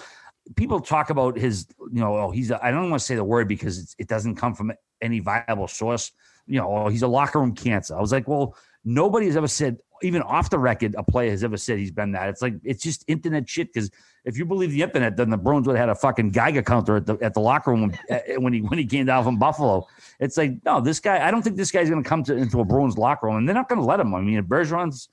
people 0.56 0.80
talk 0.80 1.10
about 1.10 1.38
his, 1.38 1.68
you 1.92 2.00
know, 2.00 2.16
oh, 2.16 2.32
he's, 2.32 2.52
I 2.52 2.72
don't 2.72 2.90
want 2.90 3.00
to 3.00 3.06
say 3.06 3.16
the 3.16 3.24
word 3.24 3.48
because 3.48 3.96
it 3.98 4.08
doesn't 4.08 4.36
come 4.36 4.54
from 4.54 4.72
any 5.02 5.20
viable 5.20 5.68
source. 5.68 6.12
You 6.48 6.60
know, 6.60 6.78
oh, 6.78 6.90
he's 6.90 7.02
a 7.02 7.08
locker 7.08 7.40
room 7.40 7.56
cancer. 7.56 7.98
I 7.98 8.02
was 8.02 8.12
like, 8.12 8.28
well, 8.28 8.56
nobody 8.84 9.26
has 9.26 9.36
ever 9.36 9.48
said, 9.48 9.80
even 10.02 10.22
off 10.22 10.50
the 10.50 10.60
record, 10.60 10.96
a 10.98 11.04
player 11.04 11.32
has 11.32 11.44
ever 11.44 11.58
said 11.58 11.80
he's 11.80 11.92
been 11.92 12.12
that. 12.14 12.30
It's 12.30 12.42
like, 12.42 12.56
it's 12.64 12.84
just 12.84 13.04
internet 13.08 13.50
shit. 13.50 13.74
Because 13.74 13.90
if 14.26 14.38
you 14.38 14.46
believe 14.46 14.72
the 14.72 14.82
internet, 14.82 15.18
then 15.18 15.30
the 15.30 15.38
Bruins 15.38 15.68
would 15.68 15.76
have 15.76 15.88
had 15.88 15.90
a 15.90 15.96
fucking 15.96 16.32
Geiger 16.32 16.62
counter 16.62 16.98
at 16.98 17.06
the, 17.06 17.18
at 17.22 17.34
the 17.34 17.40
locker 17.40 17.72
room 17.72 17.94
uh, 18.10 18.20
when 18.38 18.54
he, 18.54 18.62
when 18.62 18.80
he 18.80 18.86
came 18.86 19.06
down 19.06 19.24
from 19.24 19.38
Buffalo. 19.38 19.88
It's 20.20 20.38
like, 20.38 20.54
no, 20.66 20.82
this 20.82 21.00
guy, 21.00 21.26
I 21.26 21.32
don't 21.32 21.42
think 21.42 21.56
this 21.56 21.72
guy's 21.72 21.90
going 21.90 22.04
to 22.04 22.08
come 22.08 22.24
to 22.24 22.36
into 22.36 22.60
a 22.60 22.66
Bruins 22.66 22.98
locker 22.98 23.28
room 23.28 23.38
and 23.38 23.48
they're 23.48 23.56
not 23.56 23.70
going 23.70 23.80
to 23.80 23.86
let 23.86 24.00
him. 24.00 24.14
I 24.14 24.22
mean, 24.22 24.42
Bergeron's, 24.44 25.10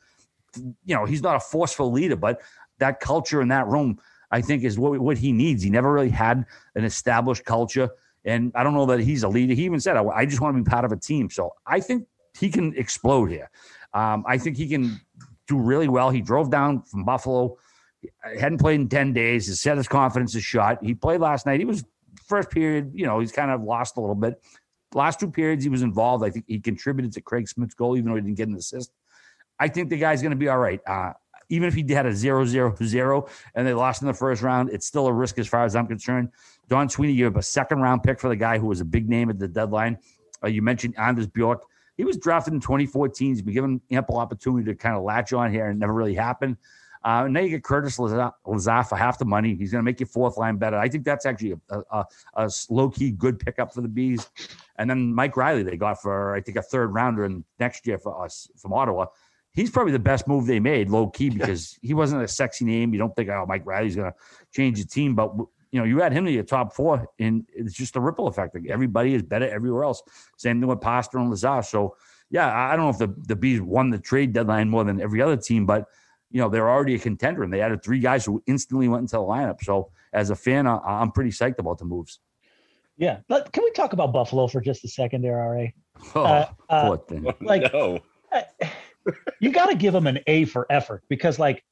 you 0.84 0.94
know, 0.94 1.04
he's 1.04 1.22
not 1.22 1.36
a 1.36 1.40
forceful 1.40 1.90
leader, 1.90 2.16
but 2.16 2.40
that 2.78 3.00
culture 3.00 3.40
in 3.40 3.48
that 3.48 3.66
room, 3.68 3.98
I 4.30 4.40
think 4.40 4.64
is 4.64 4.78
what, 4.78 4.98
what 4.98 5.18
he 5.18 5.32
needs. 5.32 5.62
He 5.62 5.70
never 5.70 5.92
really 5.92 6.10
had 6.10 6.44
an 6.74 6.84
established 6.84 7.44
culture. 7.44 7.90
And 8.24 8.52
I 8.54 8.62
don't 8.62 8.74
know 8.74 8.86
that 8.86 9.00
he's 9.00 9.22
a 9.22 9.28
leader. 9.28 9.54
He 9.54 9.64
even 9.64 9.80
said, 9.80 9.96
I 9.96 10.26
just 10.26 10.40
want 10.40 10.56
to 10.56 10.62
be 10.62 10.68
part 10.68 10.84
of 10.84 10.92
a 10.92 10.96
team. 10.96 11.28
So 11.30 11.54
I 11.66 11.80
think 11.80 12.06
he 12.38 12.50
can 12.50 12.74
explode 12.76 13.26
here. 13.26 13.50
Um, 13.94 14.24
I 14.26 14.38
think 14.38 14.56
he 14.56 14.68
can 14.68 15.00
do 15.46 15.58
really 15.58 15.88
well. 15.88 16.10
He 16.10 16.20
drove 16.20 16.50
down 16.50 16.82
from 16.82 17.04
Buffalo, 17.04 17.56
hadn't 18.38 18.58
played 18.58 18.80
in 18.80 18.88
10 18.88 19.12
days, 19.12 19.46
has 19.48 19.60
set 19.60 19.76
his 19.76 19.88
confidence 19.88 20.34
is 20.34 20.44
shot. 20.44 20.82
He 20.82 20.94
played 20.94 21.20
last 21.20 21.46
night. 21.46 21.60
He 21.60 21.66
was 21.66 21.84
first 22.26 22.50
period, 22.50 22.92
you 22.94 23.06
know, 23.06 23.20
he's 23.20 23.32
kind 23.32 23.50
of 23.50 23.62
lost 23.62 23.96
a 23.96 24.00
little 24.00 24.14
bit. 24.14 24.42
Last 24.94 25.20
two 25.20 25.30
periods, 25.30 25.64
he 25.64 25.70
was 25.70 25.82
involved. 25.82 26.24
I 26.24 26.30
think 26.30 26.44
he 26.48 26.60
contributed 26.60 27.12
to 27.12 27.20
Craig 27.20 27.48
Smith's 27.48 27.74
goal, 27.74 27.96
even 27.96 28.10
though 28.10 28.16
he 28.16 28.22
didn't 28.22 28.36
get 28.36 28.48
an 28.48 28.56
assist. 28.56 28.92
I 29.58 29.68
think 29.68 29.90
the 29.90 29.98
guy's 29.98 30.22
going 30.22 30.30
to 30.30 30.36
be 30.36 30.48
all 30.48 30.58
right. 30.58 30.80
Uh, 30.86 31.12
even 31.48 31.68
if 31.68 31.74
he 31.74 31.84
had 31.92 32.06
a 32.06 32.14
zero 32.14 32.44
zero 32.46 32.74
zero 32.82 33.28
and 33.54 33.66
they 33.66 33.74
lost 33.74 34.02
in 34.02 34.08
the 34.08 34.14
first 34.14 34.42
round, 34.42 34.70
it's 34.70 34.86
still 34.86 35.06
a 35.06 35.12
risk 35.12 35.38
as 35.38 35.46
far 35.46 35.64
as 35.64 35.76
I'm 35.76 35.86
concerned. 35.86 36.30
Don 36.68 36.88
Sweeney 36.88 37.14
gave 37.14 37.26
up 37.26 37.36
a 37.36 37.42
second 37.42 37.80
round 37.80 38.02
pick 38.02 38.18
for 38.18 38.28
the 38.28 38.36
guy 38.36 38.58
who 38.58 38.66
was 38.66 38.80
a 38.80 38.84
big 38.84 39.08
name 39.08 39.28
at 39.28 39.38
the 39.38 39.48
deadline. 39.48 39.98
Uh, 40.42 40.48
you 40.48 40.62
mentioned 40.62 40.94
Anders 40.98 41.26
Bjork. 41.26 41.64
He 41.96 42.04
was 42.04 42.16
drafted 42.16 42.54
in 42.54 42.60
2014. 42.60 43.28
He's 43.28 43.42
been 43.42 43.54
given 43.54 43.80
ample 43.90 44.16
opportunity 44.16 44.64
to 44.66 44.74
kind 44.74 44.96
of 44.96 45.02
latch 45.02 45.32
on 45.32 45.52
here 45.52 45.66
and 45.66 45.78
never 45.78 45.92
really 45.92 46.14
happened. 46.14 46.56
Uh, 47.04 47.26
now 47.28 47.40
you 47.40 47.48
get 47.48 47.64
Curtis 47.64 47.98
Lazar 47.98 48.32
for 48.84 48.96
half 48.96 49.18
the 49.18 49.24
money. 49.24 49.56
He's 49.56 49.72
going 49.72 49.80
to 49.80 49.84
make 49.84 49.98
your 49.98 50.06
fourth 50.06 50.36
line 50.36 50.56
better. 50.56 50.78
I 50.78 50.88
think 50.88 51.04
that's 51.04 51.26
actually 51.26 51.54
a, 51.68 51.82
a, 51.90 52.04
a 52.34 52.50
low 52.70 52.90
key 52.90 53.10
good 53.10 53.40
pickup 53.40 53.74
for 53.74 53.80
the 53.80 53.88
Bees. 53.88 54.30
And 54.76 54.88
then 54.88 55.12
Mike 55.12 55.36
Reilly, 55.36 55.64
they 55.64 55.76
got 55.76 56.00
for, 56.00 56.34
I 56.34 56.40
think, 56.40 56.56
a 56.56 56.62
third 56.62 56.94
rounder 56.94 57.24
in 57.24 57.44
next 57.58 57.86
year 57.88 57.98
for 57.98 58.24
us 58.24 58.48
from 58.56 58.72
Ottawa 58.72 59.06
he's 59.52 59.70
probably 59.70 59.92
the 59.92 59.98
best 59.98 60.26
move 60.26 60.46
they 60.46 60.60
made, 60.60 60.90
low 60.90 61.08
key, 61.08 61.30
because 61.30 61.78
he 61.82 61.94
wasn't 61.94 62.22
a 62.22 62.28
sexy 62.28 62.64
name. 62.64 62.92
You 62.92 62.98
don't 62.98 63.14
think, 63.14 63.28
oh, 63.28 63.44
Mike 63.46 63.66
Reilly's 63.66 63.96
going 63.96 64.10
to 64.10 64.18
change 64.52 64.80
the 64.80 64.88
team, 64.88 65.14
but 65.14 65.32
you 65.72 65.80
know, 65.80 65.84
you 65.84 66.02
add 66.02 66.12
him 66.12 66.26
to 66.26 66.30
your 66.30 66.44
top 66.44 66.74
four, 66.74 67.08
and 67.18 67.46
it's 67.52 67.74
just 67.74 67.96
a 67.96 68.00
ripple 68.00 68.28
effect. 68.28 68.54
Like 68.54 68.68
everybody 68.68 69.14
is 69.14 69.22
better 69.22 69.48
everywhere 69.48 69.84
else. 69.84 70.02
Same 70.36 70.60
thing 70.60 70.68
with 70.68 70.82
Pasta 70.82 71.16
and 71.18 71.30
Lazar. 71.30 71.62
So, 71.62 71.96
yeah, 72.30 72.54
I 72.54 72.76
don't 72.76 72.84
know 72.84 72.90
if 72.90 72.98
the 72.98 73.14
the 73.26 73.36
Bees 73.36 73.60
won 73.60 73.90
the 73.90 73.98
trade 73.98 74.34
deadline 74.34 74.68
more 74.68 74.84
than 74.84 75.00
every 75.00 75.22
other 75.22 75.36
team, 75.36 75.64
but 75.64 75.86
you 76.30 76.40
know 76.40 76.50
they're 76.50 76.70
already 76.70 76.94
a 76.94 76.98
contender, 76.98 77.42
and 77.42 77.52
they 77.52 77.62
added 77.62 77.82
three 77.82 78.00
guys 78.00 78.24
who 78.24 78.42
instantly 78.46 78.86
went 78.86 79.00
into 79.00 79.16
the 79.16 79.22
lineup. 79.22 79.62
So, 79.62 79.90
as 80.12 80.28
a 80.28 80.36
fan, 80.36 80.66
I, 80.66 81.00
am 81.00 81.10
pretty 81.10 81.30
psyched 81.30 81.58
about 81.58 81.78
the 81.78 81.86
moves. 81.86 82.20
Yeah, 82.98 83.20
but 83.26 83.50
can 83.52 83.64
we 83.64 83.70
talk 83.70 83.94
about 83.94 84.12
Buffalo 84.12 84.46
for 84.46 84.60
just 84.60 84.84
a 84.84 84.88
second, 84.88 85.22
there, 85.22 85.36
Ra? 85.36 85.66
Oh, 86.14 86.22
uh, 86.22 86.46
uh, 86.68 86.96
like, 87.40 87.72
no 87.72 87.98
you 89.40 89.50
got 89.52 89.66
to 89.66 89.74
give 89.74 89.92
them 89.92 90.06
an 90.06 90.20
A 90.26 90.44
for 90.44 90.66
effort 90.70 91.02
because, 91.08 91.38
like, 91.38 91.64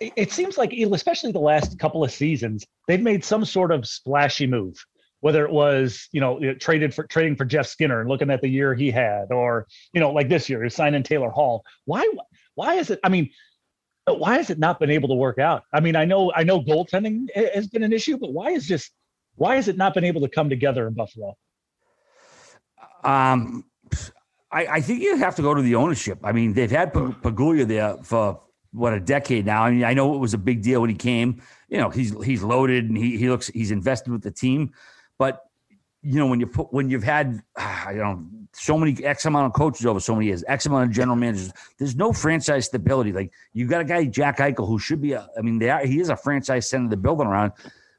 it 0.00 0.32
seems 0.32 0.56
like, 0.56 0.72
especially 0.72 1.32
the 1.32 1.38
last 1.38 1.78
couple 1.78 2.02
of 2.04 2.10
seasons, 2.10 2.64
they've 2.88 3.00
made 3.00 3.24
some 3.24 3.44
sort 3.44 3.70
of 3.70 3.86
splashy 3.86 4.46
move. 4.46 4.76
Whether 5.20 5.46
it 5.46 5.52
was, 5.52 6.06
you 6.12 6.20
know, 6.20 6.54
traded 6.54 6.92
for 6.92 7.06
trading 7.06 7.34
for 7.36 7.46
Jeff 7.46 7.66
Skinner 7.66 8.00
and 8.00 8.10
looking 8.10 8.30
at 8.30 8.42
the 8.42 8.48
year 8.48 8.74
he 8.74 8.90
had, 8.90 9.32
or 9.32 9.66
you 9.94 10.00
know, 10.00 10.10
like 10.10 10.28
this 10.28 10.50
year, 10.50 10.68
signing 10.68 11.02
Taylor 11.02 11.30
Hall. 11.30 11.64
Why? 11.86 12.06
Why 12.56 12.74
is 12.74 12.90
it? 12.90 13.00
I 13.02 13.08
mean, 13.08 13.30
why 14.06 14.36
has 14.36 14.50
it 14.50 14.58
not 14.58 14.78
been 14.78 14.90
able 14.90 15.08
to 15.08 15.14
work 15.14 15.38
out? 15.38 15.62
I 15.72 15.80
mean, 15.80 15.96
I 15.96 16.04
know 16.04 16.30
I 16.34 16.44
know 16.44 16.60
goaltending 16.60 17.28
has 17.54 17.66
been 17.68 17.82
an 17.82 17.92
issue, 17.92 18.18
but 18.18 18.34
why 18.34 18.50
is 18.50 18.66
just 18.66 18.90
why 19.36 19.56
has 19.56 19.66
it 19.66 19.78
not 19.78 19.94
been 19.94 20.04
able 20.04 20.20
to 20.20 20.28
come 20.28 20.50
together 20.50 20.86
in 20.86 20.92
Buffalo? 20.92 21.36
Um, 23.02 23.64
I, 24.52 24.66
I 24.66 24.80
think 24.82 25.02
you 25.02 25.16
have 25.16 25.36
to 25.36 25.42
go 25.42 25.54
to 25.54 25.62
the 25.62 25.74
ownership. 25.74 26.18
I 26.22 26.32
mean, 26.32 26.52
they've 26.52 26.70
had 26.70 26.92
Pegula 26.92 27.66
there 27.66 27.96
for 28.02 28.40
what 28.74 28.92
a 28.92 29.00
decade 29.00 29.46
now. 29.46 29.64
I 29.64 29.70
mean, 29.70 29.84
I 29.84 29.94
know 29.94 30.14
it 30.14 30.18
was 30.18 30.34
a 30.34 30.38
big 30.38 30.62
deal 30.62 30.80
when 30.80 30.90
he 30.90 30.96
came. 30.96 31.40
You 31.68 31.78
know, 31.78 31.90
he's 31.90 32.12
he's 32.24 32.42
loaded 32.42 32.88
and 32.88 32.96
he 32.96 33.16
he 33.16 33.30
looks 33.30 33.46
he's 33.48 33.70
invested 33.70 34.12
with 34.12 34.22
the 34.22 34.30
team, 34.30 34.72
but 35.18 35.42
you 36.02 36.18
know 36.18 36.26
when 36.26 36.40
you 36.40 36.46
put 36.46 36.72
when 36.72 36.90
you've 36.90 37.04
had 37.04 37.40
ah, 37.56 37.88
I 37.88 37.94
don't 37.94 38.02
know 38.02 38.44
so 38.52 38.76
many 38.76 39.02
X 39.04 39.26
amount 39.26 39.46
of 39.46 39.52
coaches 39.52 39.86
over 39.86 40.00
so 40.00 40.14
many 40.14 40.26
years, 40.26 40.44
X 40.46 40.66
amount 40.66 40.84
of 40.84 40.90
general 40.90 41.16
managers. 41.16 41.52
There's 41.78 41.96
no 41.96 42.12
franchise 42.12 42.66
stability. 42.66 43.12
Like 43.12 43.32
you 43.52 43.66
got 43.66 43.80
a 43.80 43.84
guy 43.84 44.04
Jack 44.04 44.38
Eichel 44.38 44.66
who 44.66 44.78
should 44.78 45.00
be 45.00 45.12
a. 45.12 45.28
I 45.38 45.40
mean, 45.40 45.58
they 45.58 45.70
are, 45.70 45.86
he 45.86 46.00
is 46.00 46.08
a 46.08 46.16
franchise 46.16 46.68
center 46.68 46.88
they're 46.88 46.98
building 46.98 47.26
around, 47.26 47.52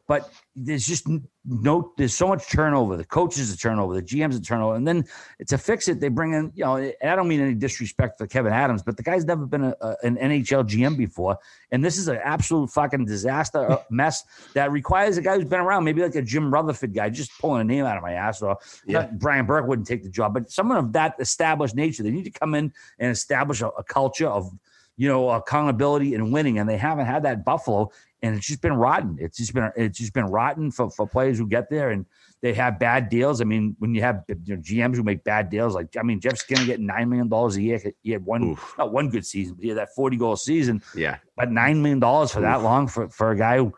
but 0.07 0.29
there's 0.55 0.85
just 0.85 1.07
no 1.45 1.91
there's 1.97 2.13
so 2.13 2.27
much 2.27 2.49
turnover. 2.49 2.95
The 2.95 3.05
coaches 3.05 3.51
a 3.51 3.57
turnover, 3.57 3.95
the 3.95 4.01
GM's 4.01 4.35
a 4.35 4.41
turnover, 4.41 4.75
and 4.75 4.87
then 4.87 5.05
to 5.47 5.57
fix 5.57 5.87
it, 5.87 5.99
they 5.99 6.09
bring 6.09 6.33
in 6.33 6.51
you 6.55 6.63
know. 6.63 6.75
I 6.77 7.15
don't 7.15 7.27
mean 7.27 7.41
any 7.41 7.55
disrespect 7.55 8.17
for 8.17 8.27
Kevyn 8.27 8.51
Adams, 8.51 8.83
but 8.83 8.97
the 8.97 9.03
guy's 9.03 9.25
never 9.25 9.45
been 9.45 9.63
a, 9.63 9.75
a, 9.81 9.95
an 10.03 10.17
NHL 10.17 10.67
GM 10.67 10.97
before, 10.97 11.37
and 11.71 11.83
this 11.83 11.97
is 11.97 12.07
an 12.07 12.19
absolute 12.23 12.69
fucking 12.69 13.05
disaster 13.05 13.79
mess 13.89 14.23
that 14.53 14.71
requires 14.71 15.17
a 15.17 15.21
guy 15.21 15.35
who's 15.35 15.45
been 15.45 15.59
around, 15.59 15.83
maybe 15.83 16.01
like 16.01 16.15
a 16.15 16.21
Jim 16.21 16.53
Rutherford 16.53 16.93
guy, 16.93 17.09
just 17.09 17.31
pulling 17.39 17.61
a 17.61 17.63
name 17.63 17.85
out 17.85 17.97
of 17.97 18.03
my 18.03 18.13
ass, 18.13 18.41
or 18.41 18.57
yeah. 18.85 19.09
Brian 19.13 19.45
Burke 19.45 19.67
wouldn't 19.67 19.87
take 19.87 20.03
the 20.03 20.09
job, 20.09 20.33
but 20.33 20.51
someone 20.51 20.77
of 20.77 20.93
that 20.93 21.15
established 21.19 21.75
nature, 21.75 22.03
they 22.03 22.11
need 22.11 22.25
to 22.25 22.39
come 22.39 22.53
in 22.53 22.71
and 22.99 23.11
establish 23.11 23.61
a, 23.61 23.67
a 23.69 23.83
culture 23.83 24.27
of 24.27 24.51
you 24.97 25.09
know 25.09 25.29
accountability 25.29 26.13
and 26.13 26.31
winning, 26.31 26.59
and 26.59 26.69
they 26.69 26.77
haven't 26.77 27.05
had 27.05 27.23
that 27.23 27.43
Buffalo 27.43 27.91
and 28.25 28.35
it's 28.35 28.47
just 28.47 28.61
been 28.61 28.73
rotten. 28.73 29.17
It's 29.19 29.37
just 29.37 29.53
been 29.53 29.71
it's 29.75 29.99
just 29.99 30.13
been 30.13 30.25
rotten 30.25 30.71
for, 30.71 30.89
for 30.89 31.07
players 31.07 31.37
who 31.37 31.47
get 31.47 31.69
there 31.69 31.91
and 31.91 32.07
they 32.41 32.53
have 32.53 32.79
bad 32.79 33.07
deals. 33.09 33.39
I 33.39 33.43
mean, 33.43 33.75
when 33.77 33.93
you 33.93 34.01
have 34.01 34.23
you 34.27 34.55
know, 34.55 34.61
GMs 34.61 34.95
who 34.95 35.03
make 35.03 35.23
bad 35.23 35.51
deals, 35.51 35.75
like 35.75 35.95
I 35.95 36.01
mean, 36.01 36.19
Jeff 36.19 36.37
Skinner 36.37 36.65
getting 36.65 36.87
nine 36.87 37.07
million 37.07 37.29
dollars 37.29 37.55
a 37.55 37.61
year. 37.61 37.79
He 38.01 38.11
had 38.11 38.25
one 38.25 38.43
Oof. 38.43 38.73
not 38.79 38.91
one 38.91 39.09
good 39.09 39.27
season, 39.27 39.53
but 39.55 39.63
he 39.63 39.69
had 39.69 39.77
that 39.77 39.93
forty 39.93 40.17
goal 40.17 40.35
season. 40.37 40.81
Yeah, 40.95 41.17
but 41.37 41.51
nine 41.51 41.83
million 41.83 41.99
dollars 41.99 42.31
for 42.31 42.39
Oof. 42.39 42.45
that 42.45 42.63
long 42.63 42.87
for 42.87 43.09
for 43.09 43.31
a 43.31 43.37
guy 43.37 43.57
who. 43.57 43.73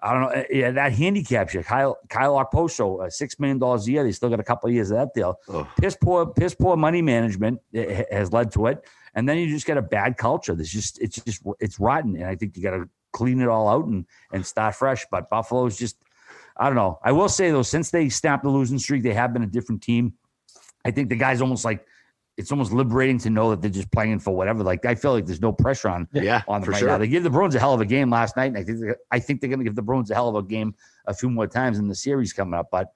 I 0.00 0.12
don't 0.12 0.22
know. 0.22 0.28
Eh, 0.28 0.44
yeah, 0.52 0.70
that 0.70 0.92
handicaps 0.92 1.54
you. 1.54 1.64
Kyle 1.64 1.98
Kyle 2.08 2.34
Okposo, 2.34 3.04
uh, 3.04 3.10
six 3.10 3.40
million 3.40 3.58
dollars 3.58 3.88
a 3.88 3.90
year. 3.90 4.04
They 4.04 4.12
still 4.12 4.28
got 4.28 4.38
a 4.38 4.44
couple 4.44 4.68
of 4.68 4.74
years 4.74 4.92
of 4.92 4.98
that 4.98 5.12
deal. 5.12 5.40
Ugh. 5.48 5.66
Piss 5.80 5.96
poor, 6.00 6.24
piss 6.24 6.54
poor 6.54 6.76
money 6.76 7.02
management 7.02 7.58
eh, 7.74 8.04
has 8.12 8.32
led 8.32 8.52
to 8.52 8.66
it, 8.66 8.84
and 9.14 9.28
then 9.28 9.38
you 9.38 9.48
just 9.48 9.66
get 9.66 9.76
a 9.76 9.82
bad 9.82 10.16
culture. 10.16 10.54
There's 10.54 10.70
just 10.70 11.00
it's 11.00 11.20
just 11.20 11.42
it's 11.58 11.80
rotten, 11.80 12.14
and 12.14 12.26
I 12.26 12.36
think 12.36 12.56
you 12.56 12.62
got 12.62 12.76
to 12.76 12.88
clean 13.12 13.40
it 13.40 13.48
all 13.48 13.68
out 13.68 13.86
and 13.86 14.06
and 14.32 14.44
start 14.44 14.74
fresh. 14.74 15.06
But 15.10 15.30
Buffalo's 15.30 15.78
just 15.78 15.96
I 16.56 16.66
don't 16.66 16.76
know. 16.76 16.98
I 17.02 17.12
will 17.12 17.28
say 17.28 17.50
though, 17.50 17.62
since 17.62 17.90
they 17.90 18.08
snapped 18.08 18.42
the 18.42 18.50
losing 18.50 18.78
streak, 18.78 19.02
they 19.02 19.14
have 19.14 19.32
been 19.32 19.42
a 19.42 19.46
different 19.46 19.82
team. 19.82 20.14
I 20.84 20.90
think 20.90 21.08
the 21.08 21.16
guys 21.16 21.40
almost 21.40 21.64
like 21.64 21.86
it's 22.36 22.52
almost 22.52 22.72
liberating 22.72 23.18
to 23.18 23.30
know 23.30 23.50
that 23.50 23.60
they're 23.60 23.70
just 23.70 23.90
playing 23.90 24.20
for 24.20 24.34
whatever. 24.34 24.62
Like 24.62 24.86
I 24.86 24.94
feel 24.94 25.12
like 25.12 25.26
there's 25.26 25.40
no 25.40 25.52
pressure 25.52 25.88
on 25.88 26.08
yeah 26.12 26.42
on 26.48 26.60
them 26.60 26.70
right 26.70 26.78
sure. 26.78 26.88
now. 26.88 26.98
They 26.98 27.08
give 27.08 27.24
the 27.24 27.30
Bruins 27.30 27.54
a 27.54 27.60
hell 27.60 27.74
of 27.74 27.80
a 27.80 27.86
game 27.86 28.10
last 28.10 28.36
night, 28.36 28.46
and 28.46 28.58
I 28.58 28.64
think 28.64 28.80
I 29.10 29.18
think 29.18 29.40
they're 29.40 29.50
going 29.50 29.60
to 29.60 29.64
give 29.64 29.76
the 29.76 29.82
Bruins 29.82 30.10
a 30.10 30.14
hell 30.14 30.28
of 30.28 30.36
a 30.36 30.42
game 30.42 30.74
a 31.06 31.14
few 31.14 31.30
more 31.30 31.46
times 31.46 31.78
in 31.78 31.88
the 31.88 31.94
series 31.94 32.32
coming 32.32 32.54
up. 32.54 32.68
But 32.70 32.92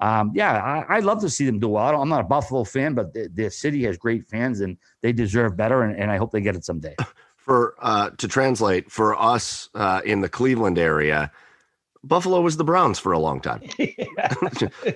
um, 0.00 0.32
yeah, 0.34 0.84
I, 0.88 0.96
would 0.96 1.04
love 1.04 1.20
to 1.22 1.30
see 1.30 1.46
them 1.46 1.58
do 1.58 1.68
well. 1.68 2.00
I'm 2.00 2.08
not 2.08 2.20
a 2.20 2.28
Buffalo 2.28 2.64
fan, 2.64 2.94
but 2.94 3.14
the, 3.14 3.28
the 3.32 3.50
city 3.50 3.84
has 3.84 3.96
great 3.96 4.28
fans, 4.28 4.60
and 4.60 4.76
they 5.00 5.12
deserve 5.12 5.56
better, 5.56 5.82
and, 5.82 5.98
and 5.98 6.10
I 6.10 6.16
hope 6.16 6.32
they 6.32 6.40
get 6.40 6.54
it 6.54 6.64
someday. 6.64 6.94
for 7.46 7.74
uh, 7.78 8.10
to 8.10 8.28
translate 8.28 8.90
for 8.90 9.18
us 9.18 9.70
uh, 9.74 10.02
in 10.04 10.20
the 10.20 10.28
Cleveland 10.28 10.78
area, 10.78 11.30
Buffalo 12.02 12.40
was 12.40 12.56
the 12.56 12.64
Browns 12.64 12.98
for 12.98 13.12
a 13.12 13.18
long 13.18 13.40
time. 13.40 13.62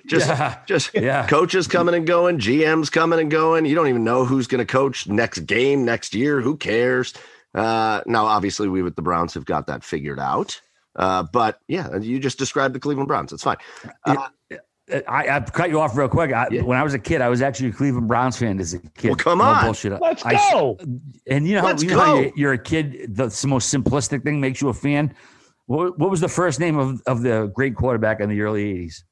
just 0.06 0.28
yeah. 0.28 0.58
just 0.66 0.94
yeah. 0.94 1.26
coaches 1.28 1.66
coming 1.66 1.94
and 1.94 2.06
going, 2.06 2.38
GMs 2.38 2.90
coming 2.90 3.20
and 3.20 3.30
going. 3.30 3.64
You 3.66 3.74
don't 3.74 3.88
even 3.88 4.04
know 4.04 4.24
who's 4.24 4.48
going 4.48 4.58
to 4.58 4.70
coach 4.70 5.06
next 5.06 5.40
game 5.40 5.84
next 5.84 6.12
year. 6.12 6.40
Who 6.40 6.56
cares? 6.56 7.14
Uh, 7.54 8.02
now, 8.06 8.26
obviously, 8.26 8.68
we 8.68 8.82
with 8.82 8.96
the 8.96 9.02
Browns 9.02 9.32
have 9.34 9.44
got 9.44 9.68
that 9.68 9.84
figured 9.84 10.20
out. 10.20 10.60
Uh, 10.96 11.22
but 11.32 11.60
yeah, 11.68 11.96
you 11.98 12.18
just 12.18 12.38
described 12.38 12.74
the 12.74 12.80
Cleveland 12.80 13.08
Browns. 13.08 13.32
It's 13.32 13.44
fine. 13.44 13.58
Uh, 14.04 14.28
I, 15.08 15.36
I 15.36 15.40
cut 15.40 15.70
you 15.70 15.80
off 15.80 15.96
real 15.96 16.08
quick. 16.08 16.32
I, 16.32 16.48
yeah. 16.50 16.62
When 16.62 16.78
I 16.78 16.82
was 16.82 16.94
a 16.94 16.98
kid, 16.98 17.20
I 17.20 17.28
was 17.28 17.42
actually 17.42 17.70
a 17.70 17.72
Cleveland 17.72 18.08
Browns 18.08 18.38
fan 18.38 18.58
as 18.60 18.74
a 18.74 18.78
kid. 18.78 19.08
Well, 19.08 19.16
come 19.16 19.40
on, 19.40 19.64
bullshit. 19.64 20.00
Let's 20.00 20.24
I, 20.24 20.34
go. 20.52 20.78
And 21.26 21.46
you 21.46 21.56
know, 21.56 21.64
Let's 21.64 21.82
you 21.82 21.90
know 21.90 22.00
how 22.00 22.18
you're, 22.18 22.32
you're, 22.36 22.52
a 22.54 22.58
kid. 22.58 23.14
The 23.16 23.24
most 23.46 23.72
simplistic 23.72 24.24
thing 24.24 24.40
makes 24.40 24.60
you 24.60 24.68
a 24.68 24.74
fan. 24.74 25.14
What, 25.66 25.98
what 25.98 26.10
was 26.10 26.20
the 26.20 26.28
first 26.28 26.58
name 26.58 26.78
of, 26.78 27.00
of 27.06 27.22
the 27.22 27.52
great 27.54 27.76
quarterback 27.76 28.20
in 28.20 28.28
the 28.28 28.40
early 28.40 28.74
'80s? 28.74 29.02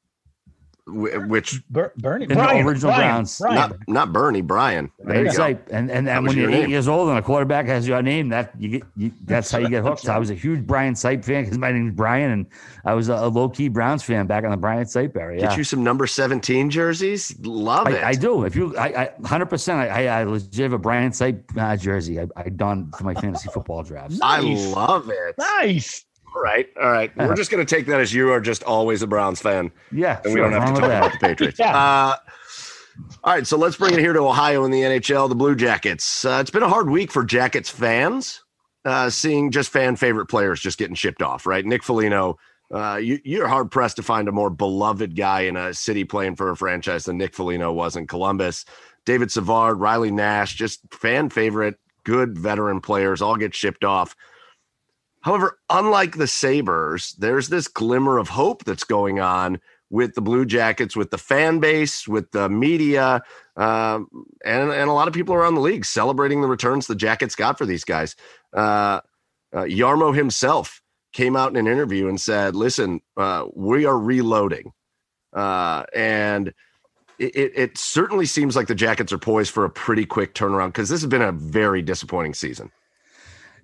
Which 0.89 1.62
Ber- 1.70 1.93
Bernie 1.97 2.24
in 2.24 2.30
Brian, 2.30 2.64
the 2.64 2.68
original 2.70 2.91
Brian, 2.93 3.09
Browns, 3.09 3.39
Brian. 3.39 3.57
Not, 3.57 3.89
not 3.89 4.12
Bernie, 4.12 4.41
Brian. 4.41 4.91
There 4.99 5.26
And 5.70 5.91
and, 5.91 6.09
and 6.09 6.26
when 6.26 6.36
you're 6.36 6.51
eight 6.51 6.68
years 6.68 6.89
old 6.89 7.09
and 7.09 7.18
a 7.18 7.22
quarterback 7.22 7.66
has 7.66 7.86
your 7.86 8.03
name, 8.03 8.28
that 8.30 8.53
you 8.59 8.68
get 8.68 8.82
you, 8.97 9.12
that's 9.24 9.51
how 9.51 9.59
you 9.59 9.68
get 9.68 9.82
hooked. 9.82 10.01
So 10.01 10.12
I 10.12 10.18
was 10.18 10.30
a 10.30 10.34
huge 10.34 10.66
Brian 10.66 10.95
Sipe 10.95 11.24
fan 11.24 11.45
because 11.45 11.59
my 11.59 11.72
name 11.72 11.89
is 11.89 11.95
Brian, 11.95 12.30
and 12.30 12.47
I 12.84 12.95
was 12.95 13.09
a, 13.09 13.14
a 13.14 13.28
low 13.28 13.49
key 13.49 13.68
Browns 13.68 14.03
fan 14.03 14.26
back 14.26 14.45
in 14.45 14.51
the 14.51 14.57
Brian 14.57 14.84
Sipe 14.84 15.16
area. 15.16 15.41
Get 15.41 15.57
you 15.57 15.64
some 15.64 15.84
number 15.84 16.07
seventeen 16.07 16.70
jerseys. 16.70 17.39
Love 17.41 17.86
I, 17.86 17.91
it. 17.91 18.05
I 18.05 18.12
do. 18.12 18.45
If 18.45 18.57
you, 18.57 18.76
I, 18.78 19.11
hundred 19.24 19.47
percent. 19.47 19.80
I, 19.80 20.07
I, 20.07 20.20
I 20.20 20.24
legit 20.24 20.62
have 20.62 20.72
a 20.72 20.78
Brian 20.78 21.12
Sipe 21.12 21.43
uh, 21.57 21.76
jersey. 21.76 22.20
I, 22.20 22.26
I 22.36 22.49
done 22.49 22.91
for 22.97 23.05
my 23.05 23.14
fantasy 23.14 23.49
football 23.51 23.82
drafts. 23.82 24.18
Nice. 24.18 24.66
I 24.66 24.70
love 24.70 25.11
it. 25.11 25.34
Nice. 25.39 26.05
All 26.39 26.45
right, 26.45 26.68
all 26.80 26.89
right. 26.89 27.11
We're 27.16 27.34
just 27.34 27.51
going 27.51 27.66
to 27.66 27.74
take 27.74 27.86
that 27.86 28.01
as 28.01 28.14
you 28.14 28.30
are 28.30 28.41
just 28.41 28.62
always 28.62 29.03
a 29.03 29.09
Browns 29.09 29.41
fan. 29.41 29.72
Yeah, 29.91 30.20
and 30.24 30.32
we 30.32 30.39
don't 30.39 30.53
have 30.53 30.72
to 30.72 30.80
talk 30.80 30.84
about 30.84 31.12
the 31.12 31.18
Patriots. 31.18 31.59
yeah. 31.59 31.76
Uh, 31.76 32.16
all 33.24 33.34
right, 33.34 33.45
so 33.45 33.57
let's 33.59 33.76
bring 33.76 33.95
it 33.95 33.99
here 33.99 34.12
to 34.12 34.20
Ohio 34.20 34.64
in 34.64 34.70
the 34.70 34.82
NHL. 34.82 35.28
The 35.28 35.34
Blue 35.34 35.57
Jackets. 35.57 36.24
Uh, 36.24 36.39
it's 36.41 36.53
been 36.53 36.62
a 36.62 36.68
hard 36.68 36.91
week 36.91 37.11
for 37.11 37.24
Jackets 37.24 37.68
fans, 37.68 38.45
uh, 38.84 39.11
seeing 39.11 39.51
just 39.51 39.70
fan 39.70 39.97
favorite 39.97 40.26
players 40.26 40.61
just 40.61 40.78
getting 40.78 40.95
shipped 40.95 41.22
off. 41.22 41.45
Right, 41.45 41.66
Nick 41.66 41.82
Foligno. 41.82 42.39
Uh, 42.72 43.01
you, 43.03 43.18
you're 43.24 43.49
hard 43.49 43.72
pressed 43.72 43.97
to 43.97 44.03
find 44.05 44.28
a 44.28 44.32
more 44.32 44.51
beloved 44.51 45.16
guy 45.16 45.41
in 45.41 45.57
a 45.57 45.74
city 45.74 46.05
playing 46.05 46.36
for 46.36 46.51
a 46.51 46.57
franchise 46.57 47.05
than 47.07 47.18
Nick 47.18 47.34
Foligno 47.34 47.72
was 47.72 47.97
in 47.97 48.07
Columbus. 48.07 48.64
David 49.05 49.32
Savard, 49.32 49.80
Riley 49.80 50.12
Nash, 50.12 50.55
just 50.55 50.80
fan 50.95 51.30
favorite, 51.30 51.76
good 52.05 52.39
veteran 52.39 52.80
players 52.80 53.22
all 53.22 53.36
get 53.36 53.55
shipped 53.55 53.84
off. 53.84 54.14
However, 55.21 55.59
unlike 55.69 56.16
the 56.16 56.27
Sabres, 56.27 57.14
there's 57.19 57.49
this 57.49 57.69
glimmer 57.69 58.19
of 58.19 58.29
hope 58.29 58.64
that's 58.64 58.85
going 58.85 59.21
on 59.21 59.61
with 59.91 60.14
the 60.14 60.21
Blue 60.21 60.45
Jackets, 60.45 60.97
with 60.97 61.11
the 61.11 61.19
fan 61.19 61.61
base, 61.61 62.07
with 62.07 62.31
the 62.33 62.49
media, 62.49 63.23
uh, 63.57 64.01
and, 64.45 64.71
and 64.71 64.91
a 64.91 64.93
lot 64.93 65.09
of 65.09 65.14
people 65.14 65.35
around 65.35 65.55
the 65.55 65.61
league 65.61 65.85
celebrating 65.85 66.41
the 66.41 66.47
returns 66.47 66.87
the 66.87 66.95
Jackets 66.95 67.35
got 67.35 67.59
for 67.59 67.66
these 67.66 67.85
guys. 67.85 68.14
Uh, 68.53 69.01
uh, 69.53 69.62
Jarmo 69.64 70.14
himself 70.14 70.83
came 71.12 71.37
out 71.37 71.51
in 71.51 71.57
an 71.57 71.66
interview 71.66 72.09
and 72.09 72.21
said, 72.21 72.55
listen, 72.55 73.01
uh, 73.16 73.47
we 73.55 73.87
are 73.87 73.99
reloading. 73.99 74.73
Uh, 75.33 75.85
and 75.95 76.53
it, 77.19 77.53
it 77.57 77.79
certainly 77.79 78.27
seems 78.27 78.55
like 78.55 78.66
the 78.69 78.75
Jackets 78.75 79.12
are 79.12 79.19
poised 79.19 79.53
for 79.53 79.64
a 79.64 79.71
pretty 79.71 80.07
quick 80.07 80.35
turnaround 80.35 80.69
because 80.69 80.89
this 80.89 81.01
has 81.01 81.11
been 81.11 81.23
a 81.23 81.33
very 81.33 81.83
disappointing 81.83 82.35
season. 82.35 82.71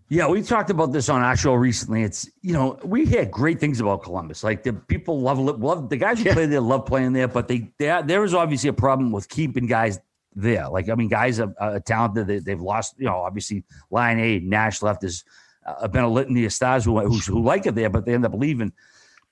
Yeah, 0.09 0.29
we 0.29 0.43
talked 0.43 0.71
about 0.71 0.93
this 0.93 1.09
on 1.09 1.23
our 1.23 1.37
show 1.37 1.55
recently. 1.55 2.03
It's 2.03 2.31
you 2.43 2.53
know 2.53 2.79
we 2.85 3.07
hear 3.07 3.25
great 3.25 3.59
things 3.59 3.81
about 3.81 4.03
Columbus. 4.03 4.45
Like 4.45 4.63
the 4.63 4.75
people 4.75 5.21
love 5.21 5.39
love 5.39 5.89
the 5.89 5.97
guys 5.97 6.19
who 6.19 6.25
yeah. 6.25 6.35
play 6.35 6.47
there 6.47 6.61
love 6.61 6.85
playing 6.85 7.15
there, 7.15 7.29
but 7.29 7.49
they, 7.49 7.71
they 7.79 8.03
there 8.05 8.23
is 8.23 8.35
obviously 8.35 8.69
a 8.69 8.75
problem 8.75 9.13
with 9.13 9.29
keeping 9.29 9.67
guys 9.67 9.99
there. 10.35 10.69
Like 10.69 10.91
I 10.91 10.95
mean, 10.95 11.09
guys 11.09 11.41
are, 11.41 11.55
are 11.59 11.81
talented. 11.81 12.45
They, 12.45 12.53
have 12.53 12.61
lost. 12.61 12.97
You 12.99 13.07
know, 13.07 13.17
obviously 13.17 13.65
Line 13.91 14.19
A 14.19 14.41
Nash 14.41 14.83
left 14.83 15.03
has 15.03 15.25
uh, 15.65 15.89
been 15.89 16.05
a 16.05 16.09
litany 16.09 16.45
of 16.45 16.53
stars 16.53 16.85
who, 16.85 17.01
who 17.01 17.19
who 17.19 17.43
like 17.43 17.65
it 17.67 17.75
there, 17.75 17.89
but 17.89 18.05
they 18.05 18.13
end 18.13 18.27
up 18.27 18.35
leaving. 18.35 18.73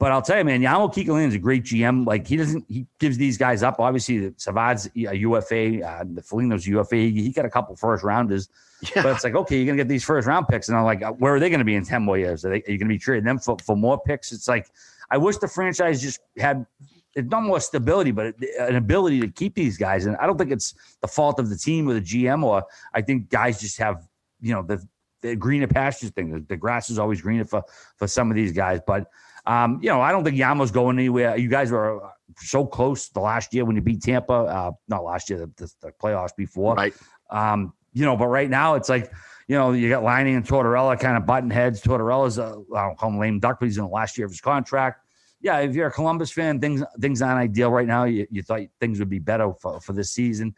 But 0.03 0.11
I'll 0.11 0.21
tell 0.21 0.37
you, 0.37 0.45
man, 0.45 0.61
Jarmo 0.63 0.93
Kekalainen 0.93 1.29
is 1.29 1.37
a 1.37 1.39
great 1.39 1.63
GM. 1.63 2.05
Like 2.05 2.27
he 2.27 2.37
doesn't, 2.37 2.65
he 2.67 2.89
gives 2.99 3.17
these 3.17 3.39
guys 3.39 3.63
up. 3.63 3.79
Obviously, 3.79 4.35
Savard's 4.37 4.91
a 4.97 5.15
UFA, 5.15 5.81
uh, 5.81 6.03
the 6.05 6.21
Foligno's 6.21 6.67
UFA. 6.67 6.97
He 6.97 7.31
got 7.31 7.45
a 7.45 7.49
couple 7.49 7.77
first 7.77 8.03
rounders. 8.03 8.49
Yeah. 8.83 9.05
But 9.05 9.13
it's 9.13 9.23
like, 9.23 9.37
okay, 9.37 9.57
you're 9.57 9.67
gonna 9.67 9.77
get 9.77 9.87
these 9.87 10.03
first 10.03 10.27
round 10.27 10.49
picks, 10.49 10.69
and 10.69 10.77
I'm 10.77 10.83
like, 10.83 11.05
where 11.21 11.37
are 11.37 11.39
they 11.39 11.49
gonna 11.49 11.63
be 11.63 11.77
in 11.77 11.85
ten 11.85 12.03
more 12.03 12.19
years? 12.19 12.45
Are, 12.45 12.49
they, 12.49 12.65
are 12.67 12.73
you 12.73 12.79
gonna 12.79 12.89
be 12.89 12.99
trading 12.99 13.23
them 13.23 13.39
for, 13.39 13.57
for 13.65 13.77
more 13.77 13.97
picks? 14.05 14.33
It's 14.33 14.49
like, 14.49 14.69
I 15.09 15.19
wish 15.19 15.37
the 15.37 15.47
franchise 15.47 16.03
just 16.03 16.19
had 16.37 16.67
it's 17.15 17.31
not 17.31 17.45
more 17.45 17.61
stability, 17.61 18.11
but 18.11 18.35
an 18.59 18.75
ability 18.75 19.21
to 19.21 19.29
keep 19.29 19.55
these 19.55 19.79
guys. 19.79 20.07
And 20.07 20.17
I 20.17 20.27
don't 20.27 20.37
think 20.37 20.51
it's 20.51 20.75
the 21.01 21.07
fault 21.07 21.39
of 21.39 21.49
the 21.49 21.57
team 21.57 21.89
or 21.89 21.95
the 21.95 22.01
GM, 22.01 22.43
or 22.43 22.65
I 22.93 23.03
think 23.03 23.31
guys 23.31 23.61
just 23.61 23.79
have, 23.79 24.09
you 24.41 24.53
know, 24.53 24.63
the, 24.63 24.85
the 25.21 25.37
greener 25.37 25.69
pastures 25.69 26.11
thing. 26.11 26.33
The, 26.33 26.41
the, 26.41 26.57
grass 26.57 26.91
is 26.91 26.99
always 26.99 27.21
greener 27.21 27.45
for 27.45 27.63
for 27.99 28.09
some 28.09 28.31
of 28.31 28.35
these 28.35 28.51
guys. 28.51 28.81
But 28.85 29.07
um, 29.47 29.81
you 29.83 29.89
know, 29.89 30.01
I 30.01 30.13
don't 30.13 30.25
think 30.25 30.37
Jarmo's 30.37 30.71
going 30.71 30.99
anywhere. 30.99 31.37
You 31.37 31.49
guys 31.49 31.71
were 31.71 32.01
so 32.39 32.65
close 32.65 33.09
the 33.09 33.21
last 33.21 33.53
year 33.53 33.65
when 33.65 33.77
you 33.77 33.83
beat 33.83 34.03
Tampa. 34.03 34.33
Uh, 34.33 34.73
not 34.89 35.05
last 35.05 35.29
year, 35.29 35.47
the, 35.57 35.71
the, 35.81 35.93
playoffs 36.01 36.35
before. 36.37 36.75
Right. 36.75 36.95
Um, 37.31 37.73
you 37.93 38.05
know, 38.05 38.17
but 38.17 38.29
right 38.29 38.49
now 38.49 38.75
it's 38.75 38.89
like, 38.89 39.13
you 39.49 39.57
know, 39.57 39.73
you 39.73 39.89
got 39.89 40.05
Laine 40.05 40.29
and 40.29 40.47
Tortorella 40.47 40.99
kind 40.99 41.17
of 41.17 41.27
button 41.27 41.51
heads. 41.51 41.83
Tortorella's 41.83 42.39
a, 42.39 42.63
I'll 42.75 42.95
call 42.95 43.11
him 43.11 43.19
lame 43.19 43.41
duck, 43.41 43.59
but 43.59 43.67
he's 43.67 43.79
in 43.79 43.85
the 43.85 43.91
last 43.91 44.17
year 44.17 44.27
of 44.27 44.33
his 44.33 44.41
contract. 44.41 45.05
Yeah, 45.41 45.59
if 45.59 45.75
you're 45.75 45.89
a 45.89 45.93
Columbus 45.93 46.31
fan, 46.31 46.61
things 46.61 46.85
things 47.01 47.21
aren't 47.21 47.41
ideal 47.41 47.71
right 47.71 47.87
now. 47.87 48.05
You, 48.05 48.27
you 48.31 48.43
thought 48.43 48.61
things 48.81 49.01
would 49.01 49.11
be 49.11 49.19
better 49.19 49.53
for, 49.61 49.81
for 49.81 49.93
this 49.93 50.13
season. 50.13 50.55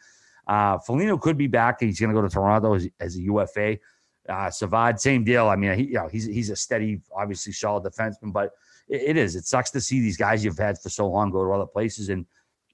Uh, 0.47 0.79
Foligno 0.79 1.17
could 1.17 1.39
be 1.39 1.47
back. 1.47 1.81
He's 1.81 1.99
going 1.99 2.11
to 2.11 2.15
go 2.15 2.21
to 2.21 2.29
Toronto 2.29 2.75
as, 2.75 2.87
as 3.01 3.17
a 3.17 3.23
UFA. 3.23 3.79
Uh, 4.29 4.51
Savard, 4.51 5.01
same 5.01 5.25
deal. 5.25 5.49
I 5.49 5.57
mean, 5.57 5.77
he, 5.79 5.85
you 5.85 5.95
know, 5.95 6.09
he's 6.09 6.27
he's 6.27 6.51
a 6.51 6.57
steady, 6.57 7.01
obviously 7.15 7.53
solid 7.53 7.85
defenseman, 7.85 8.33
but 8.33 8.51
it, 8.89 9.17
is. 9.17 9.37
It 9.37 9.47
sucks 9.47 9.71
to 9.71 9.81
see 9.81 10.01
these 10.01 10.17
guys 10.17 10.45
you've 10.45 10.59
had 10.59 10.79
for 10.79 10.89
so 10.89 11.09
long 11.09 11.31
go 11.31 11.45
to 11.45 11.53
other 11.53 11.67
places. 11.67 12.09
And 12.09 12.27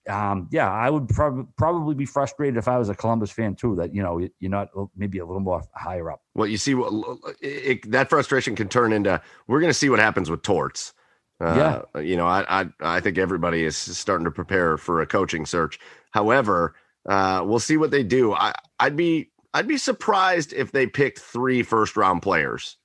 um, 0.09 0.49
yeah, 0.51 0.71
I 0.71 0.91
would 0.91 1.09
prob- 1.09 1.49
probably 1.57 1.95
be 1.95 2.07
frustrated 2.07 2.57
if 2.57 2.69
I 2.69 2.79
was 2.79 2.89
a 2.89 2.95
Columbus 2.95 3.31
fan 3.31 3.55
too. 3.55 3.77
That 3.77 3.95
you 3.95 4.03
know 4.03 4.27
you're 4.39 4.51
not 4.51 4.69
maybe 4.97 5.19
a 5.19 5.27
little 5.27 5.41
more 5.41 5.63
higher 5.75 6.11
up. 6.11 6.23
Well, 6.35 6.47
you 6.47 6.57
see, 6.57 6.75
what 6.75 7.19
it, 7.41 7.91
that 7.91 8.09
frustration 8.09 8.57
can 8.57 8.69
turn 8.69 8.93
into. 8.93 9.21
We're 9.47 9.61
going 9.61 9.71
to 9.71 9.75
see 9.75 9.91
what 9.91 9.99
happens 9.99 10.31
with 10.31 10.43
Torts. 10.43 10.95
Uh, 11.41 11.85
yeah, 11.95 12.01
you 12.01 12.17
know, 12.17 12.27
I, 12.27 12.63
I 12.63 12.69
I 12.81 13.01
think 13.01 13.19
everybody 13.19 13.65
is 13.65 13.77
starting 13.77 14.25
to 14.25 14.31
prepare 14.31 14.77
for 14.77 15.01
a 15.01 15.07
coaching 15.07 15.47
search. 15.47 15.79
However, 16.11 16.75
uh, 17.09 17.43
we'll 17.45 17.61
see 17.61 17.77
what 17.77 17.91
they 17.91 18.03
do. 18.03 18.33
I 18.33 18.53
I'd 18.79 18.97
be 18.97 19.31
I'd 19.55 19.69
be 19.69 19.79
surprised 19.79 20.53
if 20.53 20.73
they 20.73 20.87
picked 20.87 21.19
three 21.19 21.63
first 21.63 21.97
round 21.97 22.23
players 22.23 22.77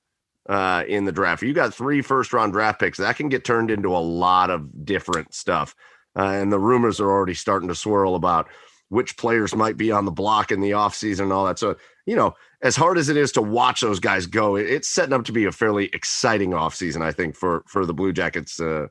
uh, 0.48 0.84
in 0.86 1.04
the 1.04 1.12
draft. 1.12 1.42
You 1.42 1.52
got 1.52 1.74
three 1.74 2.02
first 2.02 2.32
round 2.32 2.52
draft 2.52 2.80
picks. 2.80 2.98
That 2.98 3.16
can 3.16 3.28
get 3.28 3.44
turned 3.44 3.70
into 3.70 3.96
a 3.96 3.98
lot 3.98 4.50
of 4.50 4.84
different 4.84 5.34
stuff. 5.34 5.74
Uh, 6.16 6.30
and 6.30 6.52
the 6.52 6.58
rumors 6.58 7.00
are 7.00 7.10
already 7.10 7.34
starting 7.34 7.68
to 7.68 7.74
swirl 7.74 8.14
about 8.14 8.48
which 8.88 9.16
players 9.16 9.54
might 9.54 9.76
be 9.76 9.90
on 9.90 10.04
the 10.04 10.10
block 10.10 10.52
in 10.52 10.60
the 10.60 10.70
offseason 10.70 11.24
and 11.24 11.32
all 11.32 11.46
that. 11.46 11.58
So, 11.58 11.76
you 12.06 12.14
know, 12.14 12.34
as 12.62 12.76
hard 12.76 12.98
as 12.98 13.08
it 13.08 13.16
is 13.16 13.32
to 13.32 13.42
watch 13.42 13.80
those 13.80 14.00
guys 14.00 14.26
go, 14.26 14.56
it's 14.56 14.88
setting 14.88 15.12
up 15.12 15.24
to 15.24 15.32
be 15.32 15.44
a 15.44 15.52
fairly 15.52 15.86
exciting 15.92 16.50
offseason, 16.50 17.02
I 17.02 17.12
think, 17.12 17.34
for 17.36 17.64
for 17.66 17.84
the 17.84 17.94
Blue 17.94 18.12
Jackets, 18.12 18.60
uh, 18.60 18.86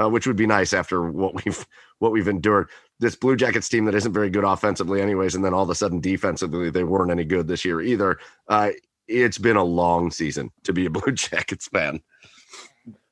uh, 0.00 0.08
which 0.08 0.26
would 0.26 0.36
be 0.36 0.46
nice 0.46 0.72
after 0.72 1.10
what 1.10 1.44
we've 1.44 1.66
what 1.98 2.12
we've 2.12 2.28
endured. 2.28 2.68
This 2.98 3.16
Blue 3.16 3.36
Jackets 3.36 3.68
team 3.68 3.84
that 3.84 3.94
isn't 3.94 4.12
very 4.12 4.30
good 4.30 4.44
offensively, 4.44 5.00
anyways, 5.00 5.34
and 5.34 5.44
then 5.44 5.54
all 5.54 5.62
of 5.62 5.70
a 5.70 5.74
sudden 5.74 6.00
defensively 6.00 6.70
they 6.70 6.84
weren't 6.84 7.10
any 7.10 7.24
good 7.24 7.46
this 7.46 7.64
year 7.64 7.80
either. 7.80 8.18
Uh, 8.48 8.72
it's 9.08 9.38
been 9.38 9.56
a 9.56 9.64
long 9.64 10.10
season 10.10 10.50
to 10.64 10.72
be 10.72 10.86
a 10.86 10.90
Blue 10.90 11.12
Jackets 11.14 11.68
fan. 11.68 12.00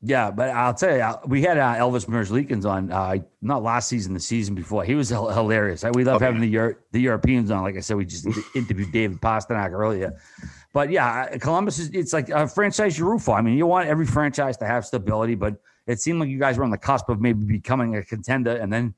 Yeah, 0.07 0.31
but 0.31 0.51
I'll 0.51 0.75
tell 0.75 0.95
you, 0.95 1.29
we 1.29 1.41
had 1.41 1.57
uh, 1.57 1.75
Elvis 1.77 2.07
Merzlikins 2.07 2.67
on 2.67 2.93
uh, 2.93 3.17
not 3.41 3.63
last 3.63 3.89
season, 3.89 4.13
the 4.13 4.21
season 4.21 4.55
before. 4.55 4.85
He 4.85 4.95
was 4.95 5.09
hilarious. 5.09 5.83
We 5.95 6.05
love 6.05 6.17
okay. 6.17 6.27
having 6.27 6.43
the 6.43 6.49
Euro- 6.49 6.75
the 6.93 7.01
Europeans 7.01 7.51
on. 7.51 7.63
Like 7.63 7.77
I 7.77 7.81
said, 7.81 7.97
we 7.97 8.05
just 8.05 8.29
interviewed 8.55 8.93
David 8.93 9.19
Pastrnak 9.23 9.71
earlier. 9.71 10.13
But 10.75 10.91
yeah, 10.91 11.39
Columbus 11.39 11.79
is 11.79 11.89
it's 11.91 12.13
like 12.13 12.29
a 12.29 12.47
franchise 12.47 12.99
you 12.99 13.07
root 13.07 13.21
for. 13.21 13.35
I 13.37 13.41
mean, 13.41 13.57
you 13.57 13.67
want 13.67 13.89
every 13.89 14.05
franchise 14.05 14.59
to 14.59 14.67
have 14.67 14.85
stability, 14.85 15.37
but 15.37 15.57
it 15.87 16.01
seemed 16.01 16.21
like 16.21 16.29
you 16.29 16.39
guys 16.39 16.59
were 16.59 16.65
on 16.65 16.71
the 16.71 16.79
cusp 16.79 17.09
of 17.09 17.23
maybe 17.23 17.43
becoming 17.43 17.97
a 17.97 18.05
contender, 18.05 18.57
and 18.57 18.71
then 18.71 18.95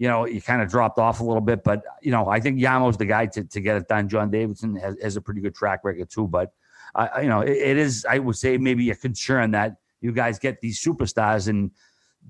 you 0.00 0.08
know 0.08 0.24
you 0.24 0.40
kind 0.40 0.62
of 0.62 0.70
dropped 0.70 0.98
off 0.98 1.20
a 1.20 1.24
little 1.24 1.42
bit. 1.42 1.62
But 1.62 1.82
you 2.00 2.10
know, 2.10 2.26
I 2.28 2.40
think 2.40 2.58
Jarmo's 2.58 2.96
the 2.96 3.04
guy 3.04 3.26
to, 3.26 3.44
to 3.44 3.60
get 3.60 3.76
it 3.76 3.86
done. 3.86 4.08
John 4.08 4.30
Davidson 4.30 4.74
has, 4.76 4.96
has 5.02 5.16
a 5.16 5.20
pretty 5.20 5.42
good 5.42 5.54
track 5.54 5.80
record 5.84 6.08
too. 6.08 6.26
But 6.26 6.52
uh, 6.94 7.08
you 7.20 7.28
know, 7.28 7.42
it, 7.42 7.56
it 7.56 7.76
is 7.76 8.06
I 8.08 8.18
would 8.18 8.36
say 8.36 8.56
maybe 8.56 8.90
a 8.90 8.96
concern 8.96 9.50
that 9.50 9.76
you 10.00 10.12
guys 10.12 10.38
get 10.38 10.62
these 10.62 10.82
superstars 10.82 11.48
and 11.48 11.70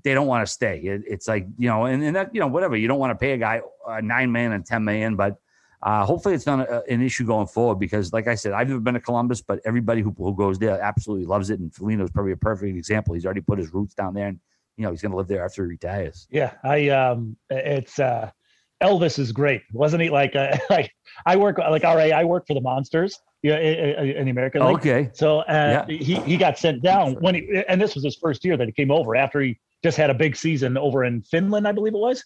they 0.03 0.13
don't 0.13 0.27
want 0.27 0.45
to 0.45 0.51
stay. 0.51 0.79
It, 0.79 1.03
it's 1.07 1.29
like, 1.29 1.47
you 1.57 1.69
know, 1.69 1.85
and, 1.85 2.03
and 2.03 2.15
that, 2.15 2.35
you 2.35 2.41
know, 2.41 2.47
whatever. 2.47 2.75
You 2.75 2.89
don't 2.89 2.99
want 2.99 3.11
to 3.11 3.15
pay 3.15 3.31
a 3.31 3.37
guy 3.37 3.61
uh, 3.87 4.01
nine 4.01 4.31
million 4.31 4.51
and 4.51 4.65
10 4.65 4.83
million, 4.83 5.15
but 5.15 5.37
uh, 5.81 6.05
hopefully 6.05 6.35
it's 6.35 6.45
not 6.45 6.59
a, 6.69 6.83
an 6.89 7.01
issue 7.01 7.25
going 7.25 7.47
forward 7.47 7.75
because, 7.75 8.11
like 8.11 8.27
I 8.27 8.35
said, 8.35 8.51
I've 8.51 8.67
never 8.67 8.81
been 8.81 8.93
to 8.95 8.99
Columbus, 8.99 9.41
but 9.41 9.59
everybody 9.65 10.01
who, 10.01 10.13
who 10.17 10.35
goes 10.35 10.59
there 10.59 10.81
absolutely 10.81 11.25
loves 11.25 11.49
it. 11.49 11.59
And 11.59 11.73
Foligno 11.73 12.03
is 12.03 12.11
probably 12.11 12.33
a 12.33 12.37
perfect 12.37 12.75
example. 12.75 13.13
He's 13.13 13.25
already 13.25 13.41
put 13.41 13.59
his 13.59 13.73
roots 13.73 13.93
down 13.93 14.13
there 14.13 14.27
and, 14.27 14.39
you 14.77 14.85
know, 14.85 14.91
he's 14.91 15.01
going 15.01 15.11
to 15.11 15.17
live 15.17 15.27
there 15.27 15.45
after 15.45 15.63
he 15.63 15.69
retires. 15.69 16.27
Yeah. 16.29 16.53
I, 16.63 16.89
um, 16.89 17.37
it's, 17.49 17.99
uh, 17.99 18.31
Elvis 18.81 19.19
is 19.19 19.31
great. 19.31 19.61
Wasn't 19.71 20.01
he 20.01 20.09
like, 20.09 20.35
uh, 20.35 20.57
like 20.69 20.91
I 21.25 21.37
work 21.37 21.57
like, 21.57 21.83
all 21.83 21.95
right, 21.95 22.11
I 22.11 22.25
work 22.25 22.47
for 22.47 22.53
the 22.53 22.61
monsters 22.61 23.19
yeah, 23.43 23.57
in 23.57 24.25
the 24.25 24.31
American 24.31 24.65
League. 24.65 24.77
Okay. 24.77 25.09
So 25.13 25.39
uh, 25.41 25.85
yeah. 25.87 25.97
he 25.97 26.15
he 26.21 26.37
got 26.37 26.59
sent 26.59 26.83
down 26.83 27.13
when 27.15 27.35
he, 27.35 27.63
and 27.67 27.81
this 27.81 27.95
was 27.95 28.03
his 28.03 28.15
first 28.15 28.45
year 28.45 28.55
that 28.57 28.67
he 28.67 28.71
came 28.71 28.91
over 28.91 29.15
after 29.15 29.41
he 29.41 29.59
just 29.83 29.97
had 29.97 30.09
a 30.09 30.13
big 30.13 30.35
season 30.35 30.77
over 30.77 31.03
in 31.03 31.23
Finland, 31.23 31.67
I 31.67 31.71
believe 31.71 31.93
it 31.95 31.99
was. 31.99 32.23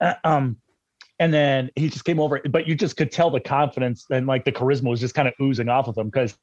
Uh, 0.00 0.14
um, 0.24 0.56
and 1.18 1.32
then 1.32 1.70
he 1.76 1.88
just 1.88 2.04
came 2.04 2.20
over, 2.20 2.40
but 2.50 2.66
you 2.66 2.74
just 2.74 2.96
could 2.96 3.10
tell 3.10 3.30
the 3.30 3.40
confidence 3.40 4.04
and 4.10 4.26
like 4.26 4.44
the 4.44 4.52
charisma 4.52 4.90
was 4.90 5.00
just 5.00 5.14
kind 5.14 5.28
of 5.28 5.34
oozing 5.40 5.68
off 5.68 5.88
of 5.88 5.96
him 5.96 6.08
because 6.08 6.36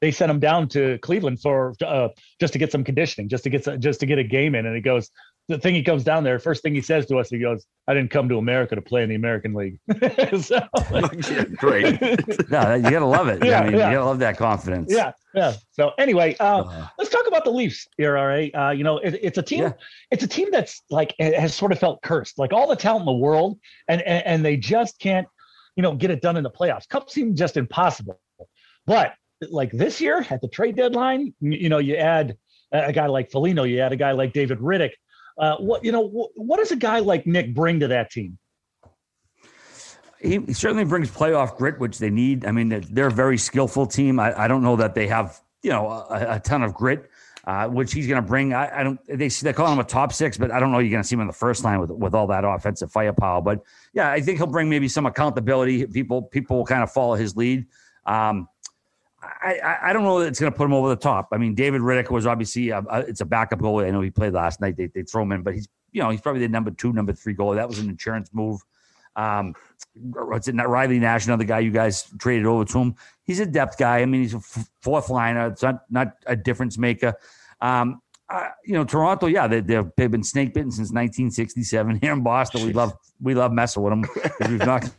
they 0.00 0.10
sent 0.10 0.30
him 0.30 0.38
down 0.38 0.68
to 0.68 0.98
Cleveland 0.98 1.40
for 1.40 1.74
uh, 1.84 2.08
just 2.40 2.52
to 2.52 2.58
get 2.58 2.70
some 2.70 2.84
conditioning, 2.84 3.28
just 3.28 3.44
to 3.44 3.50
get 3.50 3.80
just 3.80 4.00
to 4.00 4.06
get 4.06 4.18
a 4.18 4.24
game 4.24 4.54
in. 4.54 4.66
And 4.66 4.74
he 4.74 4.82
goes, 4.82 5.10
the 5.48 5.58
thing 5.58 5.74
he 5.74 5.82
comes 5.82 6.04
down 6.04 6.24
there, 6.24 6.38
first 6.38 6.62
thing 6.62 6.74
he 6.74 6.82
says 6.82 7.06
to 7.06 7.16
us, 7.16 7.30
he 7.30 7.38
goes, 7.38 7.66
"I 7.86 7.94
didn't 7.94 8.10
come 8.10 8.28
to 8.28 8.36
America 8.36 8.74
to 8.74 8.82
play 8.82 9.02
in 9.02 9.08
the 9.08 9.14
American 9.14 9.54
League." 9.54 9.78
so, 10.42 10.60
yeah, 11.30 11.44
great. 11.56 12.00
no, 12.50 12.74
you 12.74 12.90
gotta 12.90 13.06
love 13.06 13.28
it. 13.28 13.42
Yeah, 13.42 13.60
I 13.60 13.64
mean, 13.64 13.78
yeah. 13.78 13.88
you 13.88 13.96
gotta 13.96 14.04
love 14.04 14.18
that 14.18 14.36
confidence. 14.36 14.92
Yeah, 14.92 15.12
yeah. 15.34 15.54
So 15.72 15.92
anyway, 15.98 16.36
uh, 16.38 16.60
uh, 16.60 16.86
let's 16.98 17.10
talk 17.10 17.26
about 17.26 17.44
the 17.44 17.50
Leafs 17.50 17.88
here. 17.96 18.18
All 18.18 18.26
right, 18.26 18.54
uh, 18.54 18.70
you 18.70 18.84
know, 18.84 18.98
it, 18.98 19.18
it's 19.22 19.38
a 19.38 19.42
team. 19.42 19.62
Yeah. 19.62 19.72
It's 20.10 20.22
a 20.22 20.28
team 20.28 20.50
that's 20.52 20.82
like 20.90 21.14
has 21.18 21.54
sort 21.54 21.72
of 21.72 21.78
felt 21.78 22.02
cursed, 22.02 22.38
like 22.38 22.52
all 22.52 22.68
the 22.68 22.76
talent 22.76 23.02
in 23.02 23.06
the 23.06 23.12
world, 23.12 23.58
and 23.88 24.02
and, 24.02 24.26
and 24.26 24.44
they 24.44 24.58
just 24.58 24.98
can't, 24.98 25.26
you 25.76 25.82
know, 25.82 25.94
get 25.94 26.10
it 26.10 26.20
done 26.20 26.36
in 26.36 26.42
the 26.42 26.50
playoffs. 26.50 26.86
Cup 26.86 27.08
seemed 27.08 27.38
just 27.38 27.56
impossible, 27.56 28.20
but 28.86 29.14
like 29.50 29.70
this 29.72 30.00
year 30.00 30.26
at 30.30 30.40
the 30.40 30.48
trade 30.48 30.76
deadline, 30.76 31.34
you 31.40 31.68
know, 31.68 31.78
you 31.78 31.96
add 31.96 32.36
a 32.72 32.92
guy 32.92 33.06
like 33.06 33.30
Foligno, 33.30 33.64
you 33.64 33.80
add 33.80 33.92
a 33.92 33.96
guy 33.96 34.12
like 34.12 34.32
David 34.32 34.58
Rittich. 34.58 34.92
uh, 35.38 35.56
what 35.56 35.84
you 35.84 35.92
know, 35.92 36.00
what, 36.00 36.30
what 36.34 36.58
does 36.58 36.72
a 36.72 36.76
guy 36.76 36.98
like 36.98 37.26
Nick 37.26 37.54
bring 37.54 37.80
to 37.80 37.88
that 37.88 38.10
team? 38.10 38.38
He, 40.20 40.38
he 40.38 40.52
certainly 40.52 40.84
brings 40.84 41.10
playoff 41.10 41.56
grit, 41.56 41.78
which 41.78 41.98
they 41.98 42.10
need. 42.10 42.44
I 42.44 42.50
mean, 42.50 42.68
they're, 42.68 42.80
they're 42.80 43.06
a 43.06 43.12
very 43.12 43.38
skillful 43.38 43.86
team. 43.86 44.18
I, 44.18 44.36
I, 44.36 44.48
don't 44.48 44.64
know 44.64 44.74
that 44.74 44.96
they 44.96 45.06
have 45.06 45.40
you 45.62 45.70
know 45.70 45.88
a, 45.88 46.36
a 46.36 46.40
ton 46.40 46.62
of 46.62 46.74
grit. 46.74 47.08
Uh, 47.46 47.66
which 47.66 47.94
he's 47.94 48.06
going 48.06 48.20
to 48.20 48.28
bring. 48.28 48.52
I, 48.52 48.80
I, 48.80 48.82
don't. 48.82 49.00
They 49.06 49.28
they 49.28 49.54
call 49.54 49.72
him 49.72 49.78
a 49.78 49.84
top 49.84 50.12
six, 50.12 50.36
but 50.36 50.50
I 50.50 50.60
don't 50.60 50.70
know. 50.70 50.80
You're 50.80 50.90
going 50.90 51.02
to 51.02 51.08
see 51.08 51.14
him 51.14 51.22
in 51.22 51.26
the 51.26 51.32
first 51.32 51.64
line 51.64 51.80
with 51.80 51.90
with 51.90 52.14
all 52.14 52.26
that 52.26 52.44
offensive 52.44 52.92
firepower. 52.92 53.40
But 53.40 53.62
yeah, 53.94 54.10
I 54.10 54.20
think 54.20 54.36
he'll 54.36 54.48
bring 54.48 54.68
maybe 54.68 54.86
some 54.86 55.06
accountability. 55.06 55.86
People 55.86 56.20
people 56.20 56.58
will 56.58 56.66
kind 56.66 56.82
of 56.82 56.92
follow 56.92 57.14
his 57.14 57.36
lead. 57.36 57.64
Um, 58.04 58.48
I, 59.20 59.78
I 59.82 59.92
don't 59.92 60.04
know 60.04 60.20
that 60.20 60.26
it's 60.26 60.38
going 60.38 60.52
to 60.52 60.56
put 60.56 60.64
him 60.64 60.72
over 60.72 60.88
the 60.88 60.96
top. 60.96 61.28
I 61.32 61.38
mean, 61.38 61.54
David 61.54 61.80
Rittich 61.80 62.10
was 62.10 62.26
obviously 62.26 62.70
a, 62.70 62.78
a, 62.78 63.00
it's 63.00 63.20
a 63.20 63.24
backup 63.24 63.58
goalie. 63.58 63.86
I 63.86 63.90
know 63.90 64.00
he 64.00 64.10
played 64.10 64.32
last 64.32 64.60
night. 64.60 64.76
They, 64.76 64.86
they 64.86 65.02
throw 65.02 65.22
him 65.22 65.32
in, 65.32 65.42
but 65.42 65.54
he's 65.54 65.68
you 65.92 66.02
know 66.02 66.10
he's 66.10 66.20
probably 66.20 66.42
the 66.42 66.48
number 66.48 66.70
two, 66.70 66.92
number 66.92 67.12
three 67.12 67.34
goalie. 67.34 67.56
That 67.56 67.68
was 67.68 67.78
an 67.78 67.88
insurance 67.88 68.30
move. 68.32 68.60
Um, 69.16 69.54
what's 69.96 70.46
it? 70.46 70.54
Riley 70.54 71.00
Nash, 71.00 71.26
another 71.26 71.44
guy 71.44 71.58
you 71.58 71.72
guys 71.72 72.04
traded 72.18 72.46
over 72.46 72.64
to 72.66 72.78
him. 72.78 72.94
He's 73.24 73.40
a 73.40 73.46
depth 73.46 73.76
guy. 73.78 73.98
I 73.98 74.06
mean, 74.06 74.22
he's 74.22 74.34
a 74.34 74.38
f- 74.38 74.68
fourth 74.82 75.10
liner. 75.10 75.48
It's 75.48 75.62
not 75.62 75.82
not 75.90 76.12
a 76.26 76.36
difference 76.36 76.78
maker. 76.78 77.14
Um, 77.60 78.00
uh, 78.30 78.50
you 78.64 78.74
know, 78.74 78.84
Toronto, 78.84 79.26
yeah, 79.26 79.46
they, 79.46 79.60
they've, 79.60 79.90
they've 79.96 80.10
been 80.10 80.22
snake 80.22 80.52
bitten 80.52 80.70
since 80.70 80.90
1967. 80.90 81.98
Here 82.00 82.12
in 82.12 82.22
Boston, 82.22 82.66
we 82.66 82.72
love 82.72 82.92
we 83.20 83.34
love 83.34 83.52
messing 83.52 83.82
with 83.82 83.90
them. 83.90 84.04
We've 84.48 84.64
knocked 84.64 84.92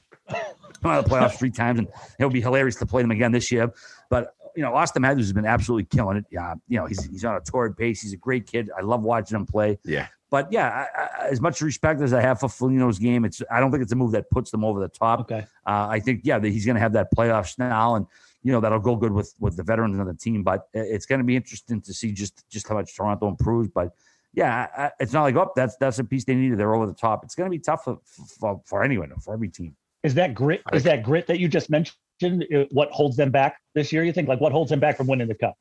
out 0.86 1.00
of 1.00 1.06
the 1.06 1.12
playoffs 1.12 1.38
three 1.38 1.52
times, 1.52 1.80
and 1.80 1.88
it 2.20 2.24
would 2.24 2.34
be 2.34 2.42
hilarious 2.42 2.76
to 2.78 2.86
play 2.86 3.02
them 3.02 3.12
again 3.12 3.32
this 3.32 3.52
year. 3.52 3.72
But 4.10 4.34
you 4.56 4.64
know, 4.64 4.72
Auston 4.72 5.02
Matthews 5.02 5.28
has 5.28 5.34
been 5.34 5.46
absolutely 5.46 5.86
killing 5.86 6.18
it. 6.18 6.26
Yeah, 6.32 6.56
you 6.68 6.78
know, 6.78 6.86
he's 6.86 7.04
he's 7.06 7.26
on 7.26 7.36
a 7.36 7.42
torrid 7.42 7.78
pace. 7.78 8.02
He's 8.02 8.14
a 8.14 8.18
great 8.18 8.46
kid. 8.46 8.70
I 8.78 8.82
love 8.82 9.04
watching 9.04 9.38
him 9.38 9.46
play. 9.46 9.80
Yeah. 9.84 10.08
But 10.30 10.52
yeah, 10.52 10.86
I, 10.96 11.02
I, 11.02 11.28
as 11.30 11.42
much 11.42 11.62
respect 11.62 12.02
as 12.02 12.14
I 12.14 12.22
have 12.22 12.40
for 12.40 12.50
Foligno's 12.50 13.00
game, 13.00 13.26
it's 13.26 13.42
I 13.52 13.60
don't 13.60 13.72
think 13.72 13.82
it's 13.82 13.92
a 13.92 13.96
move 13.96 14.12
that 14.12 14.30
puts 14.30 14.52
them 14.52 14.64
over 14.64 14.80
the 14.80 14.88
top. 14.88 15.22
Okay. 15.22 15.46
Uh, 15.66 15.88
I 15.90 16.00
think 16.00 16.22
yeah, 16.24 16.38
that 16.38 16.50
he's 16.50 16.66
going 16.66 16.76
to 16.76 16.82
have 16.82 16.94
that 16.94 17.08
playoff 17.16 17.58
now, 17.58 17.96
and 17.96 18.06
you 18.44 18.52
know 18.52 18.60
that'll 18.62 18.80
go 18.80 18.96
good 18.96 19.12
with 19.12 19.34
with 19.40 19.58
the 19.58 19.64
veterans 19.64 20.00
on 20.00 20.06
the 20.06 20.14
team. 20.14 20.44
But 20.44 20.68
it's 20.74 21.06
going 21.06 21.20
to 21.20 21.26
be 21.26 21.36
interesting 21.36 21.82
to 21.82 21.94
see 21.94 22.12
just 22.12 22.48
just 22.50 22.68
how 22.68 22.76
much 22.76 22.96
Toronto 22.96 23.28
improves. 23.28 23.70
But 23.70 23.90
yeah, 24.34 24.68
I, 24.78 24.92
it's 25.00 25.14
not 25.14 25.24
like 25.24 25.36
oh 25.36 25.52
that's 25.56 25.76
that's 25.78 25.98
a 25.98 26.04
piece 26.04 26.26
they 26.26 26.36
needed. 26.36 26.60
They're 26.60 26.76
over 26.76 26.86
the 26.86 26.94
top. 26.94 27.24
It's 27.24 27.34
going 27.34 27.50
to 27.50 27.56
be 27.56 27.60
tough 27.62 27.84
for, 27.86 28.00
for, 28.40 28.62
for 28.66 28.84
anyone 28.84 29.12
for 29.20 29.34
every 29.34 29.50
team. 29.50 29.76
Is 30.04 30.14
that 30.16 30.34
grit? 30.34 30.62
Is 30.74 30.84
that 30.84 31.04
grit 31.04 31.28
that 31.28 31.40
you 31.40 31.48
just 31.48 31.70
mentioned? 31.70 31.96
Uh, 32.24 32.66
what 32.72 32.90
holds 32.92 33.16
them 33.18 33.32
back 33.32 33.58
this 33.76 33.92
year? 33.92 34.04
You 34.04 34.14
think 34.14 34.28
like 34.28 34.42
what 34.42 34.52
holds 34.52 34.70
them 34.70 34.80
back 34.80 34.98
from 34.98 35.08
winning 35.08 35.28
the 35.28 35.36
cup? 35.36 35.56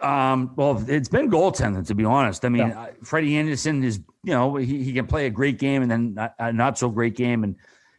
Um, 0.00 0.52
well, 0.56 0.82
it's 0.88 1.08
been 1.08 1.30
goaltending 1.30 1.86
to 1.86 1.94
be 1.94 2.04
honest. 2.04 2.44
I 2.44 2.48
mean, 2.48 2.68
yeah. 2.68 2.80
uh, 2.80 2.86
Freddie 3.02 3.36
Andersen 3.36 3.84
is 3.84 4.00
you 4.24 4.32
know 4.32 4.56
he, 4.56 4.82
he 4.82 4.92
can 4.92 5.06
play 5.06 5.26
a 5.26 5.30
great 5.30 5.58
game 5.58 5.82
and 5.82 5.90
then 5.90 6.14
not, 6.14 6.34
a 6.38 6.52
not 6.52 6.78
so 6.78 6.88
great 6.88 7.16
game, 7.16 7.44
and 7.44 7.56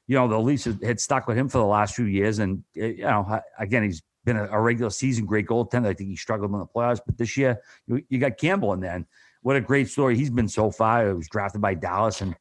you 0.07 0.15
know 0.15 0.27
the 0.27 0.39
Leafs 0.39 0.67
had 0.83 0.99
stuck 0.99 1.27
with 1.27 1.37
him 1.37 1.47
for 1.47 1.59
the 1.59 1.65
last 1.65 1.95
few 1.95 2.05
years, 2.05 2.39
and 2.39 2.63
uh, 2.79 2.85
you 2.85 3.03
know 3.03 3.39
again 3.59 3.83
he's 3.83 4.01
been 4.25 4.37
a, 4.37 4.45
a, 4.51 4.59
regular 4.59 4.89
season 4.89 5.25
great 5.25 5.47
goaltender. 5.47 5.87
I 5.87 5.93
think 5.93 6.09
he 6.09 6.15
struggled 6.15 6.51
in 6.51 6.59
the 6.59 6.65
playoffs, 6.65 7.01
but 7.05 7.17
this 7.17 7.37
year 7.37 7.61
you, 7.87 8.01
you 8.09 8.19
got 8.19 8.37
Campbell 8.37 8.73
in 8.73 8.79
there, 8.79 8.95
and 8.95 9.05
what 9.41 9.55
a 9.55 9.61
great 9.61 9.89
story 9.89 10.17
he's 10.17 10.29
been 10.29 10.47
so 10.47 10.71
far. 10.71 11.07
He 11.07 11.13
was 11.13 11.27
drafted 11.27 11.61
by 11.61 11.75
Dallas 11.75 12.21
and 12.21 12.35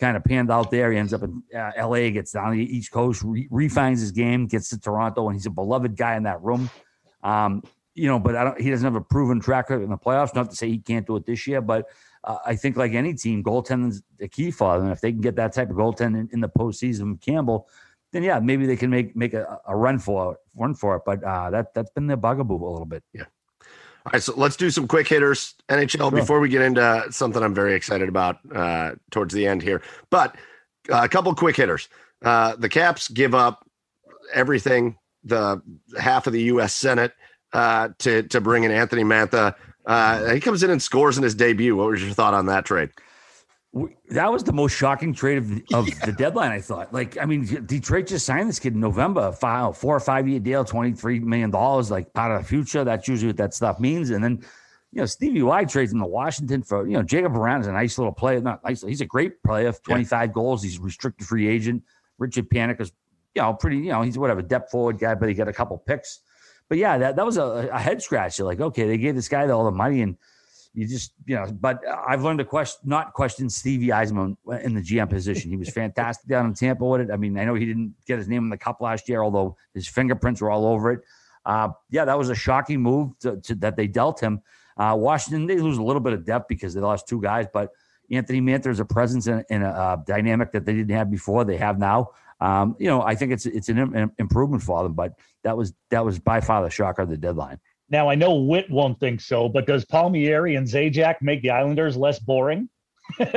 kind 0.00 0.16
of 0.16 0.24
panned 0.24 0.50
out 0.50 0.70
there. 0.70 0.92
He 0.92 0.98
ends 0.98 1.12
up 1.12 1.22
in 1.22 1.42
uh, 1.54 1.72
L.A., 1.76 2.10
gets 2.10 2.32
down 2.32 2.52
the 2.52 2.76
East 2.76 2.90
Coast, 2.90 3.22
re- 3.24 3.48
refines 3.50 4.00
his 4.00 4.10
game, 4.10 4.46
gets 4.46 4.68
to 4.70 4.80
Toronto, 4.80 5.28
and 5.28 5.36
he's 5.36 5.46
a 5.46 5.50
beloved 5.50 5.96
guy 5.96 6.16
in 6.16 6.24
that 6.24 6.42
room. 6.42 6.70
Um, 7.22 7.62
you 7.94 8.08
know, 8.08 8.18
but 8.18 8.34
I 8.34 8.44
don't. 8.44 8.60
He 8.60 8.70
doesn't 8.70 8.84
have 8.84 8.96
a 8.96 9.00
proven 9.00 9.40
track 9.40 9.70
record 9.70 9.84
in 9.84 9.90
the 9.90 9.96
playoffs. 9.96 10.34
Not 10.34 10.50
to 10.50 10.56
say 10.56 10.68
he 10.68 10.78
can't 10.78 11.06
do 11.06 11.16
it 11.16 11.26
this 11.26 11.46
year, 11.46 11.60
but 11.60 11.86
uh, 12.24 12.38
I 12.44 12.56
think 12.56 12.76
like 12.76 12.92
any 12.92 13.14
team, 13.14 13.42
goaltending's 13.42 14.02
the 14.18 14.28
key 14.28 14.50
for 14.50 14.78
them. 14.78 14.90
If 14.90 15.00
they 15.00 15.12
can 15.12 15.20
get 15.20 15.36
that 15.36 15.52
type 15.52 15.70
of 15.70 15.76
goaltending 15.76 16.20
in, 16.20 16.28
in 16.32 16.40
the 16.40 16.48
postseason, 16.48 17.20
Campbell, 17.20 17.68
then 18.12 18.24
yeah, 18.24 18.40
maybe 18.40 18.66
they 18.66 18.76
can 18.76 18.90
make 18.90 19.14
make 19.14 19.32
a, 19.32 19.60
a 19.66 19.76
run 19.76 19.98
for 20.00 20.32
it, 20.32 20.38
run 20.56 20.74
for 20.74 20.96
it. 20.96 21.02
But 21.06 21.22
uh, 21.22 21.50
that 21.50 21.72
that's 21.72 21.90
been 21.90 22.08
their 22.08 22.16
bugaboo 22.16 22.56
a 22.56 22.70
little 22.70 22.86
bit. 22.86 23.04
Yeah. 23.12 23.24
All 24.06 24.10
right, 24.12 24.22
so 24.22 24.34
let's 24.36 24.56
do 24.56 24.70
some 24.70 24.86
quick 24.86 25.08
hitters 25.08 25.54
NHL 25.70 26.10
sure. 26.10 26.10
before 26.10 26.40
we 26.40 26.50
get 26.50 26.60
into 26.60 27.06
something 27.10 27.42
I'm 27.42 27.54
very 27.54 27.74
excited 27.74 28.08
about 28.08 28.38
uh, 28.54 28.92
towards 29.10 29.32
the 29.32 29.46
end 29.46 29.62
here. 29.62 29.80
But 30.10 30.36
uh, 30.92 31.00
a 31.02 31.08
couple 31.08 31.34
quick 31.34 31.56
hitters. 31.56 31.88
Uh, 32.22 32.54
the 32.56 32.68
Caps 32.68 33.08
give 33.08 33.34
up 33.34 33.66
everything, 34.34 34.98
the 35.24 35.62
half 35.98 36.26
of 36.26 36.34
the 36.34 36.42
U.S. 36.42 36.74
Senate 36.74 37.12
uh, 37.54 37.90
to 38.00 38.24
to 38.24 38.40
bring 38.42 38.64
in 38.64 38.70
Anthony 38.70 39.04
Mantha. 39.04 39.54
Uh, 39.86 40.32
he 40.32 40.40
comes 40.40 40.62
in 40.62 40.70
and 40.70 40.82
scores 40.82 41.16
in 41.16 41.22
his 41.22 41.34
debut. 41.34 41.74
What 41.74 41.88
was 41.88 42.02
your 42.02 42.12
thought 42.12 42.34
on 42.34 42.46
that 42.46 42.66
trade? 42.66 42.90
That 44.10 44.30
was 44.30 44.44
the 44.44 44.52
most 44.52 44.72
shocking 44.72 45.12
trade 45.12 45.38
of, 45.38 45.50
of 45.72 45.88
yeah. 45.88 46.06
the 46.06 46.12
deadline. 46.12 46.52
I 46.52 46.60
thought. 46.60 46.92
Like, 46.92 47.18
I 47.20 47.24
mean, 47.24 47.44
Detroit 47.66 48.06
just 48.06 48.24
signed 48.24 48.48
this 48.48 48.60
kid 48.60 48.74
in 48.74 48.80
November, 48.80 49.32
five, 49.32 49.76
four 49.76 49.96
or 49.96 50.00
five 50.00 50.28
year 50.28 50.38
deal, 50.38 50.64
twenty 50.64 50.92
three 50.92 51.18
million 51.18 51.50
dollars, 51.50 51.90
like 51.90 52.12
part 52.12 52.30
of 52.30 52.42
the 52.42 52.48
future. 52.48 52.84
That's 52.84 53.08
usually 53.08 53.28
what 53.28 53.36
that 53.38 53.52
stuff 53.52 53.80
means. 53.80 54.10
And 54.10 54.22
then, 54.22 54.44
you 54.92 55.00
know, 55.00 55.06
Stevie 55.06 55.42
Y 55.42 55.64
trades 55.64 55.92
him 55.92 55.98
to 55.98 56.06
Washington 56.06 56.62
for 56.62 56.86
you 56.86 56.92
know 56.92 57.02
Jakub 57.02 57.34
Vrana 57.34 57.62
is 57.62 57.66
a 57.66 57.72
nice 57.72 57.98
little 57.98 58.12
player. 58.12 58.40
Not 58.40 58.62
nice. 58.62 58.82
He's 58.82 59.00
a 59.00 59.06
great 59.06 59.42
player. 59.42 59.72
Twenty 59.72 60.04
five 60.04 60.28
yeah. 60.28 60.34
goals. 60.34 60.62
He's 60.62 60.78
a 60.78 60.82
restricted 60.82 61.26
free 61.26 61.48
agent. 61.48 61.82
Richard 62.18 62.48
Panik 62.48 62.80
is, 62.80 62.92
you 63.34 63.42
know, 63.42 63.54
pretty. 63.54 63.78
You 63.78 63.90
know, 63.90 64.02
he's 64.02 64.16
whatever 64.16 64.40
depth 64.40 64.70
forward 64.70 65.00
guy, 65.00 65.16
but 65.16 65.28
he 65.28 65.34
got 65.34 65.48
a 65.48 65.52
couple 65.52 65.78
picks. 65.78 66.20
But 66.68 66.78
yeah, 66.78 66.96
that 66.98 67.16
that 67.16 67.26
was 67.26 67.38
a, 67.38 67.68
a 67.72 67.78
head 67.80 68.00
scratcher. 68.00 68.44
Like, 68.44 68.60
okay, 68.60 68.86
they 68.86 68.98
gave 68.98 69.16
this 69.16 69.28
guy 69.28 69.48
all 69.48 69.64
the 69.64 69.72
money 69.72 70.02
and 70.02 70.16
you 70.74 70.86
just 70.86 71.12
you 71.26 71.36
know 71.36 71.46
but 71.60 71.80
i've 72.06 72.22
learned 72.22 72.38
to 72.38 72.44
question 72.44 72.88
not 72.88 73.12
question 73.12 73.48
stevie 73.48 73.88
Yzerman 73.88 74.36
in 74.62 74.74
the 74.74 74.80
gm 74.80 75.08
position. 75.08 75.50
He 75.50 75.56
was 75.56 75.70
fantastic 75.82 76.28
down 76.28 76.46
in 76.46 76.54
tampa 76.54 76.84
with 76.84 77.02
it. 77.02 77.10
I 77.10 77.16
mean 77.16 77.38
i 77.38 77.44
know 77.44 77.54
he 77.54 77.64
didn't 77.64 77.94
get 78.06 78.18
his 78.18 78.28
name 78.28 78.44
in 78.44 78.50
the 78.50 78.58
cup 78.58 78.80
last 78.80 79.08
year 79.08 79.22
although 79.22 79.56
his 79.72 79.86
fingerprints 79.86 80.40
were 80.40 80.50
all 80.50 80.66
over 80.66 80.92
it. 80.92 81.00
Uh, 81.46 81.68
yeah 81.90 82.04
that 82.04 82.18
was 82.18 82.28
a 82.28 82.34
shocking 82.34 82.80
move 82.80 83.16
to, 83.20 83.40
to, 83.40 83.54
that 83.56 83.76
they 83.76 83.86
dealt 83.86 84.20
him. 84.20 84.42
Uh, 84.76 84.94
washington 84.98 85.46
they 85.46 85.56
lose 85.56 85.78
a 85.78 85.82
little 85.82 86.00
bit 86.00 86.12
of 86.12 86.24
depth 86.24 86.48
because 86.48 86.74
they 86.74 86.80
lost 86.80 87.08
two 87.08 87.22
guys 87.22 87.46
but 87.52 87.70
anthony 88.10 88.40
mantha 88.40 88.66
is 88.66 88.80
a 88.80 88.84
presence 88.84 89.28
in, 89.28 89.44
in 89.50 89.62
a, 89.62 89.68
a, 89.68 90.02
dynamic 90.06 90.50
that 90.52 90.66
they 90.66 90.74
didn't 90.74 90.94
have 90.94 91.10
before. 91.10 91.44
They 91.44 91.56
have 91.56 91.78
now. 91.78 92.10
Um, 92.40 92.74
you 92.80 92.88
know 92.88 93.00
i 93.02 93.14
think 93.14 93.30
it's 93.30 93.46
it's 93.46 93.68
an 93.68 94.10
improvement 94.18 94.62
for 94.64 94.82
them 94.82 94.92
but 94.94 95.12
that 95.44 95.56
was 95.56 95.72
that 95.90 96.04
was 96.04 96.18
by 96.18 96.40
far 96.40 96.64
the 96.64 96.68
shocker 96.68 97.02
of 97.02 97.08
the 97.08 97.16
deadline 97.16 97.60
now 97.94 98.10
I 98.10 98.16
know 98.16 98.34
Whit 98.34 98.68
won't 98.70 98.98
think 98.98 99.20
so, 99.20 99.48
but 99.48 99.68
does 99.68 99.84
Palmieri 99.84 100.56
and 100.56 100.66
Zajac 100.66 101.22
make 101.22 101.42
the 101.42 101.50
Islanders 101.50 101.96
less 101.96 102.18
boring? 102.18 102.68
uh, 103.20 103.32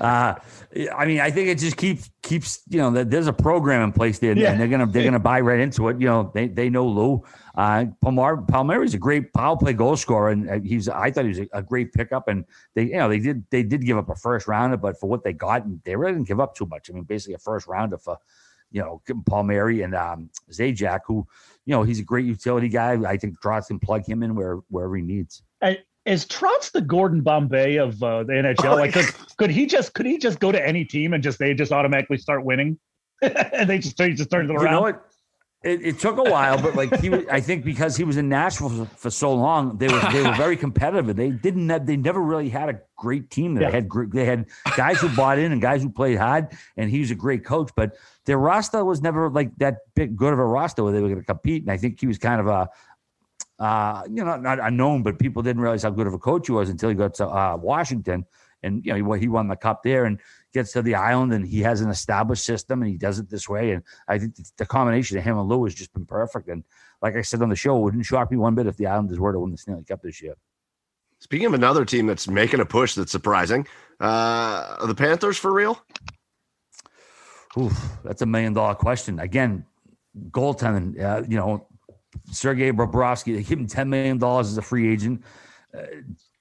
I 0.00 1.04
mean, 1.04 1.20
I 1.20 1.30
think 1.30 1.48
it 1.48 1.58
just 1.58 1.76
keeps 1.76 2.08
keeps 2.22 2.62
you 2.68 2.78
know 2.78 3.04
there's 3.04 3.26
a 3.26 3.34
program 3.34 3.82
in 3.82 3.92
place 3.92 4.18
there, 4.18 4.34
yeah. 4.34 4.52
and 4.52 4.58
they're 4.58 4.68
gonna 4.68 4.86
they're 4.86 5.04
gonna 5.04 5.18
buy 5.18 5.40
right 5.40 5.60
into 5.60 5.88
it. 5.88 6.00
You 6.00 6.06
know, 6.06 6.30
they 6.32 6.48
they 6.48 6.70
know 6.70 6.86
Lou. 6.86 7.22
Uh, 7.54 7.86
Palmer 8.00 8.42
Palmieri's 8.48 8.94
a 8.94 8.98
great 8.98 9.34
power 9.34 9.58
play 9.58 9.74
goal 9.74 9.96
scorer, 9.96 10.30
and 10.30 10.48
uh, 10.48 10.60
he's 10.60 10.88
I 10.88 11.10
thought 11.10 11.24
he 11.24 11.30
was 11.30 11.40
a, 11.40 11.48
a, 11.52 11.62
great 11.62 11.92
pickup. 11.92 12.28
And 12.28 12.46
they 12.74 12.84
you 12.84 12.96
know 12.96 13.10
they 13.10 13.18
did 13.18 13.44
they 13.50 13.62
did 13.62 13.84
give 13.84 13.98
up 13.98 14.08
a 14.08 14.14
first 14.14 14.48
rounder, 14.48 14.78
but 14.78 14.98
for 14.98 15.10
what 15.10 15.22
they 15.22 15.34
got, 15.34 15.64
they 15.84 15.96
really 15.96 16.12
didn't 16.12 16.28
give 16.28 16.40
up 16.40 16.54
too 16.54 16.66
much. 16.66 16.88
I 16.88 16.94
mean, 16.94 17.04
basically 17.04 17.34
a 17.34 17.38
first 17.38 17.66
rounder 17.66 17.98
for 17.98 18.16
you 18.70 18.80
know 18.80 19.02
Palmieri 19.26 19.82
and 19.82 19.94
um, 19.94 20.30
Zajac, 20.50 21.00
who 21.06 21.26
you 21.66 21.72
know, 21.72 21.82
he's 21.82 21.98
a 21.98 22.04
great 22.04 22.24
utility 22.24 22.68
guy. 22.68 22.96
I 23.06 23.16
think 23.16 23.40
Trotz 23.40 23.66
can 23.66 23.78
plug 23.78 24.08
him 24.08 24.22
in 24.22 24.34
where 24.34 24.60
wherever 24.68 24.96
he 24.96 25.02
needs. 25.02 25.42
is 26.04 26.24
Trotz 26.24 26.70
the 26.70 26.80
Gordon 26.80 27.20
Bombay 27.20 27.76
of 27.76 28.00
uh, 28.02 28.22
the 28.22 28.32
NHL? 28.32 28.72
Oh, 28.72 28.76
like, 28.76 28.92
could, 28.92 29.06
could 29.36 29.50
he 29.50 29.66
just 29.66 29.92
could 29.92 30.06
he 30.06 30.16
just 30.16 30.38
go 30.38 30.52
to 30.52 30.66
any 30.66 30.84
team 30.84 31.12
and 31.12 31.22
just 31.22 31.38
they 31.38 31.52
just 31.54 31.72
automatically 31.72 32.18
start 32.18 32.44
winning? 32.44 32.78
and 33.22 33.68
they 33.68 33.78
just 33.78 33.96
they 33.96 34.12
just 34.12 34.30
turn 34.30 34.48
it 34.48 34.54
around. 34.54 34.64
You 34.64 34.70
know 34.70 34.80
what? 34.80 35.02
It, 35.62 35.84
it, 35.84 35.98
took 35.98 36.18
a 36.18 36.22
while, 36.22 36.60
but 36.62 36.76
like 36.76 37.00
he, 37.00 37.08
was, 37.08 37.24
I 37.28 37.40
think 37.40 37.64
because 37.64 37.96
he 37.96 38.04
was 38.04 38.18
in 38.18 38.28
Nashville 38.28 38.68
for, 38.68 38.84
for, 38.84 39.10
so 39.10 39.34
long, 39.34 39.78
they 39.78 39.88
were 39.88 40.00
they 40.12 40.22
were 40.22 40.34
very 40.34 40.56
competitive. 40.66 41.16
They 41.16 41.30
didn't 41.30 41.68
have, 41.70 41.86
they 41.86 41.96
never 41.96 42.20
really 42.20 42.48
had 42.48 42.68
a 42.68 42.80
great 42.94 43.30
team. 43.30 43.54
They 43.54 43.62
yeah. 43.62 43.70
had 43.70 43.88
they 44.12 44.24
had 44.26 44.46
guys 44.76 45.00
who 45.00 45.08
bought 45.16 45.38
in 45.38 45.50
and 45.50 45.60
guys 45.60 45.82
who 45.82 45.90
played 45.90 46.18
hard, 46.18 46.48
and 46.76 46.88
he 46.88 47.00
was 47.00 47.10
a 47.10 47.16
great 47.16 47.44
coach. 47.44 47.70
But 47.74 47.96
their 48.26 48.38
roster 48.38 48.84
was 48.84 49.02
never 49.02 49.28
like 49.28 49.56
that 49.56 49.78
big 49.96 50.14
good 50.14 50.32
of 50.32 50.38
a 50.38 50.44
roster 50.44 50.84
where 50.84 50.92
they 50.92 51.00
were 51.00 51.08
going 51.08 51.20
to 51.20 51.26
compete. 51.26 51.62
And 51.62 51.72
I 51.72 51.78
think 51.78 51.98
he 51.98 52.06
was 52.06 52.18
kind 52.18 52.40
of 52.40 52.46
a 52.46 52.68
uh, 53.58 54.02
you 54.08 54.24
know 54.24 54.36
not 54.36 54.60
unknown, 54.60 55.02
but 55.02 55.18
people 55.18 55.42
didn't 55.42 55.62
realize 55.62 55.82
how 55.82 55.90
good 55.90 56.06
of 56.06 56.14
a 56.14 56.18
coach 56.18 56.46
he 56.46 56.52
was 56.52 56.68
until 56.68 56.90
he 56.90 56.94
got 56.94 57.14
to 57.14 57.26
uh, 57.26 57.56
Washington, 57.56 58.24
and 58.62 58.84
you 58.84 58.96
know 58.96 59.12
he, 59.14 59.20
he 59.20 59.28
won 59.28 59.48
the 59.48 59.56
cup 59.56 59.82
there 59.82 60.04
and 60.04 60.20
gets 60.56 60.72
to 60.72 60.82
the 60.82 60.94
island 60.94 61.32
and 61.32 61.46
he 61.46 61.60
has 61.60 61.80
an 61.82 61.90
established 61.90 62.44
system 62.44 62.82
and 62.82 62.90
he 62.90 62.96
does 62.96 63.18
it 63.18 63.28
this 63.28 63.48
way. 63.48 63.72
And 63.72 63.82
I 64.08 64.18
think 64.18 64.34
the 64.56 64.66
combination 64.66 65.18
of 65.18 65.24
him 65.24 65.38
and 65.38 65.48
Lou 65.48 65.64
has 65.64 65.74
just 65.74 65.92
been 65.92 66.06
perfect. 66.06 66.48
And 66.48 66.64
like 67.02 67.14
I 67.14 67.22
said 67.22 67.42
on 67.42 67.50
the 67.50 67.56
show, 67.56 67.76
it 67.76 67.80
wouldn't 67.82 68.06
shock 68.06 68.30
me 68.30 68.38
one 68.38 68.54
bit 68.54 68.66
if 68.66 68.76
the 68.76 68.86
Islanders 68.86 69.20
were 69.20 69.32
to 69.32 69.38
win 69.38 69.52
the 69.52 69.58
Stanley 69.58 69.84
Cup 69.84 70.02
this 70.02 70.22
year. 70.22 70.34
Speaking 71.20 71.46
of 71.46 71.54
another 71.54 71.84
team 71.84 72.06
that's 72.06 72.26
making 72.26 72.60
a 72.60 72.66
push 72.66 72.94
that's 72.94 73.12
surprising, 73.12 73.66
uh, 74.00 74.86
the 74.86 74.94
Panthers 74.94 75.36
for 75.36 75.52
real? 75.52 75.80
Oof, 77.58 77.98
that's 78.02 78.22
a 78.22 78.26
million 78.26 78.52
dollar 78.52 78.74
question. 78.74 79.20
Again, 79.20 79.64
goaltending, 80.30 81.00
uh, 81.02 81.22
you 81.28 81.36
know, 81.36 81.66
Sergei 82.30 82.72
Bobrovsky, 82.72 83.36
they 83.36 83.42
give 83.42 83.58
him 83.58 83.66
$10 83.66 83.88
million 83.88 84.22
as 84.22 84.56
a 84.56 84.62
free 84.62 84.92
agent. 84.92 85.22
Uh, 85.76 85.82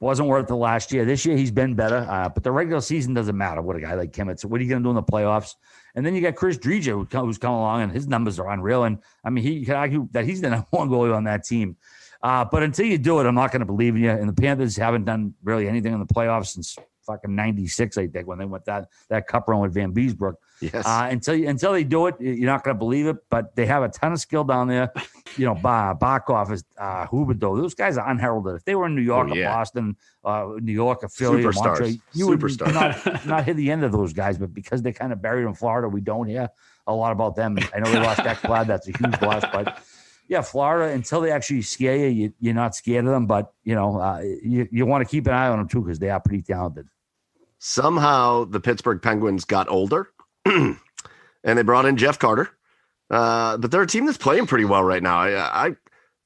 wasn't 0.06 0.30
worth 0.30 0.46
the 0.46 0.56
last 0.56 0.92
year. 0.92 1.04
This 1.04 1.26
year 1.26 1.36
he's 1.36 1.50
been 1.50 1.74
better, 1.74 2.06
uh, 2.08 2.30
but 2.30 2.44
the 2.44 2.52
regular 2.52 2.80
season 2.80 3.16
doesn't 3.16 3.36
matter. 3.36 3.64
What 3.64 3.76
a 3.76 3.82
guy 3.82 3.96
like 3.96 4.12
Kimmett. 4.12 4.40
So 4.40 4.48
what 4.48 4.62
are 4.62 4.64
you 4.64 4.70
going 4.70 4.84
to 4.84 4.86
do 4.86 4.92
in 4.92 4.96
the 4.96 5.02
playoffs? 5.02 5.56
And 5.96 6.06
then 6.06 6.14
you 6.14 6.22
got 6.22 6.36
Chris 6.36 6.60
who, 6.64 7.06
who's 7.06 7.38
coming 7.40 7.58
along, 7.58 7.82
and 7.82 7.92
his 7.92 8.08
numbers 8.08 8.38
are 8.38 8.52
unreal. 8.52 8.84
And 8.84 9.00
I 9.24 9.32
mean, 9.32 9.44
he 9.44 9.66
can 9.66 9.74
argue 9.74 10.08
that 10.12 10.24
he's 10.26 10.42
the 10.42 10.50
number 10.52 10.68
one 10.70 10.90
goalie 10.90 11.16
on 11.16 11.24
that 11.24 11.44
team. 11.44 11.76
Uh, 12.22 12.46
but 12.46 12.62
until 12.62 12.86
you 12.86 13.00
do 13.00 13.20
it, 13.20 13.26
I'm 13.26 13.34
not 13.34 13.52
going 13.52 13.62
to 13.62 13.66
believe 13.66 13.96
in 13.96 14.04
you. 14.04 14.12
And 14.12 14.30
the 14.30 14.40
Panthers 14.40 14.78
haven't 14.78 15.06
done 15.06 15.34
really 15.44 15.68
anything 15.68 15.92
in 15.92 16.00
the 16.00 16.06
playoffs 16.06 16.50
since 16.50 16.78
fucking 17.08 17.36
96, 17.36 17.98
I 17.98 18.06
think, 18.06 18.28
when 18.28 18.38
they 18.38 18.46
went 18.46 18.66
that 18.66 18.90
that 19.10 19.28
cup 19.28 19.48
run 19.48 19.60
with 19.62 19.74
Vanbiesbrouck. 19.74 20.36
Yes. 20.62 20.86
Uh, 20.86 21.08
until 21.12 21.48
until 21.48 21.74
they 21.74 21.84
do 21.84 22.08
it, 22.08 22.16
you're 22.20 22.46
not 22.46 22.64
going 22.64 22.76
to 22.76 22.80
believe 22.80 23.08
it. 23.08 23.18
But 23.30 23.56
they 23.56 23.66
have 23.66 23.84
a 23.84 23.90
ton 23.90 24.14
of 24.14 24.20
skill 24.20 24.44
down 24.44 24.68
there. 24.68 24.92
You 25.38 25.46
know, 25.46 25.56
ba- 25.56 25.98
Barkov 26.00 26.52
is 26.52 26.64
uh, 26.78 27.08
Huberdeau. 27.08 27.62
Those 27.62 27.74
guys 27.74 27.98
are 27.98 28.10
unheralded. 28.10 28.56
If 28.56 28.64
they 28.64 28.76
were 28.76 28.86
in 28.86 28.96
New 28.96 29.02
York 29.02 29.30
oh, 29.32 29.36
yeah. 29.36 29.52
or 29.52 29.56
Boston, 29.56 29.98
uh, 30.24 30.52
New 30.60 30.72
York, 30.72 31.04
or 31.04 31.10
Philly, 31.10 31.44
Superstars. 31.44 31.56
or 31.56 31.68
Montreal, 31.68 31.94
you 32.14 32.28
would 32.28 32.74
not, 32.74 33.26
not 33.26 33.44
hit 33.44 33.58
the 33.58 33.70
end 33.70 33.84
of 33.84 33.92
those 33.92 34.14
guys. 34.14 34.38
But 34.38 34.54
because 34.54 34.82
they're 34.82 34.94
kind 34.94 35.12
of 35.12 35.22
buried 35.22 35.46
in 35.46 35.54
Florida, 35.54 35.90
we 35.90 36.02
don't 36.02 36.28
hear 36.28 36.50
a 36.88 36.94
lot 36.94 37.12
about 37.12 37.36
them. 37.36 37.58
I 37.74 37.80
know 37.80 37.92
they 37.92 38.00
lost 38.00 38.22
Ekblad. 38.22 38.68
That's 38.68 38.88
a 38.88 38.92
huge 38.92 39.22
loss, 39.22 39.44
but 39.52 39.80
yeah, 40.28 40.42
Florida 40.42 40.94
until 40.94 41.22
they 41.22 41.32
actually 41.32 41.62
scare 41.62 42.08
you, 42.08 42.34
you 42.40 42.52
are 42.52 42.54
not 42.54 42.76
scared 42.76 43.06
of 43.06 43.12
them. 43.12 43.28
But 43.28 43.52
you 43.64 43.76
know, 43.76 44.00
uh, 44.00 44.22
you 44.22 44.68
you 44.72 44.86
want 44.86 45.06
to 45.06 45.10
keep 45.10 45.28
an 45.28 45.34
eye 45.34 45.48
on 45.48 45.58
them 45.58 45.68
too 45.68 45.82
because 45.82 46.00
they 46.00 46.10
are 46.10 46.20
pretty 46.20 46.44
talented. 46.44 46.88
Somehow 47.60 48.46
the 48.46 48.60
Pittsburgh 48.60 49.02
Penguins 49.02 49.46
got 49.46 49.70
older, 49.70 50.10
and 50.46 50.78
they 51.44 51.64
brought 51.64 51.86
in 51.86 51.98
Jeff 51.98 52.20
Carter. 52.20 52.50
Uh, 53.10 53.58
but 53.58 53.72
they're 53.72 53.84
a 53.84 53.88
team 53.88 54.06
that's 54.06 54.18
playing 54.18 54.48
pretty 54.48 54.66
well 54.66 54.84
right 54.84 55.04
now. 55.04 55.18
I 55.18 55.68
I, 55.68 55.76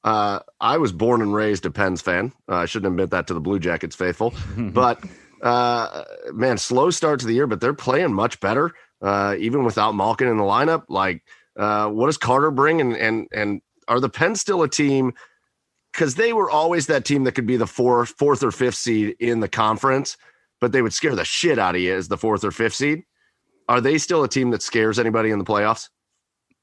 uh, 0.03 0.39
I 0.61 0.77
was 0.77 0.91
born 0.93 1.21
and 1.21 1.33
raised 1.33 1.65
a 1.65 1.71
Pens 1.71 2.01
fan. 2.01 2.31
Uh, 2.49 2.55
I 2.55 2.65
shouldn't 2.65 2.91
admit 2.91 3.11
that 3.11 3.27
to 3.27 3.33
the 3.33 3.41
Blue 3.41 3.59
Jackets 3.59 3.95
faithful, 3.95 4.33
but 4.57 5.03
uh, 5.41 6.03
man, 6.31 6.57
slow 6.57 6.89
start 6.89 7.19
to 7.19 7.25
the 7.25 7.33
year, 7.33 7.47
but 7.47 7.59
they're 7.59 7.73
playing 7.73 8.13
much 8.13 8.39
better, 8.39 8.71
uh, 9.01 9.35
even 9.37 9.65
without 9.65 9.93
Malkin 9.93 10.27
in 10.27 10.37
the 10.37 10.43
lineup. 10.43 10.85
Like, 10.87 11.23
uh, 11.57 11.89
what 11.89 12.05
does 12.05 12.17
Carter 12.17 12.51
bring? 12.51 12.79
And 12.79 12.95
and 12.95 13.27
and 13.33 13.61
are 13.89 13.99
the 13.99 14.09
Pens 14.09 14.39
still 14.39 14.63
a 14.63 14.69
team? 14.69 15.13
Because 15.91 16.15
they 16.15 16.33
were 16.33 16.49
always 16.51 16.87
that 16.87 17.03
team 17.03 17.23
that 17.23 17.33
could 17.33 17.47
be 17.47 17.57
the 17.57 17.67
fourth, 17.67 18.09
fourth 18.09 18.43
or 18.43 18.51
fifth 18.51 18.75
seed 18.75 19.15
in 19.19 19.39
the 19.39 19.49
conference 19.49 20.15
but 20.59 20.71
they 20.71 20.81
would 20.81 20.93
scare 20.93 21.15
the 21.15 21.25
shit 21.25 21.59
out 21.59 21.75
of 21.75 21.81
you 21.81 21.93
as 21.93 22.07
the 22.07 22.17
fourth 22.17 22.43
or 22.43 22.51
fifth 22.51 22.75
seed. 22.75 23.03
Are 23.69 23.79
they 23.79 23.99
still 23.99 24.23
a 24.23 24.27
team 24.27 24.49
that 24.49 24.63
scares 24.63 24.97
anybody 24.97 25.29
in 25.29 25.37
the 25.37 25.45
playoffs? 25.45 25.89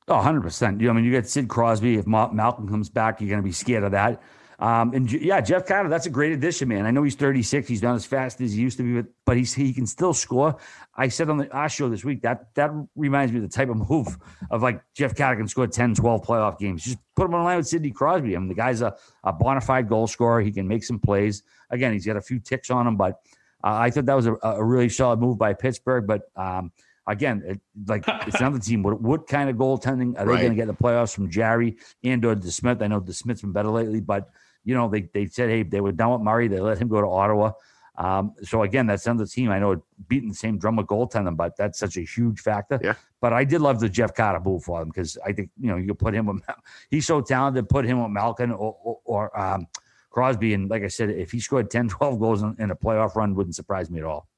Oh, 0.09 0.15
100%. 0.15 0.81
You, 0.81 0.91
I 0.91 0.93
mean, 0.93 1.05
you 1.05 1.12
get 1.12 1.28
Sid 1.28 1.49
Crosby. 1.49 1.97
If 1.97 2.07
Ma- 2.07 2.31
Malkin 2.33 2.69
comes 2.69 2.89
back, 2.89 3.20
you're 3.20 3.31
going 3.31 3.41
to 3.41 3.47
be 3.47 3.53
scared 3.53 3.85
of 3.85 3.93
that. 3.93 4.20
Um, 4.59 4.93
and 4.95 5.11
yeah, 5.12 5.41
Jeff 5.41 5.66
Carter, 5.66 5.89
that's 5.89 6.07
a 6.07 6.11
great 6.11 6.33
addition, 6.33 6.69
man. 6.69 6.85
I 6.85 6.91
know 6.91 7.03
he's 7.03 7.15
36. 7.15 7.69
He's 7.69 7.83
not 7.83 7.95
as 7.95 8.07
fast 8.07 8.41
as 8.41 8.55
he 8.55 8.61
used 8.61 8.78
to 8.78 8.83
be, 8.83 9.01
but, 9.01 9.12
but 9.24 9.37
he's, 9.37 9.55
he 9.55 9.73
can 9.73 9.87
still 9.87 10.15
score. 10.15 10.57
I 10.97 11.09
said 11.09 11.28
on 11.28 11.37
the 11.37 11.53
our 11.53 11.69
show 11.69 11.89
this 11.91 12.05
week 12.05 12.23
that 12.23 12.55
that 12.55 12.70
reminds 12.97 13.33
me 13.33 13.39
of 13.39 13.43
the 13.43 13.55
type 13.55 13.69
of 13.69 13.89
move 13.89 14.16
of 14.51 14.62
like 14.62 14.83
Jeff 14.95 15.15
Carter 15.15 15.37
can 15.37 15.47
score 15.47 15.66
10, 15.66 15.95
12 15.95 16.23
playoff 16.23 16.59
games. 16.59 16.83
Just 16.83 16.99
put 17.15 17.27
him 17.27 17.35
on 17.35 17.45
line 17.45 17.59
with 17.59 17.69
Sidney 17.69 17.91
Crosby. 17.91 18.35
I 18.35 18.39
mean, 18.39 18.49
the 18.49 18.55
guy's 18.55 18.81
a, 18.81 18.97
a 19.24 19.33
bona 19.33 19.61
fide 19.61 19.89
goal 19.89 20.07
scorer. 20.07 20.41
He 20.41 20.51
can 20.51 20.66
make 20.66 20.85
some 20.85 20.99
plays. 20.99 21.43
Again, 21.70 21.93
he's 21.93 22.07
got 22.07 22.16
a 22.16 22.23
few 22.23 22.39
ticks 22.39 22.70
on 22.70 22.87
him, 22.87 22.97
but 22.97 23.20
Uh, 23.62 23.77
I 23.81 23.91
thought 23.91 24.07
that 24.07 24.15
was 24.15 24.27
a, 24.27 24.37
a, 24.43 24.62
really 24.62 24.89
solid 24.89 25.19
move 25.19 25.39
by 25.39 25.53
Pittsburgh, 25.55 26.07
but 26.07 26.23
um, 26.37 26.70
again, 27.07 27.43
it, 27.47 27.61
like 27.87 28.05
it's 28.27 28.41
another 28.41 28.59
team. 28.59 28.83
What, 28.83 29.01
what 29.01 29.27
kind 29.27 29.49
of 29.51 29.57
goaltending 29.57 30.19
are 30.19 30.24
they 30.24 30.33
right. 30.33 30.41
going 30.41 30.53
to 30.53 30.57
get 30.57 30.62
in 30.62 30.69
the 30.69 30.74
playoffs 30.74 31.15
from 31.15 31.31
Jarry 31.31 31.77
and 32.05 32.24
or 32.24 32.35
DeSmith? 32.35 32.83
I 32.83 32.87
know 32.87 33.01
DeSmith's 33.01 33.43
been 33.43 33.53
better 33.53 33.70
lately, 33.70 34.01
but 34.01 34.31
you 34.65 34.74
know 34.74 34.89
they 34.89 35.03
they 35.03 35.27
said 35.27 35.49
hey 35.49 35.62
they 35.62 35.81
were 35.81 35.93
done 35.93 36.12
with 36.12 36.20
Murray. 36.23 36.49
They 36.49 36.61
let 36.61 36.78
him 36.78 36.89
go 36.89 37.01
to 37.01 37.07
Ottawa. 37.07 37.53
Um, 37.99 38.35
so 38.43 38.62
again, 38.62 38.87
that's 38.87 39.07
another 39.07 39.27
team. 39.27 39.51
I 39.51 39.59
know 39.59 39.73
it 39.73 39.81
beating 40.09 40.28
the 40.28 40.35
same 40.35 40.59
drum 40.59 40.77
with 40.77 40.87
goaltending, 40.87 41.37
but 41.37 41.57
that's 41.57 41.78
such 41.78 41.97
a 41.97 42.03
huge 42.03 42.41
factor. 42.41 42.78
Yeah. 42.83 42.95
But 43.23 43.33
I 43.33 43.45
did 43.45 43.62
love 43.62 43.81
the 43.81 43.89
Jeff 43.89 44.15
Carter 44.15 44.41
move 44.41 44.65
for 44.65 44.83
him 44.83 44.89
because 44.89 45.16
I 45.24 45.33
think 45.33 45.51
you 45.59 45.69
know 45.69 45.77
you 45.77 45.89
could 45.89 45.99
put 45.99 46.15
him 46.15 46.27
with 46.27 46.43
he's 46.91 47.07
so 47.07 47.20
talented. 47.20 47.69
Put 47.69 47.87
him 47.87 48.03
with 48.03 48.11
Malkin 48.11 48.51
or, 48.51 48.77
or, 48.83 49.01
or 49.05 49.41
um, 49.41 49.66
Crosby, 50.11 50.55
and 50.55 50.69
like 50.69 50.83
I 50.83 50.89
said, 50.89 51.11
if 51.11 51.31
he 51.31 51.41
scored 51.41 51.70
10, 51.70 51.89
12 51.89 52.19
goals 52.19 52.43
in, 52.43 52.57
in 52.59 52.70
a 52.70 52.77
playoff 52.77 53.16
run, 53.16 53.35
wouldn't 53.35 53.55
surprise 53.55 53.91
me 53.91 54.01
at 54.01 54.05
all. 54.05 54.28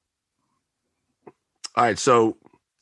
All 1.77 1.85
right, 1.85 1.99
so 1.99 2.36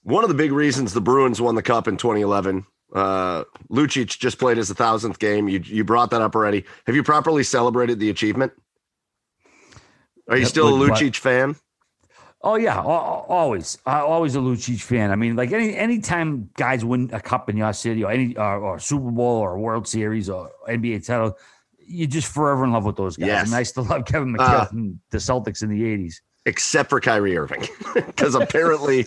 one 0.07 0.25
of 0.25 0.29
the 0.29 0.35
big 0.35 0.53
reasons 0.53 0.93
the 0.93 1.01
Bruins 1.01 1.41
won 1.41 1.55
the 1.55 1.63
cup 1.63 1.89
in 1.89 1.97
2011 1.97 2.67
uh, 2.95 3.45
Lucic 3.71 4.19
just 4.19 4.39
played 4.39 4.57
his 4.57 4.71
thousandth 4.71 5.19
game. 5.19 5.49
You 5.49 5.61
you 5.65 5.85
brought 5.85 6.11
that 6.11 6.23
up 6.23 6.35
already. 6.35 6.65
Have 6.87 6.95
you 6.95 7.03
properly 7.03 7.43
celebrated 7.43 7.99
the 7.99 8.11
achievement? 8.11 8.53
Are 10.29 10.37
you 10.37 10.47
still 10.47 10.69
a 10.69 10.89
Lucic 10.89 11.17
fan? 11.17 11.57
Oh 12.43 12.57
yeah, 12.57 12.81
always, 12.81 13.79
always 13.87 14.37
a 14.37 14.39
Lucic 14.39 14.81
fan. 14.81 15.11
I 15.11 15.17
mean, 15.17 15.37
like 15.37 15.53
any 15.53 15.77
any 15.77 16.01
time 16.01 16.51
guys 16.57 16.85
win 16.85 17.11
a 17.13 17.21
cup 17.21 17.51
in 17.51 17.57
your 17.57 17.73
city 17.73 18.05
or 18.05 18.13
any 18.13 18.37
or, 18.37 18.59
or 18.61 18.79
Super 18.79 19.11
Bowl 19.11 19.39
or 19.39 19.59
World 19.59 19.89
Series 19.89 20.31
or 20.31 20.53
NBA 20.69 21.07
title, 21.07 21.37
you're 21.79 22.07
just 22.07 22.33
forever 22.33 22.65
in 22.65 22.73
love 22.73 22.85
with 22.85 22.97
those 22.97 23.17
guys. 23.17 23.27
Yes. 23.27 23.47
And 23.47 23.55
I 23.55 23.63
still 23.65 23.85
love 23.85 24.05
Kevin 24.07 24.35
McHale 24.35 24.67
uh, 24.67 24.69
and 24.71 24.99
the 25.11 25.19
Celtics 25.19 25.63
in 25.63 25.71
the 25.71 25.83
'80s, 25.83 26.17
except 26.45 26.89
for 26.89 27.01
Kyrie 27.01 27.37
Irving, 27.37 27.67
because 27.95 28.37
apparently 28.37 29.07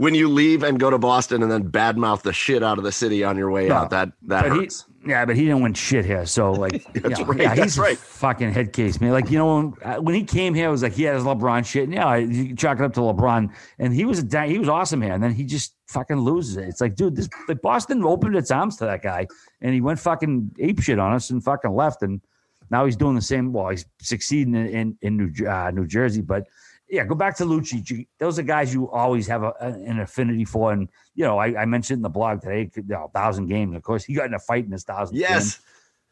when 0.00 0.14
you 0.14 0.30
leave 0.30 0.62
and 0.62 0.80
go 0.80 0.88
to 0.88 0.96
Boston 0.96 1.42
and 1.42 1.52
then 1.52 1.70
badmouth 1.70 2.22
the 2.22 2.32
shit 2.32 2.62
out 2.62 2.78
of 2.78 2.84
the 2.84 2.90
city 2.90 3.22
on 3.22 3.36
your 3.36 3.50
way 3.50 3.68
no, 3.68 3.74
out. 3.74 3.90
That 3.90 4.10
that 4.22 4.46
hurts. 4.46 4.86
He, 5.04 5.10
yeah, 5.10 5.26
but 5.26 5.36
he 5.36 5.42
didn't 5.42 5.60
win 5.60 5.74
shit 5.74 6.06
here. 6.06 6.24
So 6.24 6.52
like, 6.64 6.82
that's 6.94 7.18
you 7.18 7.26
know, 7.26 7.32
right, 7.32 7.40
yeah, 7.42 7.54
he's 7.54 7.78
right. 7.78 7.98
fucking 7.98 8.50
head 8.50 8.72
case 8.72 8.98
man. 8.98 9.12
Like 9.12 9.30
you 9.30 9.36
know 9.36 9.56
when, 9.56 9.74
uh, 9.84 10.00
when 10.00 10.14
he 10.14 10.24
came 10.24 10.54
here, 10.54 10.68
it 10.68 10.70
was 10.70 10.82
like 10.82 10.94
he 10.94 11.02
had 11.02 11.16
his 11.16 11.24
LeBron 11.24 11.66
shit. 11.66 11.84
And 11.84 11.92
yeah, 11.92 12.16
you 12.16 12.56
chalk 12.56 12.78
it 12.78 12.84
up 12.84 12.94
to 12.94 13.00
LeBron, 13.00 13.52
and 13.78 13.92
he 13.92 14.06
was 14.06 14.24
a 14.24 14.46
he 14.46 14.58
was 14.58 14.70
awesome 14.70 15.02
here. 15.02 15.12
And 15.12 15.22
then 15.22 15.34
he 15.34 15.44
just 15.44 15.74
fucking 15.88 16.16
loses 16.16 16.56
it. 16.56 16.66
It's 16.66 16.80
like, 16.80 16.94
dude, 16.94 17.14
this 17.14 17.28
like 17.46 17.60
Boston 17.60 18.02
opened 18.02 18.36
its 18.36 18.50
arms 18.50 18.78
to 18.78 18.86
that 18.86 19.02
guy, 19.02 19.26
and 19.60 19.74
he 19.74 19.82
went 19.82 19.98
fucking 19.98 20.52
ape 20.60 20.80
shit 20.80 20.98
on 20.98 21.12
us 21.12 21.28
and 21.28 21.44
fucking 21.44 21.74
left. 21.74 22.02
And 22.02 22.22
now 22.70 22.86
he's 22.86 22.96
doing 22.96 23.16
the 23.16 23.20
same. 23.20 23.52
Well, 23.52 23.68
he's 23.68 23.84
succeeding 24.00 24.54
in 24.54 24.66
in, 24.68 24.98
in 25.02 25.16
New 25.18 25.46
uh, 25.46 25.70
New 25.72 25.86
Jersey, 25.86 26.22
but 26.22 26.44
yeah, 26.90 27.04
go 27.04 27.14
back 27.14 27.36
to 27.36 27.44
Lucci. 27.44 28.06
Those 28.18 28.38
are 28.38 28.42
guys 28.42 28.74
you 28.74 28.90
always 28.90 29.26
have 29.28 29.44
a, 29.44 29.54
an 29.60 30.00
affinity 30.00 30.44
for. 30.44 30.72
And, 30.72 30.88
you 31.14 31.24
know, 31.24 31.38
I, 31.38 31.62
I, 31.62 31.64
mentioned 31.64 31.98
in 31.98 32.02
the 32.02 32.08
blog 32.08 32.42
today, 32.42 32.70
you 32.74 32.82
know, 32.86 33.10
thousand 33.14 33.46
games. 33.46 33.76
Of 33.76 33.82
course, 33.82 34.04
he 34.04 34.14
got 34.14 34.26
in 34.26 34.34
a 34.34 34.38
fight 34.40 34.64
in 34.64 34.72
his 34.72 34.84
thousand. 34.84 35.16
Yes. 35.16 35.56
Game. 35.56 35.64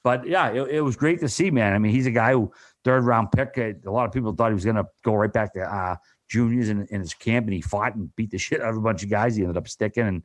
But 0.04 0.26
yeah, 0.26 0.50
it, 0.50 0.68
it, 0.70 0.80
was 0.80 0.96
great 0.96 1.18
to 1.20 1.28
see, 1.28 1.50
man. 1.50 1.74
I 1.74 1.78
mean, 1.78 1.92
he's 1.92 2.06
a 2.06 2.12
guy 2.12 2.32
who 2.32 2.52
third 2.84 3.04
round 3.04 3.32
pick. 3.32 3.58
Uh, 3.58 3.88
a 3.88 3.90
lot 3.90 4.06
of 4.06 4.12
people 4.12 4.32
thought 4.32 4.50
he 4.50 4.54
was 4.54 4.64
going 4.64 4.76
to 4.76 4.86
go 5.02 5.14
right 5.14 5.32
back 5.32 5.52
to 5.54 5.62
uh, 5.62 5.96
juniors 6.28 6.68
in, 6.68 6.86
in, 6.90 7.00
his 7.00 7.12
camp, 7.12 7.46
and 7.46 7.54
he 7.54 7.60
fought 7.60 7.96
and 7.96 8.14
beat 8.14 8.30
the 8.30 8.38
shit 8.38 8.60
out 8.60 8.70
of 8.70 8.76
a 8.76 8.80
bunch 8.80 9.02
of 9.02 9.10
guys. 9.10 9.34
He 9.34 9.42
ended 9.42 9.56
up 9.56 9.68
sticking. 9.68 10.06
And 10.06 10.22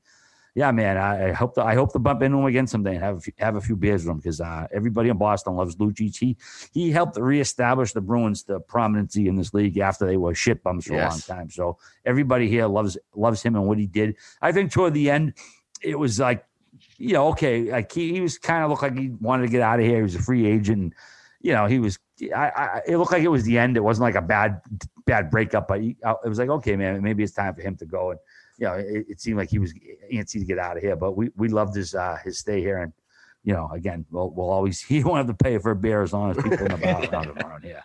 yeah, 0.55 0.71
man, 0.71 0.97
I, 0.97 1.29
I 1.29 1.31
hope 1.31 1.55
to, 1.55 1.63
I 1.63 1.73
hope 1.73 1.93
to 1.93 1.99
bump 1.99 2.21
into 2.21 2.37
him 2.37 2.45
again 2.45 2.67
someday 2.67 2.95
and 2.95 3.03
have 3.03 3.17
a 3.17 3.19
few, 3.19 3.33
have 3.39 3.55
a 3.55 3.61
few 3.61 3.75
beers 3.75 4.03
with 4.03 4.11
him 4.11 4.17
because 4.17 4.39
uh, 4.39 4.67
everybody 4.71 5.09
in 5.09 5.17
Boston 5.17 5.55
loves 5.55 5.75
Lucic. 5.77 6.15
He 6.15 6.37
he 6.71 6.91
helped 6.91 7.17
reestablish 7.17 7.93
the 7.93 8.01
Bruins 8.01 8.43
the 8.43 8.59
prominency 8.59 9.27
in 9.27 9.35
this 9.35 9.53
league 9.53 9.79
after 9.79 10.05
they 10.05 10.17
were 10.17 10.35
shit 10.35 10.61
bums 10.61 10.85
for 10.85 10.93
yes. 10.93 11.27
a 11.27 11.31
long 11.31 11.39
time. 11.39 11.49
So 11.49 11.79
everybody 12.05 12.47
here 12.47 12.67
loves 12.67 12.97
loves 13.15 13.41
him 13.41 13.55
and 13.55 13.67
what 13.67 13.79
he 13.79 13.87
did. 13.87 14.15
I 14.41 14.51
think 14.51 14.71
toward 14.71 14.93
the 14.93 15.09
end, 15.09 15.33
it 15.81 15.97
was 15.97 16.19
like, 16.19 16.45
you 16.97 17.13
know, 17.13 17.29
okay, 17.29 17.71
like 17.71 17.91
he, 17.91 18.13
he 18.13 18.21
was 18.21 18.37
kind 18.37 18.63
of 18.63 18.69
looked 18.69 18.83
like 18.83 18.97
he 18.97 19.09
wanted 19.09 19.43
to 19.43 19.51
get 19.51 19.61
out 19.61 19.79
of 19.79 19.85
here. 19.85 19.97
He 19.97 20.03
was 20.03 20.15
a 20.15 20.21
free 20.21 20.45
agent. 20.45 20.77
And, 20.77 20.93
you 21.41 21.53
know, 21.53 21.65
he 21.65 21.79
was. 21.79 21.97
I, 22.35 22.51
I, 22.55 22.81
it 22.87 22.97
looked 22.97 23.11
like 23.11 23.23
it 23.23 23.29
was 23.29 23.43
the 23.43 23.57
end. 23.57 23.75
It 23.75 23.83
wasn't 23.83 24.03
like 24.03 24.15
a 24.15 24.21
bad 24.21 24.61
bad 25.05 25.31
breakup, 25.31 25.67
but 25.67 25.81
he, 25.81 25.97
it 26.23 26.29
was 26.29 26.37
like, 26.37 26.49
okay, 26.49 26.75
man, 26.75 27.01
maybe 27.01 27.23
it's 27.23 27.33
time 27.33 27.55
for 27.55 27.61
him 27.61 27.75
to 27.77 27.85
go. 27.85 28.11
And 28.11 28.19
you 28.57 28.67
know, 28.67 28.73
it, 28.73 29.05
it, 29.09 29.21
seemed 29.21 29.37
like 29.37 29.49
he 29.49 29.59
was 29.59 29.73
antsy 30.13 30.39
to 30.39 30.45
get 30.45 30.59
out 30.59 30.77
of 30.77 30.83
here. 30.83 30.95
But 30.95 31.17
we 31.17 31.29
we 31.35 31.49
loved 31.49 31.75
his 31.75 31.95
uh, 31.95 32.17
his 32.23 32.39
stay 32.39 32.59
here, 32.59 32.77
and 32.77 32.93
you 33.43 33.53
know, 33.53 33.69
again, 33.71 34.05
we'll 34.11 34.31
we'll 34.31 34.49
always 34.49 34.81
he 34.81 35.03
won't 35.03 35.17
have 35.17 35.37
to 35.37 35.43
pay 35.43 35.57
for 35.57 35.71
a 35.71 35.75
beer 35.75 36.01
as 36.01 36.13
long 36.13 36.31
as 36.31 36.37
people 36.37 36.53
in 36.53 36.71
the 36.71 36.77
bar 36.77 37.03
around 37.03 37.43
around 37.43 37.63
here. 37.63 37.83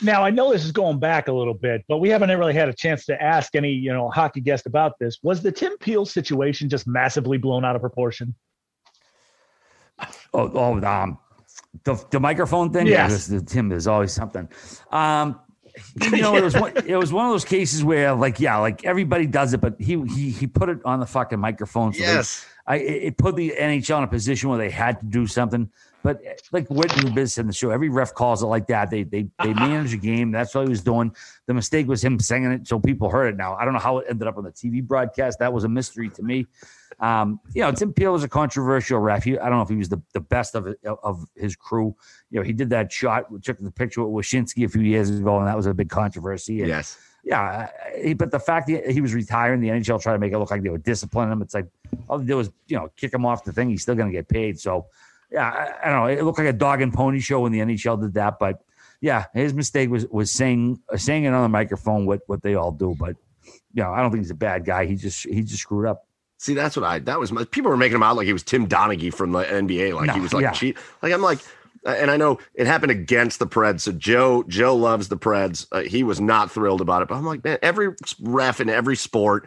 Now 0.00 0.22
I 0.24 0.30
know 0.30 0.52
this 0.52 0.64
is 0.64 0.72
going 0.72 0.98
back 0.98 1.28
a 1.28 1.32
little 1.32 1.54
bit, 1.54 1.84
but 1.88 1.98
we 1.98 2.08
haven't 2.08 2.30
really 2.30 2.54
had 2.54 2.68
a 2.68 2.72
chance 2.72 3.04
to 3.06 3.22
ask 3.22 3.54
any 3.54 3.70
you 3.70 3.92
know 3.92 4.10
hockey 4.10 4.40
guest 4.40 4.66
about 4.66 4.98
this. 4.98 5.18
Was 5.22 5.42
the 5.42 5.52
Tim 5.52 5.76
Peel 5.78 6.06
situation 6.06 6.68
just 6.68 6.86
massively 6.86 7.38
blown 7.38 7.64
out 7.64 7.76
of 7.76 7.82
proportion? 7.82 8.34
Oh, 10.34 10.50
oh 10.54 10.82
um, 10.84 11.18
the, 11.84 12.02
the 12.10 12.20
microphone 12.20 12.72
thing. 12.72 12.86
Yes, 12.86 13.30
yeah, 13.30 13.40
Tim. 13.44 13.68
There's 13.68 13.86
always 13.86 14.12
something. 14.12 14.48
Um, 14.90 15.40
you 16.02 16.22
know, 16.22 16.36
it 16.36 16.44
was 16.44 16.54
one, 16.54 16.72
it 16.86 16.96
was 16.96 17.12
one 17.12 17.26
of 17.26 17.32
those 17.32 17.44
cases 17.44 17.82
where, 17.82 18.14
like, 18.14 18.40
yeah, 18.40 18.58
like 18.58 18.84
everybody 18.84 19.26
does 19.26 19.54
it, 19.54 19.60
but 19.60 19.74
he 19.78 20.00
he 20.14 20.30
he 20.30 20.46
put 20.46 20.68
it 20.68 20.78
on 20.84 21.00
the 21.00 21.06
fucking 21.06 21.38
microphone. 21.38 21.92
So 21.92 22.00
yes, 22.00 22.46
they, 22.66 22.74
I 22.74 22.76
it 22.76 23.16
put 23.16 23.36
the 23.36 23.54
NHL 23.58 23.98
in 23.98 24.04
a 24.04 24.08
position 24.08 24.50
where 24.50 24.58
they 24.58 24.70
had 24.70 25.00
to 25.00 25.06
do 25.06 25.26
something. 25.26 25.70
But 26.02 26.20
like 26.50 26.68
Whitney 26.68 27.10
Biz 27.10 27.38
in 27.38 27.46
the 27.46 27.52
show, 27.52 27.70
every 27.70 27.88
ref 27.88 28.12
calls 28.12 28.42
it 28.42 28.46
like 28.46 28.66
that. 28.66 28.90
They 28.90 29.04
they 29.04 29.28
they 29.42 29.54
manage 29.54 29.94
a 29.94 29.96
game. 29.96 30.32
That's 30.32 30.54
what 30.54 30.64
he 30.64 30.68
was 30.68 30.82
doing. 30.82 31.14
The 31.46 31.54
mistake 31.54 31.86
was 31.86 32.02
him 32.02 32.18
singing 32.18 32.52
it, 32.52 32.66
so 32.66 32.80
people 32.80 33.08
heard 33.08 33.34
it. 33.34 33.36
Now 33.36 33.54
I 33.54 33.64
don't 33.64 33.72
know 33.72 33.80
how 33.80 33.98
it 33.98 34.06
ended 34.08 34.26
up 34.26 34.36
on 34.36 34.44
the 34.44 34.50
TV 34.50 34.82
broadcast. 34.82 35.38
That 35.38 35.52
was 35.52 35.64
a 35.64 35.68
mystery 35.68 36.08
to 36.10 36.22
me. 36.22 36.46
Um, 37.02 37.40
you 37.52 37.62
know, 37.62 37.72
Tim 37.72 37.92
Peel 37.92 38.12
was 38.12 38.22
a 38.22 38.28
controversial 38.28 39.00
ref. 39.00 39.24
He, 39.24 39.36
I 39.36 39.48
don't 39.48 39.58
know 39.58 39.62
if 39.62 39.68
he 39.68 39.74
was 39.74 39.88
the, 39.88 40.00
the 40.14 40.20
best 40.20 40.54
of 40.54 40.72
of 41.02 41.26
his 41.34 41.56
crew. 41.56 41.96
You 42.30 42.38
know, 42.38 42.44
he 42.44 42.52
did 42.52 42.70
that 42.70 42.92
shot, 42.92 43.26
took 43.42 43.58
the 43.58 43.72
picture 43.72 44.04
with 44.04 44.24
Wyshynski 44.24 44.64
a 44.64 44.68
few 44.68 44.82
years 44.82 45.10
ago, 45.10 45.38
and 45.38 45.48
that 45.48 45.56
was 45.56 45.66
a 45.66 45.74
big 45.74 45.90
controversy. 45.90 46.60
And, 46.60 46.68
yes. 46.68 46.96
Yeah, 47.24 47.70
he, 48.00 48.14
but 48.14 48.30
the 48.30 48.38
fact 48.38 48.68
that 48.68 48.88
he 48.88 49.00
was 49.00 49.14
retiring, 49.14 49.60
the 49.60 49.68
NHL 49.68 50.00
tried 50.00 50.14
to 50.14 50.18
make 50.18 50.32
it 50.32 50.38
look 50.38 50.50
like 50.50 50.62
they 50.62 50.70
were 50.70 50.78
disciplining 50.78 51.32
him. 51.32 51.42
It's 51.42 51.54
like 51.54 51.66
all 52.08 52.18
they 52.18 52.24
did 52.24 52.34
was, 52.34 52.50
you 52.66 52.76
know, 52.76 52.90
kick 52.96 53.12
him 53.12 53.26
off 53.26 53.44
the 53.44 53.52
thing. 53.52 53.70
He's 53.70 53.82
still 53.82 53.94
going 53.94 54.08
to 54.08 54.12
get 54.12 54.28
paid. 54.28 54.58
So, 54.58 54.86
yeah, 55.30 55.48
I, 55.48 55.88
I, 55.88 55.90
don't 55.90 56.00
know. 56.00 56.06
It 56.06 56.24
looked 56.24 56.38
like 56.38 56.48
a 56.48 56.52
dog 56.52 56.82
and 56.82 56.92
pony 56.92 57.20
show 57.20 57.40
when 57.40 57.52
the 57.52 57.60
NHL 57.60 58.00
did 58.00 58.14
that. 58.14 58.38
But 58.40 58.64
yeah, 59.00 59.26
his 59.34 59.54
mistake 59.54 59.90
was 59.90 60.06
was 60.06 60.30
saying 60.30 60.80
saying 60.96 61.24
it 61.24 61.32
on 61.32 61.42
the 61.42 61.48
microphone 61.48 62.06
what 62.06 62.20
what 62.26 62.42
they 62.42 62.54
all 62.54 62.72
do. 62.72 62.96
But 62.98 63.16
you 63.72 63.82
know, 63.82 63.92
I 63.92 64.00
don't 64.00 64.10
think 64.10 64.22
he's 64.22 64.30
a 64.30 64.34
bad 64.34 64.64
guy. 64.64 64.86
He 64.86 64.96
just 64.96 65.24
he 65.26 65.42
just 65.42 65.62
screwed 65.62 65.86
up. 65.86 66.06
See, 66.42 66.54
that's 66.54 66.76
what 66.76 66.84
I. 66.84 66.98
That 66.98 67.20
was 67.20 67.30
my. 67.30 67.44
People 67.44 67.70
were 67.70 67.76
making 67.76 67.94
him 67.94 68.02
out 68.02 68.16
like 68.16 68.26
he 68.26 68.32
was 68.32 68.42
Tim 68.42 68.66
Donaghy 68.66 69.14
from 69.14 69.30
the 69.30 69.44
NBA, 69.44 69.94
like 69.94 70.08
no, 70.08 70.14
he 70.14 70.20
was 70.20 70.32
like 70.32 70.42
yeah. 70.42 70.50
cheat. 70.50 70.76
Like 71.00 71.12
I'm 71.12 71.22
like, 71.22 71.38
and 71.86 72.10
I 72.10 72.16
know 72.16 72.40
it 72.54 72.66
happened 72.66 72.90
against 72.90 73.38
the 73.38 73.46
Preds. 73.46 73.82
So 73.82 73.92
Joe, 73.92 74.42
Joe 74.48 74.74
loves 74.74 75.06
the 75.06 75.16
Preds. 75.16 75.68
Uh, 75.70 75.82
he 75.82 76.02
was 76.02 76.20
not 76.20 76.50
thrilled 76.50 76.80
about 76.80 77.00
it, 77.00 77.06
but 77.06 77.14
I'm 77.14 77.24
like, 77.24 77.44
man, 77.44 77.58
every 77.62 77.94
ref 78.20 78.60
in 78.60 78.68
every 78.68 78.96
sport. 78.96 79.46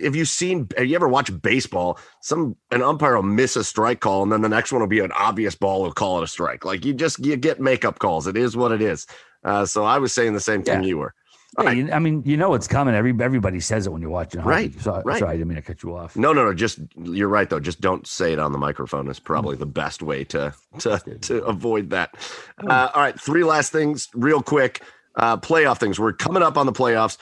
Have 0.00 0.14
you 0.14 0.24
seen? 0.24 0.68
Have 0.76 0.86
you 0.86 0.94
ever 0.94 1.08
watched 1.08 1.42
baseball? 1.42 1.98
Some 2.20 2.54
an 2.70 2.80
umpire 2.80 3.16
will 3.16 3.24
miss 3.24 3.56
a 3.56 3.64
strike 3.64 3.98
call, 3.98 4.22
and 4.22 4.30
then 4.30 4.42
the 4.42 4.48
next 4.48 4.70
one 4.70 4.82
will 4.82 4.86
be 4.86 5.00
an 5.00 5.10
obvious 5.10 5.56
ball. 5.56 5.82
Will 5.82 5.90
call 5.90 6.20
it 6.20 6.22
a 6.22 6.28
strike. 6.28 6.64
Like 6.64 6.84
you 6.84 6.94
just 6.94 7.18
you 7.18 7.34
get 7.34 7.58
makeup 7.58 7.98
calls. 7.98 8.28
It 8.28 8.36
is 8.36 8.56
what 8.56 8.70
it 8.70 8.82
is. 8.82 9.08
Uh, 9.42 9.66
so 9.66 9.82
I 9.82 9.98
was 9.98 10.12
saying 10.12 10.34
the 10.34 10.38
same 10.38 10.62
thing 10.62 10.84
yeah. 10.84 10.88
you 10.90 10.98
were. 10.98 11.12
Yeah, 11.58 11.70
you, 11.72 11.92
I 11.92 11.98
mean, 11.98 12.22
you 12.24 12.36
know 12.36 12.50
what's 12.50 12.68
coming. 12.68 12.94
Every 12.94 13.14
everybody 13.20 13.58
says 13.58 13.86
it 13.86 13.90
when 13.90 14.00
you're 14.00 14.10
watching 14.10 14.40
hockey. 14.40 14.50
Right. 14.50 14.80
So, 14.80 15.02
right. 15.04 15.18
Sorry, 15.18 15.30
I 15.30 15.34
didn't 15.34 15.48
mean 15.48 15.56
to 15.56 15.62
cut 15.62 15.82
you 15.82 15.96
off. 15.96 16.16
No, 16.16 16.32
no, 16.32 16.44
no. 16.44 16.54
Just 16.54 16.78
you're 17.02 17.28
right 17.28 17.50
though. 17.50 17.58
Just 17.58 17.80
don't 17.80 18.06
say 18.06 18.32
it 18.32 18.38
on 18.38 18.52
the 18.52 18.58
microphone. 18.58 19.08
Is 19.08 19.18
probably 19.18 19.56
the 19.56 19.66
best 19.66 20.02
way 20.02 20.24
to 20.24 20.54
to 20.78 20.98
to 21.22 21.44
avoid 21.44 21.90
that. 21.90 22.14
Hmm. 22.60 22.70
Uh, 22.70 22.90
all 22.94 23.02
right, 23.02 23.20
three 23.20 23.44
last 23.44 23.72
things, 23.72 24.08
real 24.14 24.42
quick. 24.42 24.82
Uh, 25.16 25.36
playoff 25.36 25.78
things. 25.78 25.98
We're 25.98 26.12
coming 26.12 26.42
up 26.42 26.56
on 26.56 26.66
the 26.66 26.72
playoffs. 26.72 27.18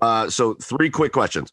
Uh, 0.00 0.28
so 0.28 0.54
three 0.54 0.90
quick 0.90 1.12
questions. 1.12 1.50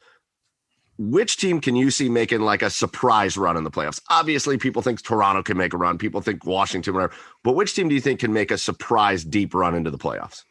Which 1.00 1.38
team 1.38 1.62
can 1.62 1.76
you 1.76 1.92
see 1.92 2.10
making 2.10 2.42
like 2.42 2.64
a 2.64 2.70
surprise 2.70 3.38
run 3.38 3.56
in 3.56 3.64
the 3.64 3.72
playoffs? 3.72 4.02
Obviously, 4.10 4.58
people 4.58 4.82
think 4.82 5.02
Toronto 5.02 5.44
can 5.44 5.56
make 5.56 5.74
a 5.74 5.78
run. 5.78 5.98
People 5.98 6.22
think 6.22 6.44
Washington, 6.44 6.96
whatever. 6.96 7.14
But 7.44 7.54
which 7.54 7.76
team 7.76 7.88
do 7.88 7.96
you 7.96 8.02
think 8.02 8.20
can 8.20 8.34
make 8.34 8.52
a 8.52 8.58
surprise 8.58 9.24
deep 9.24 9.54
run 9.54 9.76
into 9.76 9.92
the 9.92 9.98
playoffs? 9.98 10.44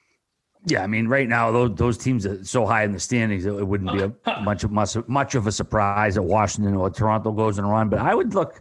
Yeah, 0.68 0.82
I 0.82 0.88
mean, 0.88 1.06
right 1.06 1.28
now 1.28 1.52
those, 1.52 1.76
those 1.76 1.96
teams 1.96 2.26
are 2.26 2.44
so 2.44 2.66
high 2.66 2.82
in 2.82 2.90
the 2.90 2.98
standings, 2.98 3.46
it 3.46 3.66
wouldn't 3.66 3.92
be 3.92 4.02
a 4.02 4.40
much 4.42 4.64
of 4.64 4.72
much, 4.72 4.96
much 5.06 5.36
of 5.36 5.46
a 5.46 5.52
surprise 5.52 6.16
that 6.16 6.22
Washington 6.22 6.74
or 6.74 6.90
Toronto 6.90 7.30
goes 7.30 7.58
and 7.58 7.70
run. 7.70 7.88
But 7.88 8.00
I 8.00 8.16
would 8.16 8.34
look, 8.34 8.60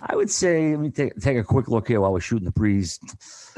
I 0.00 0.16
would 0.16 0.30
say, 0.30 0.70
let 0.70 0.80
me 0.80 0.90
take 0.90 1.14
take 1.20 1.36
a 1.36 1.44
quick 1.44 1.68
look 1.68 1.88
here 1.88 2.00
while 2.00 2.12
we're 2.12 2.20
shooting 2.20 2.46
the 2.46 2.52
breeze. 2.52 2.98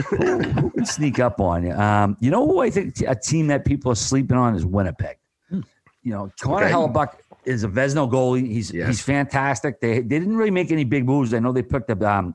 who, 0.09 0.16
who 0.16 0.70
can 0.70 0.86
sneak 0.86 1.20
up 1.20 1.40
on 1.40 1.64
you? 1.64 1.72
Um, 1.72 2.16
you 2.18 2.32
know 2.32 2.44
who 2.44 2.60
I 2.60 2.70
think 2.70 3.00
a 3.06 3.14
team 3.14 3.46
that 3.46 3.64
people 3.64 3.92
are 3.92 3.96
sleeping 3.96 4.36
on 4.36 4.56
is 4.56 4.66
Winnipeg. 4.66 5.16
Hmm. 5.48 5.60
You 6.02 6.12
know, 6.12 6.32
Connor 6.40 6.66
okay. 6.66 6.74
Hellebuyck 6.74 7.14
is 7.44 7.62
a 7.62 7.68
Vezina 7.68 8.10
goalie. 8.10 8.50
He's 8.50 8.72
yes. 8.72 8.88
he's 8.88 9.02
fantastic. 9.02 9.80
They 9.80 10.00
they 10.00 10.18
didn't 10.18 10.36
really 10.36 10.50
make 10.50 10.72
any 10.72 10.84
big 10.84 11.06
moves. 11.06 11.32
I 11.32 11.38
know 11.38 11.52
they 11.52 11.62
picked 11.62 11.90
up 11.90 12.02
um, 12.02 12.34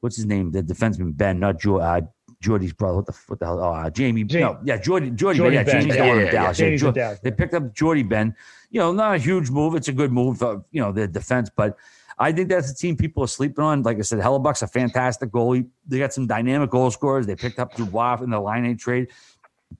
what's 0.00 0.16
his 0.16 0.26
name, 0.26 0.52
the 0.52 0.62
defenseman 0.62 1.16
Ben, 1.16 1.40
not 1.40 1.60
Joe, 1.60 1.78
uh, 1.78 2.02
Jordie's 2.40 2.72
brother. 2.72 2.96
What 2.96 3.06
the 3.06 3.12
what 3.26 3.38
the 3.40 3.46
hell? 3.46 3.60
Oh, 3.60 3.72
uh, 3.72 3.90
Jamie. 3.90 4.24
Jamie. 4.24 4.44
No, 4.44 4.58
yeah, 4.64 4.76
Jordie. 4.76 5.10
Jordie. 5.10 5.38
Jordie 5.38 5.56
Benn, 5.56 5.66
yeah, 5.66 5.72
Jamie's 5.72 5.96
yeah, 5.96 6.02
the 6.02 6.08
one 6.08 6.20
in 6.20 6.32
Dallas. 6.32 6.58
Yeah, 6.60 6.76
Jordie, 6.76 7.00
Dallas. 7.00 7.18
They 7.20 7.30
picked 7.32 7.54
up 7.54 7.74
Jordie 7.74 8.02
Benn. 8.04 8.34
You 8.70 8.80
know, 8.80 8.92
not 8.92 9.16
a 9.16 9.18
huge 9.18 9.50
move. 9.50 9.74
It's 9.74 9.88
a 9.88 9.92
good 9.92 10.12
move 10.12 10.38
for 10.38 10.64
you 10.70 10.80
know 10.80 10.92
the 10.92 11.08
defense, 11.08 11.50
but 11.54 11.76
I 12.18 12.32
think 12.32 12.48
that's 12.48 12.70
a 12.70 12.74
team 12.74 12.96
people 12.96 13.24
are 13.24 13.28
sleeping 13.28 13.64
on. 13.64 13.82
Like 13.82 13.98
I 13.98 14.02
said, 14.02 14.18
Hellebuyck's 14.18 14.62
a 14.62 14.66
fantastic 14.66 15.30
goalie. 15.30 15.66
They 15.86 15.98
got 15.98 16.12
some 16.12 16.26
dynamic 16.26 16.70
goal 16.70 16.90
scorers. 16.90 17.26
They 17.26 17.36
picked 17.36 17.58
up 17.58 17.74
Dubois 17.74 18.22
in 18.22 18.30
the 18.30 18.40
Laine 18.40 18.76
trade. 18.76 19.08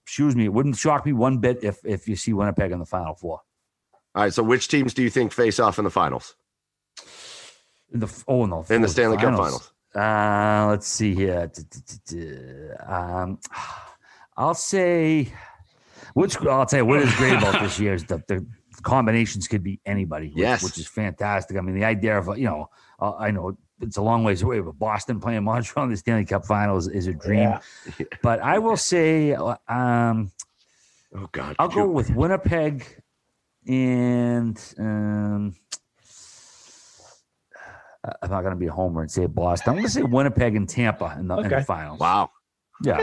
Excuse 0.04 0.36
me, 0.36 0.44
it 0.44 0.52
wouldn't 0.52 0.76
shock 0.76 1.06
me 1.06 1.12
one 1.12 1.38
bit 1.38 1.62
if 1.62 1.84
if 1.84 2.08
you 2.08 2.16
see 2.16 2.32
Winnipeg 2.32 2.72
in 2.72 2.78
the 2.78 2.86
Final 2.86 3.14
Four. 3.14 3.40
All 4.14 4.22
right. 4.22 4.32
So, 4.32 4.42
which 4.42 4.68
teams 4.68 4.94
do 4.94 5.02
you 5.02 5.10
think 5.10 5.32
face 5.32 5.58
off 5.60 5.78
in 5.78 5.84
the 5.84 5.90
finals? 5.90 6.34
In 7.92 8.00
the 8.00 8.24
oh 8.26 8.46
no, 8.46 8.64
in 8.68 8.82
the 8.82 8.88
Stanley 8.88 9.16
finals. 9.16 9.36
Cup 9.36 9.44
finals. 9.46 9.72
Uh, 9.94 10.66
let's 10.70 10.86
see 10.86 11.14
here. 11.14 11.50
Um, 12.86 13.38
I'll 14.36 14.54
say, 14.54 15.32
which 16.14 16.36
I'll 16.38 16.66
tell 16.66 16.80
you 16.80 16.84
what 16.84 17.02
is 17.02 17.14
great 17.16 17.34
about 17.34 17.60
this 17.62 17.78
year 17.80 17.94
is 17.94 18.04
the, 18.04 18.22
the 18.28 18.46
combinations 18.82 19.48
could 19.48 19.62
be 19.62 19.80
anybody. 19.84 20.28
Which, 20.28 20.36
yes, 20.36 20.62
which 20.62 20.78
is 20.78 20.86
fantastic. 20.86 21.56
I 21.56 21.60
mean, 21.60 21.74
the 21.74 21.84
idea 21.84 22.18
of 22.18 22.38
you 22.38 22.44
know, 22.44 22.70
uh, 23.00 23.14
I 23.16 23.30
know 23.30 23.56
it's 23.80 23.96
a 23.96 24.02
long 24.02 24.24
ways 24.24 24.42
away, 24.42 24.60
but 24.60 24.78
Boston 24.78 25.20
playing 25.20 25.44
Montreal 25.44 25.84
in 25.84 25.90
the 25.90 25.96
Stanley 25.96 26.24
Cup 26.24 26.44
Finals 26.44 26.88
is 26.88 27.06
a 27.06 27.12
dream. 27.12 27.54
Yeah. 27.98 28.06
but 28.22 28.40
I 28.40 28.58
will 28.58 28.76
say, 28.76 29.32
um, 29.34 30.32
oh 31.14 31.28
God, 31.32 31.56
I'll 31.58 31.68
go 31.68 31.86
with 31.86 32.10
Winnipeg 32.10 32.84
and 33.66 34.58
um, 34.78 35.54
I'm 38.22 38.30
not 38.30 38.42
going 38.42 38.54
to 38.54 38.58
be 38.58 38.66
a 38.66 38.72
homer 38.72 39.02
and 39.02 39.10
say 39.10 39.26
Boston. 39.26 39.70
I'm 39.70 39.76
going 39.76 39.86
to 39.86 39.92
say 39.92 40.02
Winnipeg 40.02 40.56
and 40.56 40.68
Tampa 40.68 41.16
in 41.18 41.28
the, 41.28 41.36
okay. 41.36 41.44
in 41.44 41.50
the 41.50 41.62
finals. 41.62 42.00
Wow. 42.00 42.30
Yeah. 42.82 43.02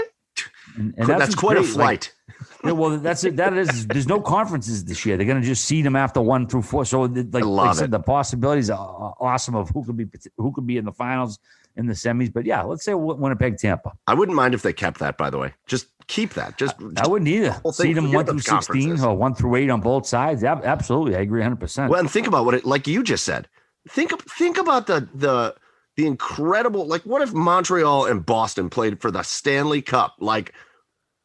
And, 0.78 0.94
and 0.98 1.08
that's, 1.08 1.20
that's 1.20 1.36
quite 1.36 1.58
great. 1.58 1.70
a 1.70 1.72
flight. 1.72 2.14
Like, 2.28 2.42
yeah, 2.66 2.72
well, 2.72 2.98
that's 2.98 3.24
it. 3.24 3.38
That 3.38 3.54
is. 3.54 3.88
There's 3.88 4.08
no 4.08 4.20
conferences 4.20 4.84
this 4.84 5.06
year. 5.06 5.16
They're 5.16 5.26
going 5.26 5.42
to 5.42 5.48
just 5.48 5.64
seed 5.64 5.86
them 5.86 5.96
after 5.96 6.22
one 6.22 6.48
through 6.48 6.64
four. 6.64 6.84
So, 6.84 7.04
like, 7.04 7.46
like 7.46 7.70
I 7.70 7.74
said, 7.74 7.92
the 7.92 8.00
possibilities 8.00 8.70
are 8.70 9.16
awesome 9.20 9.56
of 9.56 9.70
who 9.70 9.86
could 9.86 9.96
be 9.96 10.08
who 10.38 10.52
could 10.52 10.68
be 10.68 10.78
in 10.78 10.84
the 10.84 10.92
finals 10.92 11.40
in 11.78 11.86
the 11.86 11.94
semis. 11.94 12.34
But 12.34 12.46
yeah, 12.46 12.64
let's 12.64 12.84
say 12.84 12.94
Winnipeg, 12.94 13.58
Tampa. 13.58 13.94
I 14.08 14.16
wouldn't 14.16 14.36
mind 14.36 14.54
if 14.54 14.64
they 14.64 14.74
kept 14.74 15.00
that. 15.00 15.18
By 15.18 15.30
the 15.30 15.38
way, 15.38 15.54
just 15.68 15.88
keep 16.08 16.34
that. 16.34 16.58
Just, 16.58 16.76
I, 16.98 17.04
I 17.06 17.08
wouldn't 17.08 17.30
either. 17.30 17.56
See 17.72 17.94
them 17.94 18.12
one 18.12 18.26
through 18.26 18.40
sixteen 18.40 19.00
or 19.00 19.16
one 19.16 19.36
through 19.36 19.56
eight 19.56 19.70
on 19.70 19.80
both 19.80 20.06
sides. 20.06 20.44
Absolutely, 20.44 21.16
I 21.16 21.22
agree, 21.22 21.42
hundred 21.42 21.62
percent. 21.62 21.90
Well, 21.90 22.02
and 22.02 22.12
think 22.12 22.28
about 22.28 22.44
what 22.44 22.56
it 22.56 22.66
like 22.66 22.88
you 22.88 23.04
just 23.04 23.24
said. 23.24 23.48
Think 23.90 24.12
think 24.30 24.58
about 24.58 24.88
the 24.88 25.08
the 25.14 25.56
the 25.96 26.06
incredible 26.06 26.86
like 26.88 27.04
what 27.04 27.22
if 27.22 27.34
Montreal 27.34 28.06
and 28.06 28.26
Boston 28.26 28.70
played 28.70 29.02
for 29.02 29.12
the 29.12 29.24
Stanley 29.24 29.82
Cup? 29.82 30.16
Like 30.20 30.54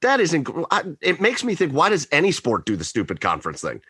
that 0.03 0.20
is 0.20 0.32
inc- 0.32 0.97
it 1.01 1.20
makes 1.20 1.43
me 1.45 1.55
think 1.55 1.73
why 1.73 1.89
does 1.89 2.07
any 2.12 2.32
sport 2.32 2.66
do 2.66 2.77
the 2.77 2.85
stupid 2.85 3.20
conference 3.20 3.61
thing? 3.61 3.81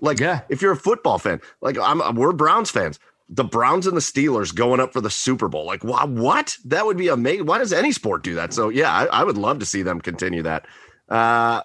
Like 0.00 0.20
yeah. 0.20 0.42
if 0.48 0.60
you're 0.62 0.72
a 0.72 0.76
football 0.76 1.18
fan, 1.18 1.40
like 1.60 1.78
I'm 1.78 2.14
we're 2.14 2.32
Browns 2.32 2.70
fans. 2.70 2.98
The 3.30 3.44
Browns 3.44 3.86
and 3.86 3.96
the 3.96 4.02
Steelers 4.02 4.54
going 4.54 4.80
up 4.80 4.92
for 4.92 5.00
the 5.00 5.10
Super 5.10 5.48
Bowl. 5.48 5.64
Like 5.64 5.82
what 5.82 6.08
what? 6.10 6.56
That 6.64 6.84
would 6.84 6.98
be 6.98 7.08
amazing. 7.08 7.46
Why 7.46 7.58
does 7.58 7.72
any 7.72 7.90
sport 7.90 8.22
do 8.22 8.34
that? 8.34 8.52
So 8.52 8.68
yeah, 8.68 8.92
I, 8.92 9.06
I 9.06 9.24
would 9.24 9.38
love 9.38 9.58
to 9.60 9.66
see 9.66 9.82
them 9.82 10.00
continue 10.00 10.42
that. 10.42 10.66
Uh 11.08 11.62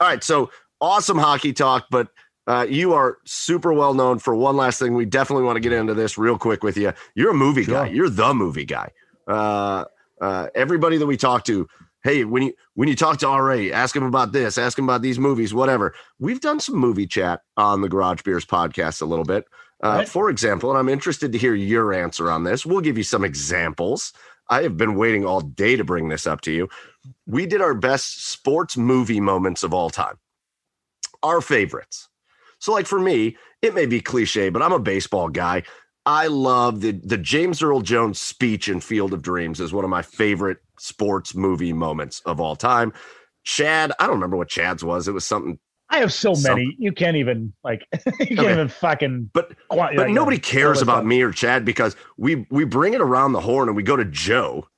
all 0.00 0.08
right, 0.08 0.24
so 0.24 0.50
awesome 0.80 1.18
hockey 1.18 1.52
talk, 1.52 1.86
but 1.90 2.08
uh, 2.46 2.66
you 2.68 2.92
are 2.92 3.18
super 3.24 3.72
well 3.72 3.94
known 3.94 4.18
for 4.18 4.34
one 4.34 4.56
last 4.56 4.78
thing. 4.78 4.94
We 4.94 5.04
definitely 5.04 5.44
want 5.44 5.56
to 5.56 5.60
get 5.60 5.72
into 5.72 5.94
this 5.94 6.18
real 6.18 6.38
quick 6.38 6.64
with 6.64 6.76
you. 6.76 6.92
You're 7.14 7.30
a 7.30 7.34
movie 7.34 7.64
sure. 7.64 7.74
guy. 7.74 7.88
You're 7.88 8.10
the 8.10 8.34
movie 8.34 8.64
guy. 8.64 8.90
Uh, 9.28 9.84
uh, 10.20 10.48
everybody 10.54 10.96
that 10.96 11.06
we 11.06 11.16
talk 11.16 11.44
to, 11.44 11.68
hey, 12.02 12.24
when 12.24 12.42
you 12.44 12.54
when 12.74 12.88
you 12.88 12.96
talk 12.96 13.18
to 13.18 13.26
RA, 13.28 13.70
ask 13.72 13.94
him 13.94 14.02
about 14.02 14.32
this, 14.32 14.58
ask 14.58 14.78
him 14.78 14.84
about 14.84 15.02
these 15.02 15.18
movies, 15.18 15.54
whatever. 15.54 15.94
We've 16.18 16.40
done 16.40 16.58
some 16.58 16.76
movie 16.76 17.06
chat 17.06 17.42
on 17.56 17.80
the 17.80 17.88
Garage 17.88 18.22
Beers 18.22 18.44
podcast 18.44 19.02
a 19.02 19.06
little 19.06 19.24
bit. 19.24 19.44
Uh, 19.82 19.96
right. 19.98 20.08
For 20.08 20.30
example, 20.30 20.70
and 20.70 20.78
I'm 20.78 20.88
interested 20.88 21.32
to 21.32 21.38
hear 21.38 21.54
your 21.54 21.92
answer 21.92 22.30
on 22.30 22.44
this. 22.44 22.64
We'll 22.64 22.80
give 22.80 22.96
you 22.96 23.04
some 23.04 23.24
examples. 23.24 24.12
I 24.48 24.62
have 24.62 24.76
been 24.76 24.96
waiting 24.96 25.24
all 25.24 25.40
day 25.40 25.76
to 25.76 25.84
bring 25.84 26.08
this 26.08 26.26
up 26.26 26.40
to 26.42 26.52
you. 26.52 26.68
We 27.26 27.46
did 27.46 27.60
our 27.60 27.74
best 27.74 28.28
sports 28.28 28.76
movie 28.76 29.20
moments 29.20 29.62
of 29.62 29.72
all 29.72 29.90
time, 29.90 30.18
our 31.22 31.40
favorites. 31.40 32.08
So, 32.62 32.72
like 32.72 32.86
for 32.86 33.00
me, 33.00 33.36
it 33.60 33.74
may 33.74 33.86
be 33.86 34.00
cliche, 34.00 34.48
but 34.48 34.62
I'm 34.62 34.70
a 34.70 34.78
baseball 34.78 35.28
guy. 35.28 35.64
I 36.06 36.28
love 36.28 36.80
the 36.80 36.92
the 36.92 37.18
James 37.18 37.60
Earl 37.60 37.80
Jones 37.80 38.20
speech 38.20 38.68
in 38.68 38.78
Field 38.78 39.12
of 39.12 39.20
Dreams 39.20 39.58
is 39.58 39.72
one 39.72 39.82
of 39.82 39.90
my 39.90 40.02
favorite 40.02 40.58
sports 40.78 41.34
movie 41.34 41.72
moments 41.72 42.20
of 42.24 42.40
all 42.40 42.54
time. 42.54 42.92
Chad, 43.42 43.90
I 43.98 44.06
don't 44.06 44.14
remember 44.14 44.36
what 44.36 44.48
Chad's 44.48 44.84
was. 44.84 45.08
It 45.08 45.12
was 45.12 45.26
something. 45.26 45.58
I 45.90 45.98
have 45.98 46.12
so 46.12 46.34
many. 46.36 46.76
You 46.78 46.92
can't 46.92 47.16
even 47.16 47.52
like 47.64 47.84
you 48.20 48.26
can't 48.26 48.38
okay. 48.38 48.52
even 48.52 48.68
fucking. 48.68 49.30
But 49.32 49.54
but 49.68 49.96
like, 49.96 50.10
nobody 50.10 50.36
uh, 50.36 50.40
cares 50.40 50.80
about 50.80 51.04
me 51.04 51.20
or 51.20 51.32
Chad 51.32 51.64
because 51.64 51.96
we 52.16 52.46
we 52.48 52.64
bring 52.64 52.94
it 52.94 53.00
around 53.00 53.32
the 53.32 53.40
horn 53.40 53.68
and 53.68 53.76
we 53.76 53.82
go 53.82 53.96
to 53.96 54.04
Joe, 54.04 54.68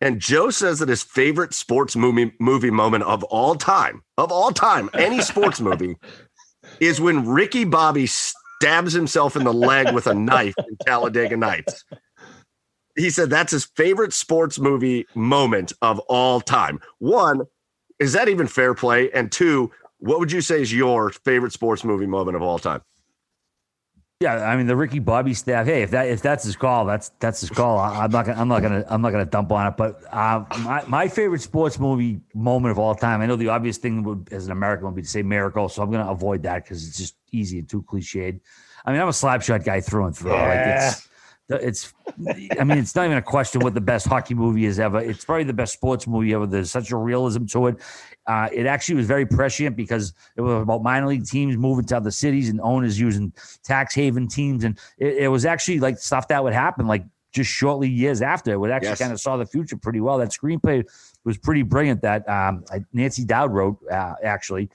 and 0.00 0.18
Joe 0.18 0.48
says 0.48 0.78
that 0.78 0.88
his 0.88 1.02
favorite 1.02 1.52
sports 1.52 1.94
movie 1.94 2.32
movie 2.40 2.70
moment 2.70 3.04
of 3.04 3.22
all 3.24 3.54
time 3.54 4.02
of 4.16 4.32
all 4.32 4.50
time 4.50 4.88
any 4.94 5.20
sports 5.20 5.60
movie 5.60 5.96
is 6.80 7.00
when 7.00 7.26
Ricky 7.26 7.64
Bobby 7.64 8.06
stabs 8.06 8.92
himself 8.92 9.36
in 9.36 9.44
the 9.44 9.52
leg 9.52 9.94
with 9.94 10.06
a 10.06 10.14
knife 10.14 10.54
in 10.58 10.76
Talladega 10.84 11.36
Nights. 11.36 11.84
He 12.96 13.10
said 13.10 13.30
that's 13.30 13.52
his 13.52 13.66
favorite 13.76 14.12
sports 14.12 14.58
movie 14.58 15.06
moment 15.14 15.72
of 15.82 16.00
all 16.00 16.40
time. 16.40 16.80
One, 16.98 17.42
is 17.98 18.12
that 18.12 18.28
even 18.28 18.46
fair 18.46 18.74
play? 18.74 19.10
And 19.12 19.30
two, 19.30 19.70
what 19.98 20.18
would 20.18 20.32
you 20.32 20.40
say 20.40 20.60
is 20.60 20.72
your 20.72 21.10
favorite 21.10 21.52
sports 21.52 21.84
movie 21.84 22.06
moment 22.06 22.36
of 22.36 22.42
all 22.42 22.58
time? 22.58 22.82
Yeah, 24.20 24.34
I 24.34 24.56
mean 24.56 24.66
the 24.66 24.74
Ricky 24.74 24.98
Bobby 24.98 25.32
staff. 25.32 25.66
Hey, 25.66 25.82
if 25.82 25.92
that 25.92 26.08
if 26.08 26.20
that's 26.20 26.42
his 26.42 26.56
call, 26.56 26.84
that's 26.86 27.10
that's 27.20 27.40
his 27.40 27.50
call. 27.50 27.78
I, 27.78 28.04
am 28.04 28.10
not 28.10 28.26
gonna 28.26 28.40
I'm 28.40 28.48
not 28.48 28.62
gonna 28.62 28.84
I'm 28.88 29.00
not 29.00 29.12
gonna 29.12 29.24
dump 29.24 29.52
on 29.52 29.68
it. 29.68 29.76
But 29.76 30.02
uh, 30.12 30.44
my 30.58 30.82
my 30.88 31.06
favorite 31.06 31.40
sports 31.40 31.78
movie 31.78 32.20
moment 32.34 32.72
of 32.72 32.80
all 32.80 32.96
time. 32.96 33.20
I 33.20 33.26
know 33.26 33.36
the 33.36 33.50
obvious 33.50 33.78
thing 33.78 34.02
would, 34.02 34.28
as 34.32 34.46
an 34.46 34.50
American 34.50 34.86
would 34.86 34.96
be 34.96 35.02
to 35.02 35.08
say 35.08 35.22
Miracle, 35.22 35.68
so 35.68 35.82
I'm 35.82 35.92
gonna 35.92 36.10
avoid 36.10 36.42
that 36.42 36.64
because 36.64 36.88
it's 36.88 36.98
just 36.98 37.14
easy 37.30 37.60
and 37.60 37.68
too 37.68 37.80
cliched. 37.82 38.40
I 38.84 38.90
mean, 38.90 39.00
I'm 39.00 39.06
a 39.06 39.12
slapshot 39.12 39.64
guy 39.64 39.80
through 39.80 40.06
and 40.06 40.16
through. 40.16 40.32
Yeah. 40.32 40.48
Like 40.48 40.84
it's 40.92 41.08
it's 41.48 41.94
I 42.58 42.64
mean, 42.64 42.78
it's 42.78 42.94
not 42.94 43.06
even 43.06 43.16
a 43.16 43.22
question 43.22 43.60
what 43.62 43.74
the 43.74 43.80
best 43.80 44.06
hockey 44.06 44.34
movie 44.34 44.66
is 44.66 44.78
ever. 44.78 44.98
It's 45.00 45.24
probably 45.24 45.44
the 45.44 45.54
best 45.54 45.72
sports 45.72 46.06
movie 46.06 46.34
ever. 46.34 46.46
There's 46.46 46.70
such 46.70 46.90
a 46.90 46.96
realism 46.96 47.46
to 47.46 47.68
it. 47.68 47.76
Uh, 48.26 48.48
it 48.52 48.66
actually 48.66 48.96
was 48.96 49.06
very 49.06 49.24
prescient 49.24 49.74
because 49.76 50.12
it 50.36 50.42
was 50.42 50.62
about 50.62 50.82
minor 50.82 51.06
league 51.06 51.24
teams 51.24 51.56
moving 51.56 51.86
to 51.86 51.96
other 51.96 52.10
cities 52.10 52.50
and 52.50 52.60
owners 52.60 53.00
using 53.00 53.32
tax 53.62 53.94
haven 53.94 54.28
teams, 54.28 54.64
and 54.64 54.78
it, 54.98 55.16
it 55.16 55.28
was 55.28 55.46
actually 55.46 55.80
like 55.80 55.98
stuff 55.98 56.28
that 56.28 56.42
would 56.44 56.52
happen 56.52 56.86
like 56.86 57.04
just 57.32 57.50
shortly 57.50 57.88
years 57.88 58.20
after. 58.20 58.52
It 58.52 58.58
would 58.58 58.70
actually 58.70 58.90
yes. 58.90 58.98
kind 58.98 59.12
of 59.12 59.20
saw 59.20 59.36
the 59.38 59.46
future 59.46 59.76
pretty 59.76 60.00
well. 60.00 60.18
That 60.18 60.30
screenplay 60.30 60.84
was 61.24 61.38
pretty 61.38 61.62
brilliant. 61.62 62.02
That 62.02 62.28
um, 62.28 62.64
Nancy 62.92 63.24
Dowd 63.24 63.52
wrote 63.52 63.78
uh, 63.90 64.14
actually. 64.22 64.68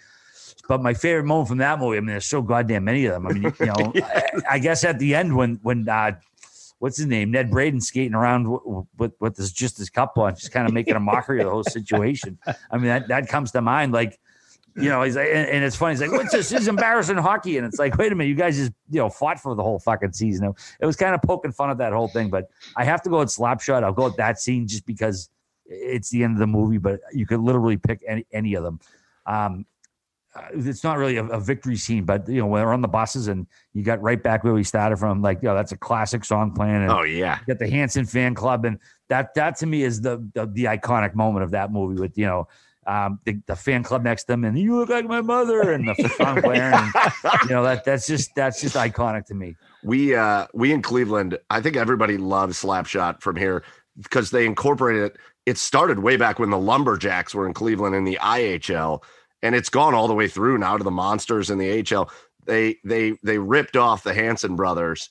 But 0.67 0.81
my 0.81 0.93
favorite 0.93 1.25
moment 1.25 1.49
from 1.49 1.57
that 1.57 1.77
movie, 1.77 1.97
I 1.97 1.99
mean, 1.99 2.07
there's 2.07 2.25
so 2.25 2.41
goddamn 2.41 2.85
many 2.85 3.05
of 3.05 3.13
them. 3.13 3.27
I 3.27 3.33
mean, 3.33 3.53
you 3.59 3.65
know, 3.65 3.93
I, 3.95 4.23
I, 4.51 4.59
guess 4.59 4.85
at 4.85 4.97
the 4.97 5.13
end 5.13 5.35
when 5.35 5.59
when 5.61 5.89
uh, 5.89 6.13
what's 6.83 6.97
his 6.97 7.05
name, 7.05 7.31
Ned 7.31 7.49
Braden, 7.49 7.79
skating 7.79 8.13
around 8.13 8.51
with 8.51 8.85
with, 8.97 9.13
with 9.21 9.35
this 9.37 9.53
just 9.53 9.77
his 9.77 9.89
cup 9.89 10.17
on, 10.17 10.35
just 10.35 10.51
kind 10.51 10.67
of 10.67 10.73
making 10.73 10.95
a 10.95 10.99
mockery 10.99 11.39
of 11.39 11.45
the 11.45 11.49
whole 11.49 11.63
situation. 11.63 12.37
I 12.45 12.75
mean, 12.75 12.87
that 12.87 13.07
that 13.07 13.29
comes 13.29 13.53
to 13.53 13.61
mind. 13.61 13.93
Like, 13.93 14.19
you 14.75 14.89
know, 14.89 15.01
he's 15.01 15.15
like, 15.15 15.29
and, 15.29 15.47
and 15.47 15.63
it's 15.63 15.77
funny. 15.77 15.93
He's 15.93 16.01
like, 16.01 16.11
"What's 16.11 16.33
this? 16.33 16.49
this 16.49 16.63
is 16.63 16.67
embarrassing 16.67 17.15
hockey." 17.15 17.55
And 17.55 17.65
it's 17.65 17.79
like, 17.79 17.97
wait 17.97 18.11
a 18.11 18.15
minute, 18.15 18.27
you 18.27 18.35
guys 18.35 18.57
just 18.57 18.73
you 18.89 18.99
know 18.99 19.09
fought 19.09 19.39
for 19.39 19.55
the 19.55 19.63
whole 19.63 19.79
fucking 19.79 20.11
season. 20.11 20.53
It 20.81 20.85
was 20.85 20.97
kind 20.97 21.15
of 21.15 21.21
poking 21.21 21.53
fun 21.53 21.69
at 21.69 21.77
that 21.77 21.93
whole 21.93 22.09
thing. 22.09 22.29
But 22.29 22.49
I 22.75 22.83
have 22.83 23.01
to 23.03 23.09
go 23.09 23.19
with 23.19 23.29
Slapshot. 23.29 23.81
I'll 23.81 23.93
go 23.93 24.03
with 24.03 24.17
that 24.17 24.41
scene 24.41 24.67
just 24.67 24.85
because 24.85 25.29
it's 25.65 26.09
the 26.09 26.21
end 26.25 26.33
of 26.33 26.39
the 26.39 26.47
movie. 26.47 26.79
But 26.79 26.99
you 27.13 27.25
could 27.25 27.39
literally 27.39 27.77
pick 27.77 28.01
any 28.05 28.25
any 28.33 28.55
of 28.55 28.63
them. 28.63 28.81
Um, 29.25 29.65
uh, 30.35 30.47
it's 30.53 30.83
not 30.83 30.97
really 30.97 31.17
a, 31.17 31.25
a, 31.25 31.39
victory 31.39 31.75
scene, 31.75 32.05
but 32.05 32.27
you 32.27 32.39
know, 32.39 32.47
when 32.47 32.63
we're 32.63 32.73
on 32.73 32.81
the 32.81 32.87
buses 32.87 33.27
and 33.27 33.45
you 33.73 33.83
got 33.83 34.01
right 34.01 34.21
back 34.21 34.43
where 34.43 34.53
we 34.53 34.63
started 34.63 34.97
from, 34.97 35.21
like, 35.21 35.39
you 35.43 35.47
know, 35.47 35.55
that's 35.55 35.71
a 35.71 35.77
classic 35.77 36.25
song 36.25 36.51
playing. 36.51 36.81
And 36.83 36.91
oh 36.91 37.03
yeah, 37.03 37.39
you 37.39 37.53
got 37.53 37.59
the 37.59 37.69
Hanson 37.69 38.05
fan 38.05 38.33
club, 38.33 38.65
and 38.65 38.79
that 39.09 39.35
that 39.35 39.57
to 39.57 39.67
me 39.67 39.83
is 39.83 40.01
the 40.01 40.27
the, 40.33 40.47
the 40.47 40.63
iconic 40.65 41.13
moment 41.13 41.43
of 41.43 41.51
that 41.51 41.71
movie 41.71 41.99
with 41.99 42.17
you 42.17 42.25
know. 42.25 42.47
Um, 42.85 43.21
the, 43.23 43.39
the 43.47 43.55
fan 43.55 43.81
club 43.81 44.03
next 44.03 44.23
to 44.23 44.33
them, 44.33 44.43
and 44.43 44.59
you 44.59 44.75
look 44.75 44.89
like 44.89 45.05
my 45.05 45.21
mother, 45.21 45.71
and 45.71 45.87
the 45.87 45.95
song 46.17 46.41
playing. 46.41 46.63
And, 46.63 46.91
you 47.43 47.49
know 47.51 47.63
that 47.63 47.85
that's 47.85 48.05
just 48.05 48.35
that's 48.35 48.59
just 48.59 48.75
iconic 48.75 49.25
to 49.27 49.33
me. 49.33 49.55
We 49.85 50.15
uh 50.15 50.47
we 50.53 50.73
in 50.73 50.81
Cleveland, 50.81 51.39
I 51.49 51.61
think 51.61 51.77
everybody 51.77 52.17
loves 52.17 52.61
Slapshot 52.61 53.21
from 53.21 53.37
here 53.37 53.63
because 54.01 54.31
they 54.31 54.45
incorporated 54.45 55.03
it. 55.03 55.17
It 55.45 55.57
started 55.57 55.99
way 55.99 56.17
back 56.17 56.39
when 56.39 56.49
the 56.49 56.57
Lumberjacks 56.57 57.33
were 57.33 57.47
in 57.47 57.53
Cleveland 57.53 57.95
in 57.95 58.03
the 58.03 58.19
IHL 58.21 59.01
and 59.43 59.53
it's 59.53 59.69
gone 59.69 59.93
all 59.93 60.07
the 60.07 60.15
way 60.15 60.27
through 60.27 60.57
now 60.57 60.77
to 60.77 60.83
the 60.83 60.89
monsters 60.89 61.51
in 61.51 61.59
the 61.59 61.83
HL. 61.83 62.09
They 62.45 62.77
they 62.83 63.17
they 63.23 63.37
ripped 63.37 63.77
off 63.77 64.03
the 64.03 64.13
Hanson 64.13 64.55
brothers, 64.55 65.09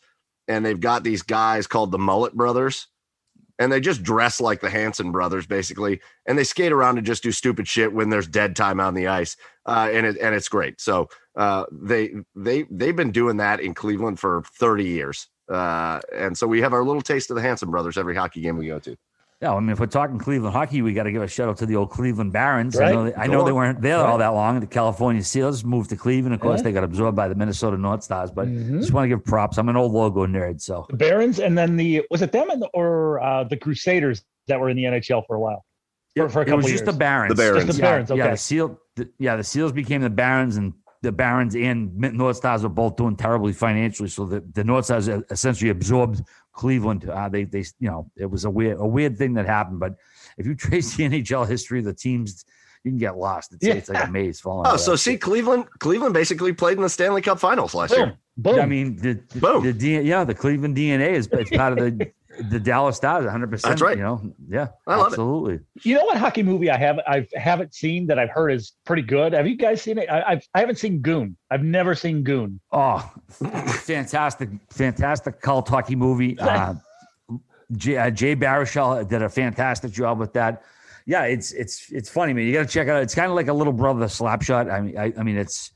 and 0.48 0.64
they've 0.64 0.80
got 0.80 1.04
these 1.04 1.22
guys 1.22 1.66
called 1.68 1.92
the 1.92 1.98
Mullet 1.98 2.34
Brothers, 2.34 2.88
and 3.59 3.70
they 3.70 3.80
just 3.80 4.02
dress 4.02 4.40
like 4.40 4.60
the 4.60 4.70
Hanson 4.70 5.12
brothers, 5.12 5.46
basically, 5.46 6.00
and 6.26 6.36
they 6.36 6.44
skate 6.44 6.72
around 6.72 6.98
and 6.98 7.06
just 7.06 7.22
do 7.22 7.30
stupid 7.30 7.68
shit 7.68 7.92
when 7.92 8.10
there's 8.10 8.26
dead 8.26 8.56
time 8.56 8.80
on 8.80 8.94
the 8.94 9.06
ice, 9.06 9.36
uh, 9.66 9.88
and 9.92 10.06
it 10.06 10.16
and 10.18 10.34
it's 10.34 10.48
great. 10.48 10.80
So 10.80 11.09
uh, 11.36 11.66
they 11.70 12.10
they 12.34 12.64
they've 12.70 12.96
been 12.96 13.12
doing 13.12 13.36
that 13.36 13.60
in 13.60 13.74
Cleveland 13.74 14.18
for 14.18 14.42
30 14.59 14.84
years, 14.84 15.28
uh, 15.50 16.00
and 16.14 16.36
so 16.36 16.46
we 16.46 16.62
have 16.62 16.72
our 16.72 16.84
little 16.84 17.02
taste 17.02 17.30
of 17.30 17.36
the 17.36 17.42
Hanson 17.42 17.70
brothers 17.70 17.98
every 17.98 18.16
hockey 18.16 18.40
game 18.40 18.56
we 18.56 18.66
go 18.66 18.78
to. 18.80 18.96
Yeah, 19.43 19.55
I 19.55 19.59
mean, 19.59 19.70
if 19.70 19.81
we're 19.81 19.86
talking 19.86 20.19
Cleveland 20.19 20.55
hockey, 20.55 20.82
we 20.82 20.93
got 20.93 21.02
to 21.02 21.10
give 21.10 21.20
a 21.20 21.27
shout 21.27 21.48
out 21.48 21.56
to 21.56 21.66
the 21.66 21.74
old 21.74 21.90
Cleveland 21.90 22.32
Barons. 22.32 22.77
Right. 22.77 22.90
I 22.90 22.93
know, 22.93 23.05
they, 23.05 23.14
I 23.16 23.27
know 23.27 23.44
they 23.44 23.51
weren't 23.51 23.81
there 23.81 23.97
right. 23.97 24.06
all 24.06 24.19
that 24.19 24.28
long. 24.28 24.60
The 24.60 24.69
California 24.69 25.24
Seals 25.24 25.64
moved 25.64 25.90
to 25.90 25.97
Cleveland. 25.97 26.32
Of 26.32 26.40
course, 26.40 26.60
yeah. 26.60 26.62
they 26.62 26.73
got 26.73 26.85
absorbed 26.85 27.16
by 27.16 27.27
the 27.27 27.35
Minnesota 27.35 27.77
North 27.77 28.05
Stars. 28.05 28.31
But 28.31 28.47
mm-hmm. 28.47 28.78
just 28.78 28.93
want 28.93 29.05
to 29.05 29.09
give 29.09 29.24
props. 29.24 29.59
I'm 29.59 29.69
an 29.69 29.77
old 29.77 29.90
logo 29.90 30.28
nerd, 30.28 30.60
so 30.60 30.86
the 30.89 30.97
Barons, 30.97 31.40
and 31.40 31.59
then 31.59 31.77
the 31.77 32.05
was 32.09 32.23
it 32.23 32.31
them 32.31 32.47
the, 32.60 32.69
or 32.73 33.20
uh, 33.20 33.43
the 33.43 33.56
Crusaders 33.56 34.23
that 34.47 34.60
were 34.60 34.70
in 34.70 34.77
the 34.77 34.85
NHL 34.85 35.27
for 35.27 35.35
a 35.35 35.40
while? 35.40 35.64
For, 36.16 36.28
for 36.28 36.43
a 36.43 36.44
couple 36.44 36.60
it 36.60 36.62
was 36.62 36.66
just 36.66 36.85
years. 36.85 36.93
the 36.93 36.98
Barons. 36.98 37.31
The 37.31 37.35
Barons. 37.35 37.64
Just 37.64 37.78
the 37.78 37.82
Barons. 37.82 38.10
Yeah, 38.10 38.14
okay. 38.14 38.24
yeah 38.24 38.31
the 38.31 38.36
Seal. 38.36 38.81
The, 38.94 39.10
yeah, 39.19 39.35
the 39.35 39.44
Seals 39.44 39.73
became 39.73 40.02
the 40.02 40.10
Barons, 40.10 40.56
and 40.56 40.73
the 41.02 41.10
Barons 41.10 41.56
and 41.56 41.97
North 41.97 42.36
Stars 42.36 42.62
were 42.62 42.69
both 42.69 42.94
doing 42.94 43.16
terribly 43.16 43.52
financially. 43.52 44.09
So 44.09 44.24
the, 44.24 44.40
the 44.52 44.62
North 44.62 44.85
Stars 44.85 45.09
essentially 45.09 45.70
absorbed 45.70 46.23
Cleveland. 46.53 47.09
Uh, 47.09 47.29
they 47.29 47.45
they 47.45 47.65
you 47.79 47.89
know 47.89 48.11
it 48.16 48.31
was 48.31 48.45
a 48.45 48.51
weird 48.51 48.79
a 48.79 48.87
weird 48.87 49.16
thing 49.16 49.35
that 49.35 49.47
happened, 49.47 49.81
but 49.81 49.95
if 50.39 50.47
you 50.47 50.55
trace 50.55 50.95
the 50.95 51.05
NHL 51.09 51.49
history 51.49 51.79
of 51.79 51.85
the 51.85 51.95
teams, 51.95 52.45
you 52.85 52.91
can 52.91 52.99
get 52.99 53.16
lost. 53.16 53.53
It's, 53.53 53.66
yeah. 53.66 53.74
it's 53.74 53.89
like 53.89 54.09
a 54.09 54.11
maze 54.11 54.41
falling. 54.41 54.70
Oh, 54.70 54.77
so 54.77 54.97
see, 54.97 55.16
Cleveland, 55.16 55.66
Cleveland 55.79 56.15
basically 56.15 56.53
played 56.53 56.77
in 56.77 56.83
the 56.83 56.89
Stanley 56.89 57.23
Cup 57.23 57.39
Finals 57.39 57.74
last 57.74 57.91
Boom. 57.91 58.01
year. 58.01 58.19
Boom. 58.37 58.61
I 58.61 58.66
mean, 58.66 58.97
the, 58.97 59.15
Boom. 59.39 59.62
The, 59.62 59.73
the, 59.73 59.89
yeah, 60.05 60.24
the 60.24 60.35
Cleveland 60.35 60.77
DNA 60.77 61.12
is 61.12 61.29
it's 61.33 61.51
part 61.51 61.79
of 61.79 61.79
the 61.79 62.11
the 62.40 62.59
Dallas 62.59 62.96
Stars, 62.96 63.24
100. 63.24 63.50
percent 63.50 63.70
That's 63.72 63.82
right. 63.82 63.96
You 63.96 64.02
know, 64.02 64.34
yeah, 64.48 64.68
I 64.86 64.96
love 64.96 65.09
absolutely. 65.09 65.54
It. 65.54 65.62
You 65.82 65.96
know 65.96 66.04
what 66.04 66.16
hockey 66.16 66.42
movie 66.42 66.70
I 66.70 66.76
have 66.78 66.98
I 67.06 67.26
haven't 67.34 67.74
seen 67.74 68.06
that 68.06 68.18
I've 68.18 68.30
heard 68.30 68.50
is 68.50 68.72
pretty 68.84 69.02
good. 69.02 69.32
Have 69.32 69.46
you 69.46 69.56
guys 69.56 69.82
seen 69.82 69.98
it? 69.98 70.09
I, 70.10 70.22
I've 70.22 70.48
I 70.54 70.60
haven't 70.60 70.76
seen 70.76 71.00
Goon. 71.00 71.36
I've 71.50 71.62
never 71.62 71.94
seen 71.94 72.22
Goon. 72.22 72.60
Oh, 72.72 73.10
fantastic, 73.30 74.48
fantastic 74.70 75.40
cult 75.40 75.68
hockey 75.68 75.96
movie. 75.96 76.38
Uh, 76.52 76.74
Jay, 77.76 77.96
uh, 77.96 78.10
Jay 78.10 78.36
Baruchel 78.36 79.09
did 79.09 79.22
a 79.22 79.28
fantastic 79.28 79.92
job 79.92 80.18
with 80.18 80.34
that. 80.34 80.62
Yeah, 81.06 81.22
it's 81.24 81.52
it's 81.52 81.90
it's 81.90 82.10
funny, 82.10 82.32
man. 82.32 82.46
You 82.46 82.52
got 82.52 82.62
to 82.62 82.68
check 82.68 82.86
it 82.86 82.90
out. 82.90 83.02
It's 83.02 83.14
kind 83.14 83.30
of 83.30 83.34
like 83.34 83.48
a 83.48 83.52
little 83.52 83.72
brother 83.72 84.06
Slapshot. 84.06 84.70
I 84.70 84.80
mean, 84.80 84.98
I, 84.98 85.12
I 85.18 85.22
mean, 85.22 85.36
it's 85.36 85.70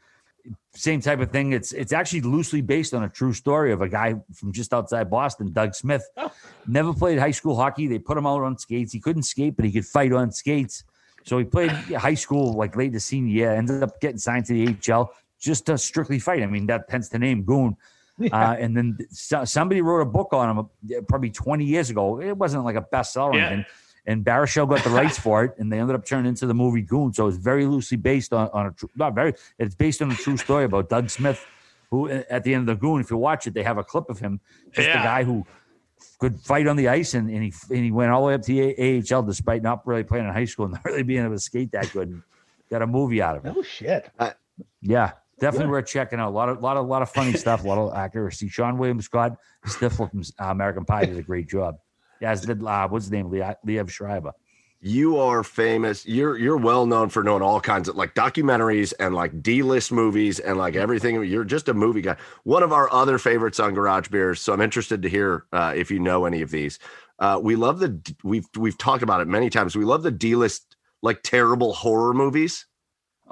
same 0.77 1.01
type 1.01 1.20
of 1.20 1.31
thing. 1.31 1.53
It's 1.53 1.73
it's 1.73 1.93
actually 1.93 2.20
loosely 2.20 2.61
based 2.61 2.94
on 2.94 3.05
a 3.05 3.09
true 3.09 3.32
story 3.32 3.73
of 3.73 3.81
a 3.81 3.89
guy 3.89 4.15
from 4.35 4.53
just 4.53 4.73
outside 4.73 5.11
Boston, 5.11 5.53
Doug 5.53 5.74
Smith. 5.74 6.09
Oh. 6.16 6.31
Never 6.66 6.93
played 6.93 7.19
high 7.19 7.31
school 7.31 7.57
hockey. 7.57 7.86
They 7.86 7.98
put 7.98 8.16
him 8.19 8.27
out 8.27 8.43
on 8.43 8.59
skates. 8.59 8.93
He 8.93 9.01
couldn't 9.01 9.24
skate, 9.24 9.57
but 9.57 9.65
he 9.65 9.73
could 9.73 9.86
fight 9.86 10.12
on 10.12 10.31
skates. 10.31 10.85
So 11.24 11.39
he 11.39 11.44
played 11.44 11.70
high 11.97 12.15
school 12.15 12.53
like 12.53 12.77
late 12.77 12.93
the 12.93 13.01
senior 13.01 13.32
year. 13.32 13.51
Ended 13.53 13.82
up 13.82 14.01
getting 14.01 14.19
signed 14.19 14.47
to 14.47 14.53
the 14.53 14.66
HL 14.74 15.09
just 15.39 15.66
to 15.66 15.78
strictly 15.78 16.19
fight. 16.19 16.43
I 16.43 16.47
mean, 16.47 16.66
that 16.66 16.85
hence 16.89 17.09
the 17.09 17.19
name 17.19 17.43
Goon. 17.43 17.77
Yeah. 18.19 18.51
Uh, 18.51 18.55
and 18.55 18.77
then 18.77 18.98
so, 19.11 19.44
somebody 19.44 19.82
wrote 19.82 20.01
a 20.01 20.07
book 20.07 20.32
on 20.32 20.51
him 20.51 20.59
uh, 20.59 21.03
probably 21.09 21.31
20 21.31 21.65
years 21.65 21.90
ago. 21.90 22.20
It 22.20 22.36
wasn't 22.36 22.65
like 22.65 22.77
a 22.77 22.82
bestseller. 22.82 23.35
Yeah. 23.35 23.62
And, 24.06 24.16
and 24.16 24.24
Baruchel 24.24 24.68
got 24.68 24.84
the 24.84 24.90
rights 24.90 25.18
for 25.18 25.44
it, 25.44 25.54
and 25.58 25.72
they 25.72 25.78
ended 25.78 25.96
up 25.96 26.04
turning 26.04 26.28
into 26.28 26.46
the 26.46 26.54
movie 26.54 26.82
Goon. 26.82 27.12
So 27.12 27.26
it's 27.26 27.36
very 27.36 27.66
loosely 27.66 27.96
based 27.96 28.32
on, 28.32 28.48
on 28.52 28.66
a 28.66 28.70
true, 28.72 28.90
not 28.96 29.14
very, 29.14 29.34
it's 29.58 29.74
based 29.74 30.02
on 30.02 30.10
a 30.10 30.14
true 30.14 30.36
story 30.36 30.64
about 30.64 30.88
Doug 30.88 31.10
Smith, 31.10 31.44
who 31.90 32.08
at 32.08 32.44
the 32.44 32.54
end 32.54 32.68
of 32.68 32.78
the 32.78 32.80
Goon, 32.80 33.00
if 33.00 33.10
you 33.10 33.16
watch 33.16 33.46
it, 33.46 33.54
they 33.54 33.62
have 33.62 33.78
a 33.78 33.84
clip 33.84 34.08
of 34.08 34.18
him, 34.18 34.40
just 34.72 34.88
yeah. 34.88 34.98
the 34.98 35.04
guy 35.04 35.24
who 35.24 35.46
could 36.18 36.40
fight 36.40 36.66
on 36.66 36.76
the 36.76 36.88
ice, 36.88 37.14
and, 37.14 37.30
and 37.30 37.42
he 37.42 37.52
and 37.70 37.84
he 37.84 37.90
went 37.90 38.10
all 38.10 38.22
the 38.22 38.26
way 38.28 38.34
up 38.34 38.42
to 38.42 38.52
the 38.52 39.14
AHL 39.14 39.22
despite 39.22 39.62
not 39.62 39.86
really 39.86 40.04
playing 40.04 40.26
in 40.26 40.32
high 40.32 40.44
school 40.44 40.66
and 40.66 40.74
not 40.74 40.84
really 40.84 41.02
being 41.02 41.24
able 41.24 41.34
to 41.34 41.40
skate 41.40 41.72
that 41.72 41.90
good. 41.92 42.08
And 42.08 42.22
got 42.70 42.82
a 42.82 42.86
movie 42.86 43.22
out 43.22 43.36
of 43.36 43.46
it. 43.46 43.54
Oh 43.56 43.62
shit! 43.62 44.10
Yeah, 44.80 45.12
definitely 45.40 45.66
yeah. 45.66 45.70
worth 45.70 45.86
checking 45.86 46.18
out. 46.18 46.28
A 46.28 46.30
lot 46.30 46.48
of 46.48 46.62
lot 46.62 46.76
of 46.76 46.86
lot 46.86 47.02
of 47.02 47.10
funny 47.10 47.32
stuff, 47.34 47.64
a 47.64 47.68
lot 47.68 47.78
of 47.78 47.94
accuracy. 47.94 48.48
Seann 48.48 48.76
William 48.76 49.00
Scott, 49.00 49.36
Stifler 49.66 50.10
from 50.10 50.22
uh, 50.40 50.50
American 50.50 50.84
Pie 50.84 51.06
did 51.06 51.18
a 51.18 51.22
great 51.22 51.48
job. 51.48 51.78
Yeah, 52.20 52.30
as 52.30 52.40
did 52.43 52.64
uh, 52.64 52.88
what's 52.88 53.06
his 53.06 53.12
name, 53.12 53.30
Liev 53.30 53.88
Schreiber. 53.90 54.32
You 54.80 55.18
are 55.18 55.43
famous. 55.43 56.06
You're 56.06 56.36
you're 56.36 56.56
well 56.56 56.86
known 56.86 57.09
for 57.09 57.22
knowing 57.22 57.43
all 57.43 57.60
kinds 57.60 57.88
of 57.88 57.97
like 57.97 58.14
documentaries 58.14 58.93
and 59.01 59.14
like 59.14 59.43
D 59.43 59.62
list 59.62 59.90
movies 59.90 60.38
and 60.38 60.59
like 60.59 60.76
everything. 60.76 61.24
You're 61.24 61.44
just 61.44 61.68
a 61.68 61.74
movie 61.74 62.02
guy. 62.02 62.16
One 62.44 62.62
of 62.62 62.72
our 62.72 62.93
other 62.93 63.18
favorites 63.18 63.59
on 63.59 63.74
Garage 63.74 64.09
Beers. 64.09 64.40
So 64.40 64.52
I'm 64.52 64.60
interested 64.60 65.02
to 65.02 65.09
hear 65.09 65.47
uh, 65.52 65.72
if 65.74 65.90
you 65.90 65.98
know 65.98 66.24
any 66.26 66.43
of 66.43 66.51
these. 66.51 66.78
Uh, 67.18 67.40
we 67.43 67.56
love 67.56 67.78
the 67.78 68.01
we've 68.22 68.47
we've 68.56 68.76
talked 68.76 69.02
about 69.02 69.20
it 69.20 69.28
many 69.28 69.48
times. 69.48 69.74
We 69.74 69.84
love 69.84 70.02
the 70.02 70.10
D 70.10 70.36
list 70.36 70.76
like 71.02 71.22
terrible 71.22 71.72
horror 71.72 72.12
movies. 72.12 72.66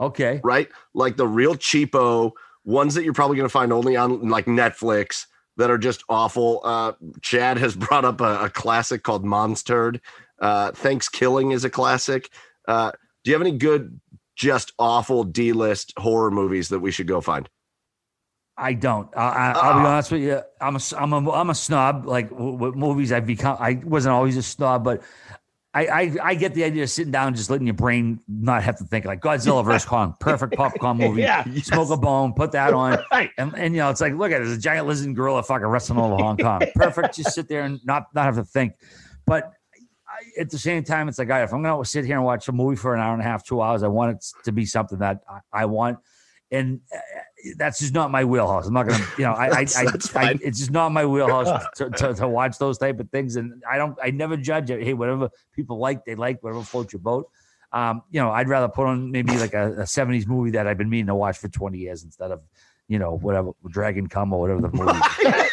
Okay. 0.01 0.41
Right? 0.43 0.69
Like 0.95 1.17
the 1.17 1.29
real 1.29 1.55
cheapo 1.55 2.33
ones 2.65 2.95
that 2.95 3.05
you're 3.05 3.13
probably 3.13 3.37
going 3.37 3.49
to 3.49 3.53
find 3.53 3.73
only 3.73 3.97
on 3.97 4.29
like 4.29 4.47
Netflix 4.47 5.27
that 5.57 5.71
are 5.71 5.79
just 5.79 6.05
awful. 6.09 6.61
Uh, 6.65 6.93
Chad 7.23 7.59
has 7.59 7.75
brought 7.77 8.05
up 8.05 8.21
a, 8.21 8.45
a 8.45 8.51
classic 8.51 9.03
called 9.03 9.25
Monster. 9.25 9.95
Uh, 10.39 10.73
Thanksgiving 10.73 11.53
is 11.53 11.65
a 11.65 11.71
classic. 11.71 12.31
Uh, 12.67 12.93
do 13.23 13.31
you 13.31 13.35
have 13.35 13.43
any 13.43 13.57
good, 13.57 14.01
just 14.37 14.73
awful 14.79 15.25
D 15.25 15.53
list 15.53 15.93
horror 15.97 16.31
movies 16.31 16.69
that 16.71 16.81
we 16.81 16.91
should 16.91 17.07
go 17.07 17.21
find? 17.21 17.49
I 18.57 18.75
don't. 18.75 19.09
I, 19.17 19.49
will 19.49 19.55
be 19.55 19.87
ah. 19.87 19.93
honest 19.95 20.13
with 20.13 20.23
you. 20.23 20.41
I'm 20.61 20.77
a, 20.77 20.81
I'm 20.97 21.13
a, 21.13 21.31
I'm 21.33 21.51
a 21.51 21.55
snob. 21.55 22.07
Like 22.07 22.31
with 22.31 22.75
movies, 22.75 23.11
I've 23.11 23.27
become. 23.27 23.57
I 23.59 23.81
wasn't 23.85 24.13
always 24.13 24.37
a 24.37 24.43
snob, 24.43 24.85
but 24.85 25.03
I, 25.75 25.87
I, 25.87 26.17
I 26.23 26.35
get 26.37 26.55
the 26.55 26.63
idea 26.63 26.85
of 26.85 26.91
sitting 26.91 27.11
down 27.11 27.29
and 27.29 27.37
just 27.37 27.51
letting 27.51 27.67
your 27.67 27.75
brain 27.75 28.21
not 28.29 28.63
have 28.63 28.79
to 28.79 28.85
think 28.85 29.05
like 29.05 29.21
Godzilla 29.21 29.65
versus 29.65 29.85
Kong, 29.85 30.15
perfect 30.21 30.53
popcorn 30.57 30.99
movie. 30.99 31.23
yeah, 31.23 31.45
smoke 31.63 31.91
a 31.91 31.97
bone, 31.97 32.33
put 32.33 32.53
that 32.53 32.73
on, 32.73 32.99
right. 33.11 33.31
and, 33.39 33.53
and 33.57 33.75
you 33.75 33.81
know 33.81 33.91
it's 33.91 34.01
like 34.01 34.15
look 34.15 34.31
at 34.31 34.41
it, 34.41 34.45
there's 34.45 34.57
a 34.57 34.61
giant 34.61 34.87
lizard 34.87 35.15
gorilla 35.17 35.43
fucking 35.43 35.67
wrestling 35.67 35.99
all 35.99 36.13
over 36.13 36.23
Hong 36.23 36.37
Kong. 36.37 36.63
Perfect, 36.77 37.17
just 37.17 37.35
sit 37.35 37.49
there 37.49 37.63
and 37.63 37.81
not 37.85 38.05
not 38.15 38.25
have 38.25 38.37
to 38.37 38.45
think. 38.45 38.75
But 39.27 39.53
I, 40.07 40.41
at 40.41 40.51
the 40.51 40.59
same 40.59 40.85
time, 40.85 41.09
it's 41.09 41.19
like 41.19 41.29
if 41.29 41.53
I'm 41.53 41.63
gonna 41.63 41.85
sit 41.85 42.05
here 42.05 42.17
and 42.17 42.25
watch 42.25 42.47
a 42.47 42.53
movie 42.53 42.77
for 42.77 42.95
an 42.95 43.01
hour 43.01 43.13
and 43.13 43.21
a 43.21 43.25
half, 43.25 43.45
two 43.45 43.61
hours, 43.61 43.83
I 43.83 43.89
want 43.89 44.17
it 44.17 44.25
to 44.45 44.53
be 44.53 44.67
something 44.67 44.99
that 45.01 45.23
I, 45.29 45.63
I 45.63 45.65
want, 45.65 45.99
and 46.53 46.83
uh, 46.95 46.99
that's 47.57 47.79
just 47.79 47.95
not 47.95 48.11
my 48.11 48.25
wheelhouse. 48.25 48.67
I'm 48.67 48.75
not 48.75 48.89
gonna, 48.89 49.05
you 49.19 49.25
know, 49.25 49.33
I, 49.33 49.47
I, 49.47 49.67
I, 49.77 49.87
I, 50.15 50.39
it's 50.43 50.59
just 50.59 50.71
not 50.71 50.91
my 50.93 51.05
wheelhouse 51.05 51.65
to, 51.77 51.91
to, 51.91 52.15
to, 52.15 52.29
watch 52.29 52.59
those 52.59 52.79
type 52.79 53.01
of 53.01 53.11
things. 53.11 53.37
And 53.37 53.63
I 53.71 53.77
don't, 53.77 53.97
I 54.03 54.11
never 54.11 54.37
judge 54.37 54.71
it. 54.71 54.83
Hey, 54.83 54.95
whatever 54.95 55.31
people 55.53 55.79
like, 55.79 56.05
they 56.05 56.15
like. 56.15 56.43
Whatever 56.43 56.63
floats 56.63 56.93
your 56.93 57.01
boat. 57.01 57.29
Um, 57.73 58.03
you 58.11 58.21
know, 58.21 58.31
I'd 58.31 58.49
rather 58.49 58.69
put 58.69 58.87
on 58.87 59.11
maybe 59.11 59.37
like 59.37 59.53
a, 59.53 59.73
a, 59.73 59.83
'70s 59.83 60.29
movie 60.29 60.53
that 60.53 60.67
I've 60.67 60.79
been 60.79 60.89
meaning 60.89 61.07
to 61.07 61.15
watch 61.15 61.39
for 61.39 61.49
20 61.49 61.77
years 61.77 62.05
instead 62.05 62.31
of, 62.31 62.41
you 62.87 63.01
know, 63.01 63.17
whatever 63.17 63.51
Dragon 63.69 64.07
Come 64.07 64.33
or 64.33 64.41
whatever 64.41 64.61
the 64.61 64.69
movie. 64.69 65.49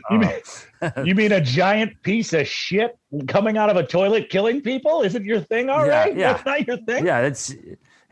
you, 0.10 0.18
mean, 0.18 1.06
you 1.06 1.14
mean 1.14 1.32
a 1.32 1.40
giant 1.40 2.02
piece 2.02 2.34
of 2.34 2.46
shit 2.46 2.98
coming 3.28 3.56
out 3.56 3.70
of 3.70 3.76
a 3.76 3.86
toilet 3.86 4.28
killing 4.28 4.60
people? 4.60 5.00
Isn't 5.02 5.24
your 5.24 5.40
thing 5.40 5.70
all 5.70 5.86
yeah, 5.86 6.00
right? 6.00 6.16
Yeah. 6.16 6.32
That's 6.34 6.44
not 6.44 6.66
your 6.66 6.76
thing. 6.78 7.06
Yeah, 7.06 7.22
that's 7.22 7.54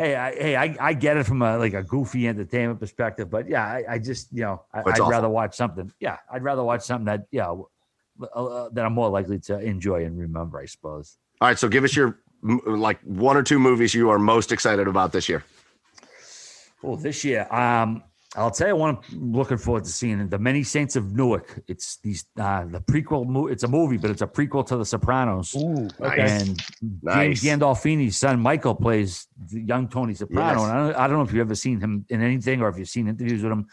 hey, 0.02 0.16
I, 0.16 0.32
hey, 0.34 0.56
I, 0.56 0.76
I 0.80 0.92
get 0.94 1.16
it 1.16 1.24
from 1.24 1.42
a 1.42 1.56
like 1.58 1.74
a 1.74 1.82
goofy 1.82 2.26
entertainment 2.28 2.80
perspective, 2.80 3.30
but 3.30 3.48
yeah, 3.48 3.64
I, 3.64 3.84
I 3.88 3.98
just 3.98 4.32
you 4.32 4.42
know 4.42 4.62
I, 4.72 4.82
would 4.82 4.98
rather 4.98 5.28
watch 5.28 5.54
something. 5.54 5.92
Yeah, 6.00 6.18
I'd 6.30 6.42
rather 6.42 6.64
watch 6.64 6.82
something 6.82 7.06
that 7.06 7.26
yeah 7.30 7.50
uh, 7.50 8.26
uh, 8.34 8.68
that 8.72 8.84
I'm 8.84 8.92
more 8.92 9.08
likely 9.08 9.38
to 9.40 9.58
enjoy 9.58 10.04
and 10.04 10.18
remember. 10.18 10.58
I 10.58 10.66
suppose. 10.66 11.18
All 11.40 11.48
right, 11.48 11.58
so 11.58 11.68
give 11.68 11.84
us 11.84 11.94
your 11.94 12.18
like 12.42 13.00
one 13.02 13.36
or 13.36 13.42
two 13.42 13.58
movies 13.58 13.94
you 13.94 14.10
are 14.10 14.18
most 14.18 14.50
excited 14.52 14.88
about 14.88 15.12
this 15.12 15.28
year. 15.28 15.44
Oh, 16.82 16.96
this 16.96 17.24
year, 17.24 17.46
um, 17.52 18.02
I'll 18.34 18.50
tell 18.50 18.68
you 18.68 18.76
one 18.76 18.96
I'm 19.12 19.32
looking 19.32 19.58
forward 19.58 19.84
to 19.84 19.90
seeing 19.90 20.26
the 20.28 20.38
Many 20.38 20.62
Saints 20.62 20.96
of 20.96 21.14
Newark. 21.14 21.60
It's 21.68 21.98
these 21.98 22.24
uh, 22.40 22.64
the 22.64 22.80
prequel. 22.80 23.26
Mo- 23.26 23.48
it's 23.48 23.62
a 23.62 23.68
movie, 23.68 23.98
but 23.98 24.10
it's 24.10 24.22
a 24.22 24.26
prequel 24.26 24.66
to 24.68 24.76
The 24.78 24.86
Sopranos. 24.86 25.54
Ooh, 25.54 25.88
okay. 26.00 26.20
And 26.22 26.62
nice. 27.02 27.42
James 27.42 27.42
Gandolfini's 27.42 28.16
son 28.16 28.40
Michael 28.40 28.74
plays 28.74 29.28
the 29.50 29.60
young 29.60 29.86
Tony 29.88 30.14
Soprano. 30.14 30.60
Yes. 30.60 30.70
And 30.70 30.72
I 30.72 30.86
don't, 30.86 30.96
I 30.96 31.06
don't 31.06 31.16
know 31.18 31.22
if 31.24 31.32
you've 31.32 31.46
ever 31.46 31.54
seen 31.54 31.78
him 31.80 32.06
in 32.08 32.22
anything 32.22 32.62
or 32.62 32.68
if 32.68 32.78
you've 32.78 32.88
seen 32.88 33.08
interviews 33.08 33.42
with 33.42 33.52
him. 33.52 33.66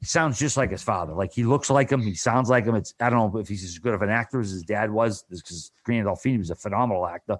He 0.00 0.06
sounds 0.06 0.38
just 0.38 0.56
like 0.56 0.70
his 0.70 0.82
father. 0.82 1.12
Like 1.12 1.32
he 1.32 1.44
looks 1.44 1.68
like 1.68 1.90
him. 1.90 2.00
He 2.00 2.14
sounds 2.14 2.48
like 2.48 2.64
him. 2.64 2.76
It's 2.76 2.94
I 3.00 3.10
don't 3.10 3.32
know 3.32 3.40
if 3.40 3.48
he's 3.48 3.64
as 3.64 3.78
good 3.78 3.94
of 3.94 4.00
an 4.00 4.10
actor 4.10 4.40
as 4.40 4.50
his 4.50 4.62
dad 4.62 4.90
was, 4.90 5.24
because 5.28 5.72
Gandolfini 5.86 6.38
was 6.38 6.50
a 6.50 6.54
phenomenal 6.54 7.06
actor. 7.06 7.36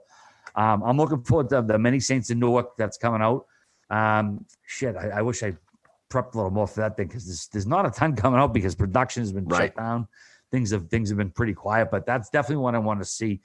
Um, 0.54 0.82
I'm 0.82 0.96
looking 0.96 1.22
forward 1.22 1.48
to 1.50 1.62
the 1.62 1.78
Many 1.78 2.00
Saints 2.00 2.30
of 2.30 2.36
Newark 2.36 2.76
that's 2.76 2.98
coming 2.98 3.22
out. 3.22 3.46
Um, 3.90 4.44
shit, 4.66 4.96
I, 4.96 5.10
I 5.10 5.22
wish 5.22 5.42
I 5.42 5.54
prepped 6.10 6.34
a 6.34 6.38
little 6.38 6.50
more 6.50 6.66
for 6.66 6.80
that 6.80 6.96
thing 6.96 7.08
because 7.08 7.26
there's, 7.26 7.48
there's 7.48 7.66
not 7.66 7.86
a 7.86 7.90
ton 7.90 8.16
coming 8.16 8.40
out 8.40 8.52
because 8.52 8.74
production 8.74 9.22
has 9.22 9.32
been 9.32 9.46
right. 9.46 9.66
shut 9.66 9.76
down. 9.76 10.08
Things 10.50 10.70
have 10.70 10.88
things 10.88 11.10
have 11.10 11.18
been 11.18 11.30
pretty 11.30 11.52
quiet, 11.52 11.90
but 11.90 12.06
that's 12.06 12.30
definitely 12.30 12.62
what 12.62 12.74
I 12.74 12.78
want 12.78 13.00
to 13.00 13.04
see. 13.04 13.40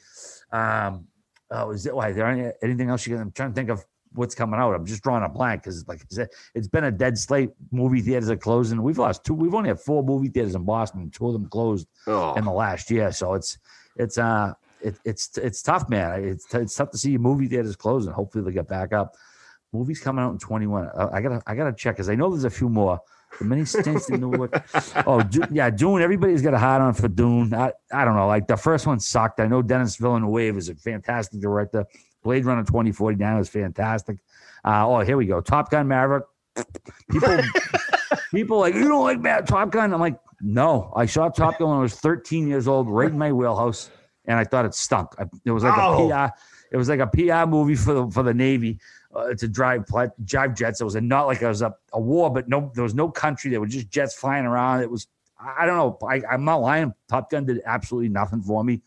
Um, 0.52 1.07
oh, 1.52 1.72
is 1.72 1.85
it? 1.85 1.94
Why 1.94 2.14
there 2.14 2.27
any, 2.27 2.52
anything 2.61 2.90
else? 2.90 3.06
You 3.06 3.15
can, 3.15 3.22
I'm 3.23 3.31
trying 3.31 3.49
to 3.49 3.56
think 3.56 3.69
of 3.69 3.84
what's 4.14 4.35
coming 4.35 4.60
out. 4.60 4.73
I'm 4.73 4.85
just 4.85 5.03
drawing 5.03 5.23
a 5.23 5.30
blank 5.30 5.64
because, 5.64 5.88
like 5.88 6.02
I 6.02 6.06
said, 6.10 6.30
it's 6.56 6.68
been 6.68 6.85
a 6.85 6.91
dead 6.91 7.18
slate. 7.18 7.49
Movie 7.72 8.02
theaters 8.02 8.30
are 8.30 8.38
closing. 8.38 8.81
We've 8.81 8.98
lost 8.98 9.26
two. 9.26 9.34
We've 9.34 9.53
only 9.53 9.69
had 9.69 9.80
four 9.80 10.03
movie 10.03 10.30
theaters 10.30 10.56
in 10.56 10.64
Boston. 10.64 11.10
Two 11.10 11.27
of 11.27 11.34
them 11.34 11.48
closed 11.48 11.88
oh. 12.07 12.34
in 12.35 12.45
the 12.45 12.52
last 12.52 12.90
year. 12.90 13.11
So 13.11 13.34
it's 13.34 13.57
it's 13.98 14.18
uh 14.18 14.53
it, 14.81 14.95
it's 15.06 15.38
it's 15.38 15.61
tough, 15.61 15.90
man. 15.90 16.23
It's 16.23 16.53
it's 16.53 16.76
tough 16.76 16.91
to 16.91 16.98
see 16.98 17.18
movie 17.18 17.48
theaters 17.48 17.76
closing. 17.76 18.14
Hopefully, 18.14 18.44
they 18.44 18.52
get 18.52 18.68
back 18.68 18.94
up. 18.94 19.15
Movies 19.73 19.99
coming 19.99 20.23
out 20.23 20.31
in 20.31 20.39
21. 20.39 20.85
Uh, 20.85 21.09
I 21.11 21.21
gotta 21.21 21.41
I 21.47 21.55
gotta 21.55 21.73
check 21.73 21.95
because 21.95 22.09
I 22.09 22.15
know 22.15 22.29
there's 22.29 22.43
a 22.43 22.49
few 22.49 22.69
more. 22.69 22.99
The 23.39 23.45
many 23.45 23.65
stints 23.65 24.09
in 24.09 24.21
Newark. 24.21 24.63
Oh, 25.07 25.23
yeah, 25.51 25.69
Dune. 25.69 26.01
Everybody's 26.01 26.41
got 26.41 26.53
a 26.53 26.59
hard 26.59 26.81
on 26.81 26.93
for 26.93 27.07
Dune. 27.07 27.53
I, 27.53 27.71
I 27.91 28.05
don't 28.05 28.15
know. 28.15 28.27
Like 28.27 28.47
the 28.47 28.57
first 28.57 28.85
one 28.85 28.99
sucked. 28.99 29.39
I 29.39 29.47
know 29.47 29.61
Denis 29.61 29.95
Villeneuve 29.95 30.57
is 30.57 30.69
a 30.69 30.75
fantastic 30.75 31.41
director. 31.41 31.85
Blade 32.23 32.45
Runner 32.45 32.63
2049 32.63 33.37
was 33.37 33.49
fantastic. 33.49 34.17
Uh, 34.63 34.87
oh, 34.87 34.99
here 35.01 35.17
we 35.17 35.25
go. 35.25 35.41
Top 35.41 35.71
Gun 35.71 35.87
Maverick. 35.87 36.25
People, 37.11 37.37
people 38.31 38.59
like 38.59 38.75
you 38.75 38.87
don't 38.87 39.03
like 39.03 39.19
Matt 39.19 39.47
Top 39.47 39.71
Gun. 39.71 39.93
I'm 39.93 39.99
like, 39.99 40.19
no. 40.41 40.93
I 40.95 41.05
saw 41.05 41.29
Top 41.29 41.57
Gun 41.59 41.69
when 41.69 41.77
I 41.79 41.81
was 41.81 41.95
13 41.95 42.47
years 42.47 42.67
old, 42.67 42.87
right 42.87 43.09
in 43.09 43.17
my 43.17 43.33
wheelhouse, 43.33 43.89
and 44.25 44.37
I 44.37 44.43
thought 44.43 44.65
it 44.65 44.73
stunk. 44.73 45.09
It 45.43 45.51
was 45.51 45.63
like 45.63 45.77
oh. 45.77 46.09
a 46.09 46.29
PR. 46.29 46.35
It 46.71 46.77
was 46.77 46.89
like 46.89 46.99
a 46.99 47.07
PR 47.07 47.47
movie 47.47 47.75
for 47.75 47.93
the 47.93 48.11
for 48.11 48.23
the 48.23 48.33
Navy 48.33 48.79
uh, 49.15 49.34
to 49.34 49.48
drive 49.48 49.85
drive 50.23 50.56
jets. 50.56 50.81
It 50.81 50.85
was 50.85 50.95
a, 50.95 51.02
not 51.02 51.27
like 51.27 51.41
it 51.41 51.48
was 51.48 51.61
a, 51.61 51.76
a 51.94 51.99
war, 51.99 52.31
but 52.31 52.49
no, 52.49 52.72
there 52.73 52.84
was 52.84 52.95
no 52.95 53.10
country. 53.10 53.52
There 53.52 53.60
were 53.60 53.68
just 53.68 53.90
jets 53.90 54.15
flying 54.15 54.45
around. 54.45 54.81
It 54.81 54.90
was 54.90 55.07
I 55.40 55.65
don't 55.65 55.77
know. 55.77 56.07
I, 56.07 56.22
am 56.34 56.45
not 56.45 56.57
lying. 56.57 56.94
Top 57.10 57.30
Gun 57.30 57.45
did 57.45 57.61
absolutely 57.65 58.10
nothing 58.10 58.41
for 58.41 58.64
me. 58.64 58.81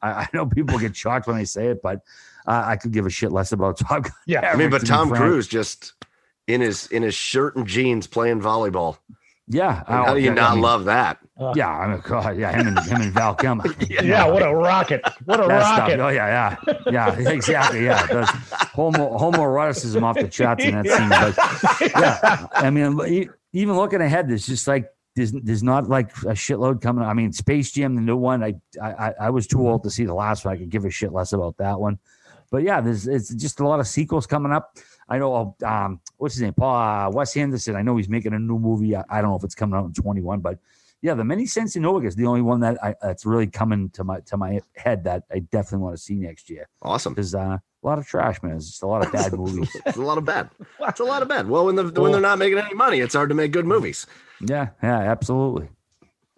I, 0.00 0.10
I 0.10 0.28
know 0.34 0.46
people 0.46 0.78
get 0.78 0.94
shocked 0.94 1.26
when 1.26 1.36
they 1.36 1.44
say 1.44 1.68
it, 1.68 1.80
but 1.82 2.02
uh, 2.46 2.64
I 2.66 2.76
could 2.76 2.92
give 2.92 3.06
a 3.06 3.10
shit 3.10 3.32
less 3.32 3.52
about 3.52 3.78
Top 3.78 4.04
Gun. 4.04 4.12
Yeah, 4.26 4.50
I 4.50 4.56
mean, 4.56 4.70
but 4.70 4.86
Tom 4.86 5.10
Cruise 5.10 5.46
just 5.48 5.94
in 6.46 6.60
his 6.60 6.86
in 6.88 7.02
his 7.02 7.14
shirt 7.14 7.56
and 7.56 7.66
jeans 7.66 8.06
playing 8.06 8.40
volleyball. 8.40 8.98
Yeah, 9.48 9.82
how 9.86 10.14
do 10.14 10.20
you 10.20 10.32
not 10.32 10.52
I 10.52 10.54
mean, 10.54 10.62
love 10.62 10.84
that? 10.86 11.18
Uh, 11.42 11.52
yeah, 11.56 11.68
I 11.68 11.88
mean, 11.88 12.00
God, 12.04 12.36
yeah, 12.38 12.52
him 12.52 12.68
and 12.68 12.78
him 12.78 13.00
and 13.00 13.12
Val 13.12 13.34
Kilmer. 13.34 13.64
yeah, 13.88 14.02
yeah, 14.02 14.26
what 14.26 14.42
a 14.42 14.54
rocket! 14.54 15.02
What 15.24 15.40
a 15.40 15.46
rocket! 15.46 15.92
Stuff. 15.92 16.00
Oh 16.00 16.08
yeah, 16.08 16.56
yeah, 16.64 16.74
yeah, 16.90 17.18
exactly. 17.30 17.84
Yeah, 17.84 18.06
There's 18.06 18.28
homo 18.28 19.18
homoeroticism 19.18 20.02
off 20.02 20.16
the 20.16 20.28
charts 20.28 20.64
in 20.64 20.82
that 20.82 20.86
scene. 20.86 21.08
But 21.08 21.92
yeah, 22.00 22.46
I 22.52 22.70
mean, 22.70 23.30
even 23.52 23.76
looking 23.76 24.00
ahead, 24.00 24.28
there's 24.28 24.46
just 24.46 24.68
like 24.68 24.90
there's 25.16 25.32
there's 25.32 25.62
not 25.62 25.88
like 25.88 26.10
a 26.18 26.34
shitload 26.34 26.80
coming. 26.80 27.04
I 27.04 27.14
mean, 27.14 27.32
Space 27.32 27.72
Jam, 27.72 27.94
the 27.94 28.00
new 28.00 28.16
one. 28.16 28.42
I 28.42 28.54
I 28.80 29.14
I 29.20 29.30
was 29.30 29.46
too 29.46 29.68
old 29.68 29.82
to 29.84 29.90
see 29.90 30.04
the 30.04 30.14
last 30.14 30.44
one. 30.44 30.54
I 30.54 30.58
could 30.58 30.70
give 30.70 30.84
a 30.84 30.90
shit 30.90 31.12
less 31.12 31.32
about 31.32 31.56
that 31.58 31.80
one. 31.80 31.98
But 32.50 32.64
yeah, 32.64 32.80
there's 32.80 33.08
it's 33.08 33.34
just 33.34 33.60
a 33.60 33.66
lot 33.66 33.80
of 33.80 33.86
sequels 33.86 34.26
coming 34.26 34.52
up. 34.52 34.76
I 35.08 35.18
know, 35.18 35.56
um, 35.64 36.00
what's 36.16 36.34
his 36.34 36.42
name? 36.42 36.54
Paul 36.54 36.76
uh, 36.76 37.10
Wes 37.10 37.36
Anderson. 37.36 37.76
I 37.76 37.82
know 37.82 37.96
he's 37.96 38.08
making 38.08 38.34
a 38.34 38.38
new 38.38 38.58
movie. 38.58 38.94
I, 38.94 39.04
I, 39.10 39.20
don't 39.20 39.30
know 39.30 39.36
if 39.36 39.44
it's 39.44 39.54
coming 39.54 39.78
out 39.78 39.86
in 39.86 39.92
21, 39.92 40.40
but 40.40 40.58
yeah, 41.02 41.14
the 41.14 41.24
Many 41.24 41.44
of 41.44 41.76
Newark 41.76 42.04
is 42.04 42.14
the 42.14 42.26
only 42.26 42.42
one 42.42 42.60
that 42.60 42.82
I, 42.82 42.94
that's 43.02 43.26
really 43.26 43.48
coming 43.48 43.90
to 43.90 44.04
my 44.04 44.20
to 44.20 44.36
my 44.36 44.60
head 44.76 45.04
that 45.04 45.24
I 45.32 45.40
definitely 45.40 45.84
want 45.84 45.96
to 45.96 46.02
see 46.02 46.14
next 46.14 46.48
year. 46.48 46.68
Awesome. 46.80 47.12
because 47.12 47.34
uh, 47.34 47.58
a 47.58 47.86
lot 47.86 47.98
of 47.98 48.06
trash, 48.06 48.40
man. 48.42 48.54
It's 48.56 48.68
just 48.68 48.82
a 48.84 48.86
lot 48.86 49.04
of 49.04 49.12
bad 49.12 49.32
movies. 49.36 49.74
it's 49.84 49.96
a 49.96 50.02
lot 50.02 50.16
of 50.16 50.24
bad. 50.24 50.48
It's 50.88 51.00
a 51.00 51.04
lot 51.04 51.22
of 51.22 51.28
bad. 51.28 51.48
Well, 51.48 51.66
when 51.66 51.76
the 51.76 51.84
when 52.00 52.12
they're 52.12 52.20
not 52.20 52.38
making 52.38 52.58
any 52.58 52.74
money, 52.74 53.00
it's 53.00 53.14
hard 53.14 53.28
to 53.30 53.34
make 53.34 53.50
good 53.52 53.66
movies. 53.66 54.06
Yeah, 54.40 54.68
yeah, 54.82 54.98
absolutely. 54.98 55.68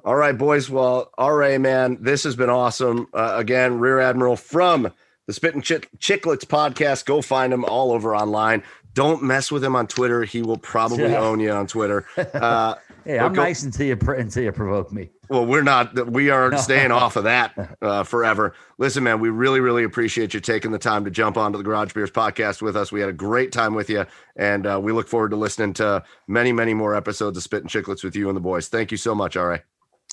All 0.05 0.16
right, 0.16 0.36
boys. 0.36 0.69
Well, 0.69 1.11
RA, 1.19 1.59
man, 1.59 1.99
this 2.01 2.24
has 2.24 2.36
been 2.36 2.51
awesome. 2.51 3.09
Uh, 3.15 3.35
again, 3.36 3.78
Rear 3.78 4.01
Admiral 4.01 4.36
from 4.36 4.93
the 5.27 5.32
Spit 5.32 5.55
and 5.55 5.65
Ch- 5.65 5.89
Chicklets 5.99 6.45
podcast. 6.45 7.07
Go 7.07 7.23
find 7.23 7.53
him 7.53 7.65
all 7.65 7.91
over 7.93 8.15
online. 8.15 8.62
Don't 8.93 9.23
mess 9.23 9.51
with 9.51 9.65
him 9.65 9.74
on 9.74 9.86
Twitter. 9.86 10.23
He 10.24 10.43
will 10.43 10.59
probably 10.59 11.03
yeah. 11.11 11.19
own 11.19 11.41
you 11.41 11.51
on 11.51 11.66
Twitter. 11.66 12.07
Uh, 12.16 12.74
hey, 13.05 13.18
I'm 13.18 13.32
go- 13.32 13.43
nice 13.43 13.62
until 13.62 13.86
you 13.86 13.98
until 14.09 14.43
you 14.43 14.52
provoke 14.52 14.93
me. 14.93 15.10
Well, 15.28 15.47
we're 15.47 15.62
not. 15.62 16.10
We 16.10 16.31
are 16.31 16.56
staying 16.59 16.90
off 16.90 17.16
of 17.16 17.24
that 17.24 17.76
uh, 17.82 18.02
forever. 18.02 18.55
Listen, 18.78 19.05
man, 19.05 19.20
we 19.20 19.31
really, 19.31 19.60
really 19.60 19.85
appreciate 19.85 20.35
you 20.35 20.40
taking 20.40 20.70
the 20.70 20.78
time 20.78 21.05
to 21.05 21.10
jump 21.10 21.36
onto 21.36 21.56
the 21.59 21.64
Garage 21.64 21.93
Beers 21.93 22.10
podcast 22.10 22.60
with 22.60 22.76
us. 22.76 22.93
We 22.93 23.01
had 23.01 23.09
a 23.09 23.14
great 23.14 23.51
time 23.52 23.74
with 23.74 23.89
you, 23.89 24.06
and 24.36 24.66
uh, 24.66 24.81
we 24.82 24.93
look 24.93 25.09
forward 25.09 25.31
to 25.31 25.36
listening 25.36 25.72
to 25.74 26.02
many, 26.28 26.52
many 26.52 26.74
more 26.74 26.94
episodes 26.94 27.36
of 27.36 27.43
Spittin' 27.43 27.68
Chiclets 27.68 28.05
with 28.05 28.14
you 28.14 28.28
and 28.28 28.36
the 28.36 28.40
boys. 28.40 28.68
Thank 28.68 28.90
you 28.90 28.98
so 28.98 29.14
much. 29.14 29.36
All 29.36 29.47
right. 29.47 29.62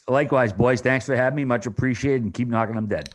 Likewise, 0.08 0.54
boys. 0.54 0.82
Thanks 0.82 1.06
for 1.06 1.16
having 1.16 1.36
me. 1.36 1.46
Much 1.46 1.66
appreciated, 1.66 2.24
and 2.24 2.34
keep 2.34 2.48
knocking 2.48 2.76
them 2.76 2.88
dead. 2.88 3.14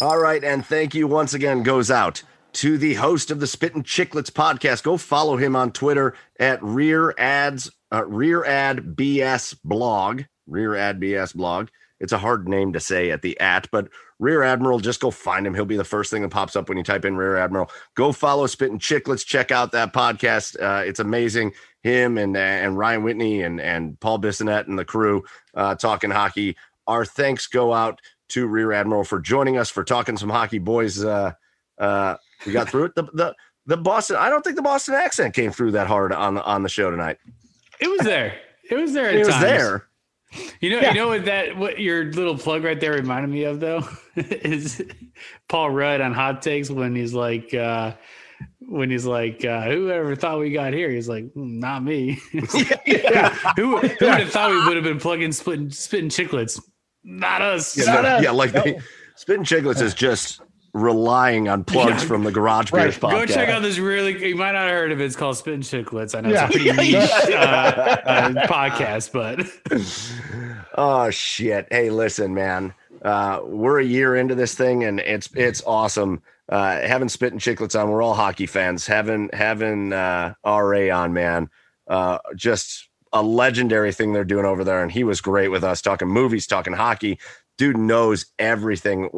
All 0.00 0.18
right, 0.18 0.42
and 0.42 0.64
thank 0.64 0.94
you 0.94 1.06
once 1.06 1.34
again 1.34 1.62
goes 1.62 1.90
out 1.90 2.22
to 2.54 2.78
the 2.78 2.94
host 2.94 3.30
of 3.30 3.40
the 3.40 3.46
Spittin' 3.46 3.82
Chiclets 3.82 4.30
podcast. 4.30 4.82
Go 4.82 4.96
follow 4.96 5.36
him 5.36 5.56
on 5.56 5.72
Twitter 5.72 6.14
at 6.38 6.62
Rear 6.62 7.14
Ads 7.18 7.70
uh, 7.92 8.04
Rear 8.06 8.44
Ad 8.44 8.96
BS 8.96 9.56
Blog. 9.64 10.22
Rear 10.46 10.74
Ad 10.74 11.00
BS 11.00 11.34
Blog. 11.34 11.68
It's 12.00 12.12
a 12.12 12.18
hard 12.18 12.48
name 12.48 12.72
to 12.72 12.80
say 12.80 13.12
at 13.12 13.22
the 13.22 13.38
at, 13.38 13.70
but 13.70 13.88
Rear 14.18 14.42
Admiral, 14.42 14.80
just 14.80 15.00
go 15.00 15.12
find 15.12 15.46
him. 15.46 15.54
He'll 15.54 15.64
be 15.64 15.76
the 15.76 15.84
first 15.84 16.10
thing 16.10 16.22
that 16.22 16.30
pops 16.30 16.56
up 16.56 16.68
when 16.68 16.76
you 16.76 16.82
type 16.82 17.04
in 17.04 17.16
Rear 17.16 17.36
Admiral. 17.36 17.70
Go 17.94 18.10
follow 18.10 18.48
Spittin' 18.48 18.80
Chiclets. 18.80 19.24
Check 19.24 19.52
out 19.52 19.70
that 19.70 19.92
podcast. 19.92 20.60
Uh, 20.60 20.82
it's 20.84 20.98
amazing. 20.98 21.52
Him 21.82 22.18
and 22.18 22.36
and 22.36 22.76
Ryan 22.76 23.04
Whitney 23.04 23.42
and 23.42 23.60
and 23.60 23.98
Paul 24.00 24.18
Bissonnette 24.18 24.66
and 24.66 24.78
the 24.78 24.84
crew 24.84 25.22
uh, 25.54 25.76
talking 25.76 26.10
hockey. 26.10 26.56
Our 26.88 27.04
thanks 27.04 27.46
go 27.46 27.72
out 27.72 28.00
to 28.30 28.46
Rear 28.46 28.72
Admiral 28.72 29.04
for 29.04 29.20
joining 29.20 29.56
us 29.56 29.70
for 29.70 29.84
talking 29.84 30.16
some 30.16 30.30
hockey, 30.30 30.58
boys. 30.58 31.04
Uh, 31.04 31.32
uh, 31.78 32.16
we 32.46 32.52
got 32.52 32.68
through 32.68 32.86
it. 32.86 32.94
The, 32.96 33.04
the 33.12 33.34
the 33.66 33.76
Boston. 33.76 34.16
I 34.18 34.28
don't 34.28 34.42
think 34.42 34.56
the 34.56 34.62
Boston 34.62 34.94
accent 34.94 35.34
came 35.34 35.52
through 35.52 35.72
that 35.72 35.86
hard 35.86 36.12
on 36.12 36.34
the 36.34 36.44
on 36.44 36.64
the 36.64 36.68
show 36.68 36.90
tonight. 36.90 37.18
It 37.82 37.90
was 37.90 38.00
there. 38.00 38.38
It 38.70 38.76
was 38.76 38.92
there. 38.92 39.10
it 39.10 39.26
was 39.26 39.40
there. 39.40 39.88
You 40.60 40.70
know, 40.70 40.80
yeah. 40.80 40.88
you 40.88 40.94
know 40.94 41.08
what 41.08 41.24
that 41.26 41.56
what 41.56 41.78
your 41.78 42.04
little 42.12 42.38
plug 42.38 42.64
right 42.64 42.80
there 42.80 42.92
reminded 42.94 43.30
me 43.30 43.44
of 43.44 43.60
though 43.60 43.86
is 44.16 44.82
Paul 45.48 45.70
Rudd 45.70 46.00
on 46.00 46.14
Hot 46.14 46.40
Takes 46.40 46.70
when 46.70 46.94
he's 46.94 47.12
like 47.12 47.52
uh 47.52 47.92
when 48.60 48.90
he's 48.90 49.04
like, 49.04 49.44
uh, 49.44 49.62
whoever 49.62 50.16
thought 50.16 50.38
we 50.38 50.50
got 50.50 50.72
here? 50.72 50.90
He's 50.90 51.08
like, 51.08 51.24
mm, 51.34 51.58
not 51.58 51.82
me. 51.82 52.18
yeah. 52.86 53.28
who 53.56 53.76
who 53.76 54.06
would 54.06 54.20
have 54.20 54.30
thought 54.30 54.50
we 54.50 54.64
would 54.64 54.76
have 54.76 54.84
been 54.84 54.98
plugging 54.98 55.32
spitting 55.32 55.70
spitting 55.70 56.08
Chiclets? 56.08 56.60
Not 57.04 57.42
us. 57.42 57.76
Yeah, 57.76 57.84
not 57.86 58.02
no, 58.02 58.08
us. 58.08 58.22
yeah 58.22 58.30
like 58.30 58.54
no. 58.54 58.80
spitting 59.16 59.44
Chiclets 59.44 59.82
is 59.82 59.94
just 59.94 60.40
relying 60.74 61.48
on 61.48 61.64
plugs 61.64 62.02
yeah. 62.02 62.08
from 62.08 62.24
the 62.24 62.32
Garage 62.32 62.70
Beers 62.70 63.02
right. 63.02 63.12
podcast. 63.12 63.26
Go 63.28 63.34
check 63.34 63.48
out 63.48 63.62
this 63.62 63.78
really. 63.78 64.26
You 64.26 64.36
might 64.36 64.52
not 64.52 64.62
have 64.62 64.70
heard 64.70 64.92
of 64.92 65.00
it. 65.00 65.04
It's 65.04 65.16
called 65.16 65.36
Spitting 65.36 65.60
Chiclets. 65.60 66.16
I 66.16 66.20
know 66.20 66.30
yeah. 66.30 66.46
it's 66.46 66.56
a 66.56 66.58
pretty 66.58 66.90
niche 66.92 67.10
uh, 67.34 67.96
uh, 68.04 68.46
podcast, 68.46 69.12
but 69.12 70.66
oh 70.74 71.10
shit! 71.10 71.68
Hey, 71.70 71.90
listen, 71.90 72.34
man. 72.34 72.74
Uh, 73.02 73.40
we're 73.44 73.80
a 73.80 73.84
year 73.84 74.16
into 74.16 74.34
this 74.34 74.54
thing, 74.54 74.84
and 74.84 75.00
it's 75.00 75.28
it's 75.34 75.62
awesome. 75.66 76.22
Uh, 76.48 76.80
having 76.80 77.08
Spitting 77.08 77.38
Chiclets 77.38 77.80
on, 77.80 77.90
we're 77.90 78.02
all 78.02 78.14
hockey 78.14 78.46
fans. 78.46 78.86
Having 78.86 79.30
having 79.32 79.92
uh, 79.92 80.34
RA 80.44 80.96
on, 80.96 81.12
man, 81.12 81.50
uh, 81.88 82.18
just 82.36 82.88
a 83.12 83.22
legendary 83.22 83.92
thing 83.92 84.12
they're 84.12 84.24
doing 84.24 84.46
over 84.46 84.64
there. 84.64 84.82
And 84.82 84.90
he 84.90 85.04
was 85.04 85.20
great 85.20 85.48
with 85.48 85.64
us 85.64 85.82
talking 85.82 86.08
movies, 86.08 86.46
talking 86.46 86.72
hockey. 86.72 87.18
Dude 87.58 87.76
knows 87.76 88.26
everything. 88.38 89.10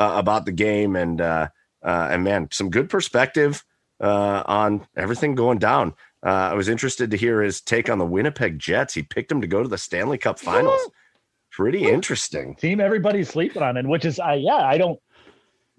Uh, 0.00 0.14
about 0.16 0.46
the 0.46 0.52
game 0.52 0.96
and 0.96 1.20
uh, 1.20 1.46
uh, 1.84 2.08
and 2.10 2.24
man, 2.24 2.48
some 2.50 2.70
good 2.70 2.88
perspective 2.88 3.62
uh, 4.00 4.42
on 4.46 4.86
everything 4.96 5.34
going 5.34 5.58
down. 5.58 5.94
Uh, 6.24 6.30
I 6.50 6.54
was 6.54 6.70
interested 6.70 7.10
to 7.10 7.18
hear 7.18 7.42
his 7.42 7.60
take 7.60 7.90
on 7.90 7.98
the 7.98 8.06
Winnipeg 8.06 8.58
Jets. 8.58 8.94
He 8.94 9.02
picked 9.02 9.28
them 9.28 9.42
to 9.42 9.46
go 9.46 9.62
to 9.62 9.68
the 9.68 9.76
Stanley 9.76 10.16
Cup 10.16 10.38
Finals. 10.38 10.80
Pretty 11.52 11.86
interesting 11.86 12.54
team. 12.54 12.80
Everybody's 12.80 13.28
sleeping 13.28 13.62
on, 13.62 13.76
and 13.76 13.90
which 13.90 14.06
is, 14.06 14.18
I 14.18 14.36
yeah, 14.36 14.56
I 14.56 14.78
don't, 14.78 14.98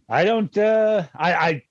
I 0.07 0.23
don't, 0.23 0.55
uh, 0.55 1.07
I, 1.15 1.33
I 1.33 1.63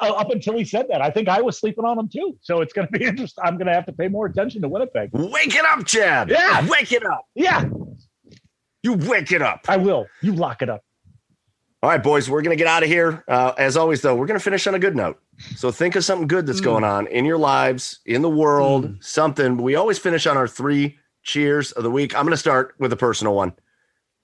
up 0.00 0.30
until 0.30 0.56
he 0.56 0.64
said 0.64 0.86
that. 0.88 1.02
I 1.02 1.10
think 1.10 1.28
I 1.28 1.42
was 1.42 1.58
sleeping 1.58 1.84
on 1.84 1.98
him 1.98 2.08
too. 2.08 2.38
So 2.40 2.62
it's 2.62 2.72
going 2.72 2.88
to 2.90 2.98
be 2.98 3.04
interesting. 3.08 3.44
I'm 3.44 3.58
going 3.58 3.66
to 3.66 3.74
have 3.74 3.84
to 3.84 3.92
pay 3.92 4.08
more 4.08 4.24
attention 4.24 4.62
to 4.62 4.68
Winnipeg. 4.68 5.10
Wake 5.12 5.54
it 5.54 5.64
up, 5.66 5.84
Chad. 5.84 6.30
Yeah. 6.30 6.66
Wake 6.68 6.92
it 6.92 7.04
up. 7.04 7.26
Yeah. 7.34 7.68
You 8.82 8.94
wake 8.94 9.32
it 9.32 9.42
up. 9.42 9.66
I 9.68 9.76
will. 9.76 10.06
You 10.22 10.32
lock 10.32 10.62
it 10.62 10.70
up. 10.70 10.85
All 11.82 11.90
right, 11.90 12.02
boys, 12.02 12.30
we're 12.30 12.40
going 12.40 12.56
to 12.56 12.62
get 12.62 12.68
out 12.68 12.82
of 12.82 12.88
here. 12.88 13.22
Uh, 13.28 13.52
as 13.58 13.76
always, 13.76 14.00
though, 14.00 14.14
we're 14.14 14.26
going 14.26 14.38
to 14.38 14.42
finish 14.42 14.66
on 14.66 14.74
a 14.74 14.78
good 14.78 14.96
note. 14.96 15.20
So 15.56 15.70
think 15.70 15.94
of 15.94 16.04
something 16.04 16.26
good 16.26 16.46
that's 16.46 16.60
mm. 16.60 16.64
going 16.64 16.84
on 16.84 17.06
in 17.08 17.26
your 17.26 17.36
lives, 17.36 18.00
in 18.06 18.22
the 18.22 18.30
world, 18.30 18.86
mm. 18.86 19.04
something. 19.04 19.58
We 19.58 19.74
always 19.74 19.98
finish 19.98 20.26
on 20.26 20.38
our 20.38 20.48
three 20.48 20.98
cheers 21.22 21.72
of 21.72 21.82
the 21.82 21.90
week. 21.90 22.16
I'm 22.16 22.22
going 22.22 22.30
to 22.30 22.38
start 22.38 22.74
with 22.78 22.92
a 22.94 22.96
personal 22.96 23.34
one. 23.34 23.52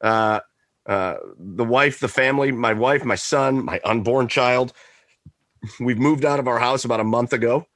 Uh, 0.00 0.40
uh, 0.86 1.16
the 1.38 1.64
wife, 1.64 2.00
the 2.00 2.08
family, 2.08 2.52
my 2.52 2.72
wife, 2.72 3.04
my 3.04 3.16
son, 3.16 3.64
my 3.64 3.80
unborn 3.84 4.28
child. 4.28 4.72
We've 5.78 5.98
moved 5.98 6.24
out 6.24 6.40
of 6.40 6.48
our 6.48 6.58
house 6.58 6.86
about 6.86 7.00
a 7.00 7.04
month 7.04 7.34
ago. 7.34 7.66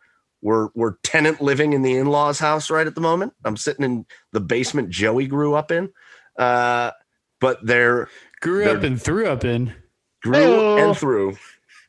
We're 0.43 0.69
we're 0.74 0.97
tenant 1.03 1.40
living 1.40 1.73
in 1.74 1.82
the 1.82 1.97
in-laws 1.97 2.39
house 2.39 2.70
right 2.70 2.86
at 2.86 2.94
the 2.94 3.01
moment. 3.01 3.35
I'm 3.44 3.57
sitting 3.57 3.85
in 3.85 4.07
the 4.32 4.40
basement 4.40 4.90
Joey 4.90 5.27
grew 5.27 5.55
up 5.55 5.70
in. 5.70 5.90
Uh, 6.39 6.93
but 7.40 7.65
they're 7.65 8.09
Grew 8.47 8.70
up 8.70 8.85
and 8.85 9.02
threw 9.02 9.27
up 9.27 9.44
in. 9.44 9.74
Grew 10.23 10.36
oh. 10.36 10.77
and 10.77 10.97
threw. 10.97 11.36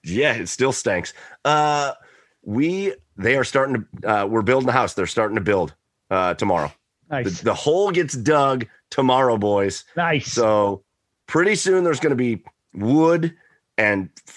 Yeah, 0.04 0.34
it 0.34 0.50
still 0.50 0.72
stinks. 0.72 1.14
Uh, 1.46 1.94
we 2.44 2.96
they 3.16 3.36
are 3.36 3.44
starting 3.44 3.86
to. 4.02 4.10
Uh, 4.10 4.26
we're 4.26 4.42
building 4.42 4.68
a 4.68 4.72
house. 4.72 4.96
They're 4.96 5.06
starting 5.06 5.36
to 5.36 5.42
build 5.42 5.76
uh, 6.10 6.34
tomorrow. 6.34 6.72
Nice. 7.12 7.40
The, 7.40 7.46
the 7.46 7.54
hole 7.54 7.92
gets 7.92 8.16
dug 8.16 8.66
tomorrow, 8.90 9.38
boys. 9.38 9.84
Nice. 9.96 10.32
So 10.32 10.84
pretty 11.28 11.54
soon 11.56 11.84
there's 11.84 12.00
going 12.00 12.10
to 12.10 12.16
be 12.16 12.44
wood 12.74 13.36
and 13.78 14.10
f- 14.28 14.34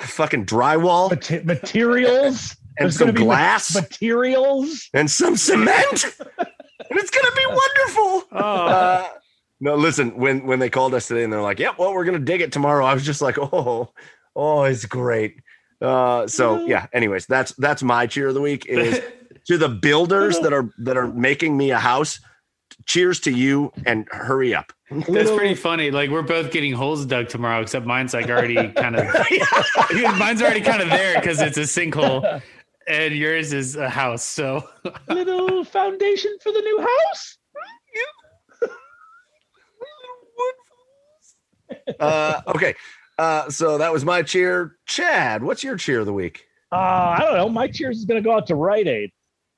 fucking 0.00 0.46
drywall, 0.46 1.10
Mate- 1.10 1.44
materials. 1.44 2.56
and 2.78 2.86
There's 2.86 2.96
some 2.96 3.08
gonna 3.08 3.20
ma- 3.20 3.26
glass, 3.26 3.74
materials. 3.74 4.88
and 4.94 5.10
some 5.10 5.36
cement, 5.36 6.04
and 6.38 6.98
it's 6.98 7.10
gonna 7.10 7.36
be 7.36 7.46
wonderful. 7.46 8.28
Oh, 8.32 8.66
Uh, 8.66 9.08
no, 9.60 9.76
listen. 9.76 10.16
When 10.16 10.46
when 10.46 10.58
they 10.58 10.70
called 10.70 10.94
us 10.94 11.06
today 11.08 11.22
and 11.24 11.32
they're 11.32 11.42
like, 11.42 11.58
"Yeah, 11.58 11.72
well, 11.78 11.92
we're 11.94 12.04
gonna 12.04 12.18
dig 12.18 12.40
it 12.40 12.52
tomorrow," 12.52 12.84
I 12.84 12.94
was 12.94 13.04
just 13.04 13.20
like, 13.22 13.38
"Oh, 13.38 13.92
oh, 14.34 14.62
it's 14.64 14.84
great." 14.86 15.36
Uh, 15.80 16.26
so 16.26 16.64
yeah. 16.66 16.86
Anyways, 16.92 17.26
that's 17.26 17.52
that's 17.52 17.82
my 17.82 18.06
cheer 18.06 18.28
of 18.28 18.34
the 18.34 18.40
week 18.40 18.66
is 18.66 19.00
to 19.46 19.56
the 19.58 19.68
builders 19.68 20.38
that 20.40 20.52
are 20.52 20.70
that 20.78 20.96
are 20.96 21.08
making 21.08 21.56
me 21.56 21.70
a 21.70 21.78
house. 21.78 22.20
Cheers 22.86 23.20
to 23.20 23.30
you 23.32 23.72
and 23.84 24.06
hurry 24.10 24.54
up. 24.54 24.72
that's 24.90 25.30
pretty 25.30 25.54
funny. 25.54 25.90
Like 25.90 26.08
we're 26.10 26.22
both 26.22 26.50
getting 26.52 26.72
holes 26.72 27.04
dug 27.04 27.28
tomorrow, 27.28 27.60
except 27.60 27.84
mine's 27.84 28.14
like 28.14 28.28
already 28.28 28.54
kind 28.72 28.96
of 28.96 29.06
mine's 30.18 30.40
already 30.40 30.60
kind 30.60 30.80
of 30.80 30.88
there 30.88 31.18
because 31.20 31.40
it's 31.40 31.58
a 31.58 31.62
sinkhole, 31.62 32.40
and 32.88 33.14
yours 33.14 33.52
is 33.52 33.74
a 33.76 33.88
house. 33.88 34.22
So 34.22 34.68
Little 35.08 35.64
foundation 35.64 36.36
for 36.42 36.52
the 36.52 36.60
new 36.60 36.80
house. 36.80 37.38
Uh, 41.98 42.40
okay. 42.48 42.74
Uh, 43.18 43.50
so 43.50 43.76
that 43.78 43.92
was 43.92 44.04
my 44.04 44.22
cheer. 44.22 44.76
Chad, 44.86 45.42
what's 45.42 45.62
your 45.62 45.76
cheer 45.76 46.00
of 46.00 46.06
the 46.06 46.12
week? 46.12 46.44
Uh, 46.72 46.76
I 46.76 47.18
don't 47.20 47.34
know. 47.36 47.48
My 47.48 47.68
cheers 47.68 47.98
is 47.98 48.04
going 48.04 48.22
to 48.22 48.26
go 48.26 48.34
out 48.34 48.46
to 48.46 48.54
Rite 48.54 48.86
Aid. 48.86 49.10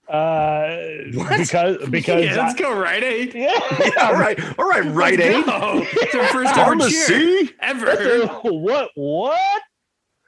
Uh, 0.09 0.77
What? 1.15 1.39
because 1.39 1.77
because 1.91 2.25
yeah, 2.25 2.37
let's 2.37 2.59
go 2.59 2.77
Rite 2.79 3.05
Aid. 3.05 3.37
I- 3.37 3.39
yeah. 3.39 3.93
All 4.09 4.15
right, 4.15 4.59
all 4.59 4.69
right, 4.69 4.85
Rite 4.93 5.21
Aid. 5.21 5.47
No, 5.47 5.85
it's 5.93 6.15
our 6.15 6.27
first 6.29 6.57
ever 6.57 6.89
cheer 6.89 7.47
Pharmacy. 7.47 7.55
ever. 7.61 8.27
what 8.43 8.91
what? 8.97 9.63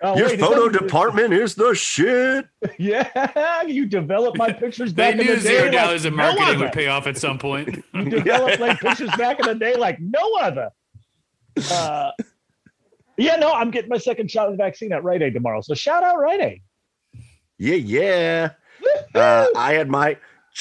Oh, 0.03 0.17
Your 0.17 0.29
wait, 0.29 0.41
photo 0.41 0.69
doesn't- 0.69 0.83
department 0.85 1.33
is 1.33 1.55
the 1.55 1.75
shit. 1.75 2.47
Yeah, 2.79 3.63
you 3.63 3.87
developed 3.87 4.39
my 4.39 4.53
pictures 4.53 4.95
They 4.95 5.11
back 5.13 5.21
in 5.21 5.27
knew 5.27 5.35
the 5.37 5.41
zero 5.41 5.65
day. 5.65 5.77
dollars 5.77 6.05
like 6.05 6.13
in 6.13 6.17
marketing 6.17 6.45
other. 6.49 6.59
would 6.61 6.73
pay 6.73 6.87
off 6.87 7.07
at 7.07 7.17
some 7.17 7.39
point. 7.39 7.85
You 7.95 8.05
developed 8.11 8.61
like 8.61 8.81
pictures 8.81 9.11
back 9.19 9.39
in 9.41 9.47
the 9.47 9.55
day 9.55 9.75
like 9.77 9.99
no 10.01 10.21
other. 10.41 10.71
Uh, 11.71 12.11
yeah, 13.17 13.37
no, 13.37 13.53
I'm 13.53 13.71
getting 13.71 13.91
my 13.91 13.99
second 13.99 14.31
shot 14.31 14.47
of 14.47 14.53
the 14.53 14.57
vaccine 14.57 14.93
at 14.93 15.05
Rite 15.05 15.23
Aid 15.23 15.35
tomorrow. 15.35 15.61
So 15.61 15.75
shout 15.75 16.03
out 16.03 16.19
Rite 16.19 16.41
Aid. 16.41 16.63
Yeah, 17.59 17.77
yeah. 17.77 18.51
Uh, 19.15 19.47
I 19.57 19.75
had 19.75 19.89
my. 19.89 20.17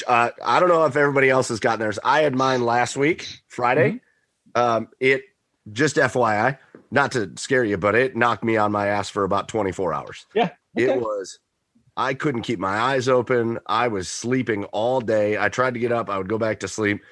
Uh, 0.06 0.30
I 0.44 0.60
don't 0.60 0.68
know 0.68 0.84
if 0.84 0.96
everybody 0.96 1.30
else 1.30 1.48
has 1.48 1.60
gotten 1.60 1.80
theirs. 1.80 1.98
I 2.04 2.22
had 2.22 2.34
mine 2.34 2.64
last 2.64 2.96
week, 2.96 3.40
Friday. 3.48 4.00
Um, 4.54 4.88
it 5.00 5.22
just 5.72 5.96
FYI, 5.96 6.58
not 6.90 7.12
to 7.12 7.32
scare 7.36 7.64
you, 7.64 7.76
but 7.76 7.94
it 7.94 8.16
knocked 8.16 8.44
me 8.44 8.56
on 8.56 8.72
my 8.72 8.88
ass 8.88 9.08
for 9.08 9.24
about 9.24 9.48
24 9.48 9.92
hours. 9.92 10.26
Yeah, 10.34 10.50
okay. 10.76 10.92
It 10.92 11.00
was. 11.00 11.38
I 11.96 12.14
couldn't 12.14 12.42
keep 12.42 12.58
my 12.58 12.76
eyes 12.76 13.08
open. 13.08 13.60
I 13.66 13.88
was 13.88 14.08
sleeping 14.08 14.64
all 14.66 15.00
day. 15.00 15.38
I 15.38 15.48
tried 15.48 15.74
to 15.74 15.80
get 15.80 15.92
up. 15.92 16.10
I 16.10 16.18
would 16.18 16.28
go 16.28 16.38
back 16.38 16.60
to 16.60 16.68
sleep. 16.68 17.02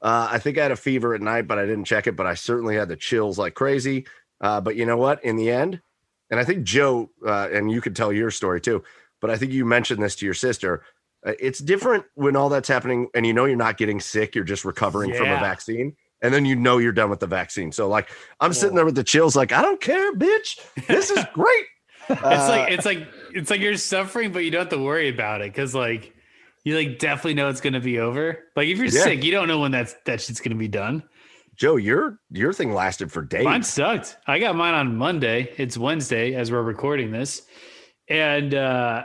Uh, 0.00 0.28
I 0.30 0.38
think 0.38 0.58
I 0.58 0.62
had 0.62 0.72
a 0.72 0.76
fever 0.76 1.14
at 1.14 1.20
night, 1.20 1.46
but 1.48 1.58
I 1.58 1.66
didn't 1.66 1.84
check 1.84 2.06
it. 2.06 2.16
But 2.16 2.26
I 2.26 2.34
certainly 2.34 2.76
had 2.76 2.88
the 2.88 2.96
chills 2.96 3.38
like 3.38 3.54
crazy. 3.54 4.06
Uh, 4.40 4.60
but 4.60 4.76
you 4.76 4.86
know 4.86 4.96
what? 4.96 5.22
In 5.24 5.36
the 5.36 5.50
end, 5.50 5.80
and 6.30 6.38
I 6.38 6.44
think 6.44 6.64
Joe, 6.64 7.10
uh, 7.26 7.48
and 7.52 7.70
you 7.70 7.80
could 7.80 7.96
tell 7.96 8.12
your 8.12 8.30
story 8.30 8.60
too. 8.60 8.84
But 9.20 9.30
I 9.30 9.36
think 9.36 9.52
you 9.52 9.64
mentioned 9.64 10.02
this 10.02 10.14
to 10.16 10.24
your 10.24 10.34
sister. 10.34 10.84
Uh, 11.26 11.32
it's 11.40 11.58
different 11.58 12.04
when 12.14 12.36
all 12.36 12.48
that's 12.48 12.68
happening, 12.68 13.08
and 13.14 13.26
you 13.26 13.32
know 13.32 13.44
you're 13.46 13.56
not 13.56 13.76
getting 13.76 13.98
sick. 14.00 14.34
You're 14.36 14.44
just 14.44 14.64
recovering 14.64 15.12
from 15.14 15.26
a 15.26 15.40
vaccine, 15.40 15.96
and 16.22 16.32
then 16.32 16.44
you 16.44 16.54
know 16.54 16.78
you're 16.78 16.92
done 16.92 17.10
with 17.10 17.18
the 17.18 17.26
vaccine. 17.26 17.72
So 17.72 17.88
like, 17.88 18.10
I'm 18.38 18.52
sitting 18.52 18.76
there 18.76 18.84
with 18.84 18.94
the 18.94 19.02
chills, 19.02 19.34
like 19.34 19.50
I 19.50 19.60
don't 19.62 19.80
care, 19.80 20.14
bitch. 20.14 20.60
This 20.86 21.10
is 21.10 21.24
great. 21.34 21.64
It's 22.08 22.22
Uh, 22.22 22.46
like 22.48 22.72
it's 22.72 22.84
like 22.86 23.08
it's 23.34 23.50
like 23.50 23.60
you're 23.60 23.76
suffering, 23.76 24.30
but 24.30 24.44
you 24.44 24.52
don't 24.52 24.60
have 24.60 24.68
to 24.68 24.78
worry 24.78 25.08
about 25.08 25.40
it 25.40 25.52
because 25.52 25.74
like 25.74 26.14
you 26.68 26.76
like 26.76 26.98
definitely 26.98 27.34
know 27.34 27.48
it's 27.48 27.60
gonna 27.60 27.80
be 27.80 27.98
over. 27.98 28.44
Like 28.56 28.68
if 28.68 28.76
you're 28.78 28.86
Yeah. 28.86 29.02
sick, 29.04 29.24
you 29.24 29.30
don't 29.32 29.48
know 29.48 29.58
when 29.60 29.70
that's 29.72 29.94
that 30.04 30.20
shit's 30.20 30.40
gonna 30.40 30.54
be 30.56 30.68
done. 30.68 31.02
Joe, 31.56 31.76
your 31.76 32.18
your 32.30 32.52
thing 32.52 32.72
lasted 32.72 33.10
for 33.10 33.22
days. 33.22 33.44
Mine 33.44 33.62
sucked. 33.62 34.16
I 34.26 34.38
got 34.38 34.54
mine 34.54 34.74
on 34.74 34.96
Monday. 34.96 35.52
It's 35.56 35.76
Wednesday 35.78 36.34
as 36.34 36.52
we're 36.52 36.62
recording 36.62 37.10
this, 37.10 37.42
and 38.08 38.54
uh 38.54 39.04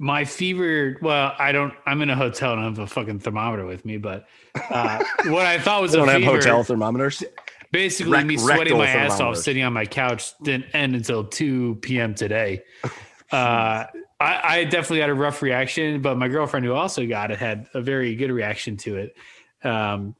my 0.00 0.24
fever. 0.24 0.96
Well, 1.02 1.34
I 1.38 1.52
don't. 1.52 1.74
I'm 1.86 2.02
in 2.02 2.10
a 2.10 2.16
hotel 2.16 2.52
and 2.52 2.60
I 2.60 2.64
have 2.64 2.78
a 2.78 2.86
fucking 2.86 3.20
thermometer 3.20 3.66
with 3.66 3.84
me, 3.84 3.96
but 3.96 4.26
uh, 4.70 5.02
what 5.26 5.44
I 5.46 5.58
thought 5.58 5.82
was 5.82 5.94
a 5.94 5.96
don't 5.98 6.08
have 6.08 6.20
fever. 6.20 6.32
hotel 6.32 6.62
thermometers. 6.64 7.24
Basically, 7.72 8.12
Rec- 8.12 8.26
me 8.26 8.36
sweating 8.36 8.78
my 8.78 8.86
ass 8.86 9.20
off 9.20 9.36
sitting 9.36 9.62
on 9.64 9.72
my 9.72 9.84
couch 9.86 10.32
didn't 10.42 10.66
end 10.72 10.94
until 10.94 11.24
2 11.24 11.76
p.m. 11.82 12.14
today. 12.14 12.62
Uh, 13.30 13.84
I, 14.20 14.40
I 14.60 14.64
definitely 14.64 15.00
had 15.00 15.10
a 15.10 15.14
rough 15.14 15.42
reaction, 15.42 16.02
but 16.02 16.16
my 16.18 16.28
girlfriend 16.28 16.66
who 16.66 16.72
also 16.72 17.06
got 17.06 17.30
it 17.30 17.38
had 17.38 17.68
a 17.74 17.80
very 17.80 18.16
good 18.16 18.30
reaction 18.32 18.76
to 18.78 18.96
it. 18.96 19.16
Um, 19.62 20.16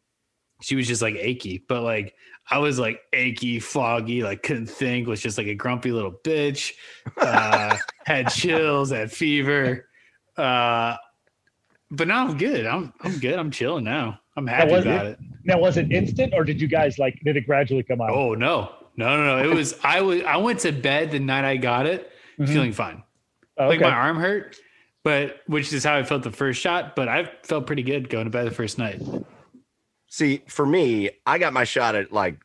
she 0.61 0.77
was 0.77 0.87
just 0.87 1.03
like 1.03 1.15
achy, 1.17 1.65
but 1.69 1.83
like 1.83 2.15
I 2.51 2.59
was 2.59 2.79
like 2.79 3.01
achy, 3.13 3.59
foggy, 3.61 4.23
like 4.23 4.43
couldn't 4.43 4.67
think, 4.69 5.07
was 5.09 5.21
just 5.21 5.37
like 5.39 5.47
a 5.49 5.55
grumpy 5.55 5.91
little 5.93 6.13
bitch. 6.13 6.73
Uh, 7.17 7.77
had 8.07 8.29
chills, 8.31 8.91
had 8.91 9.11
fever. 9.13 9.87
Uh, 10.37 10.97
but 11.91 12.07
now 12.09 12.27
I'm 12.27 12.37
good. 12.37 12.67
I'm 12.67 12.93
I'm 13.01 13.19
good. 13.19 13.39
I'm 13.39 13.51
chilling 13.51 13.85
now. 13.85 14.21
I'm 14.37 14.47
happy 14.47 14.75
about 14.75 15.07
it? 15.07 15.13
it. 15.13 15.19
Now, 15.45 15.59
was 15.59 15.77
it 15.77 15.91
instant 15.91 16.33
or 16.37 16.45
did 16.45 16.61
you 16.61 16.69
guys 16.69 16.99
like, 16.99 17.19
did 17.25 17.37
it 17.37 17.47
gradually 17.47 17.83
come 17.83 18.01
on? 18.01 18.11
Oh 18.11 18.35
no, 18.35 18.73
no, 18.97 19.17
no, 19.17 19.43
no! 19.43 19.51
It 19.51 19.53
was 19.55 19.79
I 19.83 20.01
was 20.03 20.23
I 20.23 20.37
went 20.37 20.61
to 20.61 20.73
bed 20.73 21.11
the 21.11 21.19
night 21.19 21.45
I 21.45 21.57
got 21.57 21.87
it, 21.87 22.11
Mhm. 22.39 22.49
feeling 22.49 22.73
fine. 22.73 23.03
Oh, 23.59 23.69
Like 23.69 23.81
my 23.81 23.91
arm 23.91 24.19
hurt, 24.19 24.57
but 25.05 25.41
which 25.47 25.73
is 25.73 25.85
how 25.85 25.97
I 25.97 26.03
felt 26.05 26.23
the 26.23 26.31
first 26.31 26.61
shot. 26.61 26.95
But 26.97 27.09
I 27.09 27.31
felt 27.43 27.67
pretty 27.67 27.83
good 27.83 28.09
going 28.09 28.25
to 28.25 28.31
bed 28.31 28.47
the 28.47 28.51
first 28.53 28.79
night. 28.79 29.01
See, 30.09 30.43
for 30.49 30.65
me, 30.65 31.11
I 31.27 31.39
got 31.39 31.53
my 31.53 31.65
shot 31.65 31.95
at 31.95 32.13
like 32.13 32.39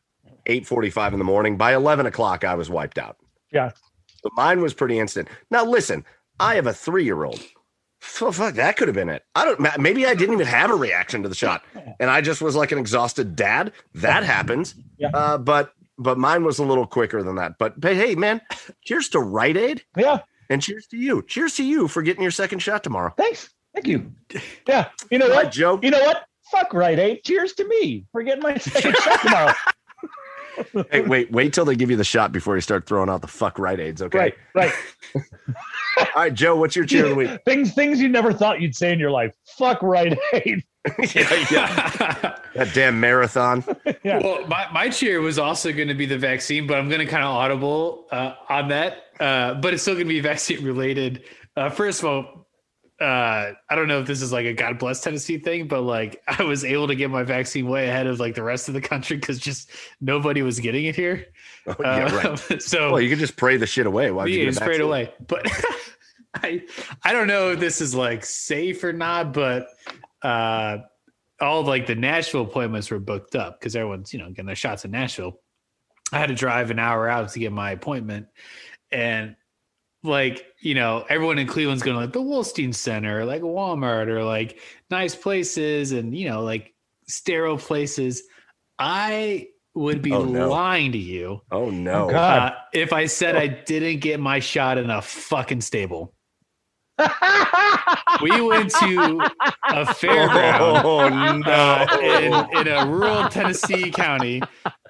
8:45 0.46 1.12
in 1.12 1.18
the 1.18 1.24
morning. 1.24 1.56
By 1.56 1.74
11 1.74 2.06
o'clock, 2.06 2.44
I 2.44 2.54
was 2.54 2.68
wiped 2.68 2.98
out. 2.98 3.16
Yeah. 3.52 3.70
So 4.22 4.30
mine 4.36 4.60
was 4.60 4.74
pretty 4.74 4.98
instant. 4.98 5.28
Now 5.50 5.64
listen, 5.64 6.04
I 6.40 6.56
have 6.56 6.66
a 6.66 6.74
three-year-old. 6.74 7.40
So 8.00 8.30
fuck, 8.32 8.54
that 8.56 8.76
could 8.76 8.88
have 8.88 8.94
been 8.94 9.08
it. 9.08 9.24
I 9.34 9.44
don't. 9.46 9.80
Maybe 9.80 10.06
I 10.06 10.14
didn't 10.14 10.34
even 10.34 10.46
have 10.46 10.70
a 10.70 10.74
reaction 10.74 11.22
to 11.22 11.28
the 11.28 11.34
shot, 11.34 11.64
and 11.98 12.10
I 12.10 12.20
just 12.20 12.42
was 12.42 12.54
like 12.54 12.70
an 12.70 12.78
exhausted 12.78 13.34
dad. 13.34 13.72
That 13.94 14.24
happens. 14.24 14.74
Yeah. 14.98 15.08
Uh, 15.14 15.38
but 15.38 15.72
but 15.96 16.18
mine 16.18 16.44
was 16.44 16.58
a 16.58 16.64
little 16.64 16.86
quicker 16.86 17.22
than 17.22 17.36
that. 17.36 17.56
But 17.58 17.80
but 17.80 17.94
hey, 17.96 18.14
man, 18.14 18.42
cheers 18.84 19.08
to 19.10 19.20
Rite 19.20 19.56
Aid, 19.56 19.84
Yeah. 19.96 20.20
And 20.50 20.62
cheers 20.62 20.86
to 20.88 20.96
you. 20.96 21.22
Cheers 21.22 21.56
to 21.56 21.64
you 21.64 21.88
for 21.88 22.02
getting 22.02 22.22
your 22.22 22.30
second 22.30 22.60
shot 22.60 22.84
tomorrow. 22.84 23.12
Thanks. 23.16 23.50
Thank 23.74 23.86
you. 23.86 24.12
Yeah. 24.68 24.88
You 25.10 25.18
know 25.18 25.28
what? 25.28 25.50
Joe. 25.52 25.80
You 25.82 25.90
know 25.90 26.00
what? 26.00 26.24
Fuck 26.50 26.72
Rite 26.74 26.98
eh? 26.98 27.02
Aid. 27.02 27.24
Cheers 27.24 27.54
to 27.54 27.66
me 27.66 28.06
for 28.12 28.22
getting 28.22 28.42
my 28.42 28.56
second 28.56 28.96
shot 28.96 29.20
tomorrow. 29.22 29.52
Hey, 30.90 31.02
wait, 31.02 31.30
wait 31.30 31.52
till 31.52 31.64
they 31.64 31.76
give 31.76 31.90
you 31.90 31.96
the 31.96 32.04
shot 32.04 32.32
before 32.32 32.54
you 32.54 32.60
start 32.60 32.86
throwing 32.86 33.08
out 33.08 33.20
the 33.20 33.26
fuck 33.26 33.58
Rite 33.58 33.80
Aids. 33.80 34.02
Okay. 34.02 34.18
Right. 34.18 34.34
Right. 34.54 34.72
All 35.98 36.06
right, 36.16 36.34
Joe. 36.34 36.56
What's 36.56 36.76
your 36.76 36.84
cheer 36.84 37.04
of 37.04 37.10
the 37.10 37.16
week? 37.16 37.40
things 37.44 37.74
things 37.74 38.00
you 38.00 38.08
never 38.08 38.32
thought 38.32 38.60
you'd 38.60 38.76
say 38.76 38.92
in 38.92 38.98
your 38.98 39.10
life. 39.10 39.34
Fuck 39.58 39.82
Rite 39.82 40.12
eh? 40.32 40.40
Aid. 40.44 40.64
yeah, 41.14 41.46
yeah. 41.50 42.38
That 42.54 42.72
damn 42.72 43.00
marathon. 43.00 43.64
Yeah. 44.04 44.18
Well, 44.18 44.46
my, 44.46 44.66
my 44.70 44.88
cheer 44.90 45.20
was 45.22 45.38
also 45.38 45.72
going 45.72 45.88
to 45.88 45.94
be 45.94 46.04
the 46.04 46.18
vaccine, 46.18 46.66
but 46.66 46.76
I'm 46.78 46.88
going 46.88 47.00
to 47.00 47.06
kind 47.06 47.24
of 47.24 47.30
audible 47.30 48.06
uh, 48.12 48.34
on 48.50 48.68
that. 48.68 49.04
Uh, 49.18 49.54
but 49.54 49.72
it's 49.72 49.82
still 49.82 49.94
going 49.94 50.06
to 50.06 50.12
be 50.12 50.20
vaccine 50.20 50.62
related. 50.62 51.24
Uh, 51.56 51.70
first 51.70 52.00
of 52.02 52.04
all, 52.10 52.46
uh, 53.00 53.52
I 53.68 53.74
don't 53.74 53.88
know 53.88 54.00
if 54.00 54.06
this 54.06 54.20
is 54.20 54.30
like 54.30 54.44
a 54.44 54.52
God 54.52 54.78
bless 54.78 55.00
Tennessee 55.00 55.38
thing, 55.38 55.68
but 55.68 55.80
like 55.80 56.22
I 56.28 56.42
was 56.42 56.64
able 56.64 56.86
to 56.88 56.94
get 56.94 57.10
my 57.10 57.22
vaccine 57.22 57.66
way 57.66 57.88
ahead 57.88 58.06
of 58.06 58.20
like 58.20 58.34
the 58.34 58.42
rest 58.42 58.68
of 58.68 58.74
the 58.74 58.80
country 58.82 59.16
because 59.16 59.38
just 59.38 59.70
nobody 60.02 60.42
was 60.42 60.60
getting 60.60 60.84
it 60.84 60.94
here. 60.96 61.26
Oh, 61.66 61.74
yeah, 61.80 62.04
Uh, 62.06 62.36
right. 62.50 62.62
so 62.62 62.92
Well, 62.92 63.00
you 63.00 63.08
can 63.08 63.18
just 63.18 63.36
pray 63.36 63.56
the 63.56 63.66
shit 63.66 63.86
away. 63.86 64.10
Why 64.10 64.26
yeah, 64.26 64.40
you 64.40 64.46
just 64.46 64.60
sprayed 64.60 64.82
away. 64.82 65.12
But 65.26 65.46
I 66.34 66.62
I 67.02 67.12
don't 67.12 67.26
know 67.26 67.52
if 67.52 67.58
this 67.60 67.80
is 67.80 67.94
like 67.94 68.24
safe 68.24 68.84
or 68.84 68.92
not, 68.92 69.32
but 69.32 69.68
uh 70.24 70.78
all 71.40 71.60
of, 71.60 71.66
like 71.66 71.86
the 71.86 71.94
Nashville 71.96 72.42
appointments 72.42 72.90
were 72.90 73.00
booked 73.00 73.34
up 73.34 73.58
because 73.58 73.74
everyone's, 73.76 74.12
you 74.12 74.18
know, 74.20 74.28
getting 74.28 74.46
their 74.46 74.54
shots 74.54 74.84
in 74.84 74.92
Nashville. 74.92 75.40
I 76.12 76.18
had 76.18 76.28
to 76.28 76.34
drive 76.34 76.70
an 76.70 76.78
hour 76.78 77.08
out 77.08 77.28
to 77.30 77.38
get 77.40 77.50
my 77.52 77.72
appointment. 77.72 78.28
And 78.92 79.34
like, 80.04 80.46
you 80.60 80.74
know, 80.74 81.04
everyone 81.08 81.38
in 81.38 81.46
Cleveland's 81.48 81.82
going 81.82 81.96
to 81.96 82.00
like 82.00 82.12
the 82.12 82.20
Wolstein 82.20 82.72
Center, 82.74 83.20
or 83.20 83.24
like 83.24 83.42
Walmart, 83.42 84.06
or 84.06 84.22
like 84.22 84.60
nice 84.90 85.14
places 85.16 85.90
and, 85.92 86.16
you 86.16 86.28
know, 86.28 86.42
like 86.42 86.72
sterile 87.08 87.58
places. 87.58 88.22
I 88.78 89.48
would 89.74 90.02
be 90.02 90.12
Oh, 90.12 90.24
no. 90.24 90.50
lying 90.50 90.92
to 90.92 90.98
you 90.98 91.40
Oh 91.50 91.68
no. 91.68 92.06
Oh, 92.06 92.10
God. 92.10 92.52
uh, 92.52 92.54
if 92.72 92.92
I 92.92 93.06
said 93.06 93.34
I 93.34 93.48
didn't 93.48 94.00
get 94.00 94.20
my 94.20 94.38
shot 94.38 94.78
in 94.78 94.88
a 94.88 95.02
fucking 95.02 95.62
stable. 95.62 96.14
We 98.22 98.40
went 98.40 98.70
to 98.70 99.20
a 99.68 99.84
fairground 99.94 100.82
Oh 100.84 101.00
uh, 101.44 101.98
in, 102.00 102.58
in 102.58 102.68
a 102.68 102.86
rural 102.86 103.28
Tennessee 103.28 103.90
county, 103.90 104.40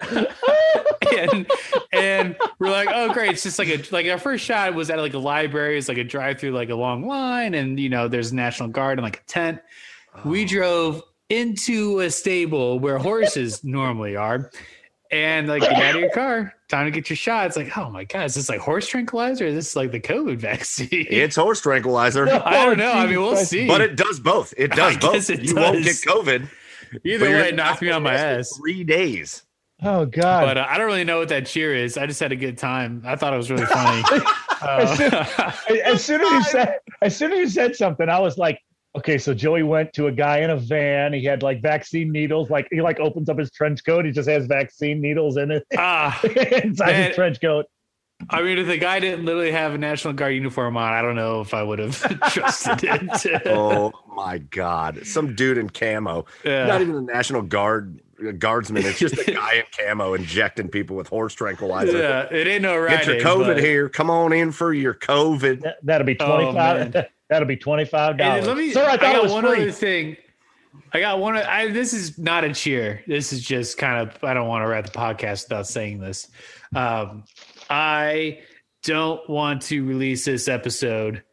and 1.18 1.50
and 1.92 2.36
we're 2.58 2.70
like, 2.70 2.88
oh 2.92 3.12
great, 3.12 3.32
it's 3.32 3.42
just 3.42 3.58
like 3.58 3.68
a 3.68 3.82
like 3.90 4.06
our 4.06 4.18
first 4.18 4.44
shot 4.44 4.74
was 4.74 4.90
at 4.90 4.98
like 4.98 5.14
a 5.14 5.18
library, 5.18 5.78
it's 5.78 5.88
like 5.88 5.98
a 5.98 6.04
drive 6.04 6.38
through, 6.38 6.50
like 6.50 6.68
a 6.68 6.74
long 6.74 7.06
line, 7.06 7.54
and 7.54 7.80
you 7.80 7.88
know 7.88 8.06
there's 8.06 8.32
a 8.32 8.34
National 8.34 8.68
Guard 8.68 8.98
and 8.98 9.04
like 9.04 9.20
a 9.20 9.24
tent. 9.24 9.60
Oh. 10.14 10.28
We 10.28 10.44
drove 10.44 11.02
into 11.30 12.00
a 12.00 12.10
stable 12.10 12.78
where 12.78 12.98
horses 12.98 13.64
normally 13.64 14.14
are, 14.14 14.50
and 15.14 15.46
like 15.46 15.62
get 15.62 15.72
out 15.72 15.94
of 15.94 16.00
your 16.00 16.10
car, 16.10 16.52
time 16.68 16.86
to 16.86 16.90
get 16.90 17.08
your 17.08 17.16
shot. 17.16 17.46
It's 17.46 17.56
like, 17.56 17.76
oh 17.78 17.88
my 17.88 18.04
god, 18.04 18.24
is 18.24 18.34
this 18.34 18.48
like 18.48 18.60
horse 18.60 18.88
tranquilizer? 18.88 19.46
is 19.46 19.54
this 19.54 19.76
like 19.76 19.92
the 19.92 20.00
COVID 20.00 20.38
vaccine? 20.38 20.88
It's 21.08 21.36
horse 21.36 21.60
tranquilizer. 21.60 22.28
I 22.28 22.64
don't 22.64 22.78
know. 22.78 22.90
I 22.90 23.06
mean, 23.06 23.20
we'll 23.20 23.36
see. 23.36 23.68
But 23.68 23.80
it 23.80 23.96
does 23.96 24.18
both. 24.18 24.52
It 24.56 24.72
does 24.72 24.96
I 24.96 24.98
both. 24.98 25.30
It 25.30 25.42
you 25.42 25.54
does. 25.54 25.72
won't 25.72 25.84
get 25.84 25.96
COVID. 25.96 26.48
Either 27.04 27.26
way, 27.26 27.48
it 27.48 27.54
knocked 27.54 27.82
me 27.82 27.90
on 27.90 28.02
my 28.02 28.14
ass. 28.14 28.50
Three 28.56 28.82
days. 28.84 29.44
Oh 29.82 30.06
God! 30.06 30.46
But 30.46 30.58
uh, 30.58 30.66
I 30.68 30.78
don't 30.78 30.86
really 30.86 31.04
know 31.04 31.18
what 31.18 31.28
that 31.28 31.46
cheer 31.46 31.74
is. 31.74 31.96
I 31.96 32.06
just 32.06 32.20
had 32.20 32.32
a 32.32 32.36
good 32.36 32.58
time. 32.58 33.02
I 33.04 33.16
thought 33.16 33.34
it 33.34 33.36
was 33.36 33.50
really 33.50 33.66
funny. 33.66 34.02
uh, 34.62 34.78
as, 34.80 34.96
soon, 34.96 35.14
as, 35.84 36.04
soon, 36.04 36.20
as 36.22 36.30
you 36.32 36.42
said, 36.44 36.78
as 37.02 37.16
soon 37.16 37.32
as 37.32 37.38
you 37.38 37.48
said 37.48 37.76
something, 37.76 38.08
I 38.08 38.18
was 38.18 38.38
like, 38.38 38.60
okay. 38.96 39.18
So 39.18 39.34
Joey 39.34 39.62
went 39.62 39.92
to 39.94 40.06
a 40.06 40.12
guy 40.12 40.38
in 40.38 40.50
a 40.50 40.56
van. 40.56 41.12
He 41.12 41.24
had 41.24 41.42
like 41.42 41.62
vaccine 41.62 42.10
needles. 42.10 42.50
Like 42.50 42.68
he 42.70 42.80
like 42.80 43.00
opens 43.00 43.28
up 43.28 43.38
his 43.38 43.50
trench 43.50 43.84
coat. 43.84 44.04
He 44.04 44.10
just 44.10 44.28
has 44.28 44.46
vaccine 44.46 45.00
needles 45.00 45.36
in 45.36 45.50
it 45.50 45.66
ah, 45.78 46.20
inside 46.24 46.86
man. 46.86 47.06
his 47.08 47.16
trench 47.16 47.40
coat. 47.40 47.66
I 48.30 48.42
mean, 48.42 48.58
if 48.58 48.66
the 48.66 48.78
guy 48.78 49.00
didn't 49.00 49.24
literally 49.24 49.50
have 49.50 49.74
a 49.74 49.78
National 49.78 50.14
Guard 50.14 50.34
uniform 50.34 50.76
on, 50.76 50.92
I 50.92 51.02
don't 51.02 51.16
know 51.16 51.40
if 51.40 51.52
I 51.52 51.62
would 51.62 51.78
have 51.78 52.00
trusted 52.32 52.84
it. 52.84 53.42
oh 53.46 53.92
my 54.14 54.38
God. 54.38 55.06
Some 55.06 55.34
dude 55.34 55.58
in 55.58 55.68
camo. 55.68 56.24
Yeah. 56.44 56.66
Not 56.66 56.80
even 56.80 56.94
the 56.94 57.12
National 57.12 57.42
Guard 57.42 58.00
guardsman. 58.38 58.84
It's 58.86 58.98
just 58.98 59.18
a 59.18 59.32
guy 59.32 59.54
in 59.54 59.64
camo 59.76 60.14
injecting 60.14 60.68
people 60.68 60.96
with 60.96 61.08
horse 61.08 61.34
tranquilizer. 61.34 61.98
Yeah, 61.98 62.28
it 62.30 62.46
ain't 62.46 62.62
no 62.62 62.78
right. 62.78 63.04
Get 63.04 63.06
your 63.06 63.20
COVID 63.20 63.54
but... 63.54 63.60
here. 63.60 63.88
Come 63.88 64.10
on 64.10 64.32
in 64.32 64.52
for 64.52 64.72
your 64.72 64.94
COVID. 64.94 65.62
That, 65.82 65.98
will 65.98 66.06
be 66.06 66.14
twenty 66.14 66.52
five. 66.52 66.94
Oh, 66.94 67.02
that'll 67.34 67.48
be 67.48 67.56
twenty 67.56 67.84
five 67.84 68.16
dollars. 68.16 68.46
Let 68.46 68.56
me. 68.56 68.72
Sir, 68.72 68.84
I, 68.84 68.92
I 68.92 68.96
got 68.96 69.28
one 69.28 69.44
free. 69.44 69.62
other 69.62 69.72
thing. 69.72 70.16
I 70.92 71.00
got 71.00 71.18
one. 71.18 71.36
I, 71.36 71.68
this 71.70 71.92
is 71.92 72.16
not 72.18 72.44
a 72.44 72.54
cheer. 72.54 73.02
This 73.08 73.32
is 73.32 73.42
just 73.42 73.76
kind 73.76 74.08
of. 74.08 74.22
I 74.22 74.34
don't 74.34 74.48
want 74.48 74.62
to 74.62 74.68
wrap 74.68 74.86
the 74.86 74.92
podcast 74.92 75.48
without 75.48 75.66
saying 75.66 75.98
this. 75.98 76.28
Um, 76.74 77.24
I 77.68 78.40
don't 78.84 79.28
want 79.28 79.62
to 79.62 79.84
release 79.84 80.24
this 80.24 80.46
episode 80.46 81.24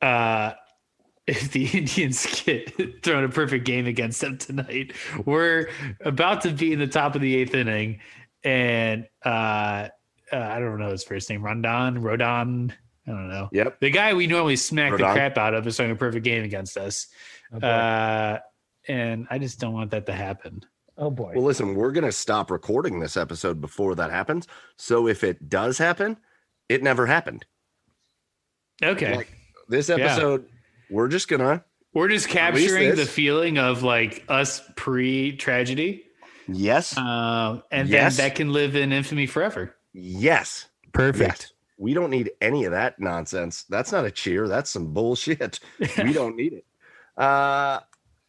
uh, 0.00 0.52
if 1.26 1.50
the 1.50 1.66
Indians 1.66 2.42
get 2.44 3.02
thrown 3.02 3.24
a 3.24 3.28
perfect 3.28 3.64
game 3.64 3.86
against 3.86 4.20
them 4.20 4.38
tonight. 4.38 4.92
We're 5.24 5.70
about 6.04 6.42
to 6.42 6.50
be 6.50 6.72
in 6.72 6.78
the 6.78 6.86
top 6.86 7.16
of 7.16 7.20
the 7.20 7.34
eighth 7.34 7.54
inning, 7.54 7.98
and 8.44 9.08
uh, 9.24 9.88
uh, 10.32 10.36
I 10.36 10.60
don't 10.60 10.78
know 10.78 10.90
his 10.90 11.02
first 11.02 11.28
name, 11.30 11.42
Rondon, 11.42 12.00
Rodon. 12.00 12.72
I 13.08 13.12
don't 13.12 13.28
know. 13.28 13.48
Yep. 13.52 13.80
The 13.80 13.90
guy 13.90 14.12
we 14.12 14.26
normally 14.26 14.56
smack 14.56 14.92
Rodon. 14.92 14.98
the 14.98 15.12
crap 15.12 15.38
out 15.38 15.54
of 15.54 15.66
is 15.66 15.76
throwing 15.76 15.92
a 15.92 15.96
perfect 15.96 16.24
game 16.24 16.44
against 16.44 16.76
us. 16.76 17.06
Oh, 17.52 17.66
uh, 17.66 18.38
and 18.86 19.26
I 19.30 19.38
just 19.38 19.58
don't 19.58 19.72
want 19.72 19.92
that 19.92 20.06
to 20.06 20.12
happen. 20.12 20.62
Oh 20.98 21.10
boy. 21.10 21.32
Well, 21.34 21.44
listen, 21.44 21.74
we're 21.74 21.92
going 21.92 22.04
to 22.04 22.12
stop 22.12 22.50
recording 22.50 23.00
this 23.00 23.16
episode 23.16 23.60
before 23.60 23.94
that 23.94 24.10
happens. 24.10 24.46
So 24.76 25.06
if 25.06 25.24
it 25.24 25.48
does 25.48 25.78
happen, 25.78 26.18
it 26.68 26.82
never 26.82 27.06
happened. 27.06 27.46
Okay. 28.82 29.16
Like, 29.16 29.32
this 29.68 29.88
episode, 29.88 30.42
yeah. 30.42 30.94
we're 30.96 31.08
just 31.08 31.28
going 31.28 31.40
to. 31.40 31.64
We're 31.94 32.08
just 32.08 32.28
capturing 32.28 32.96
the 32.96 33.06
feeling 33.06 33.58
of 33.58 33.82
like 33.82 34.24
us 34.28 34.62
pre 34.76 35.36
tragedy. 35.36 36.04
Yes. 36.46 36.96
Uh, 36.96 37.60
and 37.70 37.88
yes. 37.88 38.16
then 38.16 38.28
that 38.28 38.36
can 38.36 38.52
live 38.52 38.76
in 38.76 38.92
infamy 38.92 39.26
forever. 39.26 39.74
Yes. 39.92 40.66
Perfect. 40.92 41.40
Yes. 41.40 41.52
We 41.78 41.94
don't 41.94 42.10
need 42.10 42.30
any 42.40 42.64
of 42.64 42.72
that 42.72 43.00
nonsense. 43.00 43.64
That's 43.64 43.92
not 43.92 44.04
a 44.04 44.10
cheer. 44.10 44.48
That's 44.48 44.70
some 44.70 44.92
bullshit. 44.92 45.60
we 45.98 46.12
don't 46.12 46.36
need 46.36 46.52
it. 46.52 46.64
Uh, 47.16 47.80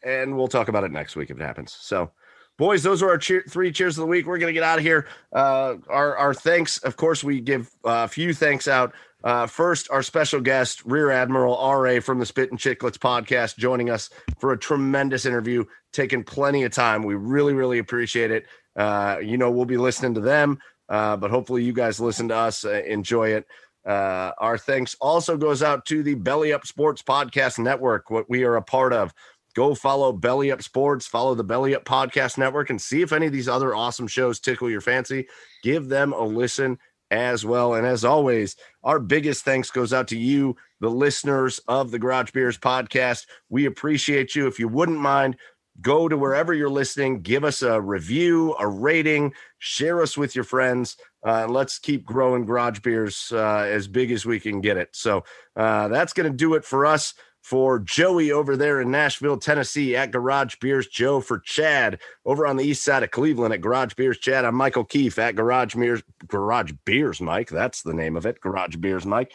and 0.03 0.38
we'll 0.38 0.47
talk 0.47 0.67
about 0.67 0.84
it 0.84 0.91
next 0.91 1.15
week 1.15 1.30
if 1.30 1.38
it 1.38 1.43
happens. 1.43 1.73
So, 1.73 2.11
boys, 2.57 2.84
those 2.84 3.03
are 3.03 3.09
our 3.09 3.17
cheer- 3.17 3.43
three 3.49 3.71
cheers 3.71 3.97
of 3.97 4.03
the 4.03 4.07
week. 4.07 4.26
We're 4.26 4.38
going 4.38 4.53
to 4.53 4.53
get 4.53 4.63
out 4.63 4.77
of 4.77 4.84
here. 4.84 5.07
Uh, 5.34 5.76
our, 5.89 6.15
our 6.15 6.34
thanks, 6.34 6.77
of 6.80 6.95
course, 6.95 7.23
we 7.23 7.41
give 7.41 7.69
a 7.84 8.07
few 8.07 8.34
thanks 8.34 8.67
out. 8.67 8.93
Uh, 9.23 9.45
first, 9.47 9.89
our 9.91 10.01
special 10.01 10.39
guest, 10.39 10.84
Rear 10.85 11.11
Admiral 11.11 11.55
RA 11.55 11.99
from 11.99 12.19
the 12.19 12.26
Spittin' 12.26 12.57
Chiclets 12.57 12.97
podcast, 12.97 13.57
joining 13.57 13.89
us 13.89 14.09
for 14.39 14.53
a 14.53 14.57
tremendous 14.57 15.26
interview, 15.26 15.65
taking 15.91 16.23
plenty 16.23 16.63
of 16.63 16.71
time. 16.71 17.03
We 17.03 17.15
really, 17.15 17.53
really 17.53 17.80
appreciate 17.80 18.31
it. 18.31 18.45
Uh, 18.77 19.17
you 19.21 19.38
know, 19.38 19.51
we'll 19.51 19.65
be 19.65 19.77
listening 19.77 20.13
to 20.13 20.21
them, 20.21 20.59
uh, 20.90 21.16
but 21.18 21.32
hopefully, 21.32 21.64
you 21.64 21.74
guys 21.74 21.99
listen 21.99 22.28
to 22.30 22.36
us, 22.36 22.66
uh, 22.66 22.82
enjoy 22.88 23.30
it. 23.30 23.45
Uh, 23.86 24.32
our 24.40 24.57
thanks 24.57 24.95
also 24.99 25.38
goes 25.38 25.64
out 25.64 25.86
to 25.86 26.03
the 26.03 26.16
Belly 26.16 26.52
Up 26.52 26.66
Sports 26.66 27.02
Podcast 27.02 27.60
Network, 27.60 28.10
what 28.10 28.30
we 28.30 28.44
are 28.44 28.57
a 28.57 28.61
part 28.61 28.91
of 28.91 29.14
go 29.56 29.76
follow 29.76 30.14
Belly 30.14 30.52
Up 30.52 30.61
Sports, 30.61 31.07
follow 31.07 31.36
the 31.36 31.44
Belly 31.44 31.76
Up 31.76 31.86
Podcast 31.86 32.38
Network, 32.38 32.70
and 32.70 32.82
see 32.82 33.02
if 33.02 33.11
any 33.11 33.26
of 33.26 33.34
these 33.34 33.49
other 33.49 33.76
awesome 33.76 34.07
shows 34.07 34.40
tickle 34.40 34.70
your 34.70 34.82
fancy. 34.82 35.28
Give 35.64 35.88
them 35.88 36.14
a 36.14 36.24
listen 36.24 36.78
as 37.11 37.44
well. 37.45 37.74
And 37.74 37.86
as 37.86 38.06
always, 38.06 38.56
our 38.84 38.99
biggest 38.99 39.44
thanks 39.44 39.72
goes 39.72 39.94
out 39.94 40.07
to 40.10 40.18
you, 40.18 40.56
the 40.80 40.90
listeners 40.90 41.60
of 41.68 41.91
the 41.91 41.99
Garage 41.99 42.32
Beers 42.32 42.57
podcast. 42.57 43.26
We 43.49 43.66
appreciate 43.66 44.36
you. 44.36 44.48
If 44.48 44.60
you 44.60 44.68
wouldn't 44.68 44.99
mind, 44.99 45.36
go 45.81 46.07
to 46.07 46.18
wherever 46.18 46.53
you're 46.53 46.69
listening, 46.69 47.22
give 47.22 47.43
us 47.43 47.61
a 47.61 47.80
review, 47.80 48.56
a 48.60 48.68
rating, 48.68 49.34
share 49.60 50.01
us 50.01 50.18
with 50.18 50.35
your 50.35 50.43
friends. 50.43 50.97
Uh, 51.26 51.43
and 51.43 51.53
let's 51.53 51.80
keep 51.80 52.06
growing 52.06 52.45
Garage 52.45 52.80
Beers 52.80 53.31
uh, 53.34 53.68
as 53.69 53.88
big 53.88 54.11
as 54.11 54.26
we 54.26 54.39
can 54.39 54.61
get 54.61 54.77
it. 54.77 54.89
So 54.93 55.23
uh, 55.56 55.89
that's 55.89 56.14
going 56.14 56.31
to 56.31 56.35
do 56.35 56.53
it 56.53 56.64
for 56.64 56.85
us 56.85 57.14
for 57.41 57.80
Joey 57.80 58.31
over 58.31 58.56
there 58.56 58.81
in 58.81 58.91
Nashville, 58.91 59.38
Tennessee 59.38 59.95
at 59.95 60.11
Garage 60.11 60.56
Beers. 60.61 60.88
Joe 60.88 61.19
for 61.22 61.39
Chad 61.39 61.99
over 62.26 62.45
on 62.45 62.57
the 62.57 62.64
east 62.64 62.84
side 62.84 63.03
of 63.03 63.11
Cleveland 63.11 63.53
at 63.53 63.61
Garage 63.61 63.93
Beers. 63.95 64.19
Chad, 64.19 64.45
I'm 64.45 64.56
Michael 64.56 64.84
Keefe 64.84 65.18
at 65.19 65.35
Garage 65.35 65.76
Beers. 65.76 66.03
Garage 66.27 66.73
Beers, 66.85 67.22
Mike. 67.22 67.49
That's 67.49 67.81
the 67.81 67.93
name 67.93 68.15
of 68.18 68.26
it. 68.26 68.39
Garage 68.41 68.76
Beers, 68.76 69.06
Mike. 69.06 69.31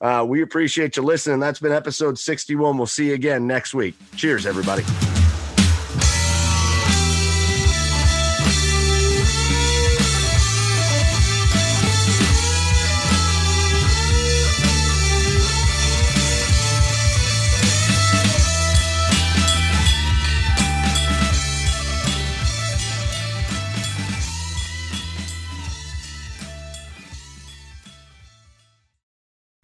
Uh, 0.00 0.24
we 0.26 0.42
appreciate 0.42 0.96
you 0.96 1.02
listening. 1.02 1.40
That's 1.40 1.60
been 1.60 1.72
episode 1.72 2.18
61. 2.18 2.78
We'll 2.78 2.86
see 2.86 3.08
you 3.08 3.14
again 3.14 3.46
next 3.46 3.74
week. 3.74 3.96
Cheers, 4.16 4.46
everybody. 4.46 4.84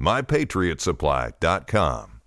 mypatriotsupply.com. 0.00 2.19